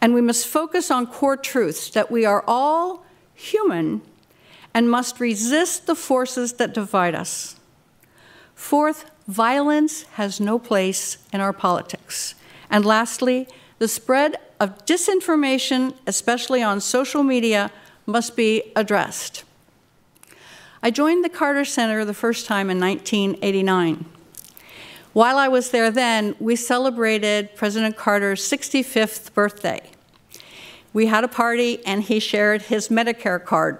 And 0.01 0.13
we 0.13 0.21
must 0.21 0.47
focus 0.47 0.89
on 0.89 1.07
core 1.07 1.37
truths 1.37 1.89
that 1.91 2.09
we 2.09 2.25
are 2.25 2.43
all 2.47 3.05
human 3.35 4.01
and 4.73 4.89
must 4.89 5.19
resist 5.19 5.87
the 5.87 5.95
forces 5.95 6.53
that 6.53 6.73
divide 6.73 7.15
us. 7.15 7.55
Fourth, 8.55 9.09
violence 9.27 10.03
has 10.13 10.39
no 10.39 10.59
place 10.59 11.17
in 11.31 11.41
our 11.41 11.53
politics. 11.53 12.35
And 12.69 12.85
lastly, 12.85 13.47
the 13.79 13.87
spread 13.87 14.37
of 14.59 14.85
disinformation, 14.85 15.95
especially 16.05 16.61
on 16.61 16.81
social 16.81 17.23
media, 17.23 17.71
must 18.05 18.35
be 18.35 18.71
addressed. 18.75 19.43
I 20.81 20.91
joined 20.91 21.25
the 21.25 21.29
Carter 21.29 21.65
Center 21.65 22.05
the 22.05 22.13
first 22.13 22.45
time 22.45 22.69
in 22.69 22.79
1989. 22.79 24.05
While 25.13 25.37
I 25.37 25.47
was 25.47 25.71
there 25.71 25.91
then, 25.91 26.35
we 26.39 26.55
celebrated 26.55 27.55
President 27.55 27.97
Carter's 27.97 28.41
65th 28.41 29.33
birthday. 29.33 29.81
We 30.93 31.07
had 31.07 31.23
a 31.23 31.27
party 31.27 31.85
and 31.85 32.03
he 32.03 32.19
shared 32.19 32.63
his 32.63 32.89
Medicare 32.89 33.43
card. 33.43 33.79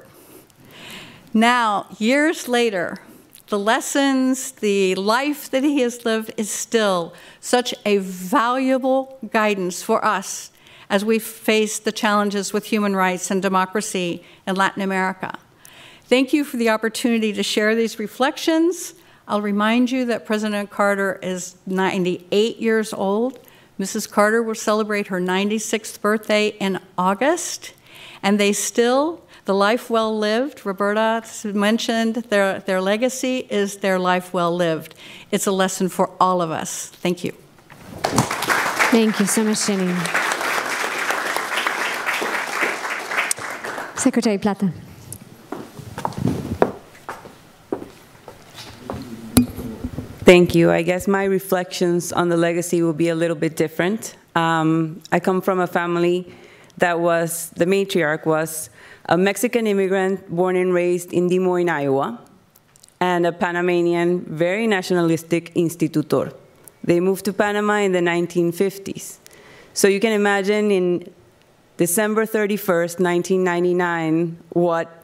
Now, 1.34 1.86
years 2.00 2.48
later, 2.48 2.98
the 3.48 3.60
lessons, 3.60 4.52
the 4.52 4.96
life 4.96 5.50
that 5.52 5.64
he 5.64 5.82
has 5.82 6.06
lived 6.06 6.32
is 6.38 6.50
still 6.50 7.14
such 7.40 7.74
a 7.86 7.98
valuable 7.98 9.18
guidance 9.32 9.84
for 9.84 10.04
us 10.04 10.52
as 10.90 11.06
we 11.06 11.20
face 11.20 11.78
the 11.78 11.92
challenges 11.92 12.52
with 12.52 12.66
human 12.66 12.96
rights 12.96 13.30
and 13.30 13.42
democracy 13.42 14.24
in 14.48 14.56
Latin 14.56 14.82
America. 14.82 15.38
Thank 16.06 16.34
you 16.34 16.44
for 16.44 16.58
the 16.58 16.70
opportunity 16.70 17.32
to 17.34 17.44
share 17.44 17.76
these 17.76 18.00
reflections. 18.00 18.96
I'll 19.28 19.42
remind 19.42 19.92
you 19.92 20.06
that 20.06 20.26
President 20.26 20.72
Carter 20.72 21.20
is 21.22 21.56
98 21.68 22.58
years 22.58 22.92
old. 22.92 23.40
Mrs. 23.80 24.10
Carter 24.10 24.42
will 24.42 24.56
celebrate 24.56 25.08
her 25.08 25.22
96th 25.22 26.02
birthday 26.02 26.48
in 26.60 26.80
August, 26.98 27.74
and 28.24 28.40
they 28.40 28.52
still, 28.52 29.22
the 29.50 29.56
life 29.56 29.90
well 29.90 30.16
lived, 30.16 30.64
Roberta 30.64 31.24
mentioned 31.44 32.18
their, 32.30 32.60
their 32.60 32.80
legacy 32.80 33.48
is 33.50 33.78
their 33.78 33.98
life 33.98 34.32
well 34.32 34.56
lived. 34.56 34.94
It's 35.32 35.48
a 35.48 35.52
lesson 35.52 35.90
for 35.90 36.12
all 36.20 36.44
of 36.44 36.52
us. 36.52 36.90
Thank 37.02 37.24
you. 37.24 37.32
Thank 38.92 39.20
you 39.20 39.26
so 39.26 39.44
much, 39.44 39.66
Jennie. 39.66 39.92
Secretary 43.96 44.38
Plata. 44.38 44.72
Thank 50.26 50.54
you. 50.54 50.70
I 50.70 50.84
guess 50.84 51.08
my 51.08 51.24
reflections 51.24 52.14
on 52.14 52.30
the 52.30 52.38
legacy 52.38 52.84
will 52.84 52.94
be 52.94 53.10
a 53.10 53.16
little 53.16 53.36
bit 53.36 53.56
different. 53.56 54.16
Um, 54.36 55.02
I 55.12 55.20
come 55.20 55.42
from 55.42 55.60
a 55.60 55.66
family 55.66 56.32
that 56.78 57.00
was, 57.00 57.50
the 57.56 57.66
matriarch 57.66 58.28
was 58.28 58.70
a 59.10 59.18
Mexican 59.18 59.66
immigrant 59.66 60.30
born 60.30 60.56
and 60.56 60.72
raised 60.72 61.12
in 61.12 61.28
Des 61.28 61.40
Moines, 61.40 61.68
Iowa, 61.68 62.22
and 63.00 63.26
a 63.26 63.32
Panamanian, 63.32 64.22
very 64.26 64.68
nationalistic 64.68 65.52
institutor. 65.56 66.32
They 66.84 67.00
moved 67.00 67.26
to 67.26 67.34
Panama 67.34 67.78
in 67.78 67.92
the 67.92 68.02
1950s. 68.02 69.18
So 69.74 69.88
you 69.88 70.00
can 70.00 70.14
imagine 70.14 70.70
in 70.70 71.12
December 71.78 72.26
31st, 72.26 73.00
1999, 73.00 74.38
what 74.50 75.04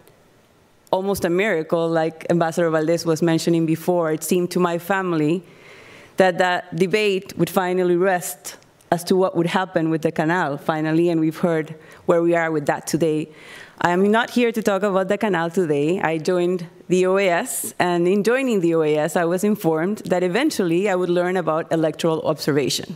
almost 0.91 1.25
a 1.25 1.29
miracle, 1.29 1.89
like 1.89 2.27
Ambassador 2.29 2.69
Valdés 2.69 3.05
was 3.05 3.23
mentioning 3.23 3.65
before. 3.65 4.11
It 4.11 4.23
seemed 4.23 4.51
to 4.51 4.59
my 4.59 4.77
family 4.77 5.43
that 6.17 6.37
that 6.37 6.75
debate 6.75 7.35
would 7.37 7.49
finally 7.49 7.95
rest 7.95 8.57
as 8.91 9.03
to 9.05 9.15
what 9.15 9.35
would 9.35 9.47
happen 9.47 9.89
with 9.89 10.03
the 10.03 10.11
canal, 10.11 10.57
finally, 10.57 11.09
and 11.09 11.19
we've 11.19 11.39
heard 11.39 11.75
where 12.05 12.21
we 12.21 12.35
are 12.35 12.51
with 12.51 12.67
that 12.67 12.85
today. 12.85 13.27
I 13.81 13.91
am 13.91 14.09
not 14.09 14.29
here 14.29 14.53
to 14.53 14.61
talk 14.61 14.83
about 14.83 15.09
the 15.09 15.17
canal 15.17 15.49
today. 15.49 15.99
I 15.99 16.17
joined 16.17 16.65
the 16.87 17.03
OAS, 17.03 17.73
and 17.77 18.07
in 18.07 18.23
joining 18.23 18.61
the 18.61 18.71
OAS, 18.71 19.17
I 19.17 19.25
was 19.25 19.43
informed 19.43 19.97
that 20.05 20.23
eventually 20.23 20.89
I 20.89 20.95
would 20.95 21.09
learn 21.09 21.35
about 21.35 21.71
electoral 21.73 22.21
observation. 22.21 22.95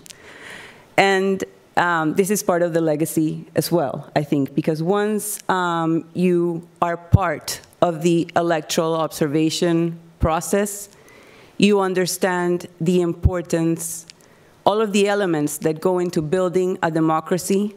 And 0.95 1.43
um, 1.75 2.13
this 2.15 2.29
is 2.29 2.43
part 2.43 2.61
of 2.61 2.73
the 2.73 2.79
legacy 2.79 3.45
as 3.55 3.71
well, 3.71 4.09
I 4.15 4.23
think, 4.23 4.55
because 4.55 4.81
once 4.81 5.39
um, 5.49 6.05
you 6.13 6.65
are 6.81 6.95
part 6.95 7.59
of 7.81 8.01
the 8.01 8.29
electoral 8.37 8.95
observation 8.95 9.99
process, 10.21 10.87
you 11.57 11.81
understand 11.81 12.67
the 12.79 13.01
importance, 13.01 14.05
all 14.65 14.79
of 14.79 14.93
the 14.93 15.09
elements 15.09 15.57
that 15.57 15.81
go 15.81 15.99
into 15.99 16.21
building 16.21 16.77
a 16.81 16.89
democracy, 16.89 17.75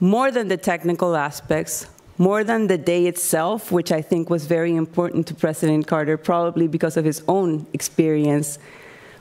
more 0.00 0.30
than 0.30 0.48
the 0.48 0.56
technical 0.56 1.16
aspects, 1.16 1.86
more 2.20 2.44
than 2.44 2.66
the 2.66 2.76
day 2.76 3.06
itself, 3.06 3.72
which 3.72 3.90
I 3.90 4.02
think 4.02 4.28
was 4.28 4.44
very 4.44 4.76
important 4.76 5.26
to 5.28 5.34
President 5.34 5.86
Carter, 5.86 6.18
probably 6.18 6.68
because 6.68 6.98
of 6.98 7.04
his 7.06 7.22
own 7.26 7.66
experience, 7.72 8.58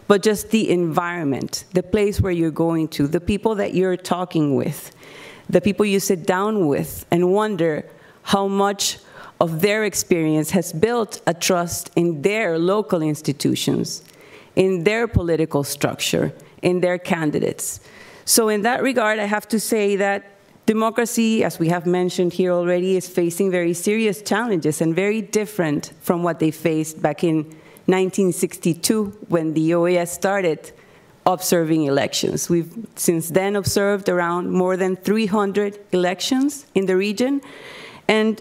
but 0.10 0.22
just 0.22 0.50
the 0.50 0.70
environment, 0.70 1.64
the 1.72 1.82
place 1.82 2.20
where 2.20 2.34
you're 2.34 2.52
going 2.52 2.90
to, 2.90 3.08
the 3.08 3.22
people 3.22 3.56
that 3.56 3.74
you're 3.74 3.96
talking 3.96 4.54
with, 4.54 4.92
the 5.50 5.62
people 5.62 5.86
you 5.86 6.02
sit 6.02 6.26
down 6.26 6.68
with 6.68 7.06
and 7.10 7.32
wonder 7.32 7.86
how 8.24 8.50
much 8.50 8.98
of 9.40 9.62
their 9.62 9.86
experience 9.86 10.52
has 10.52 10.74
built 10.74 11.22
a 11.26 11.34
trust 11.34 11.92
in 11.96 12.22
their 12.22 12.60
local 12.60 13.02
institutions, 13.02 14.04
in 14.58 14.84
their 14.84 15.08
political 15.08 15.64
structure, 15.64 16.34
in 16.62 16.82
their 16.82 16.98
candidates. 16.98 17.80
So 18.26 18.50
in 18.50 18.64
that 18.64 18.84
regard, 18.84 19.20
I 19.20 19.26
have 19.26 19.48
to 19.48 19.60
say 19.60 19.96
that 19.96 20.39
democracy, 20.70 21.44
as 21.44 21.58
we 21.58 21.68
have 21.68 21.88
mentioned 21.88 22.32
here 22.32 22.52
already, 22.52 22.96
is 22.96 23.10
facing 23.10 23.50
very 23.50 23.74
serious 23.74 24.22
challenges 24.22 24.82
and 24.82 24.96
very 24.96 25.20
different 25.20 25.94
from 26.00 26.22
what 26.22 26.38
they 26.38 26.52
faced 26.52 27.02
back 27.02 27.24
in 27.24 27.38
1962 27.88 29.06
when 29.30 29.56
the 29.56 29.72
OAS 29.72 30.10
started 30.10 30.72
observing 31.26 31.86
elections. 31.86 32.52
We've 32.52 32.72
since 32.96 33.32
then 33.32 33.56
observed 33.56 34.10
around 34.10 34.52
more 34.52 34.78
than 34.78 34.96
300 34.96 35.80
elections 35.92 36.68
in 36.76 36.86
the 36.86 36.96
region, 36.96 37.42
and 38.08 38.40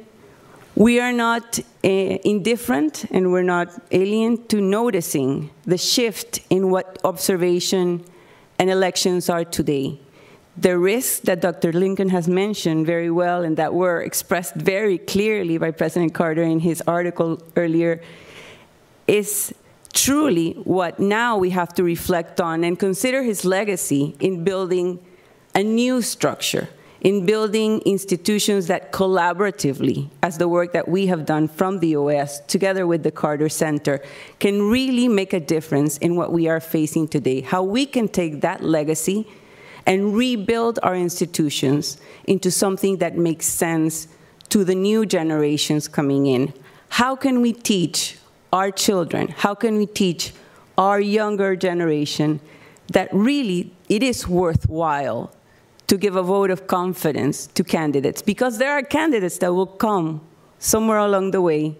we 0.74 1.00
are 1.00 1.14
not 1.14 1.58
uh, 1.58 1.88
indifferent 1.88 3.06
and 3.10 3.32
we're 3.32 3.50
not 3.56 3.68
alien 3.90 4.46
to 4.48 4.60
noticing 4.60 5.48
the 5.64 5.78
shift 5.78 6.40
in 6.50 6.70
what 6.70 6.98
observation 7.04 8.04
and 8.58 8.68
elections 8.68 9.30
are 9.30 9.46
today. 9.46 9.98
The 10.60 10.76
risks 10.76 11.20
that 11.20 11.40
Dr. 11.40 11.72
Lincoln 11.72 12.08
has 12.08 12.26
mentioned 12.26 12.84
very 12.84 13.12
well 13.12 13.44
and 13.44 13.56
that 13.58 13.74
were 13.74 14.02
expressed 14.02 14.56
very 14.56 14.98
clearly 14.98 15.56
by 15.56 15.70
President 15.70 16.14
Carter 16.14 16.42
in 16.42 16.58
his 16.58 16.82
article 16.84 17.40
earlier 17.54 18.02
is 19.06 19.54
truly 19.92 20.54
what 20.64 20.98
now 20.98 21.38
we 21.38 21.50
have 21.50 21.72
to 21.74 21.84
reflect 21.84 22.40
on 22.40 22.64
and 22.64 22.76
consider 22.76 23.22
his 23.22 23.44
legacy 23.44 24.16
in 24.18 24.42
building 24.42 24.98
a 25.54 25.62
new 25.62 26.02
structure, 26.02 26.68
in 27.02 27.24
building 27.24 27.80
institutions 27.82 28.66
that 28.66 28.90
collaboratively, 28.90 30.10
as 30.24 30.38
the 30.38 30.48
work 30.48 30.72
that 30.72 30.88
we 30.88 31.06
have 31.06 31.24
done 31.24 31.46
from 31.46 31.78
the 31.78 31.94
OS 31.94 32.40
together 32.48 32.84
with 32.84 33.04
the 33.04 33.12
Carter 33.12 33.48
Center, 33.48 34.02
can 34.40 34.68
really 34.68 35.06
make 35.06 35.32
a 35.32 35.40
difference 35.40 35.98
in 35.98 36.16
what 36.16 36.32
we 36.32 36.48
are 36.48 36.58
facing 36.58 37.06
today. 37.06 37.42
How 37.42 37.62
we 37.62 37.86
can 37.86 38.08
take 38.08 38.40
that 38.40 38.64
legacy 38.64 39.24
and 39.88 40.14
rebuild 40.14 40.78
our 40.82 40.94
institutions 40.94 41.96
into 42.26 42.50
something 42.50 42.98
that 42.98 43.16
makes 43.16 43.46
sense 43.46 44.06
to 44.50 44.62
the 44.62 44.74
new 44.74 45.06
generations 45.06 45.88
coming 45.88 46.26
in. 46.26 46.52
How 46.90 47.16
can 47.16 47.40
we 47.40 47.54
teach 47.54 48.18
our 48.52 48.70
children, 48.70 49.28
how 49.28 49.54
can 49.54 49.76
we 49.76 49.86
teach 49.86 50.32
our 50.76 51.00
younger 51.00 51.56
generation 51.56 52.40
that 52.92 53.08
really 53.12 53.74
it 53.88 54.02
is 54.02 54.28
worthwhile 54.28 55.34
to 55.86 55.96
give 55.96 56.16
a 56.16 56.22
vote 56.22 56.50
of 56.50 56.66
confidence 56.66 57.46
to 57.48 57.64
candidates? 57.64 58.22
Because 58.22 58.58
there 58.58 58.72
are 58.72 58.82
candidates 58.82 59.38
that 59.38 59.52
will 59.52 59.66
come 59.66 60.20
somewhere 60.58 60.98
along 60.98 61.30
the 61.30 61.40
way, 61.40 61.76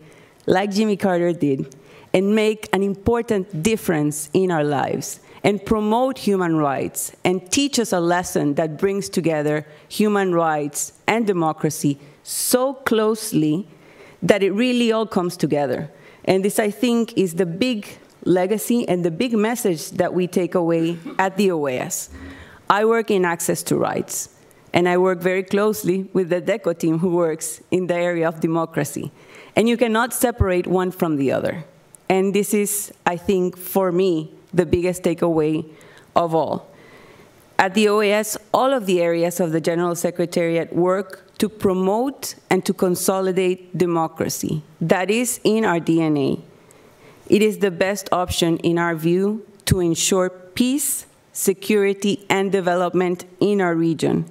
like 0.47 0.70
Jimmy 0.70 0.97
Carter 0.97 1.32
did, 1.32 1.74
and 2.14 2.35
make 2.35 2.68
an 2.72 2.82
important 2.82 3.62
difference 3.62 4.30
in 4.32 4.51
our 4.51 4.64
lives 4.64 5.20
and 5.44 5.65
promote 5.65 6.19
human 6.19 6.56
rights 6.56 7.12
and 7.24 7.51
teach 7.51 7.78
us 7.78 7.93
a 7.93 8.01
lesson 8.01 8.55
that 8.55 8.78
brings 8.78 9.09
together 9.09 9.66
human 9.89 10.35
rights 10.35 10.93
and 11.06 11.27
democracy 11.27 11.98
so 12.23 12.74
closely 12.74 13.66
that 14.23 14.43
it 14.43 14.51
really 14.51 14.93
all 14.93 15.06
comes 15.06 15.36
together. 15.36 15.90
And 16.24 16.44
this, 16.44 16.59
I 16.59 16.70
think, 16.70 17.16
is 17.16 17.35
the 17.35 17.47
big 17.47 17.86
legacy 18.24 18.86
and 18.89 19.05
the 19.05 19.10
big 19.10 19.32
message 19.32 19.90
that 19.93 20.12
we 20.12 20.27
take 20.27 20.55
away 20.55 20.98
at 21.19 21.36
the 21.36 21.48
OAS. 21.48 22.10
I 22.69 22.85
work 22.85 23.10
in 23.10 23.24
access 23.24 23.62
to 23.65 23.77
rights, 23.77 24.28
and 24.74 24.89
I 24.89 24.98
work 24.98 25.20
very 25.20 25.43
closely 25.43 26.10
with 26.12 26.28
the 26.28 26.43
DECO 26.43 26.78
team 26.78 26.98
who 26.98 27.10
works 27.10 27.62
in 27.70 27.86
the 27.86 27.94
area 27.94 28.28
of 28.28 28.40
democracy. 28.40 29.10
And 29.56 29.69
you 29.69 29.77
cannot 29.77 30.12
separate 30.12 30.66
one 30.66 30.90
from 30.90 31.16
the 31.16 31.32
other. 31.32 31.65
And 32.10 32.35
this 32.35 32.52
is, 32.52 32.93
I 33.06 33.16
think, 33.16 33.56
for 33.56 33.90
me, 33.90 34.32
the 34.53 34.66
biggest 34.66 35.03
takeaway 35.03 35.65
of 36.15 36.35
all. 36.35 36.69
At 37.59 37.75
the 37.75 37.87
OAS, 37.87 38.37
all 38.55 38.73
of 38.73 38.87
the 38.87 39.01
areas 39.01 39.41
of 39.41 39.53
the 39.53 39.61
General 39.61 39.97
Secretariat 39.97 40.73
work 40.73 41.25
to 41.39 41.49
promote 41.49 42.35
and 42.51 42.65
to 42.65 42.73
consolidate 42.73 43.77
democracy. 43.77 44.62
That 44.81 45.11
is 45.11 45.41
in 45.43 45.65
our 45.65 45.81
DNA. 45.81 46.43
It 47.29 47.43
is 47.43 47.59
the 47.59 47.70
best 47.70 48.09
option, 48.12 48.59
in 48.59 48.79
our 48.79 48.95
view, 48.95 49.47
to 49.66 49.81
ensure 49.81 50.31
peace, 50.31 51.07
security, 51.33 52.25
and 52.31 52.51
development 52.51 53.25
in 53.41 53.61
our 53.61 53.75
region. 53.75 54.25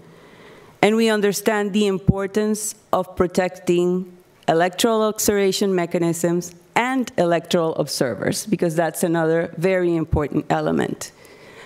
And 0.81 0.95
we 0.95 1.10
understand 1.10 1.73
the 1.73 1.88
importance 1.88 2.76
of 2.94 3.15
protecting 3.15 4.18
electoral 4.48 5.03
observation 5.03 5.76
mechanisms 5.76 6.56
and 6.77 7.11
electoral 7.17 7.75
observers, 7.75 8.45
because 8.45 8.75
that's 8.75 9.03
another 9.03 9.51
very 9.57 9.95
important 9.95 10.45
element. 10.49 11.11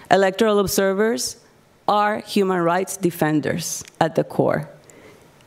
Electoral 0.10 0.58
observers 0.60 1.36
are 1.88 2.22
human 2.22 2.62
rights 2.62 2.96
defenders 2.96 3.84
at 4.00 4.16
the 4.16 4.24
core. 4.24 4.70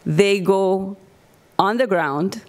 They 0.05 0.39
go 0.39 0.99
on 1.59 1.79
the 1.79 1.87
ground 1.87 2.43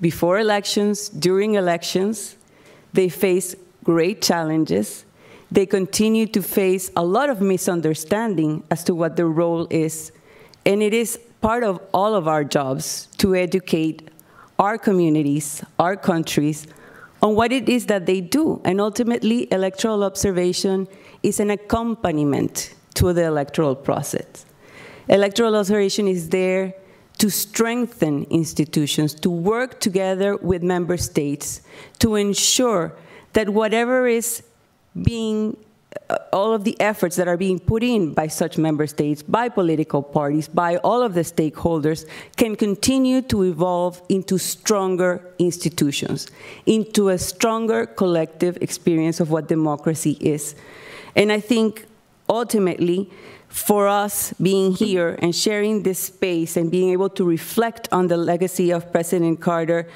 before 0.00 0.40
elections, 0.40 1.08
during 1.08 1.54
elections. 1.54 2.36
They 2.92 3.08
face 3.08 3.54
great 3.84 4.20
challenges. 4.20 5.04
They 5.52 5.66
continue 5.66 6.26
to 6.26 6.42
face 6.42 6.90
a 6.96 7.04
lot 7.04 7.30
of 7.30 7.40
misunderstanding 7.40 8.64
as 8.72 8.82
to 8.84 8.94
what 8.94 9.14
their 9.14 9.28
role 9.28 9.68
is. 9.70 10.10
And 10.64 10.82
it 10.82 10.92
is 10.92 11.20
part 11.40 11.62
of 11.62 11.80
all 11.94 12.16
of 12.16 12.26
our 12.26 12.42
jobs 12.42 13.06
to 13.18 13.36
educate 13.36 14.10
our 14.58 14.78
communities, 14.78 15.62
our 15.78 15.96
countries, 15.96 16.66
on 17.22 17.34
what 17.34 17.52
it 17.52 17.68
is 17.68 17.86
that 17.86 18.06
they 18.06 18.20
do. 18.20 18.60
And 18.64 18.80
ultimately, 18.80 19.48
electoral 19.52 20.04
observation 20.04 20.88
is 21.22 21.40
an 21.40 21.50
accompaniment 21.50 22.74
to 22.94 23.12
the 23.12 23.24
electoral 23.24 23.74
process. 23.74 24.46
Electoral 25.08 25.56
observation 25.56 26.08
is 26.08 26.30
there 26.30 26.74
to 27.18 27.30
strengthen 27.30 28.24
institutions, 28.24 29.14
to 29.14 29.30
work 29.30 29.80
together 29.80 30.36
with 30.36 30.62
member 30.62 30.96
states 30.96 31.62
to 31.98 32.14
ensure 32.14 32.92
that 33.32 33.48
whatever 33.48 34.06
is 34.06 34.42
being 35.02 35.56
all 36.32 36.52
of 36.52 36.64
the 36.64 36.78
efforts 36.80 37.16
that 37.16 37.26
are 37.26 37.36
being 37.36 37.58
put 37.58 37.82
in 37.82 38.12
by 38.12 38.26
such 38.26 38.58
member 38.58 38.86
states, 38.86 39.22
by 39.22 39.48
political 39.48 40.02
parties, 40.02 40.48
by 40.48 40.76
all 40.78 41.02
of 41.02 41.14
the 41.14 41.22
stakeholders, 41.22 42.06
can 42.36 42.54
continue 42.54 43.22
to 43.22 43.42
evolve 43.42 44.02
into 44.08 44.38
stronger 44.38 45.22
institutions, 45.38 46.28
into 46.66 47.08
a 47.08 47.18
stronger 47.18 47.86
collective 47.86 48.58
experience 48.60 49.20
of 49.20 49.30
what 49.30 49.48
democracy 49.48 50.16
is. 50.20 50.54
And 51.14 51.32
I 51.32 51.40
think 51.40 51.86
ultimately, 52.28 53.10
for 53.48 53.88
us 53.88 54.34
being 54.34 54.72
here 54.72 55.18
and 55.22 55.34
sharing 55.34 55.82
this 55.82 55.98
space 55.98 56.56
and 56.56 56.70
being 56.70 56.90
able 56.90 57.08
to 57.08 57.24
reflect 57.24 57.88
on 57.90 58.08
the 58.08 58.16
legacy 58.16 58.70
of 58.70 58.92
President 58.92 59.40
Carter 59.40 59.88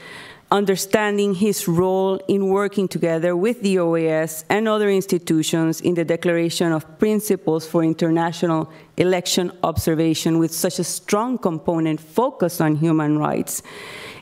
understanding 0.51 1.35
his 1.35 1.69
role 1.69 2.17
in 2.27 2.49
working 2.49 2.89
together 2.89 3.37
with 3.37 3.63
the 3.63 3.77
OAS 3.77 4.45
and 4.49 4.67
other 4.67 4.91
institutions 4.91 5.81
in 5.81 5.95
the 5.95 6.05
Declaration 6.05 6.73
of 6.73 6.99
Principles 6.99 7.67
for 7.67 7.85
International 7.85 8.69
Election 8.97 9.53
Observation 9.63 10.39
with 10.39 10.53
such 10.53 10.81
a 10.81 10.85
strong 10.85 11.39
component 11.39 12.01
focused 12.01 12.61
on 12.61 12.75
human 12.77 13.17
rights 13.17 13.63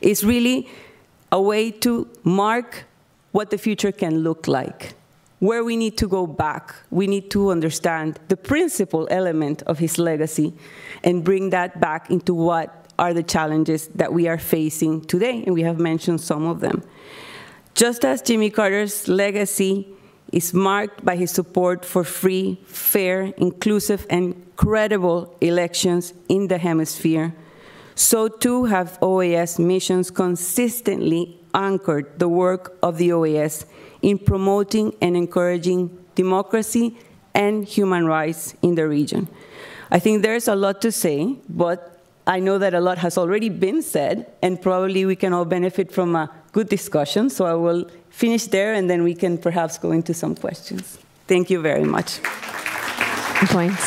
is 0.02 0.22
really 0.22 0.68
a 1.32 1.40
way 1.40 1.70
to 1.70 2.06
mark 2.24 2.84
what 3.32 3.50
the 3.50 3.59
future 3.59 3.92
can 3.92 4.18
look 4.18 4.46
like. 4.46 4.94
Where 5.38 5.64
we 5.64 5.76
need 5.76 5.96
to 5.98 6.09
go 6.09 6.26
back, 6.26 6.74
we 6.90 7.06
need 7.06 7.30
to 7.30 7.50
understand 7.50 8.18
the 8.28 8.36
principal 8.36 9.06
element 9.10 9.62
of 9.62 9.78
his 9.78 9.96
legacy 9.96 10.52
and 11.05 11.24
bring 11.24 11.50
that 11.50 11.80
back 11.80 12.10
into 12.10 12.34
what 12.34 12.77
are 12.98 13.14
the 13.14 13.22
challenges 13.22 13.88
that 13.88 14.12
we 14.12 14.28
are 14.28 14.38
facing 14.38 15.02
today, 15.02 15.42
and 15.44 15.54
we 15.54 15.62
have 15.62 15.78
mentioned 15.78 16.20
some 16.20 16.46
of 16.46 16.60
them. 16.60 16.82
Just 17.74 18.04
as 18.04 18.22
Jimmy 18.22 18.50
Carter's 18.50 19.06
legacy 19.06 19.86
is 20.32 20.52
marked 20.52 21.04
by 21.04 21.16
his 21.16 21.30
support 21.30 21.84
for 21.84 22.04
free, 22.04 22.60
fair, 22.66 23.32
inclusive, 23.36 24.06
and 24.10 24.34
credible 24.56 25.36
elections 25.40 26.12
in 26.28 26.48
the 26.48 26.58
hemisphere, 26.58 27.34
so 27.94 28.28
too 28.28 28.64
have 28.64 28.98
OAS 29.00 29.58
missions 29.58 30.10
consistently 30.10 31.38
anchored 31.54 32.18
the 32.18 32.28
work 32.28 32.76
of 32.82 32.98
the 32.98 33.08
OAS 33.08 33.64
in 34.02 34.18
promoting 34.18 34.94
and 35.00 35.16
encouraging 35.16 35.96
democracy 36.14 36.96
and 37.34 37.64
human 37.64 38.06
rights 38.06 38.54
in 38.62 38.74
the 38.74 38.86
region. 38.86 39.28
I 39.90 39.98
think 39.98 40.22
there's 40.22 40.48
a 40.48 40.54
lot 40.54 40.80
to 40.82 40.92
say, 40.92 41.36
but 41.48 41.97
I 42.28 42.40
know 42.40 42.59
that 42.59 42.74
a 42.74 42.80
lot 42.80 42.98
has 42.98 43.16
already 43.16 43.48
been 43.48 43.80
said, 43.80 44.26
and 44.42 44.60
probably 44.60 45.06
we 45.06 45.16
can 45.16 45.32
all 45.32 45.46
benefit 45.46 45.90
from 45.90 46.14
a 46.14 46.30
good 46.52 46.68
discussion. 46.68 47.30
So 47.30 47.46
I 47.46 47.55
will 47.55 47.90
finish 48.10 48.44
there, 48.48 48.74
and 48.74 48.90
then 48.90 49.02
we 49.02 49.14
can 49.14 49.38
perhaps 49.38 49.78
go 49.78 49.92
into 49.92 50.12
some 50.12 50.34
questions. 50.34 50.98
Thank 51.26 51.48
you 51.48 51.62
very 51.62 51.84
much. 51.84 52.20
Points. 53.48 53.82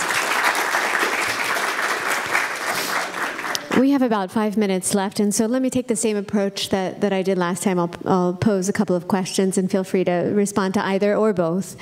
We 3.80 3.92
have 3.92 4.02
about 4.02 4.32
five 4.32 4.58
minutes 4.58 4.96
left, 4.96 5.20
and 5.20 5.34
so 5.34 5.46
let 5.46 5.62
me 5.62 5.70
take 5.70 5.88
the 5.88 5.96
same 5.96 6.18
approach 6.18 6.70
that, 6.70 7.02
that 7.02 7.14
I 7.14 7.22
did 7.22 7.38
last 7.38 7.62
time. 7.62 7.78
I'll, 7.78 7.94
I'll 8.06 8.34
pose 8.34 8.68
a 8.68 8.74
couple 8.74 8.96
of 8.96 9.08
questions, 9.08 9.56
and 9.60 9.70
feel 9.70 9.84
free 9.84 10.04
to 10.06 10.32
respond 10.34 10.74
to 10.74 10.86
either 10.86 11.16
or 11.16 11.32
both 11.32 11.76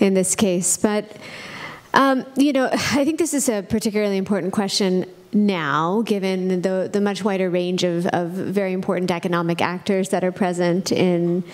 in 0.00 0.14
this 0.14 0.34
case. 0.34 0.76
But 0.76 1.16
um, 1.94 2.26
you 2.36 2.52
know, 2.52 2.68
I 2.72 3.04
think 3.04 3.20
this 3.20 3.32
is 3.32 3.48
a 3.48 3.62
particularly 3.62 4.16
important 4.16 4.52
question 4.52 5.06
now, 5.32 6.02
given 6.02 6.62
the, 6.62 6.88
the 6.92 7.00
much 7.00 7.24
wider 7.24 7.48
range 7.48 7.84
of, 7.84 8.06
of 8.06 8.30
very 8.30 8.72
important 8.72 9.10
economic 9.10 9.62
actors 9.62 10.08
that 10.08 10.24
are 10.24 10.32
present 10.32 10.90
in 10.90 11.44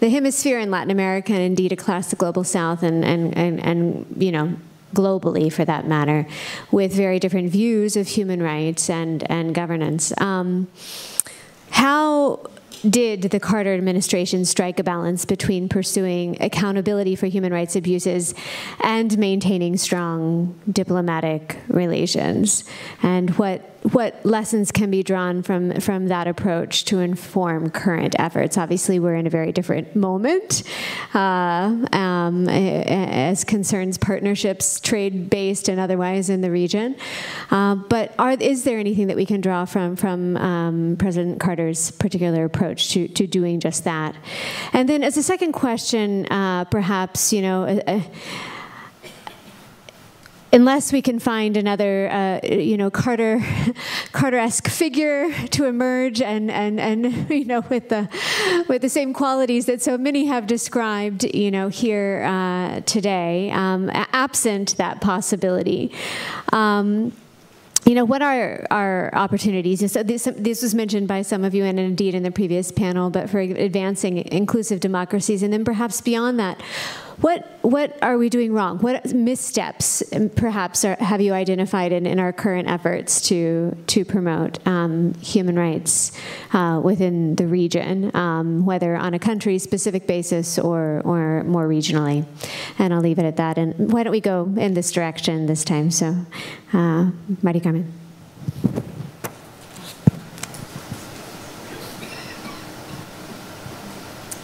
the 0.00 0.10
hemisphere 0.10 0.58
in 0.58 0.70
Latin 0.70 0.90
America 0.90 1.32
and 1.32 1.42
indeed 1.42 1.72
across 1.72 2.10
the 2.10 2.16
global 2.16 2.44
south 2.44 2.82
and, 2.82 3.04
and, 3.04 3.36
and, 3.36 3.60
and 3.60 4.06
you 4.18 4.32
know, 4.32 4.54
globally 4.94 5.50
for 5.50 5.64
that 5.64 5.86
matter, 5.86 6.26
with 6.70 6.92
very 6.92 7.18
different 7.18 7.50
views 7.50 7.96
of 7.96 8.08
human 8.08 8.42
rights 8.42 8.90
and, 8.90 9.28
and 9.30 9.54
governance. 9.54 10.12
Um, 10.20 10.68
how 11.70 12.40
did 12.88 13.22
the 13.22 13.40
Carter 13.40 13.74
administration 13.74 14.44
strike 14.44 14.78
a 14.78 14.84
balance 14.84 15.24
between 15.24 15.68
pursuing 15.68 16.36
accountability 16.42 17.16
for 17.16 17.26
human 17.26 17.52
rights 17.52 17.76
abuses 17.76 18.34
and 18.80 19.16
maintaining 19.18 19.76
strong 19.76 20.60
diplomatic 20.70 21.58
relations? 21.68 22.64
And 23.02 23.30
what 23.38 23.71
what 23.90 24.24
lessons 24.24 24.70
can 24.70 24.90
be 24.90 25.02
drawn 25.02 25.42
from 25.42 25.80
from 25.80 26.06
that 26.06 26.28
approach 26.28 26.84
to 26.84 27.00
inform 27.00 27.70
current 27.70 28.14
efforts? 28.18 28.56
Obviously, 28.56 29.00
we're 29.00 29.16
in 29.16 29.26
a 29.26 29.30
very 29.30 29.50
different 29.50 29.96
moment 29.96 30.62
uh, 31.14 31.76
um, 31.92 32.48
as 32.48 33.42
concerns 33.42 33.98
partnerships, 33.98 34.78
trade 34.78 35.28
based 35.28 35.68
and 35.68 35.80
otherwise 35.80 36.30
in 36.30 36.42
the 36.42 36.50
region. 36.50 36.96
Uh, 37.50 37.74
but 37.74 38.14
are, 38.18 38.32
is 38.32 38.64
there 38.64 38.78
anything 38.78 39.08
that 39.08 39.16
we 39.16 39.26
can 39.26 39.40
draw 39.40 39.64
from 39.64 39.96
from 39.96 40.36
um, 40.36 40.96
President 40.98 41.40
Carter's 41.40 41.90
particular 41.90 42.44
approach 42.44 42.90
to 42.90 43.08
to 43.08 43.26
doing 43.26 43.58
just 43.58 43.84
that? 43.84 44.14
And 44.72 44.88
then, 44.88 45.02
as 45.02 45.16
a 45.16 45.22
second 45.22 45.52
question, 45.52 46.26
uh, 46.26 46.64
perhaps 46.66 47.32
you 47.32 47.42
know. 47.42 47.82
Unless 50.52 50.92
we 50.92 51.00
can 51.00 51.18
find 51.18 51.56
another, 51.56 52.10
uh, 52.10 52.46
you 52.46 52.76
know, 52.76 52.90
Carter, 52.90 53.42
Carter-esque 54.12 54.68
figure 54.68 55.32
to 55.48 55.64
emerge, 55.64 56.20
and 56.20 56.50
and 56.50 56.78
and 56.78 57.30
you 57.30 57.44
know, 57.44 57.62
with 57.68 57.88
the 57.88 58.08
with 58.68 58.82
the 58.82 58.88
same 58.88 59.12
qualities 59.14 59.66
that 59.66 59.82
so 59.82 59.96
many 59.96 60.26
have 60.26 60.46
described, 60.46 61.24
you 61.24 61.50
know, 61.50 61.68
here 61.68 62.24
uh, 62.26 62.80
today, 62.82 63.50
um, 63.50 63.90
absent 63.92 64.76
that 64.76 65.00
possibility. 65.00 65.92
Um, 66.52 67.12
you 67.84 67.96
know, 67.96 68.04
what 68.04 68.22
are 68.22 68.64
our 68.70 69.12
opportunities? 69.12 69.90
So 69.90 70.04
this, 70.04 70.28
this, 70.36 70.62
was 70.62 70.72
mentioned 70.72 71.08
by 71.08 71.22
some 71.22 71.42
of 71.42 71.52
you 71.52 71.64
and 71.64 71.80
indeed 71.80 72.14
in 72.14 72.22
the 72.22 72.30
previous 72.30 72.70
panel, 72.70 73.10
but 73.10 73.28
for 73.28 73.40
advancing 73.40 74.18
inclusive 74.30 74.78
democracies, 74.78 75.42
and 75.42 75.52
then 75.52 75.64
perhaps 75.64 76.00
beyond 76.00 76.38
that, 76.38 76.62
what, 77.20 77.58
what 77.62 77.96
are 78.02 78.18
we 78.18 78.28
doing 78.28 78.52
wrong? 78.52 78.78
What 78.78 79.12
missteps, 79.12 80.02
um, 80.12 80.28
perhaps, 80.30 80.84
are, 80.84 80.96
have 80.98 81.20
you 81.20 81.32
identified 81.34 81.92
in, 81.92 82.06
in 82.06 82.18
our 82.18 82.32
current 82.32 82.68
efforts 82.68 83.20
to, 83.28 83.76
to 83.88 84.04
promote 84.04 84.64
um, 84.66 85.14
human 85.14 85.58
rights 85.58 86.12
uh, 86.52 86.80
within 86.82 87.36
the 87.36 87.46
region, 87.46 88.14
um, 88.16 88.64
whether 88.64 88.96
on 88.96 89.14
a 89.14 89.18
country 89.18 89.58
specific 89.58 90.06
basis 90.06 90.58
or, 90.58 91.02
or 91.04 91.44
more 91.44 91.68
regionally? 91.68 92.26
And 92.78 92.94
I'll 92.94 93.00
leave 93.00 93.18
it 93.18 93.24
at 93.24 93.36
that. 93.36 93.58
And 93.58 93.92
why 93.92 94.02
don't 94.02 94.12
we 94.12 94.20
go 94.20 94.52
in 94.56 94.74
this 94.74 94.90
direction 94.90 95.46
this 95.46 95.64
time? 95.64 95.90
So, 95.90 96.26
uh, 96.72 97.10
Mari 97.42 97.60
Carmen. 97.60 97.92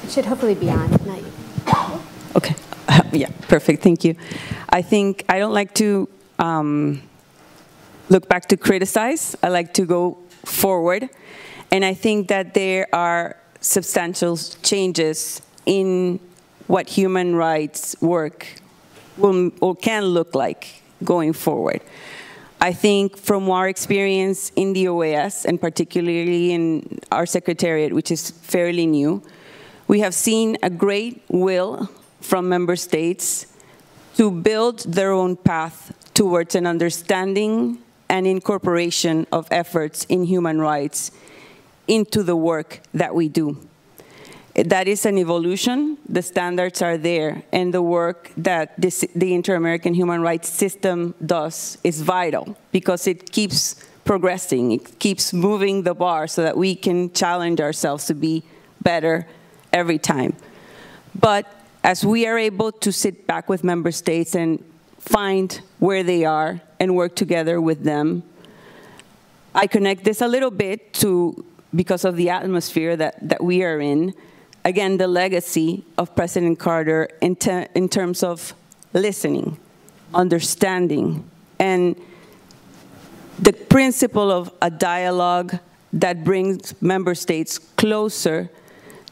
It 0.04 0.12
should 0.12 0.24
hopefully 0.24 0.54
be 0.54 0.70
on, 0.70 0.90
not 1.04 1.18
you. 1.18 1.32
Okay. 2.36 2.54
yeah, 3.12 3.30
perfect. 3.48 3.82
Thank 3.82 4.04
you. 4.04 4.14
I 4.70 4.82
think 4.82 5.24
I 5.28 5.38
don't 5.38 5.54
like 5.54 5.74
to 5.74 6.08
um, 6.38 7.02
look 8.08 8.28
back 8.28 8.46
to 8.48 8.56
criticize. 8.56 9.36
I 9.42 9.48
like 9.48 9.74
to 9.74 9.84
go 9.84 10.18
forward. 10.44 11.08
And 11.70 11.84
I 11.84 11.94
think 11.94 12.28
that 12.28 12.54
there 12.54 12.86
are 12.94 13.36
substantial 13.60 14.36
changes 14.36 15.42
in 15.66 16.20
what 16.66 16.88
human 16.88 17.34
rights 17.34 17.96
work 18.00 18.46
will, 19.16 19.50
or 19.60 19.74
can 19.74 20.04
look 20.04 20.34
like 20.34 20.82
going 21.04 21.32
forward. 21.32 21.80
I 22.60 22.72
think 22.72 23.16
from 23.16 23.48
our 23.50 23.68
experience 23.68 24.50
in 24.56 24.72
the 24.72 24.86
OAS, 24.86 25.44
and 25.44 25.60
particularly 25.60 26.52
in 26.52 26.98
our 27.12 27.24
secretariat, 27.24 27.92
which 27.92 28.10
is 28.10 28.30
fairly 28.30 28.86
new, 28.86 29.22
we 29.86 30.00
have 30.00 30.14
seen 30.14 30.56
a 30.62 30.70
great 30.70 31.22
will 31.28 31.88
from 32.20 32.48
member 32.48 32.76
states 32.76 33.46
to 34.16 34.30
build 34.30 34.80
their 34.80 35.12
own 35.12 35.36
path 35.36 35.92
towards 36.14 36.54
an 36.54 36.66
understanding 36.66 37.78
and 38.08 38.26
incorporation 38.26 39.26
of 39.30 39.46
efforts 39.50 40.04
in 40.04 40.24
human 40.24 40.60
rights 40.60 41.12
into 41.86 42.22
the 42.22 42.36
work 42.36 42.80
that 42.92 43.14
we 43.14 43.28
do. 43.28 43.56
That 44.54 44.88
is 44.88 45.06
an 45.06 45.18
evolution. 45.18 45.98
The 46.08 46.22
standards 46.22 46.82
are 46.82 46.96
there, 46.96 47.44
and 47.52 47.72
the 47.72 47.82
work 47.82 48.32
that 48.36 48.74
this, 48.80 49.06
the 49.14 49.32
Inter-American 49.34 49.94
Human 49.94 50.20
Rights 50.20 50.48
System 50.48 51.14
does 51.24 51.78
is 51.84 52.02
vital 52.02 52.56
because 52.72 53.06
it 53.06 53.30
keeps 53.30 53.76
progressing. 54.04 54.72
It 54.72 54.98
keeps 54.98 55.32
moving 55.32 55.84
the 55.84 55.94
bar 55.94 56.26
so 56.26 56.42
that 56.42 56.56
we 56.56 56.74
can 56.74 57.12
challenge 57.12 57.60
ourselves 57.60 58.06
to 58.06 58.14
be 58.14 58.42
better 58.82 59.28
every 59.72 59.98
time. 59.98 60.34
But 61.14 61.46
as 61.88 62.04
we 62.04 62.26
are 62.26 62.36
able 62.36 62.70
to 62.70 62.92
sit 62.92 63.26
back 63.26 63.48
with 63.48 63.64
member 63.64 63.90
states 63.90 64.34
and 64.34 64.62
find 64.98 65.62
where 65.78 66.02
they 66.02 66.22
are 66.22 66.60
and 66.78 66.94
work 66.94 67.16
together 67.16 67.62
with 67.62 67.82
them, 67.82 68.22
I 69.54 69.66
connect 69.68 70.04
this 70.04 70.20
a 70.20 70.28
little 70.28 70.50
bit 70.50 70.92
to, 71.00 71.46
because 71.74 72.04
of 72.04 72.16
the 72.16 72.28
atmosphere 72.28 72.94
that, 72.94 73.26
that 73.26 73.42
we 73.42 73.64
are 73.64 73.80
in, 73.80 74.12
again, 74.66 74.98
the 74.98 75.08
legacy 75.08 75.82
of 75.96 76.14
President 76.14 76.58
Carter 76.58 77.08
in, 77.22 77.38
in 77.74 77.88
terms 77.88 78.22
of 78.22 78.52
listening, 78.92 79.56
understanding, 80.12 81.24
and 81.58 81.96
the 83.38 83.54
principle 83.54 84.30
of 84.30 84.52
a 84.60 84.70
dialogue 84.70 85.58
that 85.94 86.22
brings 86.22 86.74
member 86.82 87.14
states 87.14 87.56
closer 87.58 88.50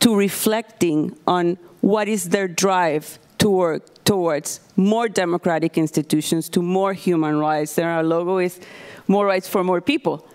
to 0.01 0.15
reflecting 0.15 1.17
on 1.27 1.57
what 1.87 2.09
is 2.09 2.31
their 2.31 2.49
drive 2.49 3.17
to 3.39 3.49
work 3.49 4.03
towards 4.03 4.59
more 4.75 5.09
democratic 5.09 5.79
institutions, 5.79 6.49
to 6.49 6.61
more 6.61 6.93
human 6.93 7.39
rights. 7.39 7.79
And 7.79 7.87
our 7.87 8.03
logo 8.03 8.39
is 8.39 8.59
more 9.07 9.25
rights 9.25 9.49
for 9.49 9.63
more 9.63 9.81
people. 9.81 10.27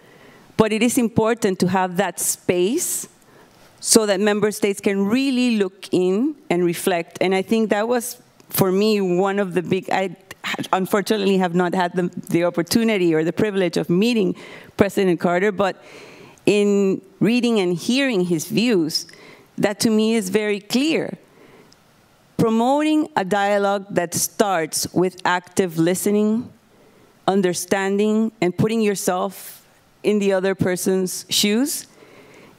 But 0.56 0.72
it 0.72 0.82
is 0.82 0.98
important 0.98 1.60
to 1.60 1.68
have 1.68 1.98
that 1.98 2.22
space 2.22 3.10
so 3.82 4.06
that 4.06 4.22
member 4.22 4.50
states 4.52 4.80
can 4.80 5.06
really 5.08 5.58
look 5.58 5.90
in 5.92 6.36
and 6.50 6.64
reflect. 6.64 7.18
And 7.20 7.36
I 7.36 7.42
think 7.42 7.70
that 7.72 7.86
was, 7.86 8.22
for 8.48 8.72
me, 8.72 9.02
one 9.02 9.38
of 9.38 9.54
the 9.54 9.62
big, 9.62 9.90
I 9.90 10.16
unfortunately 10.72 11.38
have 11.40 11.54
not 11.54 11.76
had 11.76 11.94
the, 11.98 12.04
the 12.30 12.46
opportunity 12.46 13.14
or 13.14 13.26
the 13.26 13.34
privilege 13.34 13.76
of 13.76 13.90
meeting 13.90 14.38
President 14.78 15.20
Carter, 15.20 15.52
but 15.52 15.84
in 16.46 17.02
reading 17.20 17.60
and 17.60 17.76
hearing 17.76 18.22
his 18.24 18.46
views, 18.48 19.06
that 19.58 19.82
to 19.82 19.90
me 19.90 20.16
is 20.16 20.30
very 20.30 20.62
clear 20.62 21.18
promoting 22.42 23.08
a 23.16 23.24
dialogue 23.24 23.86
that 23.92 24.16
starts 24.16 24.92
with 24.96 25.16
active 25.26 25.78
listening, 25.78 26.52
understanding, 27.28 28.32
and 28.42 28.58
putting 28.58 28.82
yourself 28.82 29.64
in 30.02 30.18
the 30.18 30.34
other 30.34 30.56
person's 30.56 31.24
shoes 31.30 31.86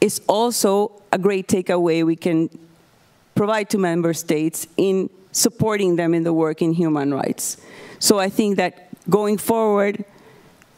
is 0.01 0.21
also 0.29 1.03
a 1.11 1.19
great 1.19 1.49
takeaway 1.49 2.07
we 2.07 2.15
can 2.15 2.49
provide 3.35 3.69
to 3.69 3.77
member 3.77 4.15
states 4.15 4.69
in 4.77 5.11
supporting 5.33 5.97
them 5.97 6.15
in 6.15 6.23
the 6.23 6.33
work 6.33 6.63
in 6.63 6.73
human 6.73 7.13
rights. 7.13 7.57
So 7.99 8.21
I 8.21 8.29
think 8.29 8.59
that 8.59 8.87
going 9.11 9.37
forward, 9.37 10.05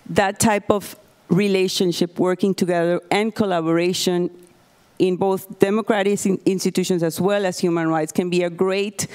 that 0.09 0.41
type 0.41 0.71
of 0.71 0.97
relationship, 1.29 2.19
working 2.19 2.55
together, 2.55 3.03
and 3.11 3.35
collaboration 3.35 4.31
in 5.09 5.17
both 5.17 5.59
democratic 5.59 6.25
institutions 6.47 7.03
as 7.03 7.21
well 7.21 7.47
as 7.47 7.59
human 7.59 7.89
rights 7.89 8.13
can 8.13 8.31
be 8.31 8.43
a 8.43 8.51
great 8.51 9.07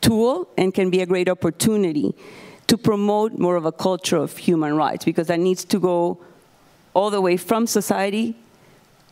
tool 0.00 0.48
and 0.56 0.74
can 0.74 0.90
be 0.90 1.00
a 1.00 1.06
great 1.06 1.28
opportunity 1.28 2.14
to 2.66 2.76
promote 2.78 3.38
more 3.38 3.56
of 3.56 3.64
a 3.64 3.72
culture 3.72 4.16
of 4.16 4.36
human 4.36 4.76
rights 4.76 5.04
because 5.04 5.26
that 5.26 5.38
needs 5.38 5.64
to 5.64 5.78
go 5.78 6.18
all 6.94 7.10
the 7.10 7.20
way 7.20 7.36
from 7.36 7.66
society 7.66 8.36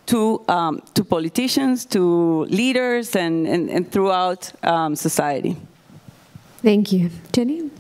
to, 0.07 0.43
um, 0.49 0.83
to 0.95 1.05
politicians, 1.05 1.85
to 1.87 2.45
leaders, 2.47 3.15
and, 3.15 3.47
and, 3.47 3.71
and 3.71 3.93
throughout 3.93 4.53
um, 4.65 4.97
society. 4.97 5.57
Thank 6.63 6.93
you. 6.93 7.11
Jennie? 7.33 7.71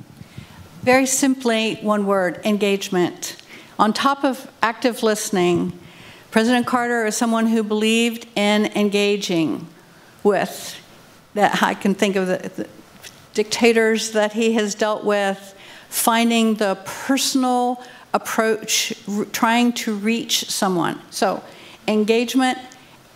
Very 0.82 1.06
simply, 1.06 1.74
one 1.76 2.06
word 2.06 2.40
engagement. 2.44 3.36
On 3.78 3.92
top 3.92 4.24
of 4.24 4.50
active 4.62 5.02
listening, 5.02 5.72
President 6.30 6.66
Carter 6.66 7.06
is 7.06 7.16
someone 7.16 7.46
who 7.46 7.62
believed 7.62 8.26
in 8.36 8.66
engaging 8.76 9.66
with 10.22 10.80
that 11.34 11.62
I 11.62 11.74
can 11.74 11.94
think 11.94 12.16
of 12.16 12.26
the, 12.26 12.50
the 12.56 12.68
dictators 13.34 14.12
that 14.12 14.32
he 14.32 14.52
has 14.54 14.74
dealt 14.74 15.04
with, 15.04 15.54
finding 15.88 16.54
the 16.54 16.76
personal 16.84 17.82
approach, 18.14 18.92
trying 19.32 19.72
to 19.72 19.94
reach 19.94 20.44
someone. 20.44 21.00
So, 21.10 21.42
engagement, 21.86 22.58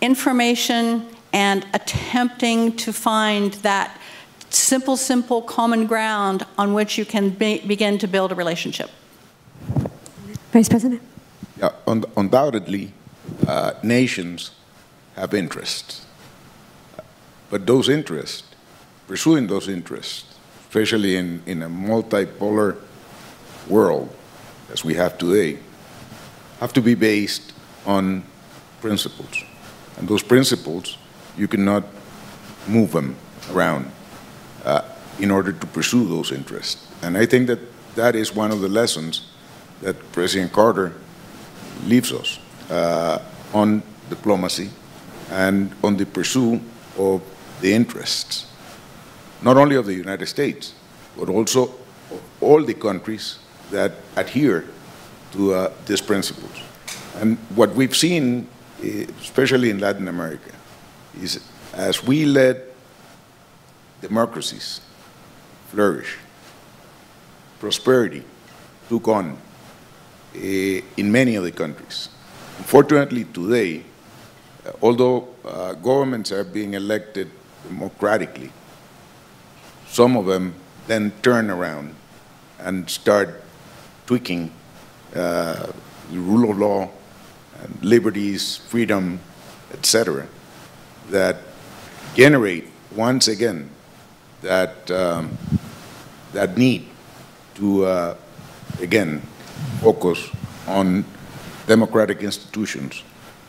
information, 0.01 1.05
and 1.33 1.65
attempting 1.73 2.75
to 2.77 2.93
find 2.93 3.53
that 3.55 3.99
simple, 4.49 4.95
simple 4.95 5.41
common 5.41 5.85
ground 5.85 6.45
on 6.57 6.73
which 6.73 6.97
you 6.97 7.05
can 7.05 7.29
be, 7.29 7.59
begin 7.59 7.97
to 7.99 8.07
build 8.07 8.31
a 8.31 8.35
relationship. 8.35 8.89
Vice 10.51 10.69
President? 10.69 11.01
Yeah, 11.57 11.71
un 11.87 12.05
undoubtedly, 12.15 12.93
uh, 13.47 13.73
nations 13.83 14.51
have 15.15 15.33
interests. 15.33 16.05
But 17.49 17.65
those 17.65 17.89
interests, 17.89 18.43
pursuing 19.07 19.47
those 19.47 19.67
interests, 19.67 20.35
especially 20.67 21.15
in, 21.15 21.41
in 21.45 21.61
a 21.61 21.69
multipolar 21.69 22.77
world 23.69 24.13
as 24.71 24.83
we 24.83 24.95
have 24.95 25.17
today, 25.17 25.59
have 26.59 26.73
to 26.73 26.81
be 26.81 26.95
based 26.95 27.53
on 27.85 28.23
principles. 28.81 29.43
And 29.97 30.07
those 30.07 30.23
principles, 30.23 30.97
you 31.37 31.47
cannot 31.47 31.83
move 32.67 32.91
them 32.91 33.15
around 33.51 33.91
uh, 34.63 34.81
in 35.19 35.31
order 35.31 35.53
to 35.53 35.67
pursue 35.67 36.07
those 36.07 36.31
interests. 36.31 36.87
And 37.01 37.17
I 37.17 37.25
think 37.25 37.47
that 37.47 37.59
that 37.95 38.15
is 38.15 38.35
one 38.35 38.51
of 38.51 38.61
the 38.61 38.67
lessons 38.67 39.31
that 39.81 39.95
President 40.11 40.51
Carter 40.51 40.93
leaves 41.85 42.11
us 42.11 42.39
on 42.69 43.81
diplomacy 44.09 44.69
and 45.31 45.71
on 45.83 45.97
the 45.97 46.05
pursuit 46.05 46.61
of 46.97 47.21
the 47.61 47.73
interests, 47.73 48.47
not 49.41 49.57
only 49.57 49.75
of 49.75 49.85
the 49.85 49.93
United 49.93 50.27
States, 50.27 50.73
but 51.17 51.29
also 51.29 51.63
of 52.11 52.21
all 52.41 52.63
the 52.63 52.73
countries 52.73 53.39
that 53.71 53.93
adhere 54.15 54.65
to 55.31 55.53
uh, 55.53 55.71
these 55.85 56.01
principles. 56.01 56.61
And 57.15 57.37
what 57.55 57.73
we've 57.75 57.95
seen, 57.95 58.47
eh, 58.83 59.05
especially 59.21 59.69
in 59.69 59.79
Latin 59.79 60.07
America, 60.07 60.51
is 61.21 61.39
as 61.73 62.03
we 62.03 62.25
let 62.25 62.57
democracies 64.01 64.81
flourish, 65.69 66.17
prosperity 67.59 68.23
took 68.89 69.07
on 69.07 69.37
uh, 70.35 70.37
in 70.37 71.11
many 71.11 71.35
of 71.35 71.43
the 71.43 71.51
countries. 71.51 72.09
Unfortunately, 72.57 73.25
today, 73.25 73.83
uh, 74.65 74.71
although 74.81 75.27
uh, 75.43 75.73
governments 75.73 76.31
are 76.31 76.43
being 76.43 76.73
elected 76.73 77.29
democratically, 77.67 78.51
some 79.87 80.15
of 80.17 80.25
them 80.25 80.53
then 80.87 81.11
turn 81.21 81.49
around 81.49 81.93
and 82.59 82.89
start 82.89 83.43
tweaking 84.05 84.51
uh, 85.15 85.67
the 86.11 86.19
rule 86.19 86.49
of 86.51 86.57
law, 86.57 86.89
liberties, 87.81 88.57
freedom, 88.57 89.19
etc., 89.71 90.27
that 91.09 91.37
generate 92.15 92.65
once 92.95 93.27
again 93.27 93.69
that 94.41 94.89
um, 94.91 95.37
that 96.33 96.57
need 96.57 96.87
to 97.55 97.85
uh, 97.85 98.15
again 98.81 99.21
focus 99.81 100.29
on 100.67 101.03
democratic 101.67 102.21
institutions 102.21 103.03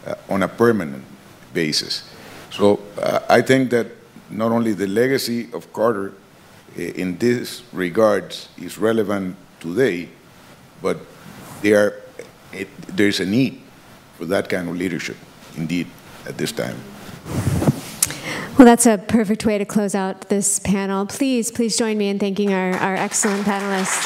uh, 0.07 0.15
on 0.29 0.43
a 0.43 0.49
permanent 0.49 1.05
basis. 1.53 2.09
So 2.51 2.81
uh, 3.01 3.21
I 3.29 3.43
think 3.43 3.71
that 3.71 3.87
not 4.31 4.53
only 4.53 4.73
the 4.73 4.87
legacy 4.87 5.49
of 5.53 5.73
Carter 5.73 6.13
uh, 6.79 6.83
in 6.83 7.19
this 7.19 7.63
regards 7.73 8.49
is 8.57 8.79
relevant 8.79 9.37
today, 9.61 10.09
but 10.83 10.99
there, 11.63 12.03
it, 12.53 12.69
there's 12.89 13.21
a 13.21 13.27
need 13.27 13.61
for 14.17 14.27
that 14.27 14.49
kind 14.49 14.69
of 14.69 14.77
leadership, 14.77 15.17
indeed, 15.57 15.87
at 16.27 16.39
this 16.39 16.53
time. 16.53 16.77
Well, 18.59 18.65
that's 18.65 18.87
a 18.87 18.97
perfect 18.97 19.45
way 19.45 19.59
to 19.59 19.67
close 19.67 19.95
out 19.95 20.29
this 20.31 20.59
panel. 20.59 21.05
Please, 21.05 21.51
please 21.51 21.77
join 21.77 21.99
me 21.99 22.09
in 22.09 22.19
thanking 22.19 22.55
our, 22.55 22.73
our 22.79 22.95
excellent 22.95 23.45
panelists. 23.45 24.03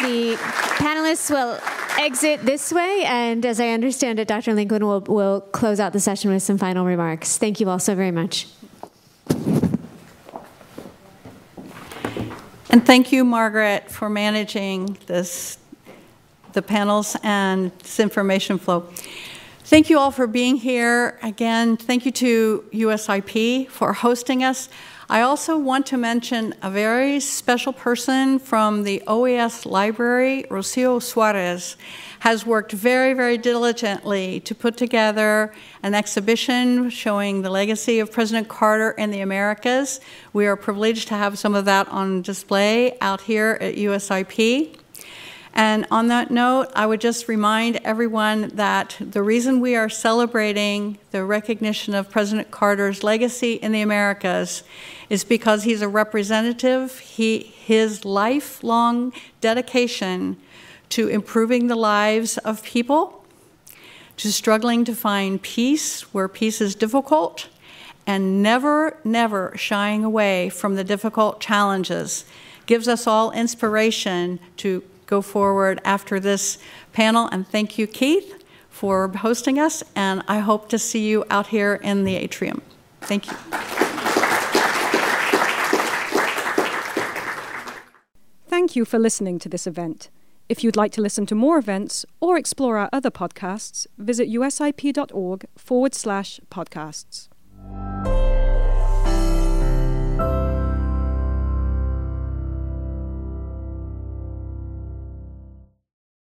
The 0.00 0.36
panelists 0.78 1.30
will 1.30 1.58
exit 1.98 2.46
this 2.46 2.72
way, 2.72 3.02
and 3.04 3.44
as 3.44 3.60
I 3.60 3.68
understand 3.70 4.18
it, 4.18 4.28
Dr. 4.28 4.54
Lincoln 4.54 4.86
will, 4.86 5.00
will 5.00 5.40
close 5.40 5.80
out 5.80 5.92
the 5.92 6.00
session 6.00 6.30
with 6.30 6.42
some 6.42 6.56
final 6.56 6.86
remarks. 6.86 7.36
Thank 7.36 7.60
you 7.60 7.68
all 7.68 7.78
so 7.78 7.94
very 7.94 8.12
much. 8.12 8.46
And 12.70 12.84
thank 12.84 13.12
you, 13.12 13.24
Margaret, 13.24 13.90
for 13.90 14.08
managing 14.08 14.96
this, 15.06 15.58
the 16.52 16.62
panels 16.62 17.16
and 17.22 17.72
this 17.78 17.98
information 17.98 18.58
flow. 18.58 18.88
Thank 19.64 19.90
you 19.90 19.98
all 19.98 20.10
for 20.10 20.26
being 20.26 20.56
here. 20.56 21.18
Again, 21.22 21.76
thank 21.76 22.06
you 22.06 22.12
to 22.12 22.64
USIP 22.72 23.68
for 23.68 23.92
hosting 23.92 24.44
us. 24.44 24.68
I 25.10 25.22
also 25.22 25.56
want 25.56 25.86
to 25.86 25.96
mention 25.96 26.54
a 26.60 26.70
very 26.70 27.18
special 27.20 27.72
person 27.72 28.38
from 28.38 28.82
the 28.82 29.02
OAS 29.06 29.64
library, 29.64 30.44
Rocio 30.50 31.00
Suarez, 31.00 31.78
has 32.18 32.44
worked 32.44 32.72
very, 32.72 33.14
very 33.14 33.38
diligently 33.38 34.40
to 34.40 34.54
put 34.54 34.76
together 34.76 35.54
an 35.82 35.94
exhibition 35.94 36.90
showing 36.90 37.40
the 37.40 37.48
legacy 37.48 38.00
of 38.00 38.12
President 38.12 38.48
Carter 38.48 38.90
in 38.90 39.10
the 39.10 39.22
Americas. 39.22 40.00
We 40.34 40.46
are 40.46 40.56
privileged 40.56 41.08
to 41.08 41.14
have 41.14 41.38
some 41.38 41.54
of 41.54 41.64
that 41.64 41.88
on 41.88 42.20
display 42.20 42.98
out 43.00 43.22
here 43.22 43.56
at 43.62 43.76
USIP. 43.76 44.77
And 45.58 45.86
on 45.90 46.06
that 46.06 46.30
note, 46.30 46.68
I 46.76 46.86
would 46.86 47.00
just 47.00 47.26
remind 47.26 47.80
everyone 47.82 48.50
that 48.54 48.96
the 49.00 49.24
reason 49.24 49.58
we 49.58 49.74
are 49.74 49.88
celebrating 49.88 50.98
the 51.10 51.24
recognition 51.24 51.96
of 51.96 52.08
President 52.08 52.52
Carter's 52.52 53.02
legacy 53.02 53.54
in 53.54 53.72
the 53.72 53.80
Americas 53.80 54.62
is 55.10 55.24
because 55.24 55.64
he's 55.64 55.82
a 55.82 55.88
representative. 55.88 57.00
He, 57.00 57.38
his 57.40 58.04
lifelong 58.04 59.12
dedication 59.40 60.36
to 60.90 61.08
improving 61.08 61.66
the 61.66 61.74
lives 61.74 62.38
of 62.38 62.62
people, 62.62 63.24
to 64.18 64.30
struggling 64.30 64.84
to 64.84 64.94
find 64.94 65.42
peace 65.42 66.02
where 66.14 66.28
peace 66.28 66.60
is 66.60 66.76
difficult, 66.76 67.48
and 68.06 68.44
never, 68.44 68.96
never 69.02 69.52
shying 69.56 70.04
away 70.04 70.50
from 70.50 70.76
the 70.76 70.84
difficult 70.84 71.40
challenges 71.40 72.24
gives 72.66 72.86
us 72.86 73.08
all 73.08 73.32
inspiration 73.32 74.38
to 74.58 74.84
go 75.08 75.20
forward 75.20 75.80
after 75.84 76.20
this 76.20 76.58
panel. 76.92 77.28
And 77.32 77.48
thank 77.48 77.78
you, 77.78 77.88
Keith, 77.88 78.44
for 78.70 79.08
hosting 79.08 79.58
us. 79.58 79.82
And 79.96 80.22
I 80.28 80.38
hope 80.38 80.68
to 80.68 80.78
see 80.78 81.08
you 81.08 81.24
out 81.30 81.48
here 81.48 81.74
in 81.82 82.04
the 82.04 82.14
atrium. 82.14 82.62
Thank 83.00 83.26
you. 83.26 83.36
Thank 88.46 88.76
you 88.76 88.84
for 88.84 88.98
listening 88.98 89.38
to 89.40 89.48
this 89.48 89.66
event. 89.66 90.10
If 90.48 90.64
you'd 90.64 90.76
like 90.76 90.92
to 90.92 91.02
listen 91.02 91.26
to 91.26 91.34
more 91.34 91.58
events 91.58 92.06
or 92.20 92.38
explore 92.38 92.78
our 92.78 92.88
other 92.92 93.10
podcasts, 93.10 93.86
visit 93.98 94.28
usip.org 94.28 95.44
forward 95.56 95.94
slash 95.94 96.40
podcasts. 96.50 97.28